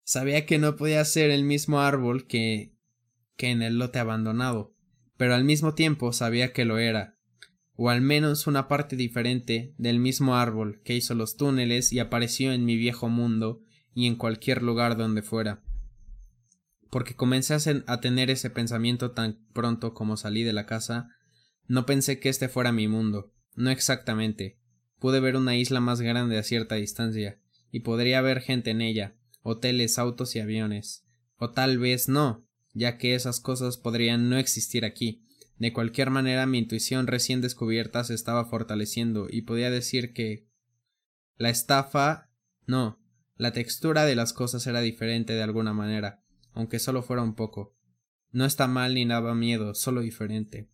Sabía 0.05 0.47
que 0.47 0.59
no 0.59 0.77
podía 0.77 1.05
ser 1.05 1.31
el 1.31 1.45
mismo 1.45 1.81
árbol 1.81 2.27
que 2.27 2.73
que 3.37 3.51
en 3.51 3.63
el 3.63 3.79
lote 3.79 3.99
abandonado, 3.99 4.75
pero 5.17 5.35
al 5.35 5.45
mismo 5.45 5.75
tiempo 5.75 6.13
sabía 6.13 6.53
que 6.53 6.65
lo 6.65 6.79
era, 6.79 7.19
o 7.75 7.91
al 7.91 8.01
menos 8.01 8.47
una 8.47 8.69
parte 8.69 8.97
diferente 8.97 9.75
del 9.79 9.99
mismo 9.99 10.37
árbol 10.37 10.81
que 10.85 10.95
hizo 10.95 11.15
los 11.15 11.37
túneles 11.37 11.93
y 11.93 11.99
apareció 11.99 12.53
en 12.53 12.65
mi 12.65 12.77
viejo 12.77 13.09
mundo 13.09 13.63
y 13.95 14.07
en 14.07 14.17
cualquier 14.17 14.63
lugar 14.63 14.97
donde 14.97 15.23
fuera. 15.23 15.63
Porque 16.91 17.15
comencé 17.17 17.57
a 17.87 18.01
tener 18.01 18.31
ese 18.31 18.51
pensamiento 18.51 19.13
tan 19.13 19.45
pronto 19.53 19.95
como 19.95 20.17
salí 20.17 20.43
de 20.43 20.53
la 20.53 20.67
casa, 20.67 21.09
no 21.67 21.87
pensé 21.87 22.21
que 22.21 22.29
este 22.29 22.49
fuera 22.49 22.71
mi 22.73 22.87
mundo, 22.87 23.33
no 23.55 23.71
exactamente, 23.71 24.61
Pude 25.03 25.19
ver 25.19 25.35
una 25.35 25.57
isla 25.57 25.81
más 25.81 26.01
grande 26.01 26.39
a 26.39 26.45
cierta 26.45 26.77
distancia, 26.77 27.37
y 27.73 27.81
podría 27.81 28.21
haber 28.21 28.41
gente 28.41 28.71
en 28.71 28.81
ella, 28.81 29.17
hoteles, 29.43 29.99
autos 29.99 30.37
y 30.37 30.39
aviones. 30.39 31.05
O 31.39 31.51
tal 31.51 31.79
vez 31.79 32.09
no, 32.09 32.47
ya 32.73 32.99
que 32.99 33.17
esas 33.17 33.41
cosas 33.41 33.79
podrían 33.79 34.31
no 34.31 34.39
existir 34.39 34.85
aquí. 34.85 35.25
De 35.59 35.73
cualquier 35.73 36.11
manera 36.11 36.47
mi 36.47 36.59
intuición 36.59 37.09
recién 37.09 37.41
descubierta 37.41 38.05
se 38.05 38.15
estaba 38.15 38.45
fortaleciendo 38.45 39.27
y 39.29 39.43
podía 39.43 39.73
decir 39.73 40.13
que 40.13 40.47
la 41.37 41.51
estafa 41.51 42.31
no, 42.69 43.03
la 43.35 43.53
textura 43.53 44.05
de 44.05 44.15
las 44.15 44.33
cosas 44.33 44.65
era 44.69 44.83
diferente 44.83 45.33
de 45.33 45.43
alguna 45.43 45.73
manera, 45.73 46.23
aunque 46.53 46.79
solo 46.79 47.03
fuera 47.03 47.23
un 47.23 47.35
poco. 47.35 47.77
No 48.31 48.45
está 48.45 48.69
mal 48.69 48.95
ni 48.95 49.05
daba 49.05 49.35
miedo, 49.35 49.75
solo 49.75 50.01
diferente. 50.01 50.71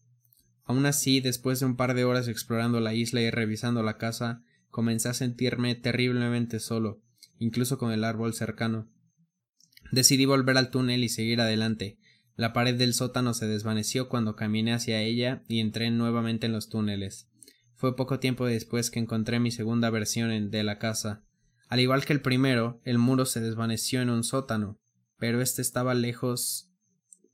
Aún 0.68 0.84
así, 0.84 1.20
después 1.20 1.60
de 1.60 1.66
un 1.66 1.76
par 1.76 1.94
de 1.94 2.04
horas 2.04 2.28
explorando 2.28 2.78
la 2.80 2.92
isla 2.92 3.22
y 3.22 3.30
revisando 3.30 3.82
la 3.82 3.96
casa, 3.96 4.42
comencé 4.68 5.08
a 5.08 5.14
sentirme 5.14 5.74
terriblemente 5.74 6.60
solo, 6.60 7.00
incluso 7.38 7.78
con 7.78 7.90
el 7.90 8.04
árbol 8.04 8.34
cercano. 8.34 8.86
Decidí 9.92 10.26
volver 10.26 10.58
al 10.58 10.70
túnel 10.70 11.02
y 11.02 11.08
seguir 11.08 11.40
adelante. 11.40 11.98
La 12.36 12.52
pared 12.52 12.74
del 12.74 12.92
sótano 12.92 13.32
se 13.32 13.48
desvaneció 13.48 14.10
cuando 14.10 14.36
caminé 14.36 14.74
hacia 14.74 15.00
ella 15.00 15.42
y 15.48 15.60
entré 15.60 15.90
nuevamente 15.90 16.44
en 16.44 16.52
los 16.52 16.68
túneles. 16.68 17.30
Fue 17.74 17.96
poco 17.96 18.20
tiempo 18.20 18.44
después 18.44 18.90
que 18.90 19.00
encontré 19.00 19.40
mi 19.40 19.50
segunda 19.50 19.88
versión 19.88 20.50
de 20.50 20.64
la 20.64 20.78
casa. 20.78 21.24
Al 21.68 21.80
igual 21.80 22.04
que 22.04 22.12
el 22.12 22.20
primero, 22.20 22.82
el 22.84 22.98
muro 22.98 23.24
se 23.24 23.40
desvaneció 23.40 24.02
en 24.02 24.10
un 24.10 24.22
sótano, 24.22 24.78
pero 25.16 25.40
este 25.40 25.62
estaba 25.62 25.94
lejos 25.94 26.70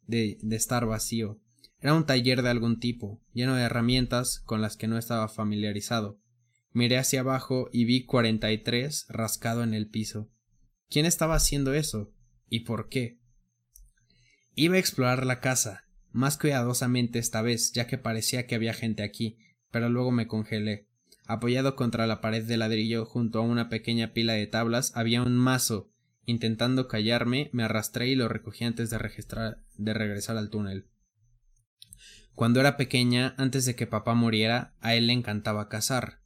de, 0.07 0.39
de 0.41 0.55
estar 0.55 0.87
vacío. 0.87 1.41
Era 1.85 1.93
un 1.93 2.07
taller 2.07 2.41
de 2.41 2.49
algún 2.49 2.81
tipo, 2.81 3.21
lleno 3.35 3.57
de 3.57 3.63
herramientas 3.63 4.41
con 4.47 4.63
las 4.63 4.79
que 4.79 4.89
no 4.89 4.97
estaba 4.97 5.29
familiarizado. 5.29 6.19
Miré 6.73 6.97
hacia 6.97 7.21
abajo 7.21 7.69
y 7.75 7.85
vi 7.85 8.07
cuarenta 8.07 8.51
y 8.53 8.57
tres 8.57 9.05
rascado 9.11 9.63
en 9.63 9.75
el 9.75 9.91
piso. 9.91 10.31
¿Quién 10.89 11.05
estaba 11.05 11.35
haciendo 11.35 11.75
eso? 11.75 12.11
¿Y 12.49 12.61
por 12.61 12.89
qué? 12.89 13.21
Iba 14.55 14.77
a 14.77 14.79
explorar 14.79 15.27
la 15.27 15.41
casa, 15.41 15.85
más 16.11 16.39
cuidadosamente 16.39 17.19
esta 17.19 17.43
vez, 17.43 17.73
ya 17.73 17.87
que 17.87 17.99
parecía 17.99 18.47
que 18.47 18.55
había 18.55 18.73
gente 18.73 19.03
aquí, 19.03 19.37
pero 19.71 19.91
luego 19.91 20.11
me 20.11 20.27
congelé. 20.27 20.89
Apoyado 21.27 21.77
contra 21.77 22.07
la 22.07 22.23
pared 22.23 22.47
de 22.47 22.57
ladrillo 22.57 23.05
junto 23.05 23.41
a 23.41 23.43
una 23.43 23.69
pequeña 23.69 24.15
pila 24.15 24.33
de 24.33 24.47
tablas 24.47 24.93
había 24.97 25.21
un 25.21 25.37
mazo. 25.37 25.91
Intentando 26.25 26.89
callarme, 26.89 27.51
me 27.53 27.65
arrastré 27.65 28.09
y 28.09 28.15
lo 28.15 28.27
recogí 28.29 28.65
antes 28.65 28.89
de, 28.89 28.99
de 29.77 29.93
regresar 29.93 30.39
al 30.39 30.49
túnel. 30.49 30.89
Cuando 32.35 32.59
era 32.59 32.77
pequeña, 32.77 33.35
antes 33.39 33.65
de 33.65 33.77
que 33.77 33.87
papá 33.87 34.15
muriera, 34.15 34.75
a 34.81 34.95
él 34.95 35.07
le 35.07 35.13
encantaba 35.13 35.69
cazar. 35.69 36.21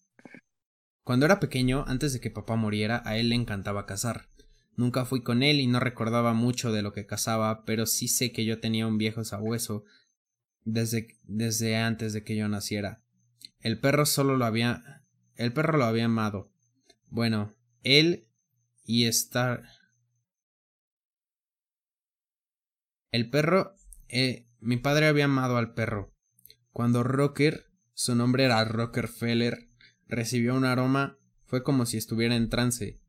Cuando 1.04 1.26
era 1.26 1.38
pequeño, 1.38 1.84
antes 1.86 2.14
de 2.14 2.20
que 2.20 2.30
papá 2.30 2.56
muriera, 2.56 3.02
a 3.04 3.18
él 3.18 3.28
le 3.28 3.34
encantaba 3.34 3.84
cazar. 3.84 4.28
Nunca 4.74 5.04
fui 5.04 5.22
con 5.22 5.42
él 5.42 5.60
y 5.60 5.66
no 5.66 5.80
recordaba 5.80 6.32
mucho 6.32 6.72
de 6.72 6.82
lo 6.82 6.92
que 6.92 7.04
cazaba, 7.04 7.64
pero 7.64 7.84
sí 7.84 8.08
sé 8.08 8.32
que 8.32 8.46
yo 8.46 8.58
tenía 8.58 8.86
un 8.86 8.96
viejo 8.96 9.24
sabueso 9.24 9.84
desde, 10.64 11.18
desde 11.24 11.76
antes 11.76 12.12
de 12.14 12.24
que 12.24 12.36
yo 12.36 12.48
naciera. 12.48 13.02
El 13.60 13.78
perro 13.78 14.06
solo 14.06 14.36
lo 14.36 14.44
había. 14.44 15.04
El 15.34 15.52
perro 15.52 15.76
lo 15.76 15.84
había 15.84 16.06
amado. 16.06 16.50
Bueno, 17.10 17.54
él 17.82 18.28
y 18.84 19.04
estar. 19.06 19.64
El 23.10 23.28
perro. 23.28 23.74
Eh, 24.08 24.47
mi 24.60 24.76
padre 24.76 25.06
había 25.06 25.26
amado 25.26 25.56
al 25.56 25.74
perro. 25.74 26.12
Cuando 26.72 27.02
Rocker, 27.02 27.66
su 27.94 28.14
nombre 28.14 28.44
era 28.44 28.64
Rockerfeller, 28.64 29.68
recibió 30.06 30.54
un 30.54 30.64
aroma, 30.64 31.18
fue 31.44 31.62
como 31.62 31.86
si 31.86 31.96
estuviera 31.96 32.36
en 32.36 32.48
trance. 32.48 33.00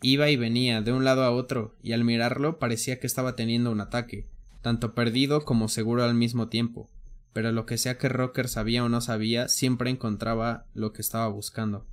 Iba 0.00 0.30
y 0.30 0.36
venía 0.36 0.80
de 0.80 0.92
un 0.92 1.04
lado 1.04 1.24
a 1.24 1.30
otro, 1.30 1.76
y 1.82 1.92
al 1.92 2.04
mirarlo 2.04 2.58
parecía 2.58 3.00
que 3.00 3.06
estaba 3.06 3.34
teniendo 3.34 3.72
un 3.72 3.80
ataque, 3.80 4.30
tanto 4.62 4.94
perdido 4.94 5.44
como 5.44 5.68
seguro 5.68 6.04
al 6.04 6.14
mismo 6.14 6.48
tiempo. 6.48 6.90
Pero 7.32 7.52
lo 7.52 7.66
que 7.66 7.78
sea 7.78 7.98
que 7.98 8.08
Rocker 8.08 8.48
sabía 8.48 8.84
o 8.84 8.88
no 8.88 9.00
sabía, 9.00 9.48
siempre 9.48 9.90
encontraba 9.90 10.66
lo 10.72 10.92
que 10.92 11.02
estaba 11.02 11.28
buscando. 11.28 11.86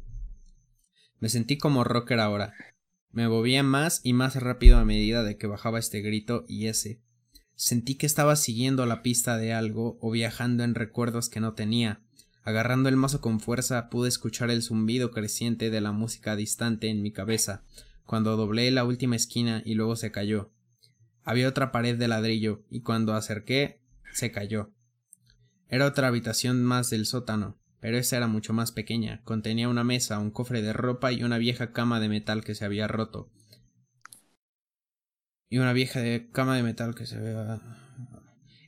Me 1.20 1.30
sentí 1.30 1.58
como 1.58 1.84
Rocker 1.84 2.20
ahora. 2.20 2.54
Me 3.12 3.28
movía 3.28 3.64
más 3.64 4.02
y 4.04 4.14
más 4.14 4.36
rápido 4.36 4.78
a 4.78 4.86
medida 4.86 5.24
de 5.24 5.38
que 5.38 5.48
bajaba 5.48 5.80
este 5.80 6.02
grito 6.02 6.46
y 6.48 6.68
ese. 6.68 7.02
Sentí 7.56 7.96
que 7.96 8.06
estaba 8.06 8.36
siguiendo 8.36 8.86
la 8.86 9.02
pista 9.02 9.38
de 9.38 9.54
algo 9.54 9.98
o 10.02 10.12
viajando 10.12 10.64
en 10.64 10.76
recuerdos 10.76 11.30
que 11.30 11.40
no 11.40 11.54
tenía. 11.54 12.02
Agarrando 12.44 12.90
el 12.90 12.98
mazo 12.98 13.22
con 13.22 13.40
fuerza 13.40 13.90
pude 13.90 14.10
escuchar 14.10 14.52
el 14.52 14.62
zumbido 14.62 15.12
creciente 15.12 15.70
de 15.70 15.82
la 15.82 15.92
música 15.92 16.36
distante 16.36 16.90
en 16.90 17.02
mi 17.02 17.12
cabeza, 17.12 17.64
cuando 18.06 18.36
doblé 18.36 18.70
la 18.72 18.84
última 18.84 19.16
esquina 19.16 19.62
y 19.66 19.74
luego 19.74 19.96
se 19.96 20.12
cayó. 20.12 20.52
Había 21.24 21.48
otra 21.48 21.72
pared 21.72 21.98
de 21.98 22.08
ladrillo, 22.08 22.64
y 22.70 22.82
cuando 22.82 23.16
acerqué, 23.16 23.82
se 24.14 24.32
cayó. 24.32 24.72
Era 25.70 25.88
otra 25.88 26.08
habitación 26.08 26.64
más 26.64 26.92
del 26.92 27.08
sótano, 27.08 27.58
pero 27.80 27.98
esa 27.98 28.18
era 28.18 28.28
mucho 28.28 28.54
más 28.54 28.72
pequeña. 28.72 29.22
Contenía 29.24 29.70
una 29.70 29.84
mesa, 29.84 30.20
un 30.20 30.30
cofre 30.30 30.62
de 30.62 30.74
ropa 30.74 31.12
y 31.12 31.24
una 31.24 31.40
vieja 31.40 31.72
cama 31.72 32.00
de 32.00 32.10
metal 32.10 32.44
que 32.44 32.54
se 32.54 32.66
había 32.66 32.88
roto. 32.88 33.32
Y 35.50 35.58
una 35.60 35.74
vieja 35.74 36.02
cama 36.32 36.56
de 36.56 36.64
metal 36.64 36.96
que 36.96 37.06
se 37.06 37.18
había... 37.18 37.62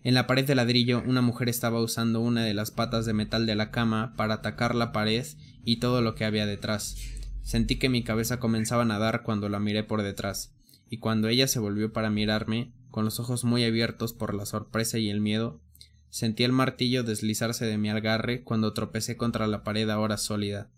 En 0.03 0.13
la 0.13 0.25
pared 0.25 0.45
de 0.45 0.55
ladrillo, 0.55 1.03
una 1.05 1.21
mujer 1.21 1.49
estaba 1.49 1.81
usando 1.81 2.21
una 2.21 2.43
de 2.43 2.53
las 2.53 2.71
patas 2.71 3.05
de 3.05 3.13
metal 3.13 3.45
de 3.45 3.55
la 3.55 3.71
cama 3.71 4.13
para 4.15 4.35
atacar 4.35 4.73
la 4.73 4.91
pared 4.93 5.25
y 5.65 5.77
todo 5.77 6.01
lo 6.01 6.15
que 6.15 6.23
había 6.23 6.45
detrás. 6.45 6.95
Sentí 7.41 7.77
que 7.77 7.89
mi 7.89 8.03
cabeza 8.03 8.39
comenzaba 8.39 8.83
a 8.83 8.85
nadar 8.85 9.23
cuando 9.23 9.49
la 9.49 9.59
miré 9.59 9.83
por 9.83 10.03
detrás, 10.03 10.53
y 10.89 10.99
cuando 10.99 11.27
ella 11.27 11.47
se 11.47 11.59
volvió 11.59 11.91
para 11.91 12.09
mirarme, 12.09 12.71
con 12.91 13.05
los 13.05 13.19
ojos 13.19 13.43
muy 13.43 13.63
abiertos 13.63 14.13
por 14.13 14.33
la 14.33 14.45
sorpresa 14.45 14.97
y 14.97 15.09
el 15.09 15.19
miedo, 15.19 15.61
sentí 16.09 16.43
el 16.43 16.51
martillo 16.51 17.03
deslizarse 17.03 17.65
de 17.65 17.77
mi 17.77 17.89
agarre 17.89 18.43
cuando 18.43 18.73
tropecé 18.73 19.17
contra 19.17 19.47
la 19.47 19.63
pared 19.63 19.89
ahora 19.89 20.17
sólida. 20.17 20.69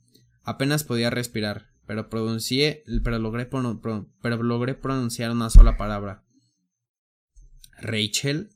Apenas 0.43 0.83
podía 0.83 1.09
respirar, 1.09 1.68
pero 1.89 2.07
pronuncié, 2.07 2.83
pero 3.03 3.17
logré, 3.17 4.75
pronunciar 4.75 5.31
una 5.31 5.49
sola 5.49 5.75
palabra. 5.75 6.23
Rachel. 7.81 8.51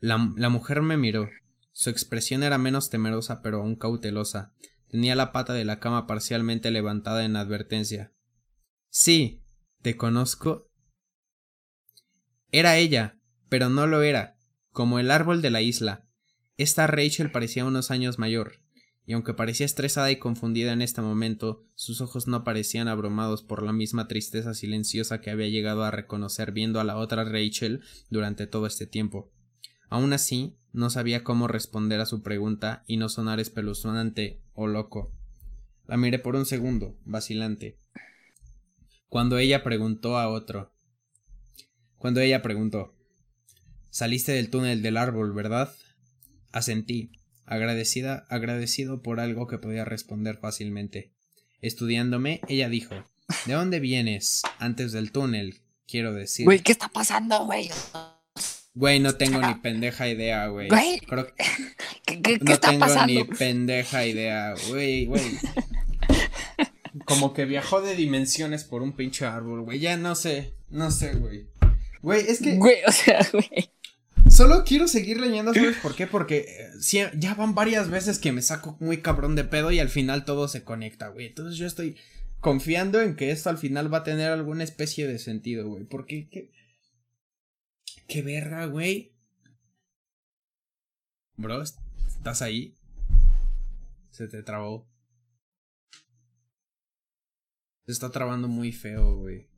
La, 0.00 0.30
la 0.36 0.50
mujer 0.50 0.82
me 0.82 0.98
miró. 0.98 1.30
Su 1.72 1.88
expresión 1.88 2.42
era 2.42 2.58
menos 2.58 2.90
temerosa 2.90 3.40
pero 3.40 3.62
aún 3.62 3.74
cautelosa, 3.74 4.52
Tenía 4.86 5.14
la 5.14 5.32
pata 5.32 5.54
de 5.54 5.64
la 5.64 5.80
cama 5.80 6.06
parcialmente 6.06 6.70
levantada 6.70 7.24
en 7.24 7.36
advertencia. 7.36 8.12
Sí, 8.90 9.42
¿te 9.80 9.96
conozco? 9.96 10.70
Era 12.52 12.76
ella, 12.76 13.18
pero 13.48 13.70
no 13.70 13.86
lo 13.86 14.02
era, 14.02 14.36
como 14.72 14.98
el 14.98 15.10
árbol 15.10 15.40
de 15.40 15.48
la 15.48 15.62
isla. 15.62 16.06
Esta 16.58 16.86
Rachel 16.86 17.30
parecía 17.30 17.64
unos 17.64 17.90
años 17.90 18.18
mayor, 18.18 18.59
y 19.06 19.12
aunque 19.14 19.34
parecía 19.34 19.66
estresada 19.66 20.10
y 20.10 20.18
confundida 20.18 20.72
en 20.72 20.82
este 20.82 21.00
momento, 21.00 21.66
sus 21.74 22.00
ojos 22.00 22.28
no 22.28 22.44
parecían 22.44 22.88
abrumados 22.88 23.42
por 23.42 23.62
la 23.62 23.72
misma 23.72 24.06
tristeza 24.08 24.54
silenciosa 24.54 25.20
que 25.20 25.30
había 25.30 25.48
llegado 25.48 25.84
a 25.84 25.90
reconocer 25.90 26.52
viendo 26.52 26.80
a 26.80 26.84
la 26.84 26.96
otra 26.96 27.24
Rachel 27.24 27.82
durante 28.08 28.46
todo 28.46 28.66
este 28.66 28.86
tiempo. 28.86 29.32
Aun 29.88 30.12
así, 30.12 30.56
no 30.72 30.90
sabía 30.90 31.24
cómo 31.24 31.48
responder 31.48 32.00
a 32.00 32.06
su 32.06 32.22
pregunta 32.22 32.84
y 32.86 32.96
no 32.96 33.08
sonar 33.08 33.40
espeluznante 33.40 34.40
o 34.54 34.68
loco. 34.68 35.12
La 35.88 35.96
miré 35.96 36.20
por 36.20 36.36
un 36.36 36.46
segundo, 36.46 36.96
vacilante. 37.04 37.80
Cuando 39.08 39.38
ella 39.38 39.64
preguntó 39.64 40.18
a 40.18 40.28
otro. 40.28 40.72
Cuando 41.96 42.20
ella 42.20 42.42
preguntó. 42.42 42.94
Saliste 43.90 44.30
del 44.30 44.50
túnel 44.50 44.82
del 44.82 44.96
árbol, 44.96 45.32
¿verdad? 45.32 45.74
Asentí, 46.52 47.10
agradecida, 47.50 48.24
agradecido 48.30 49.02
por 49.02 49.20
algo 49.20 49.46
que 49.46 49.58
podía 49.58 49.84
responder 49.84 50.38
fácilmente. 50.38 51.10
Estudiándome, 51.60 52.40
ella 52.48 52.68
dijo: 52.70 52.94
¿De 53.44 53.52
dónde 53.52 53.80
vienes? 53.80 54.42
Antes 54.58 54.92
del 54.92 55.12
túnel, 55.12 55.60
quiero 55.86 56.14
decir. 56.14 56.46
Güey, 56.46 56.60
¿qué 56.60 56.72
está 56.72 56.88
pasando, 56.88 57.44
güey? 57.44 57.70
Güey, 58.74 59.00
no 59.00 59.14
tengo 59.16 59.42
ni 59.42 59.54
pendeja 59.56 60.08
idea, 60.08 60.46
güey. 60.46 60.68
Güey. 60.68 61.00
¿Qué, 62.06 62.22
qué, 62.22 62.38
no 62.40 62.58
tengo 62.58 62.86
ni 63.06 63.24
pendeja 63.24 64.06
idea, 64.06 64.54
güey, 64.68 65.06
güey. 65.06 65.22
Como 67.04 67.34
que 67.34 67.44
viajó 67.44 67.80
de 67.82 67.96
dimensiones 67.96 68.64
por 68.64 68.82
un 68.82 68.92
pinche 68.92 69.26
árbol, 69.26 69.62
güey. 69.62 69.80
Ya 69.80 69.96
no 69.96 70.14
sé, 70.14 70.54
no 70.70 70.90
sé, 70.90 71.14
güey. 71.14 71.48
Güey, 72.00 72.26
es 72.28 72.40
que. 72.40 72.56
Güey, 72.56 72.76
o 72.86 72.92
sea, 72.92 73.26
güey. 73.32 73.70
Solo 74.28 74.64
quiero 74.64 74.88
seguir 74.88 75.20
leyendo, 75.20 75.54
¿sabes 75.54 75.76
por 75.78 75.94
qué? 75.94 76.06
Porque 76.06 76.46
eh, 76.48 77.10
ya 77.14 77.34
van 77.34 77.54
varias 77.54 77.90
veces 77.90 78.18
que 78.18 78.32
me 78.32 78.42
saco 78.42 78.76
muy 78.80 79.02
cabrón 79.02 79.36
de 79.36 79.44
pedo 79.44 79.70
y 79.70 79.78
al 79.78 79.88
final 79.88 80.24
todo 80.24 80.48
se 80.48 80.64
conecta, 80.64 81.08
güey. 81.08 81.26
Entonces 81.26 81.56
yo 81.56 81.66
estoy 81.66 81.96
confiando 82.40 83.00
en 83.00 83.16
que 83.16 83.30
esto 83.30 83.50
al 83.50 83.58
final 83.58 83.92
va 83.92 83.98
a 83.98 84.04
tener 84.04 84.30
alguna 84.30 84.64
especie 84.64 85.06
de 85.06 85.18
sentido, 85.18 85.68
güey. 85.68 85.84
Porque, 85.84 86.28
¿qué? 86.30 86.50
¿Qué 88.08 88.22
verga, 88.22 88.66
güey? 88.66 89.12
Bro, 91.36 91.62
¿estás 91.62 92.42
ahí? 92.42 92.74
Se 94.10 94.26
te 94.26 94.42
trabó. 94.42 94.88
Se 97.86 97.92
está 97.92 98.10
trabando 98.10 98.48
muy 98.48 98.72
feo, 98.72 99.16
güey. 99.16 99.49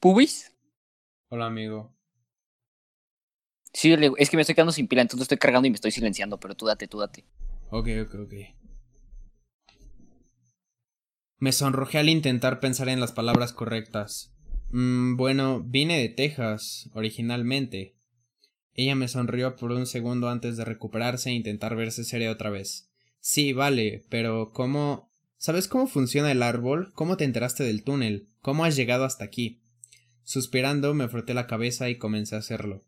¿Pubis? 0.00 0.52
Hola, 1.28 1.46
amigo. 1.46 1.94
Sí, 3.72 3.92
es 4.18 4.30
que 4.30 4.36
me 4.36 4.40
estoy 4.40 4.54
quedando 4.54 4.72
sin 4.72 4.88
pila, 4.88 5.02
entonces 5.02 5.22
estoy 5.22 5.38
cargando 5.38 5.68
y 5.68 5.70
me 5.70 5.76
estoy 5.76 5.92
silenciando, 5.92 6.40
pero 6.40 6.56
tú 6.56 6.66
date, 6.66 6.88
tú 6.88 6.98
date. 6.98 7.24
Ok, 7.70 7.88
ok, 8.02 8.14
ok. 8.24 8.32
Me 11.38 11.52
sonrojé 11.52 11.98
al 11.98 12.08
intentar 12.08 12.58
pensar 12.60 12.88
en 12.88 13.00
las 13.00 13.12
palabras 13.12 13.52
correctas. 13.52 14.34
Mm, 14.70 15.16
bueno, 15.16 15.62
vine 15.62 15.98
de 15.98 16.08
Texas, 16.08 16.90
originalmente. 16.94 17.94
Ella 18.72 18.94
me 18.94 19.08
sonrió 19.08 19.54
por 19.56 19.70
un 19.72 19.86
segundo 19.86 20.28
antes 20.28 20.56
de 20.56 20.64
recuperarse 20.64 21.30
e 21.30 21.34
intentar 21.34 21.76
verse 21.76 22.04
seria 22.04 22.32
otra 22.32 22.50
vez. 22.50 22.90
Sí, 23.28 23.52
vale, 23.52 24.04
pero 24.08 24.52
¿cómo... 24.52 25.10
¿Sabes 25.36 25.66
cómo 25.66 25.88
funciona 25.88 26.30
el 26.30 26.44
árbol? 26.44 26.92
¿Cómo 26.94 27.16
te 27.16 27.24
enteraste 27.24 27.64
del 27.64 27.82
túnel? 27.82 28.28
¿Cómo 28.40 28.64
has 28.64 28.76
llegado 28.76 29.04
hasta 29.04 29.24
aquí? 29.24 29.62
Suspirando, 30.22 30.94
me 30.94 31.08
froté 31.08 31.34
la 31.34 31.48
cabeza 31.48 31.90
y 31.90 31.98
comencé 31.98 32.36
a 32.36 32.38
hacerlo. 32.38 32.84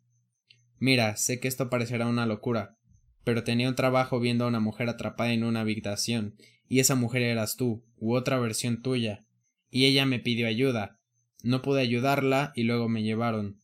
Mira, 0.79 1.17
sé 1.17 1.41
que 1.41 1.49
esto 1.49 1.69
parecerá 1.69 2.07
una 2.07 2.25
locura, 2.25 2.79
pero 3.25 3.43
tenía 3.43 3.69
un 3.69 3.75
trabajo 3.75 4.21
viendo 4.21 4.45
a 4.45 4.47
una 4.47 4.61
mujer 4.61 4.89
atrapada 4.89 5.33
en 5.33 5.43
una 5.43 5.63
habitación, 5.63 6.37
y 6.69 6.79
esa 6.79 6.95
mujer 6.95 7.23
eras 7.23 7.57
tú, 7.57 7.85
u 7.97 8.15
otra 8.15 8.39
versión 8.39 8.81
tuya, 8.81 9.27
y 9.73 9.87
ella 9.87 10.07
me 10.07 10.21
pidió 10.21 10.47
ayuda. 10.47 11.01
No 11.43 11.63
pude 11.63 11.81
ayudarla 11.81 12.53
y 12.55 12.63
luego 12.63 12.89
me 12.89 13.03
llevaron. 13.03 13.59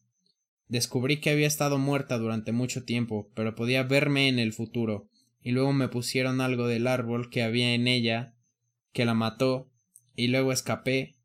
Descubrí 0.66 1.20
que 1.20 1.30
había 1.30 1.46
estado 1.46 1.78
muerta 1.78 2.18
durante 2.18 2.50
mucho 2.50 2.84
tiempo, 2.84 3.30
pero 3.36 3.54
podía 3.54 3.84
verme 3.84 4.26
en 4.26 4.40
el 4.40 4.52
futuro, 4.52 5.08
y 5.44 5.52
luego 5.52 5.74
me 5.74 5.88
pusieron 5.88 6.40
algo 6.40 6.66
del 6.66 6.86
árbol 6.86 7.28
que 7.28 7.42
había 7.42 7.74
en 7.74 7.86
ella, 7.86 8.34
que 8.92 9.04
la 9.04 9.12
mató, 9.12 9.70
y 10.16 10.28
luego 10.28 10.52
escapé, 10.52 11.16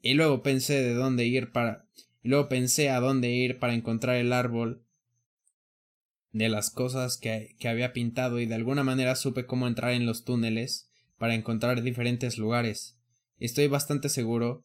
y 0.00 0.14
luego 0.14 0.42
pensé 0.42 0.82
de 0.82 0.94
dónde 0.94 1.26
ir 1.26 1.52
para, 1.52 1.86
y 2.22 2.28
luego 2.28 2.48
pensé 2.48 2.90
a 2.90 2.98
dónde 2.98 3.30
ir 3.30 3.60
para 3.60 3.74
encontrar 3.74 4.16
el 4.16 4.32
árbol 4.32 4.84
de 6.32 6.48
las 6.48 6.70
cosas 6.70 7.16
que, 7.18 7.54
que 7.60 7.68
había 7.68 7.92
pintado 7.92 8.40
y 8.40 8.46
de 8.46 8.56
alguna 8.56 8.82
manera 8.82 9.14
supe 9.14 9.46
cómo 9.46 9.68
entrar 9.68 9.92
en 9.92 10.06
los 10.06 10.24
túneles 10.24 10.90
para 11.16 11.34
encontrar 11.36 11.82
diferentes 11.82 12.38
lugares. 12.38 12.98
Estoy 13.38 13.68
bastante 13.68 14.08
seguro 14.08 14.64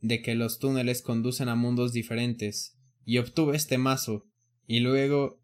de 0.00 0.22
que 0.22 0.36
los 0.36 0.60
túneles 0.60 1.02
conducen 1.02 1.48
a 1.48 1.56
mundos 1.56 1.92
diferentes, 1.92 2.78
y 3.04 3.18
obtuve 3.18 3.56
este 3.56 3.78
mazo, 3.78 4.26
y 4.68 4.78
luego... 4.78 5.37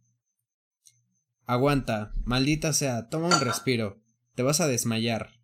Aguanta, 1.46 2.12
maldita 2.24 2.72
sea, 2.72 3.08
toma 3.08 3.26
un 3.26 3.40
respiro, 3.40 4.00
te 4.34 4.42
vas 4.42 4.60
a 4.60 4.66
desmayar. 4.66 5.40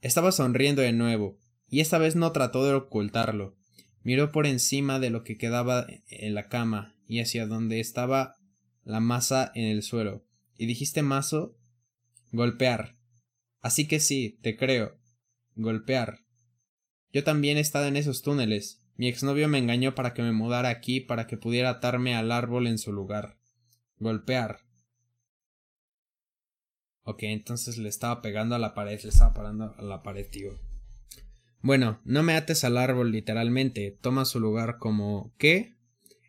Estaba 0.00 0.32
sonriendo 0.32 0.82
de 0.82 0.92
nuevo, 0.92 1.38
y 1.68 1.80
esta 1.80 1.98
vez 1.98 2.16
no 2.16 2.32
trató 2.32 2.64
de 2.64 2.74
ocultarlo. 2.74 3.56
Miró 4.02 4.32
por 4.32 4.46
encima 4.46 4.98
de 4.98 5.10
lo 5.10 5.24
que 5.24 5.38
quedaba 5.38 5.86
en 6.08 6.34
la 6.34 6.48
cama 6.48 6.96
y 7.06 7.20
hacia 7.20 7.46
donde 7.46 7.80
estaba 7.80 8.36
la 8.84 9.00
masa 9.00 9.52
en 9.54 9.64
el 9.64 9.82
suelo. 9.82 10.24
¿Y 10.56 10.66
dijiste 10.66 11.02
mazo? 11.02 11.56
Golpear. 12.32 12.96
Así 13.60 13.86
que 13.86 14.00
sí, 14.00 14.38
te 14.42 14.56
creo. 14.56 14.98
Golpear. 15.54 16.20
Yo 17.12 17.22
también 17.24 17.58
he 17.58 17.60
estado 17.60 17.86
en 17.86 17.96
esos 17.96 18.22
túneles. 18.22 18.82
Mi 18.96 19.08
exnovio 19.08 19.48
me 19.48 19.58
engañó 19.58 19.94
para 19.94 20.14
que 20.14 20.22
me 20.22 20.32
mudara 20.32 20.70
aquí 20.70 21.00
para 21.00 21.26
que 21.26 21.36
pudiera 21.36 21.70
atarme 21.70 22.14
al 22.14 22.32
árbol 22.32 22.66
en 22.66 22.78
su 22.78 22.92
lugar. 22.92 23.38
Golpear. 23.98 24.60
Ok, 27.04 27.24
entonces 27.24 27.78
le 27.78 27.88
estaba 27.88 28.22
pegando 28.22 28.54
a 28.54 28.58
la 28.58 28.74
pared, 28.74 29.00
le 29.02 29.08
estaba 29.08 29.34
parando 29.34 29.74
a 29.76 29.82
la 29.82 30.02
pared, 30.02 30.26
tío. 30.28 30.58
Bueno, 31.60 32.00
no 32.04 32.22
me 32.22 32.34
ates 32.34 32.64
al 32.64 32.76
árbol 32.76 33.12
literalmente, 33.12 33.98
toma 34.00 34.24
su 34.24 34.40
lugar 34.40 34.78
como... 34.78 35.32
¿Qué? 35.38 35.76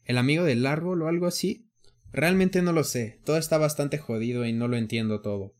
¿El 0.05 0.17
amigo 0.17 0.43
del 0.43 0.65
árbol 0.65 1.01
o 1.01 1.07
algo 1.07 1.27
así? 1.27 1.69
Realmente 2.11 2.61
no 2.61 2.71
lo 2.71 2.83
sé, 2.83 3.19
todo 3.25 3.37
está 3.37 3.57
bastante 3.57 3.97
jodido 3.97 4.45
y 4.45 4.53
no 4.53 4.67
lo 4.67 4.77
entiendo 4.77 5.21
todo. 5.21 5.55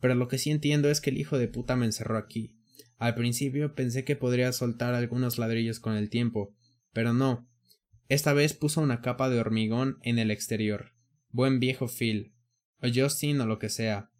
Pero 0.00 0.14
lo 0.14 0.28
que 0.28 0.38
sí 0.38 0.50
entiendo 0.50 0.90
es 0.90 1.00
que 1.00 1.10
el 1.10 1.18
hijo 1.18 1.38
de 1.38 1.48
puta 1.48 1.74
me 1.74 1.86
encerró 1.86 2.16
aquí. 2.16 2.56
Al 2.98 3.14
principio 3.14 3.74
pensé 3.74 4.04
que 4.04 4.16
podría 4.16 4.52
soltar 4.52 4.94
algunos 4.94 5.38
ladrillos 5.38 5.80
con 5.80 5.94
el 5.94 6.10
tiempo, 6.10 6.54
pero 6.92 7.12
no. 7.12 7.48
Esta 8.08 8.32
vez 8.32 8.54
puso 8.54 8.80
una 8.80 9.02
capa 9.02 9.28
de 9.28 9.40
hormigón 9.40 9.98
en 10.02 10.18
el 10.18 10.30
exterior. 10.30 10.92
Buen 11.30 11.60
viejo 11.60 11.88
Phil. 11.88 12.34
O 12.80 12.88
Justin 12.92 13.40
o 13.40 13.46
lo 13.46 13.58
que 13.58 13.68
sea. 13.68 14.10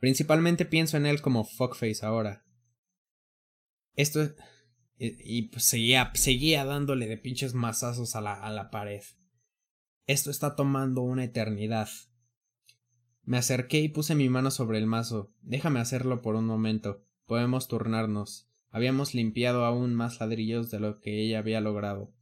Principalmente 0.00 0.64
pienso 0.64 0.96
en 0.96 1.06
él 1.06 1.20
como 1.20 1.44
fuckface 1.44 2.04
ahora. 2.04 2.44
Esto 3.94 4.34
y, 5.02 5.48
pues 5.48 5.64
seguía, 5.64 6.10
seguía 6.14 6.64
dándole 6.66 7.06
de 7.06 7.16
pinches 7.16 7.54
mazazos 7.54 8.16
a 8.16 8.20
la, 8.20 8.34
a 8.34 8.50
la 8.50 8.70
pared. 8.70 9.02
Esto 10.06 10.30
está 10.30 10.56
tomando 10.56 11.00
una 11.00 11.24
eternidad. 11.24 11.88
Me 13.22 13.38
acerqué 13.38 13.80
y 13.80 13.88
puse 13.88 14.14
mi 14.14 14.28
mano 14.28 14.50
sobre 14.50 14.76
el 14.76 14.86
mazo. 14.86 15.32
Déjame 15.40 15.80
hacerlo 15.80 16.20
por 16.20 16.34
un 16.34 16.44
momento. 16.44 17.06
Podemos 17.24 17.66
turnarnos. 17.66 18.50
Habíamos 18.70 19.14
limpiado 19.14 19.64
aún 19.64 19.94
más 19.94 20.20
ladrillos 20.20 20.70
de 20.70 20.80
lo 20.80 21.00
que 21.00 21.22
ella 21.22 21.38
había 21.38 21.60
logrado, 21.60 22.12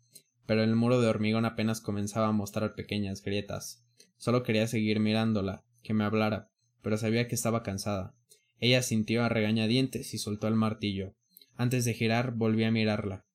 pero 0.46 0.62
el 0.62 0.76
muro 0.76 1.00
de 1.00 1.08
hormigón 1.08 1.44
apenas 1.44 1.80
comenzaba 1.80 2.28
a 2.28 2.32
mostrar 2.32 2.74
pequeñas 2.74 3.22
grietas. 3.22 3.84
Solo 4.16 4.42
quería 4.42 4.66
seguir 4.66 4.98
mirándola, 4.98 5.64
que 5.82 5.94
me 5.94 6.04
hablara, 6.04 6.50
pero 6.82 6.96
sabía 6.98 7.28
que 7.28 7.34
estaba 7.34 7.62
cansada. 7.62 8.14
Ella 8.58 8.82
sintió 8.82 9.22
a 9.22 9.28
regañadientes 9.28 10.14
y 10.14 10.18
soltó 10.18 10.48
el 10.48 10.54
martillo. 10.54 11.14
Antes 11.54 11.84
de 11.84 11.94
girar, 11.94 12.32
volví 12.32 12.64
a 12.64 12.70
mirarla. 12.70 13.26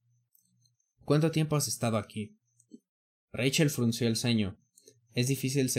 ¿Cuánto 1.06 1.32
tiempo 1.32 1.56
has 1.56 1.68
estado 1.68 1.98
aquí? 1.98 2.38
Rachel 3.32 3.70
frunció 3.70 4.08
el 4.08 4.16
ceño. 4.16 4.58
Es 5.14 5.28
difícil, 5.28 5.70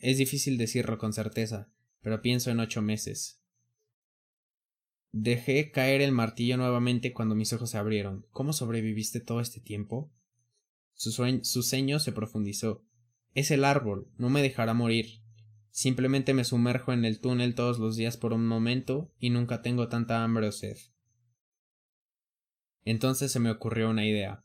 es 0.00 0.18
difícil 0.18 0.58
decirlo 0.58 0.98
con 0.98 1.12
certeza, 1.12 1.70
pero 2.00 2.22
pienso 2.22 2.50
en 2.50 2.60
ocho 2.60 2.80
meses. 2.82 3.40
Dejé 5.12 5.70
caer 5.70 6.00
el 6.00 6.12
martillo 6.12 6.56
nuevamente 6.56 7.12
cuando 7.12 7.34
mis 7.34 7.52
ojos 7.52 7.70
se 7.70 7.78
abrieron. 7.78 8.26
¿Cómo 8.30 8.52
sobreviviste 8.52 9.20
todo 9.20 9.40
este 9.40 9.60
tiempo? 9.60 10.12
Su, 10.94 11.12
su 11.42 11.62
ceño 11.62 11.98
se 11.98 12.12
profundizó. 12.12 12.84
Es 13.34 13.50
el 13.50 13.64
árbol, 13.64 14.10
no 14.16 14.30
me 14.30 14.42
dejará 14.42 14.74
morir. 14.74 15.22
Simplemente 15.78 16.34
me 16.34 16.42
sumerjo 16.42 16.92
en 16.92 17.04
el 17.04 17.20
túnel 17.20 17.54
todos 17.54 17.78
los 17.78 17.94
días 17.94 18.16
por 18.16 18.32
un 18.32 18.44
momento 18.44 19.14
y 19.20 19.30
nunca 19.30 19.62
tengo 19.62 19.86
tanta 19.86 20.24
hambre 20.24 20.48
o 20.48 20.50
sed. 20.50 20.76
Entonces 22.84 23.30
se 23.30 23.38
me 23.38 23.48
ocurrió 23.48 23.88
una 23.88 24.04
idea. 24.04 24.42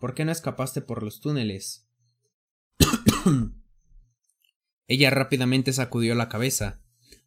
¿Por 0.00 0.14
qué 0.14 0.24
no 0.24 0.32
escapaste 0.32 0.80
por 0.80 1.04
los 1.04 1.20
túneles? 1.20 1.86
Ella 4.88 5.10
rápidamente 5.10 5.72
sacudió 5.72 6.16
la 6.16 6.28
cabeza. 6.28 6.82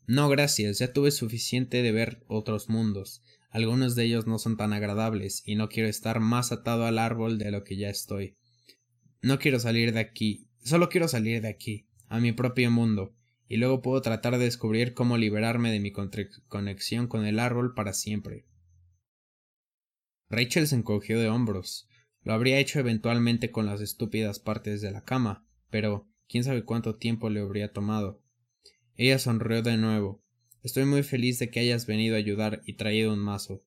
No, 0.06 0.28
gracias, 0.28 0.80
ya 0.80 0.92
tuve 0.92 1.12
suficiente 1.12 1.82
de 1.82 1.94
ver 1.94 2.26
otros 2.28 2.68
mundos. 2.68 3.24
Algunos 3.52 3.96
de 3.96 4.04
ellos 4.04 4.28
no 4.28 4.38
son 4.38 4.58
tan 4.58 4.74
agradables, 4.74 5.44
y 5.46 5.56
no 5.56 5.70
quiero 5.70 5.88
estar 5.88 6.20
más 6.20 6.52
atado 6.52 6.86
al 6.86 7.00
árbol 7.00 7.38
de 7.38 7.52
lo 7.52 7.64
que 7.64 7.78
ya 7.78 7.90
estoy. 7.90 8.36
No 9.22 9.40
quiero 9.40 9.62
salir 9.62 9.94
de 9.94 10.02
aquí, 10.02 10.50
solo 10.62 10.90
quiero 10.90 11.08
salir 11.08 11.42
de 11.42 11.48
aquí, 11.48 11.88
a 12.10 12.20
mi 12.20 12.34
propio 12.34 12.70
mundo, 12.70 13.16
y 13.48 13.58
luego 13.58 13.82
puedo 13.82 14.02
tratar 14.02 14.38
de 14.38 14.46
descubrir 14.46 14.94
cómo 14.94 15.18
liberarme 15.18 15.72
de 15.72 15.80
mi 15.80 15.92
conexión 15.92 17.08
con 17.08 17.26
el 17.26 17.40
árbol 17.40 17.74
para 17.74 17.94
siempre. 17.94 18.46
Rachel 20.30 20.68
se 20.68 20.76
encogió 20.76 21.20
de 21.20 21.30
hombros. 21.30 21.88
Lo 22.24 22.34
habría 22.34 22.60
hecho 22.60 22.80
eventualmente 22.80 23.52
con 23.52 23.68
las 23.68 23.82
estúpidas 23.82 24.40
partes 24.40 24.82
de 24.82 24.92
la 24.92 25.04
cama, 25.04 25.48
pero 25.70 26.08
quién 26.28 26.44
sabe 26.44 26.64
cuánto 26.64 26.96
tiempo 26.96 27.30
le 27.30 27.42
habría 27.42 27.72
tomado. 27.72 28.24
Ella 28.96 29.20
sonrió 29.20 29.62
de 29.62 29.78
nuevo. 29.78 30.24
Estoy 30.64 30.86
muy 30.86 31.04
feliz 31.04 31.38
de 31.38 31.52
que 31.52 31.60
hayas 31.60 31.86
venido 31.86 32.16
a 32.16 32.18
ayudar 32.18 32.64
y 32.66 32.74
traído 32.74 33.14
un 33.14 33.20
mazo. 33.20 33.64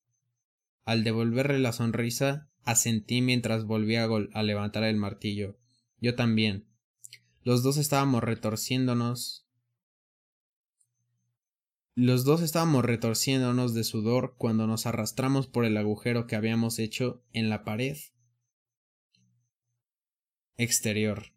Al 0.83 1.05
devolverle 1.05 1.59
la 1.59 1.71
sonrisa, 1.71 2.49
asentí 2.63 3.21
mientras 3.21 3.63
volvía 3.63 4.07
a 4.33 4.43
levantar 4.43 4.83
el 4.83 4.97
martillo. 4.97 5.57
Yo 6.01 6.15
también. 6.15 6.67
Los 7.43 7.63
dos 7.63 7.77
estábamos 7.77 8.23
retorciéndonos 8.23 9.48
los 11.99 12.23
dos 12.23 12.41
estábamos 12.41 12.85
retorciéndonos 12.85 13.73
de 13.73 13.83
sudor 13.83 14.35
cuando 14.37 14.67
nos 14.67 14.85
arrastramos 14.85 15.47
por 15.47 15.65
el 15.65 15.75
agujero 15.75 16.27
que 16.27 16.37
habíamos 16.37 16.79
hecho 16.79 17.21
en 17.33 17.49
la 17.49 17.65
pared 17.65 17.97
exterior. 20.55 21.33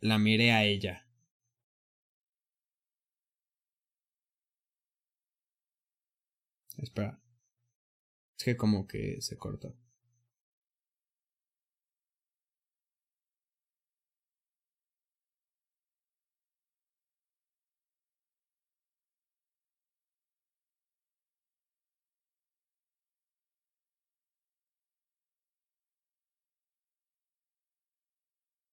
La 0.00 0.18
miré 0.18 0.52
a 0.52 0.64
ella. 0.66 1.08
Espera. 6.76 7.22
Es 8.36 8.44
que 8.44 8.56
como 8.58 8.86
que 8.86 9.22
se 9.22 9.38
cortó. 9.38 9.74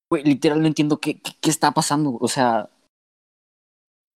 Güey, 0.09 0.23
literal 0.23 0.61
no 0.61 0.67
entiendo 0.67 0.99
qué, 0.99 1.21
qué, 1.21 1.49
está 1.49 1.71
pasando. 1.71 2.17
O 2.19 2.27
sea, 2.27 2.69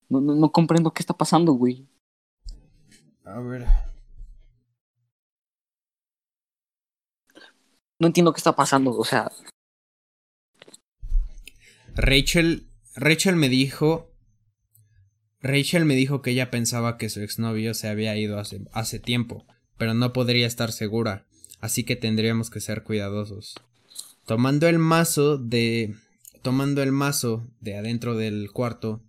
no, 0.10 0.22
no, 0.22 0.36
no 0.36 0.52
comprendo 0.52 0.91
qué 0.91 1.03
está 1.03 1.14
pasando, 1.14 1.53
güey. 1.53 1.88
A 3.26 3.40
ver. 3.40 3.65
No 7.99 8.07
entiendo 8.07 8.34
qué 8.34 8.38
está 8.38 8.56
pasando, 8.56 8.91
o 8.98 9.06
sea. 9.06 9.32
Rachel, 11.95 12.72
Rachel 12.95 13.36
me 13.36 13.49
dijo, 13.49 14.11
Rachel 15.41 15.86
me 15.86 15.94
dijo 15.94 16.24
que 16.24 16.32
ella 16.32 16.49
pensaba 16.49 16.98
que 16.98 17.10
su 17.10 17.22
exnovio 17.22 17.76
se 17.76 17.88
había 17.88 18.18
ido 18.18 18.40
hace, 18.40 18.61
hace 18.72 18.99
tiempo, 18.99 19.45
pero 19.78 19.94
no 19.94 20.11
podría 20.11 20.48
estar 20.48 20.72
segura, 20.72 21.28
así 21.60 21.84
que 21.84 21.95
tendríamos 21.95 22.49
que 22.49 22.61
ser 22.61 22.84
cuidadosos. 22.84 23.56
Tomando 24.26 24.68
el 24.68 24.80
mazo 24.80 25.38
de. 25.38 25.95
Tomando 26.41 26.82
el 26.82 26.94
mazo 26.94 27.45
de 27.60 27.76
adentro 27.76 28.16
del 28.16 28.52
cuarto. 28.52 29.04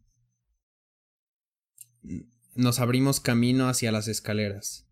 Nos 2.56 2.80
abrimos 2.80 3.20
camino 3.20 3.68
hacia 3.68 3.92
las 3.92 4.08
escaleras. 4.08 4.88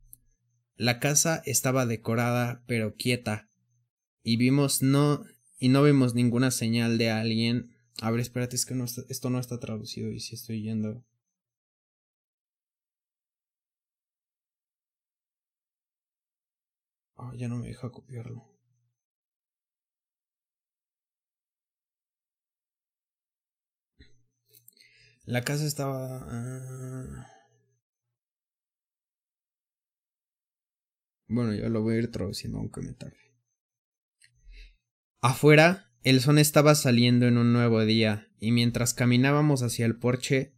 La 0.77 1.01
casa 1.01 1.43
estaba 1.45 1.87
decorada 1.87 2.63
pero 2.67 2.95
quieta. 2.95 3.51
Y 4.23 4.37
vimos 4.37 4.81
no. 4.81 5.25
y 5.59 5.69
no 5.69 5.83
vimos 5.83 6.15
ninguna 6.15 6.53
señal 6.53 6.99
de 6.99 7.11
alguien. 7.11 7.73
A 8.01 8.11
ver, 8.13 8.21
espérate, 8.21 8.55
es 8.55 8.65
que 8.65 8.75
esto 9.09 9.31
no 9.31 9.41
está 9.41 9.59
traducido 9.59 10.11
y 10.13 10.21
si 10.21 10.37
estoy 10.37 10.63
yendo. 10.63 11.05
Ah, 17.17 17.33
ya 17.37 17.49
no 17.49 17.57
me 17.57 17.69
deja 17.69 17.91
copiarlo. 17.91 18.52
La 25.25 25.43
casa 25.43 25.65
estaba... 25.65 26.27
Ah, 26.29 27.29
Bueno, 31.33 31.55
yo 31.55 31.67
lo 31.71 31.81
voy 31.81 31.95
a 31.95 31.99
ir 32.01 32.11
traduciendo 32.11 32.59
aunque 32.59 32.83
me 32.83 32.93
tarde. 32.93 33.17
Afuera, 35.23 35.91
el 36.03 36.21
sol 36.21 36.39
estaba 36.39 36.75
saliendo 36.75 37.27
en 37.27 37.39
un 37.39 37.55
nuevo 37.55 37.83
día, 37.87 38.29
y 38.39 38.53
mientras 38.53 38.93
caminábamos 38.93 39.63
hacia 39.63 39.87
el 39.87 39.97
porche. 39.97 40.55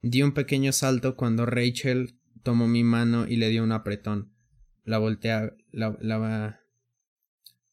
Di 0.00 0.22
un 0.22 0.32
pequeño 0.32 0.72
salto 0.72 1.16
cuando 1.16 1.44
Rachel 1.44 2.18
tomó 2.42 2.66
mi 2.66 2.82
mano 2.82 3.28
y 3.28 3.36
le 3.36 3.50
dio 3.50 3.62
un 3.62 3.72
apretón. 3.72 4.32
La 4.84 4.96
volteé 4.96 5.32
a, 5.32 5.54
la, 5.70 5.98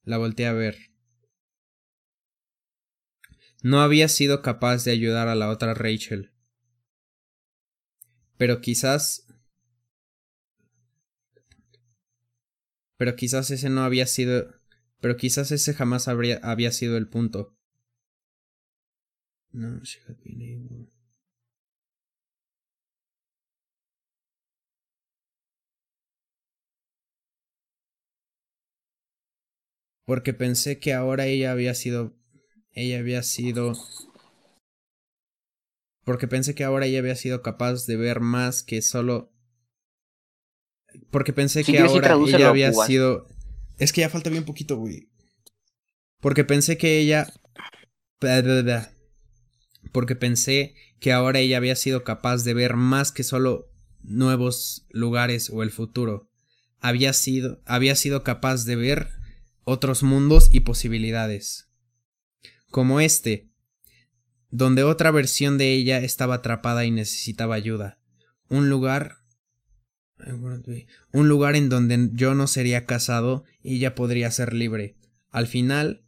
la 0.04 0.18
volteé 0.18 0.48
a 0.48 0.54
ver. 0.54 0.89
No 3.62 3.82
había 3.82 4.08
sido 4.08 4.42
capaz 4.42 4.86
de 4.86 4.92
ayudar 4.92 5.28
a 5.28 5.36
la 5.36 5.50
otra 5.50 5.74
Rachel. 5.74 6.32
Pero 8.38 8.62
quizás... 8.62 9.28
Pero 12.98 13.16
quizás 13.16 13.52
ese 13.52 13.70
no 13.70 13.82
había 13.82 14.06
sido... 14.06 14.56
Pero 15.02 15.18
quizás 15.18 15.52
ese 15.52 15.74
jamás 15.74 16.08
habría, 16.08 16.40
había 16.44 16.72
sido 16.72 16.98
el 16.98 17.08
punto. 17.08 17.58
No, 19.52 19.84
she 19.84 20.00
had 20.08 20.18
been 20.24 20.42
able. 20.42 20.88
Porque 30.06 30.34
pensé 30.34 30.80
que 30.80 30.94
ahora 30.94 31.28
ella 31.28 31.52
había 31.52 31.74
sido 31.76 32.19
ella 32.80 33.00
había 33.00 33.24
sido... 33.24 33.74
Porque 36.06 36.28
pensé 36.28 36.56
que 36.56 36.64
ahora 36.64 36.86
ella 36.86 37.00
había 37.00 37.16
sido 37.16 37.42
capaz 37.42 37.86
de 37.86 37.98
ver 37.98 38.20
más 38.22 38.64
que 38.64 38.82
solo... 38.82 39.32
Porque 41.12 41.34
pensé 41.34 41.64
que 41.64 41.78
ahora 41.80 42.16
ella 42.16 42.50
había 42.50 42.74
sido... 42.74 43.28
Es 43.78 43.94
que 43.94 44.02
ya 44.02 44.10
falta 44.10 44.30
bien 44.30 44.46
poquito, 44.46 44.78
güey. 44.78 45.10
Porque 46.22 46.44
pensé 46.44 46.78
que 46.78 47.00
ella... 47.00 47.32
Porque 49.92 50.16
pensé 50.16 50.76
que 51.00 51.12
ahora 51.12 51.40
ella 51.40 51.58
había 51.58 51.76
sido 51.76 52.04
capaz 52.04 52.44
de 52.44 52.54
ver 52.54 52.76
más 52.76 53.12
que 53.12 53.24
solo 53.24 53.72
nuevos 54.02 54.86
lugares 54.90 55.50
o 55.50 55.64
el 55.64 55.72
futuro. 55.72 56.30
Había 56.80 57.14
sido, 57.14 57.62
había 57.66 57.96
sido 57.96 58.24
capaz 58.24 58.66
de 58.66 58.76
ver 58.76 59.10
otros 59.64 60.02
mundos 60.02 60.50
y 60.52 60.62
posibilidades 60.62 61.69
como 62.70 63.00
este, 63.00 63.50
donde 64.50 64.84
otra 64.84 65.12
versión 65.12 65.58
de 65.58 65.74
ella 65.74 66.00
estaba 66.00 66.36
atrapada 66.36 66.86
y 66.86 66.92
necesitaba 66.92 67.56
ayuda. 67.56 68.00
Un 68.50 68.70
lugar 68.70 69.20
un 71.14 71.30
lugar 71.30 71.56
en 71.56 71.70
donde 71.70 72.10
yo 72.14 72.36
no 72.36 72.48
sería 72.48 72.86
casado 72.86 73.46
y 73.62 73.78
ella 73.78 73.96
podría 73.96 74.30
ser 74.32 74.54
libre. 74.54 74.98
Al 75.30 75.48
final, 75.48 76.04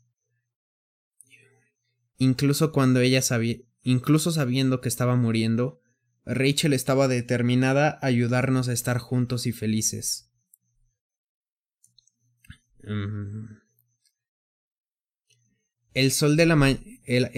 incluso 2.18 2.72
cuando 2.72 3.00
ella 3.00 3.22
sabía, 3.22 3.58
incluso 3.84 4.32
sabiendo 4.32 4.82
que 4.82 4.90
estaba 4.90 5.16
muriendo, 5.16 5.80
Rachel 6.26 6.74
estaba 6.74 7.08
determinada 7.08 8.00
a 8.02 8.08
ayudarnos 8.08 8.68
a 8.68 8.74
estar 8.74 8.98
juntos 8.98 9.48
y 9.48 9.54
felices. 9.54 10.30
Mm. 12.84 13.61
El 15.94 16.12
sol 16.12 16.38
de 16.38 16.46
la 16.46 16.80
el, 17.06 17.30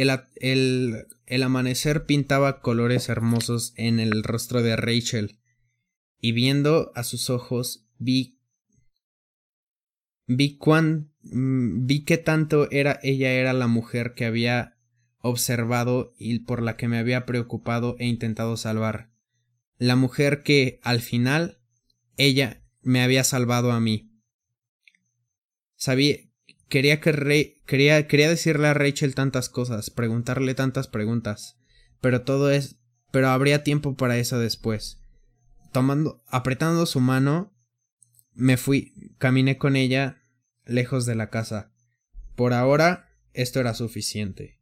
el, 1.26 1.44
amanecer 1.44 2.06
pintaba 2.06 2.62
colores 2.62 3.10
hermosos 3.10 3.74
en 3.76 4.00
el 4.00 4.24
rostro 4.24 4.62
de 4.62 4.76
Rachel, 4.76 5.40
y 6.20 6.32
viendo 6.32 6.92
a 6.96 7.04
sus 7.04 7.30
ojos 7.30 7.88
vi 7.98 8.40
vi 10.26 10.58
cuán 10.58 11.12
mm, 11.24 11.86
vi 11.86 12.06
que 12.06 12.18
tanto 12.18 12.70
era 12.72 13.00
ella 13.04 13.32
era 13.34 13.54
la 13.54 13.68
mujer 13.68 14.14
que 14.14 14.26
había 14.26 14.78
observado 15.18 16.14
y 16.18 16.40
por 16.40 16.62
la 16.62 16.78
que 16.78 16.88
me 16.88 16.98
había 16.98 17.26
preocupado 17.26 17.96
e 17.98 18.06
intentado 18.06 18.58
salvar. 18.58 19.10
La 19.78 19.96
mujer 19.96 20.44
que, 20.44 20.80
al 20.84 21.00
final, 21.00 21.60
ella 22.18 22.64
me 22.82 23.02
había 23.02 23.24
salvado 23.24 23.72
a 23.72 23.80
mí. 23.80 24.12
Sabía, 25.76 26.18
Quería, 26.74 27.00
que 27.00 27.62
quería, 27.68 28.08
quería 28.08 28.30
decirle 28.30 28.66
a 28.66 28.74
Rachel 28.74 29.14
tantas 29.14 29.48
cosas, 29.48 29.92
preguntarle 29.92 30.56
tantas 30.56 30.88
preguntas, 30.88 31.56
pero 32.02 32.24
todo 32.24 32.50
es, 32.50 32.80
pero 33.12 33.28
habría 33.28 33.64
tiempo 33.64 33.96
para 33.96 34.18
eso 34.18 34.40
después. 34.40 35.00
Tomando, 35.72 36.24
apretando 36.26 36.88
su 36.88 37.00
mano, 37.00 37.56
me 38.34 38.58
fui, 38.58 38.92
caminé 39.20 39.60
con 39.60 39.76
ella 39.76 40.24
lejos 40.66 41.06
de 41.06 41.14
la 41.14 41.30
casa. 41.30 41.72
Por 42.36 42.54
ahora, 42.54 43.08
esto 43.34 43.60
era 43.60 43.76
suficiente. 43.76 44.60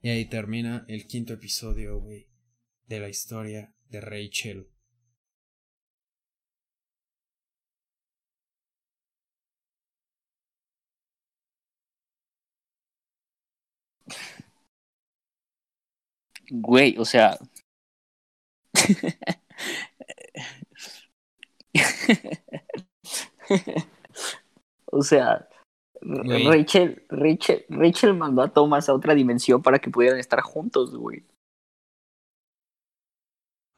Y 0.00 0.08
ahí 0.08 0.24
termina 0.24 0.86
el 0.88 1.06
quinto 1.06 1.34
episodio, 1.34 2.00
güey, 2.00 2.30
de 2.86 3.00
la 3.00 3.10
historia 3.10 3.74
de 3.90 4.00
Rachel. 4.00 4.70
Güey, 16.50 16.96
o 16.98 17.04
sea. 17.04 17.38
o 24.86 25.02
sea, 25.02 25.48
Rachel, 26.00 27.04
Rachel, 27.08 27.64
Rachel 27.68 28.14
mandó 28.14 28.42
a 28.42 28.52
Thomas 28.52 28.88
a 28.88 28.94
otra 28.94 29.14
dimensión 29.14 29.62
para 29.62 29.78
que 29.78 29.90
pudieran 29.90 30.18
estar 30.18 30.40
juntos, 30.40 30.96
güey. 30.96 31.26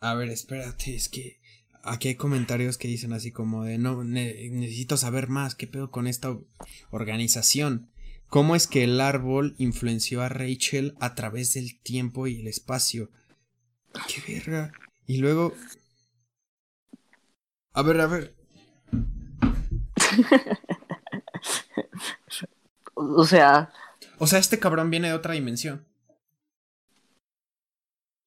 A 0.02 0.14
ver, 0.14 0.30
espérate, 0.30 0.94
es 0.94 1.08
que 1.08 1.40
aquí 1.82 2.08
hay 2.08 2.14
comentarios 2.14 2.78
que 2.78 2.88
dicen 2.88 3.12
así 3.12 3.32
como 3.32 3.64
de 3.64 3.78
no 3.78 4.02
necesito 4.04 4.96
saber 4.96 5.28
más, 5.28 5.54
qué 5.54 5.66
pedo 5.66 5.90
con 5.90 6.06
esta 6.06 6.38
organización. 6.90 7.89
¿Cómo 8.30 8.54
es 8.54 8.68
que 8.68 8.84
el 8.84 9.00
árbol 9.00 9.56
influenció 9.58 10.22
a 10.22 10.28
Rachel 10.28 10.94
a 11.00 11.16
través 11.16 11.54
del 11.54 11.80
tiempo 11.80 12.28
y 12.28 12.40
el 12.40 12.46
espacio? 12.46 13.10
¡Qué 14.06 14.22
verga! 14.32 14.70
Y 15.04 15.18
luego... 15.18 15.52
A 17.72 17.82
ver, 17.82 18.00
a 18.00 18.06
ver. 18.06 18.36
o 22.94 23.26
sea... 23.26 23.72
O 24.18 24.28
sea, 24.28 24.38
este 24.38 24.60
cabrón 24.60 24.90
viene 24.90 25.08
de 25.08 25.14
otra 25.14 25.34
dimensión. 25.34 25.88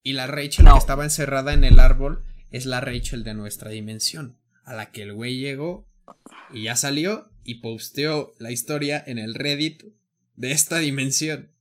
Y 0.04 0.12
la 0.12 0.28
Rachel 0.28 0.66
que 0.66 0.78
estaba 0.78 1.06
encerrada 1.06 1.54
en 1.54 1.64
el 1.64 1.80
árbol 1.80 2.26
es 2.52 2.66
la 2.66 2.82
Rachel 2.82 3.24
de 3.24 3.36
nuestra 3.36 3.72
dimensión, 3.72 4.38
a 4.66 4.74
la 4.74 4.92
que 4.92 5.04
el 5.04 5.14
güey 5.14 5.38
llegó 5.38 5.88
y 6.52 6.64
ya 6.64 6.76
salió 6.76 7.32
y 7.44 7.56
posteó 7.56 8.34
la 8.40 8.52
historia 8.52 9.04
en 9.06 9.18
el 9.18 9.34
Reddit 9.36 9.84
de 10.36 10.52
esta 10.52 10.80
dimensión. 10.80 11.52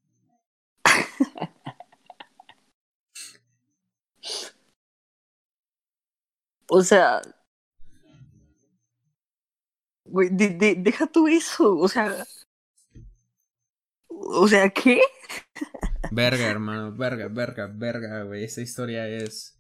o 6.69 6.83
sea. 6.83 7.23
Güey, 10.05 10.29
deja 10.31 11.07
tú 11.07 11.29
eso. 11.29 11.77
O 11.79 11.89
sea. 11.89 12.27
O 14.09 14.47
sea, 14.47 14.69
¿qué? 14.71 15.01
Verga, 16.11 16.47
hermano. 16.49 16.93
Verga, 16.95 17.29
verga, 17.29 17.67
verga, 17.73 18.23
güey. 18.25 18.45
Esta 18.45 18.61
historia 18.61 19.09
es. 19.09 19.59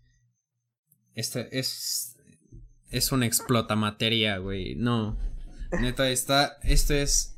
Este 1.14 1.58
es. 1.58 2.16
Es 2.90 3.10
una 3.12 3.26
explota 3.26 3.74
materia, 3.74 4.36
güey. 4.38 4.74
No. 4.74 5.16
Neta, 5.80 6.08
está. 6.08 6.58
Esto 6.62 6.94
es. 6.94 7.36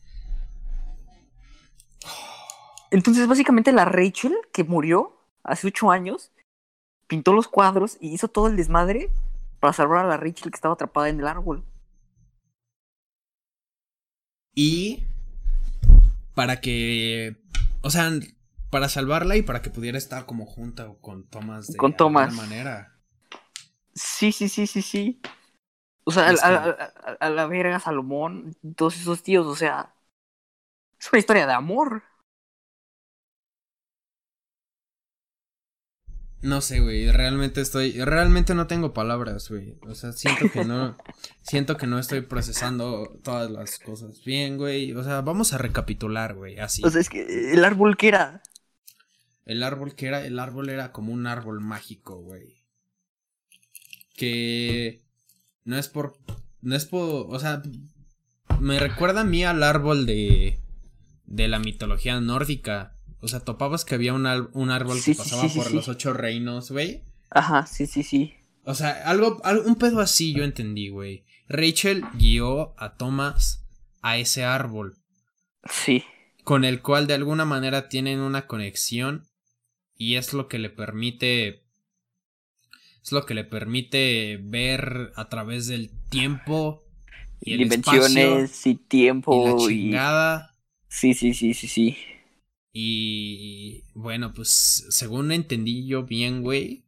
Entonces, 2.90 3.26
básicamente, 3.26 3.72
la 3.72 3.84
Rachel 3.84 4.34
que 4.52 4.64
murió 4.64 5.16
hace 5.42 5.66
ocho 5.68 5.90
años 5.90 6.30
pintó 7.06 7.32
los 7.32 7.48
cuadros 7.48 7.96
y 8.00 8.12
hizo 8.12 8.28
todo 8.28 8.46
el 8.46 8.56
desmadre 8.56 9.10
para 9.60 9.72
salvar 9.72 10.04
a 10.04 10.08
la 10.08 10.16
Rachel 10.16 10.50
que 10.50 10.56
estaba 10.56 10.74
atrapada 10.74 11.08
en 11.08 11.20
el 11.20 11.26
árbol. 11.26 11.64
Y 14.54 15.02
para 16.34 16.60
que. 16.60 17.36
O 17.82 17.90
sea, 17.90 18.10
para 18.70 18.88
salvarla 18.88 19.36
y 19.36 19.42
para 19.42 19.62
que 19.62 19.70
pudiera 19.70 19.98
estar 19.98 20.26
como 20.26 20.46
junta 20.46 20.88
o 20.88 20.98
con 21.00 21.24
Thomas 21.28 21.68
de 21.68 21.76
con 21.76 21.96
Thomas. 21.96 22.28
alguna 22.30 22.42
manera. 22.48 22.96
Sí, 23.94 24.32
sí, 24.32 24.48
sí, 24.48 24.66
sí, 24.66 24.82
sí. 24.82 25.20
O 26.04 26.12
sea, 26.12 26.28
a, 27.20 27.30
la 27.30 27.46
verga, 27.46 27.80
Salomón, 27.80 28.54
todos 28.76 28.96
esos 28.96 29.22
tíos, 29.22 29.46
o 29.46 29.56
sea. 29.56 29.94
Es 31.00 31.10
una 31.12 31.18
historia 31.18 31.46
de 31.46 31.52
amor. 31.52 32.02
No 36.42 36.60
sé, 36.60 36.80
güey, 36.80 37.10
realmente 37.10 37.62
estoy, 37.62 37.92
realmente 38.04 38.54
no 38.54 38.66
tengo 38.66 38.92
palabras, 38.92 39.48
güey. 39.48 39.78
O 39.88 39.94
sea, 39.94 40.12
siento 40.12 40.50
que 40.52 40.66
no, 40.66 40.98
siento 41.42 41.78
que 41.78 41.86
no 41.86 41.98
estoy 41.98 42.20
procesando 42.20 43.18
todas 43.22 43.50
las 43.50 43.78
cosas 43.78 44.22
bien, 44.24 44.58
güey. 44.58 44.92
O 44.92 45.02
sea, 45.02 45.22
vamos 45.22 45.54
a 45.54 45.58
recapitular, 45.58 46.34
güey, 46.34 46.58
así. 46.58 46.82
O 46.84 46.90
sea, 46.90 47.00
es 47.00 47.08
que 47.08 47.52
el 47.52 47.64
árbol 47.64 47.96
que 47.96 48.08
era. 48.08 48.42
El 49.46 49.62
árbol 49.62 49.94
que 49.94 50.06
era, 50.06 50.26
el 50.26 50.38
árbol 50.38 50.68
era 50.68 50.92
como 50.92 51.14
un 51.14 51.26
árbol 51.26 51.60
mágico, 51.60 52.16
güey. 52.16 52.62
Que 54.14 55.03
no 55.64 55.78
es 55.78 55.88
por, 55.88 56.18
no 56.62 56.74
es 56.76 56.84
por, 56.84 57.26
o 57.28 57.38
sea, 57.38 57.62
me 58.60 58.78
recuerda 58.78 59.22
a 59.22 59.24
mí 59.24 59.44
al 59.44 59.62
árbol 59.62 60.06
de, 60.06 60.60
de 61.26 61.48
la 61.48 61.58
mitología 61.58 62.20
nórdica 62.20 62.94
o 63.24 63.28
sea, 63.28 63.40
topabas 63.40 63.86
que 63.86 63.94
había 63.94 64.12
un, 64.12 64.26
un 64.52 64.70
árbol 64.70 65.02
que 65.02 65.14
pasaba 65.14 65.48
por 65.48 65.72
los 65.72 65.88
ocho 65.88 66.12
reinos, 66.12 66.70
güey. 66.70 67.04
Ajá, 67.30 67.64
sí, 67.64 67.86
sí, 67.86 68.02
sí. 68.02 68.34
O 68.64 68.74
sea, 68.74 68.90
algo, 69.08 69.40
un 69.64 69.76
pedo 69.76 70.00
así 70.00 70.34
yo 70.34 70.44
entendí, 70.44 70.90
güey. 70.90 71.24
Rachel 71.48 72.04
guió 72.18 72.74
a 72.78 72.96
Thomas 72.98 73.64
a 74.02 74.18
ese 74.18 74.44
árbol. 74.44 74.98
Sí. 75.70 76.04
Con 76.44 76.66
el 76.66 76.82
cual 76.82 77.06
de 77.06 77.14
alguna 77.14 77.46
manera 77.46 77.88
tienen 77.88 78.20
una 78.20 78.46
conexión 78.46 79.26
y 79.96 80.16
es 80.16 80.34
lo 80.34 80.46
que 80.46 80.58
le 80.58 80.68
permite 80.68 81.63
es 83.04 83.12
lo 83.12 83.26
que 83.26 83.34
le 83.34 83.44
permite 83.44 84.40
ver 84.42 85.12
a 85.14 85.28
través 85.28 85.66
del 85.66 85.90
tiempo 86.08 86.82
y, 87.38 87.58
dimensiones 87.58 88.66
y 88.66 88.76
tiempo 88.76 89.46
y 89.46 89.50
la 89.50 89.56
chingada. 89.68 90.56
Sí, 90.88 91.12
sí, 91.12 91.34
sí, 91.34 91.52
sí, 91.52 91.68
sí. 91.68 91.98
Y 92.72 93.84
bueno, 93.92 94.32
pues 94.32 94.86
según 94.88 95.32
entendí 95.32 95.86
yo 95.86 96.04
bien, 96.04 96.42
güey, 96.42 96.86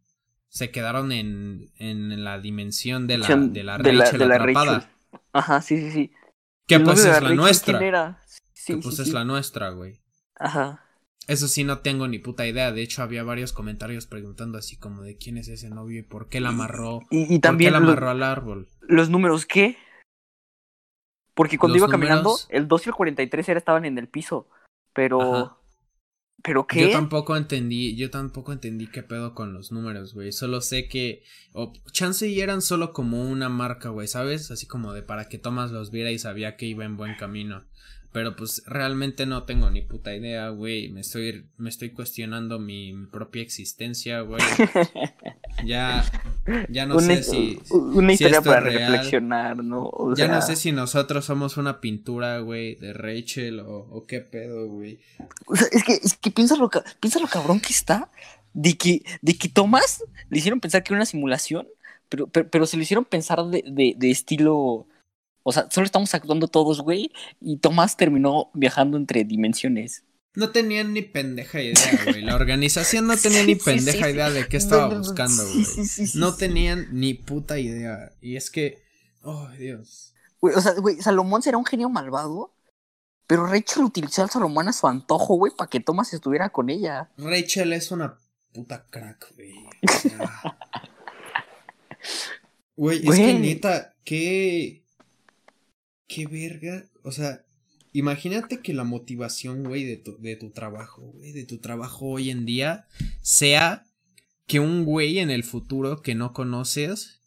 se 0.48 0.70
quedaron 0.70 1.12
en, 1.12 1.70
en 1.76 2.24
la 2.24 2.40
dimensión 2.40 3.06
de 3.06 3.18
la, 3.18 3.28
de 3.28 3.62
la 3.62 3.76
Rachel 3.76 4.18
de 4.18 4.26
la, 4.26 4.36
atrapada. 4.36 4.90
Ajá, 5.32 5.60
sí, 5.60 5.76
sí, 5.78 5.90
sí. 5.90 6.12
Que 6.66 6.80
pues 6.80 7.04
es 7.04 7.22
la 7.22 7.34
nuestra. 7.34 7.78
que 8.66 8.76
pues 8.78 8.98
es 9.00 9.12
la 9.12 9.24
nuestra, 9.24 9.68
güey. 9.70 10.00
Ajá. 10.34 10.85
Eso 11.26 11.48
sí, 11.48 11.64
no 11.64 11.80
tengo 11.80 12.06
ni 12.06 12.18
puta 12.18 12.46
idea. 12.46 12.70
De 12.70 12.82
hecho, 12.82 13.02
había 13.02 13.24
varios 13.24 13.52
comentarios 13.52 14.06
preguntando 14.06 14.58
así 14.58 14.76
como 14.76 15.02
de 15.02 15.16
quién 15.16 15.38
es 15.38 15.48
ese 15.48 15.68
novio 15.70 16.00
y 16.00 16.02
por 16.02 16.28
qué 16.28 16.40
la 16.40 16.50
amarró. 16.50 17.00
Y, 17.10 17.40
también. 17.40 17.72
¿Por 17.72 17.80
qué 17.80 17.84
la 17.84 17.90
amarró 17.90 18.10
al 18.10 18.22
árbol? 18.22 18.68
¿Los 18.82 19.10
números 19.10 19.44
qué? 19.44 19.76
Porque 21.34 21.58
cuando 21.58 21.76
iba 21.76 21.88
caminando, 21.88 22.36
el 22.48 22.68
2 22.68 22.86
y 22.86 22.88
el 22.90 22.94
43 22.94 23.48
era, 23.48 23.58
estaban 23.58 23.84
en 23.84 23.98
el 23.98 24.08
piso. 24.08 24.48
Pero. 24.92 25.58
¿Pero 26.42 26.66
qué? 26.66 26.82
Yo 26.82 26.90
tampoco 26.92 27.36
entendí, 27.36 27.96
yo 27.96 28.10
tampoco 28.10 28.52
entendí 28.52 28.86
qué 28.86 29.02
pedo 29.02 29.34
con 29.34 29.52
los 29.52 29.72
números, 29.72 30.14
güey. 30.14 30.30
Solo 30.30 30.60
sé 30.60 30.86
que. 30.86 31.24
O 31.52 31.72
chance 31.90 32.28
y 32.28 32.40
eran 32.40 32.62
solo 32.62 32.92
como 32.92 33.22
una 33.28 33.48
marca, 33.48 33.88
güey, 33.88 34.06
¿sabes? 34.06 34.52
Así 34.52 34.66
como 34.66 34.92
de 34.92 35.02
para 35.02 35.28
que 35.28 35.38
Thomas 35.38 35.72
los 35.72 35.90
viera 35.90 36.12
y 36.12 36.20
sabía 36.20 36.56
que 36.56 36.66
iba 36.66 36.84
en 36.84 36.96
buen 36.96 37.16
camino. 37.16 37.64
Pero 38.16 38.34
pues 38.34 38.62
realmente 38.64 39.26
no 39.26 39.42
tengo 39.42 39.70
ni 39.70 39.82
puta 39.82 40.14
idea, 40.14 40.48
güey. 40.48 40.88
Me 40.88 41.02
estoy, 41.02 41.50
me 41.58 41.68
estoy 41.68 41.90
cuestionando 41.90 42.58
mi, 42.58 42.94
propia 43.12 43.42
existencia, 43.42 44.22
güey. 44.22 44.40
ya, 45.66 46.02
ya 46.70 46.86
no 46.86 46.98
sé 46.98 47.22
si. 47.22 47.60
Una 47.68 48.14
historia 48.14 48.40
para 48.40 48.60
reflexionar, 48.60 49.62
¿no? 49.62 49.90
ya 50.16 50.28
no 50.28 50.40
sé 50.40 50.56
si 50.56 50.72
nosotros 50.72 51.26
somos 51.26 51.58
una 51.58 51.82
pintura, 51.82 52.38
güey, 52.38 52.76
de 52.76 52.94
Rachel 52.94 53.60
o, 53.60 53.80
o, 53.80 54.06
qué 54.06 54.22
pedo, 54.22 54.66
güey. 54.66 54.98
O 55.44 55.54
sea, 55.54 55.68
es 55.70 55.84
que, 55.84 56.00
es 56.02 56.16
que 56.16 56.30
piensa 56.30 56.56
lo, 56.56 56.70
piensa 56.98 57.20
lo 57.20 57.26
cabrón 57.26 57.60
que 57.60 57.74
está 57.74 58.10
de 58.54 58.78
que, 58.78 59.02
de 59.20 59.36
que 59.36 59.50
Tomás 59.50 60.02
le 60.30 60.38
hicieron 60.38 60.60
pensar 60.60 60.82
que 60.82 60.94
era 60.94 61.00
una 61.00 61.04
simulación, 61.04 61.68
pero, 62.08 62.28
pero, 62.28 62.64
se 62.64 62.78
le 62.78 62.84
hicieron 62.84 63.04
pensar 63.04 63.44
de, 63.44 63.62
de, 63.66 63.92
de 63.94 64.10
estilo 64.10 64.86
o 65.48 65.52
sea, 65.52 65.68
solo 65.70 65.84
estamos 65.86 66.12
actuando 66.12 66.48
todos, 66.48 66.80
güey. 66.80 67.12
Y 67.40 67.58
Tomás 67.58 67.96
terminó 67.96 68.50
viajando 68.52 68.96
entre 68.96 69.22
dimensiones. 69.22 70.02
No 70.34 70.50
tenían 70.50 70.92
ni 70.92 71.02
pendeja 71.02 71.62
idea, 71.62 72.00
güey. 72.04 72.22
La 72.22 72.34
organización 72.34 73.06
no 73.06 73.16
tenía 73.16 73.44
ni 73.44 73.54
pendeja 73.64 74.10
idea 74.10 74.28
de 74.28 74.48
qué 74.48 74.56
estaba 74.56 74.92
buscando, 74.98 75.44
güey. 75.44 75.64
no 76.16 76.34
tenían 76.34 76.88
ni 76.90 77.14
puta 77.14 77.60
idea. 77.60 78.10
Y 78.20 78.34
es 78.34 78.50
que. 78.50 78.82
Oh, 79.22 79.48
Dios. 79.50 80.14
Güey, 80.40 80.56
o 80.56 80.60
sea, 80.60 80.72
güey, 80.72 81.00
Salomón 81.00 81.42
será 81.42 81.58
un 81.58 81.64
genio 81.64 81.88
malvado. 81.90 82.52
Pero 83.28 83.46
Rachel 83.46 83.84
utilizó 83.84 84.24
al 84.24 84.30
Salomón 84.30 84.66
a 84.66 84.72
su 84.72 84.88
antojo, 84.88 85.36
güey, 85.36 85.52
para 85.56 85.70
que 85.70 85.78
Tomás 85.78 86.12
estuviera 86.12 86.48
con 86.48 86.70
ella. 86.70 87.12
Rachel 87.18 87.72
es 87.72 87.92
una 87.92 88.18
puta 88.52 88.84
crack, 88.90 89.32
güey. 89.36 89.54
Güey, 92.78 93.08
es 93.08 93.16
que 93.16 93.32
neta, 93.32 93.94
qué 94.04 94.85
qué 96.06 96.26
verga, 96.26 96.84
o 97.02 97.12
sea, 97.12 97.44
imagínate 97.92 98.60
que 98.60 98.74
la 98.74 98.84
motivación, 98.84 99.64
güey, 99.64 99.84
de 99.84 99.96
tu, 99.96 100.18
de 100.18 100.36
tu 100.36 100.50
trabajo, 100.50 101.02
güey, 101.02 101.32
de 101.32 101.44
tu 101.44 101.58
trabajo 101.58 102.06
hoy 102.06 102.30
en 102.30 102.44
día, 102.44 102.86
sea 103.22 103.86
que 104.46 104.60
un 104.60 104.84
güey 104.84 105.18
en 105.18 105.30
el 105.30 105.44
futuro 105.44 106.02
que 106.02 106.14
no 106.14 106.32
conoces 106.32 107.20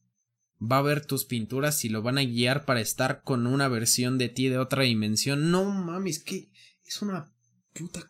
va 0.62 0.80
a 0.80 0.84
ver 0.84 1.06
tus 1.06 1.26
pinturas 1.26 1.84
y 1.86 1.90
lo 1.90 2.02
van 2.02 2.18
a 2.18 2.24
guiar 2.24 2.66
para 2.66 2.82
estar 2.82 3.24
con 3.24 3.48
una 3.48 3.68
versión 3.68 4.18
de 4.18 4.30
ti 4.30 4.50
de 4.50 4.58
otra 4.58 4.84
dimensión. 4.84 5.52
No 5.52 5.66
mames, 5.66 6.20
que 6.20 6.50
es 6.86 7.02
una 7.02 7.32
puta... 7.74 8.10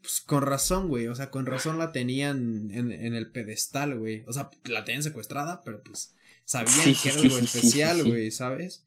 Pues 0.00 0.22
con 0.22 0.42
razón, 0.42 0.88
güey, 0.88 1.06
o 1.08 1.14
sea, 1.14 1.30
con 1.30 1.44
razón 1.44 1.76
la 1.76 1.92
tenían 1.92 2.70
en, 2.70 2.92
en 2.92 3.14
el 3.14 3.30
pedestal, 3.30 3.98
güey. 3.98 4.24
O 4.26 4.32
sea, 4.32 4.48
la 4.64 4.84
tenían 4.84 5.02
secuestrada, 5.02 5.60
pero 5.64 5.82
pues 5.82 6.14
sabían 6.44 6.94
que 6.94 7.08
era 7.10 7.20
algo 7.20 7.38
especial, 7.38 8.04
güey, 8.04 8.30
¿sabes? 8.30 8.84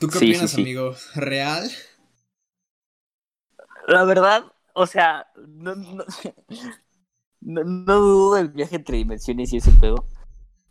¿Tú 0.00 0.08
qué 0.08 0.16
opinas, 0.16 0.54
amigo? 0.54 0.96
¿Real? 1.14 1.70
La 3.86 4.04
verdad, 4.04 4.44
o 4.72 4.86
sea, 4.86 5.26
no, 5.46 5.74
no, 7.42 7.94
dudo 7.98 8.36
del 8.36 8.48
viaje 8.48 8.76
entre 8.76 8.96
dimensiones 8.96 9.52
y 9.52 9.58
ese 9.58 9.72
pedo. 9.72 10.06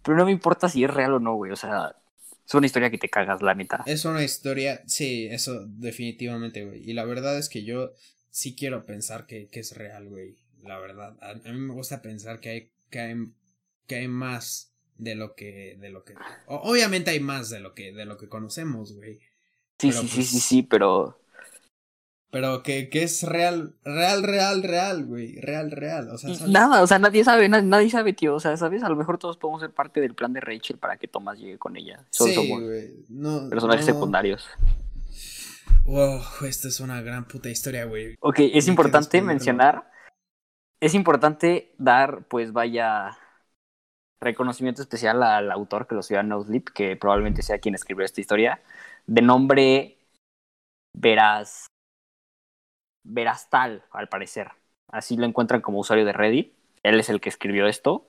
Pero 0.02 0.18
no 0.18 0.26
me 0.26 0.32
importa 0.32 0.68
si 0.68 0.84
es 0.84 0.92
real 0.92 1.14
o 1.14 1.20
no, 1.20 1.36
güey. 1.36 1.52
O 1.52 1.56
sea, 1.56 1.96
es 2.44 2.54
una 2.56 2.66
historia 2.66 2.90
que 2.90 2.98
te 2.98 3.10
cagas, 3.10 3.44
la 3.44 3.54
neta. 3.54 3.84
Es 3.86 4.04
una 4.06 4.24
historia, 4.24 4.82
sí, 4.88 5.28
eso 5.28 5.64
definitivamente, 5.68 6.66
güey. 6.66 6.90
Y 6.90 6.94
la 6.94 7.06
verdad 7.06 7.38
es 7.38 7.50
que 7.50 7.64
yo 7.64 7.92
sí 8.32 8.56
quiero 8.56 8.88
pensar 8.88 9.28
que, 9.28 9.48
que 9.48 9.60
es 9.60 9.78
real, 9.78 10.10
güey. 10.10 10.38
La 10.64 10.80
verdad. 10.80 11.16
A, 11.22 11.36
mí 11.52 11.60
me 11.60 11.74
gusta 11.76 12.02
pensar 12.02 12.40
que 12.40 12.50
hay, 12.50 12.72
que 12.90 13.00
hay, 13.00 13.16
que 13.86 13.96
hay 13.98 14.08
más 14.08 14.69
de 15.00 15.16
lo 15.16 15.34
que, 15.34 15.78
de 15.80 15.90
lo 15.90 16.04
que, 16.04 16.14
obviamente 16.46 17.12
hay 17.12 17.20
más 17.20 17.50
de 17.50 17.62
lo 17.62 17.74
que, 17.74 17.92
de 17.94 18.06
lo 18.06 18.18
que 18.18 18.28
conocemos, 18.28 18.96
güey. 18.96 19.20
Sí, 19.80 19.92
sí, 19.92 20.08
sí, 20.08 20.24
sí, 20.24 20.40
sí, 20.40 20.64
pero... 20.64 21.18
Pero 22.32 22.62
que, 22.62 22.90
que 22.90 23.02
es 23.02 23.24
real, 23.24 23.76
real, 23.84 24.22
real, 24.22 24.62
real, 24.62 25.06
güey, 25.06 25.40
real, 25.40 25.72
real, 25.72 26.10
o 26.10 26.18
sea... 26.18 26.30
Nada, 26.48 26.84
o 26.84 26.88
sea, 26.88 27.00
nadie 27.00 27.24
sabe, 27.24 27.50
nadie, 27.50 27.90
sabe, 27.90 28.14
tío, 28.14 28.36
o 28.36 28.40
sea, 28.40 28.56
¿sabes? 28.56 28.84
A 28.84 28.90
lo 28.90 28.96
mejor 28.96 29.18
todos 29.18 29.38
podemos 29.38 29.62
ser 29.62 29.72
parte 29.72 30.00
del 30.00 30.14
plan 30.14 30.34
de 30.34 30.42
Rachel 30.42 30.78
para 30.78 30.98
que 30.98 31.08
Thomas 31.08 31.40
llegue 31.40 31.58
con 31.58 31.76
ella. 31.76 32.06
sí, 32.12 32.36
güey, 32.36 33.06
no... 33.08 33.50
Personajes 33.50 33.86
secundarios. 33.86 34.48
Wow, 35.86 36.22
esta 36.46 36.68
es 36.68 36.80
una 36.82 37.02
gran 37.02 37.26
puta 37.26 37.50
historia, 37.50 37.86
güey. 37.86 38.16
Ok, 38.20 38.40
es 38.40 38.68
importante 38.68 39.22
mencionar, 39.24 39.90
es 40.82 40.94
importante 40.94 41.74
dar, 41.80 42.28
pues 42.28 42.52
vaya, 42.54 43.18
reconocimiento 44.22 44.82
especial 44.82 45.24
al 45.24 45.52
autor 45.52 45.88
que 45.88 45.96
lo 45.96 46.02
escribió 46.02 46.24
No 46.24 46.44
Sleep, 46.44 46.70
que 46.74 46.96
probablemente 46.96 47.42
sea 47.42 47.60
quien 47.60 47.76
escribió 47.76 48.06
esta 48.06 48.22
historia, 48.22 48.62
de 49.08 49.22
nombre 49.22 49.98
Veras 50.96 51.68
Verastal, 53.04 53.84
al 53.92 54.10
parecer. 54.10 54.52
Así 54.92 55.16
lo 55.16 55.26
encuentran 55.26 55.62
como 55.62 55.80
usuario 55.80 56.06
de 56.06 56.14
Reddit. 56.14 56.54
Él 56.84 57.00
es 57.00 57.10
el 57.10 57.22
que 57.22 57.30
escribió 57.30 57.68
esto, 57.68 58.08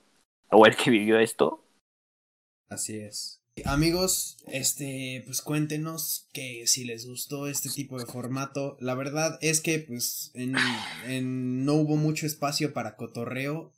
o 0.50 0.66
el 0.66 0.76
que 0.76 0.90
vivió 0.90 1.18
esto. 1.18 1.64
Así 2.68 2.98
es. 2.98 3.40
Amigos, 3.64 4.38
este, 4.46 5.22
pues 5.26 5.42
cuéntenos 5.42 6.28
que 6.32 6.66
si 6.66 6.84
les 6.84 7.06
gustó 7.06 7.46
este 7.46 7.68
tipo 7.68 7.98
de 7.98 8.06
formato. 8.06 8.76
La 8.80 8.94
verdad 8.94 9.38
es 9.42 9.60
que, 9.60 9.78
pues, 9.78 10.30
en 10.34 11.64
no 11.64 11.74
hubo 11.74 11.96
mucho 11.96 12.26
espacio 12.26 12.72
para 12.72 12.96
cotorreo 12.96 13.72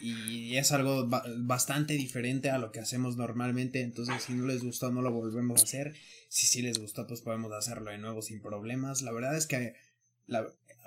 y 0.00 0.56
es 0.56 0.72
algo 0.72 1.08
bastante 1.38 1.94
diferente 1.94 2.50
a 2.50 2.58
lo 2.58 2.72
que 2.72 2.80
hacemos 2.80 3.16
normalmente, 3.16 3.82
entonces 3.82 4.22
si 4.22 4.34
no 4.34 4.46
les 4.46 4.62
gustó 4.62 4.90
no 4.90 5.02
lo 5.02 5.12
volvemos 5.12 5.60
a 5.60 5.64
hacer, 5.64 5.94
si 6.28 6.46
sí 6.46 6.62
les 6.62 6.78
gustó 6.78 7.06
pues 7.06 7.20
podemos 7.20 7.52
hacerlo 7.52 7.90
de 7.90 7.98
nuevo 7.98 8.22
sin 8.22 8.40
problemas, 8.40 9.02
la 9.02 9.12
verdad 9.12 9.36
es 9.36 9.46
que 9.46 9.74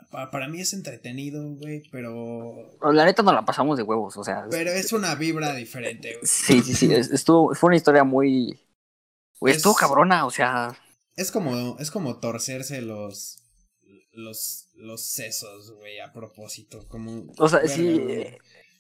para 0.10 0.48
mí 0.48 0.60
es 0.60 0.74
entretenido, 0.74 1.50
güey, 1.56 1.84
pero... 1.92 2.72
La 2.92 3.06
neta 3.06 3.24
no 3.24 3.34
la 3.34 3.46
pasamos 3.46 3.78
de 3.78 3.84
huevos, 3.84 4.18
o 4.18 4.24
sea... 4.24 4.46
Pero 4.50 4.72
es 4.72 4.94
una 4.94 5.16
vibra 5.16 5.54
diferente, 5.56 6.14
güey. 6.14 6.26
Sí, 6.26 6.62
sí, 6.62 6.74
sí, 6.74 6.94
estuvo, 6.94 7.54
fue 7.56 7.70
una 7.70 7.78
historia 7.78 8.04
muy... 8.04 8.60
estuvo 9.42 9.76
cabrona, 9.76 10.26
o 10.26 10.32
sea... 10.32 10.78
Es 11.16 11.32
como, 11.32 11.78
es 11.80 11.92
como 11.92 12.20
torcerse 12.20 12.82
los 12.82 13.44
los, 14.14 14.70
los 14.76 15.04
sesos, 15.04 15.72
güey, 15.72 16.00
a 16.00 16.14
propósito. 16.14 16.88
Como. 16.88 17.26
O 17.38 17.50
sea, 17.50 17.68
sí. 17.68 18.00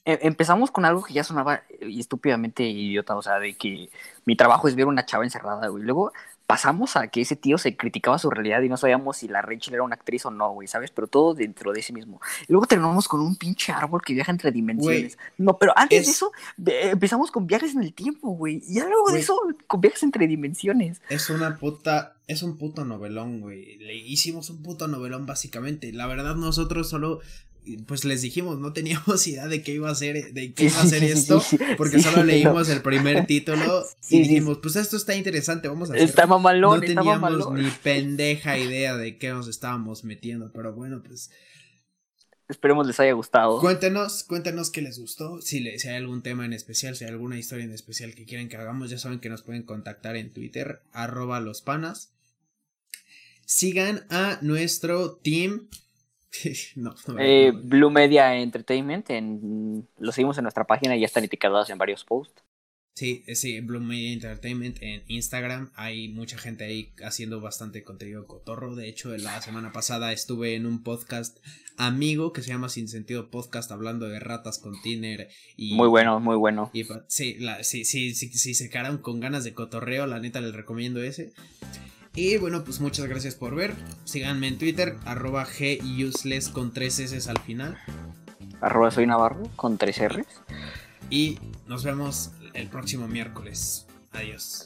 Eh, 0.05 0.19
empezamos 0.23 0.69
con 0.69 0.83
algo 0.83 1.03
que 1.03 1.13
ya 1.13 1.23
sonaba 1.23 1.63
estúpidamente 1.79 2.63
idiota, 2.63 3.15
o 3.15 3.21
sea, 3.21 3.39
de 3.39 3.53
que 3.53 3.89
mi 4.25 4.35
trabajo 4.35 4.67
es 4.67 4.75
ver 4.75 4.85
una 4.85 5.05
chava 5.05 5.23
encerrada, 5.23 5.67
güey. 5.67 5.83
Luego 5.83 6.11
pasamos 6.45 6.97
a 6.97 7.07
que 7.07 7.21
ese 7.21 7.35
tío 7.35 7.57
se 7.57 7.77
criticaba 7.77 8.19
su 8.19 8.29
realidad 8.29 8.61
y 8.61 8.69
no 8.69 8.75
sabíamos 8.75 9.17
si 9.17 9.27
la 9.27 9.41
Rachel 9.41 9.75
era 9.75 9.83
una 9.83 9.95
actriz 9.95 10.25
o 10.25 10.31
no, 10.31 10.51
güey, 10.51 10.67
¿sabes? 10.67 10.91
Pero 10.91 11.07
todo 11.07 11.33
dentro 11.33 11.71
de 11.71 11.79
ese 11.79 11.93
mismo. 11.93 12.19
Y 12.47 12.51
luego 12.51 12.67
terminamos 12.67 13.07
con 13.07 13.21
un 13.21 13.35
pinche 13.37 13.71
árbol 13.71 14.01
que 14.01 14.13
viaja 14.13 14.31
entre 14.31 14.51
dimensiones. 14.51 15.17
no, 15.37 15.57
pero 15.57 15.71
antes 15.75 16.05
de 16.05 16.11
eso 16.11 16.31
empezamos 16.57 17.31
con 17.31 17.47
viajes 17.47 17.73
en 17.73 17.83
el 17.83 17.93
tiempo, 17.93 18.31
güey. 18.31 18.61
Y 18.67 18.75
ya 18.75 18.85
luego 18.85 19.11
de 19.11 19.19
eso 19.19 19.39
con 19.67 19.79
viajes 19.79 20.03
entre 20.03 20.27
dimensiones. 20.27 21.01
Es 21.09 21.29
una 21.29 21.55
puta, 21.57 22.17
es 22.27 22.43
un 22.43 22.57
puto 22.57 22.83
novelón, 22.83 23.39
güey. 23.39 23.77
Le 23.77 23.95
hicimos 23.95 24.49
un 24.49 24.61
puto 24.61 24.87
novelón 24.89 25.25
básicamente. 25.25 25.93
La 25.93 26.07
verdad 26.07 26.35
nosotros 26.35 26.89
solo 26.89 27.21
pues 27.85 28.05
les 28.05 28.21
dijimos, 28.21 28.59
no 28.59 28.73
teníamos 28.73 29.27
idea 29.27 29.47
de 29.47 29.61
qué 29.61 29.73
iba 29.73 29.89
a 29.89 29.95
ser, 29.95 30.33
de 30.33 30.53
qué 30.53 30.65
iba 30.65 30.81
a 30.81 30.85
ser 30.87 31.03
esto, 31.03 31.43
porque 31.77 31.99
solo 31.99 32.23
leímos 32.23 32.69
el 32.69 32.81
primer 32.81 33.25
título 33.27 33.85
y 34.09 34.19
dijimos, 34.19 34.59
pues 34.61 34.75
esto 34.75 34.97
está 34.97 35.15
interesante, 35.15 35.67
vamos 35.67 35.89
a 35.89 35.93
hacer. 35.93 36.07
Está 36.07 36.27
mamalón, 36.27 36.79
no 36.79 36.85
teníamos 36.85 37.51
ni 37.51 37.69
pendeja 37.83 38.57
idea 38.57 38.95
de 38.97 39.17
qué 39.17 39.29
nos 39.29 39.47
estábamos 39.47 40.03
metiendo, 40.03 40.51
pero 40.53 40.73
bueno, 40.73 41.01
pues. 41.03 41.31
Esperemos 42.49 42.85
les 42.85 42.99
haya 42.99 43.13
gustado. 43.13 43.59
Cuéntenos, 43.61 44.23
cuéntenos 44.25 44.69
qué 44.69 44.81
les 44.81 44.99
gustó, 44.99 45.41
si, 45.41 45.79
si 45.79 45.87
hay 45.87 45.95
algún 45.95 46.21
tema 46.21 46.45
en 46.45 46.53
especial, 46.53 46.95
si 46.95 47.05
hay 47.05 47.11
alguna 47.11 47.39
historia 47.39 47.63
en 47.63 47.71
especial 47.71 48.13
que 48.13 48.25
quieren 48.25 48.49
que 48.49 48.57
hagamos, 48.57 48.89
ya 48.89 48.97
saben 48.97 49.19
que 49.19 49.29
nos 49.29 49.43
pueden 49.43 49.63
contactar 49.63 50.17
en 50.17 50.31
Twitter, 50.31 50.81
arroba 50.91 51.39
los 51.39 51.61
panas. 51.61 52.11
Sigan 53.45 54.05
a 54.09 54.39
nuestro 54.41 55.15
team 55.15 55.67
eh, 57.19 57.51
Blue 57.55 57.89
Media 57.89 58.35
Entertainment, 58.35 59.09
en, 59.09 59.87
lo 59.99 60.11
seguimos 60.11 60.37
en 60.37 60.43
nuestra 60.43 60.65
página 60.65 60.95
y 60.95 61.01
ya 61.01 61.05
están 61.05 61.23
etiquetados 61.23 61.69
en 61.69 61.77
varios 61.77 62.03
posts. 62.03 62.43
Sí, 62.95 63.23
eh, 63.25 63.33
sí, 63.33 63.59
Blue 63.59 63.79
Media 63.79 64.13
Entertainment 64.13 64.77
en 64.81 65.03
Instagram. 65.07 65.71
Hay 65.75 66.09
mucha 66.09 66.37
gente 66.37 66.63
ahí 66.63 66.93
haciendo 67.03 67.41
bastante 67.41 67.83
contenido 67.83 68.27
cotorro. 68.27 68.75
De 68.75 68.87
hecho, 68.87 69.17
la 69.17 69.41
semana 69.41 69.71
pasada 69.71 70.13
estuve 70.13 70.55
en 70.55 70.67
un 70.67 70.83
podcast 70.83 71.39
amigo 71.75 72.33
que 72.33 72.43
se 72.43 72.49
llama 72.49 72.69
Sin 72.69 72.87
Sentido 72.87 73.31
Podcast 73.31 73.71
hablando 73.71 74.07
de 74.07 74.19
ratas 74.19 74.59
con 74.59 74.79
Tiner. 74.83 75.29
Y, 75.57 75.73
muy 75.73 75.87
bueno, 75.87 76.19
muy 76.19 76.35
bueno. 76.35 76.69
Y, 76.71 76.83
sí, 77.07 77.39
sí, 77.61 77.83
sí, 77.83 78.13
sí, 78.13 78.29
sí, 78.29 78.53
se 78.53 78.69
quedaron 78.69 78.99
con 78.99 79.19
ganas 79.19 79.43
de 79.43 79.55
cotorreo. 79.55 80.05
La 80.05 80.19
neta 80.19 80.39
les 80.39 80.53
recomiendo 80.53 81.01
ese. 81.01 81.33
Y 82.15 82.37
bueno, 82.37 82.63
pues 82.63 82.79
muchas 82.79 83.07
gracias 83.07 83.35
por 83.35 83.55
ver. 83.55 83.73
Síganme 84.05 84.47
en 84.47 84.57
Twitter, 84.57 84.97
arroba 85.05 85.47
guseless 85.97 86.49
con 86.49 86.71
tres 86.71 86.99
S 86.99 87.29
al 87.29 87.39
final. 87.39 87.77
Arroba 88.61 88.91
soy 88.91 89.07
Navarro 89.07 89.49
con 89.55 89.77
tres 89.77 89.99
R's. 89.99 90.27
Y 91.09 91.39
nos 91.67 91.83
vemos 91.83 92.31
el 92.53 92.69
próximo 92.69 93.07
miércoles. 93.07 93.87
Adiós. 94.11 94.65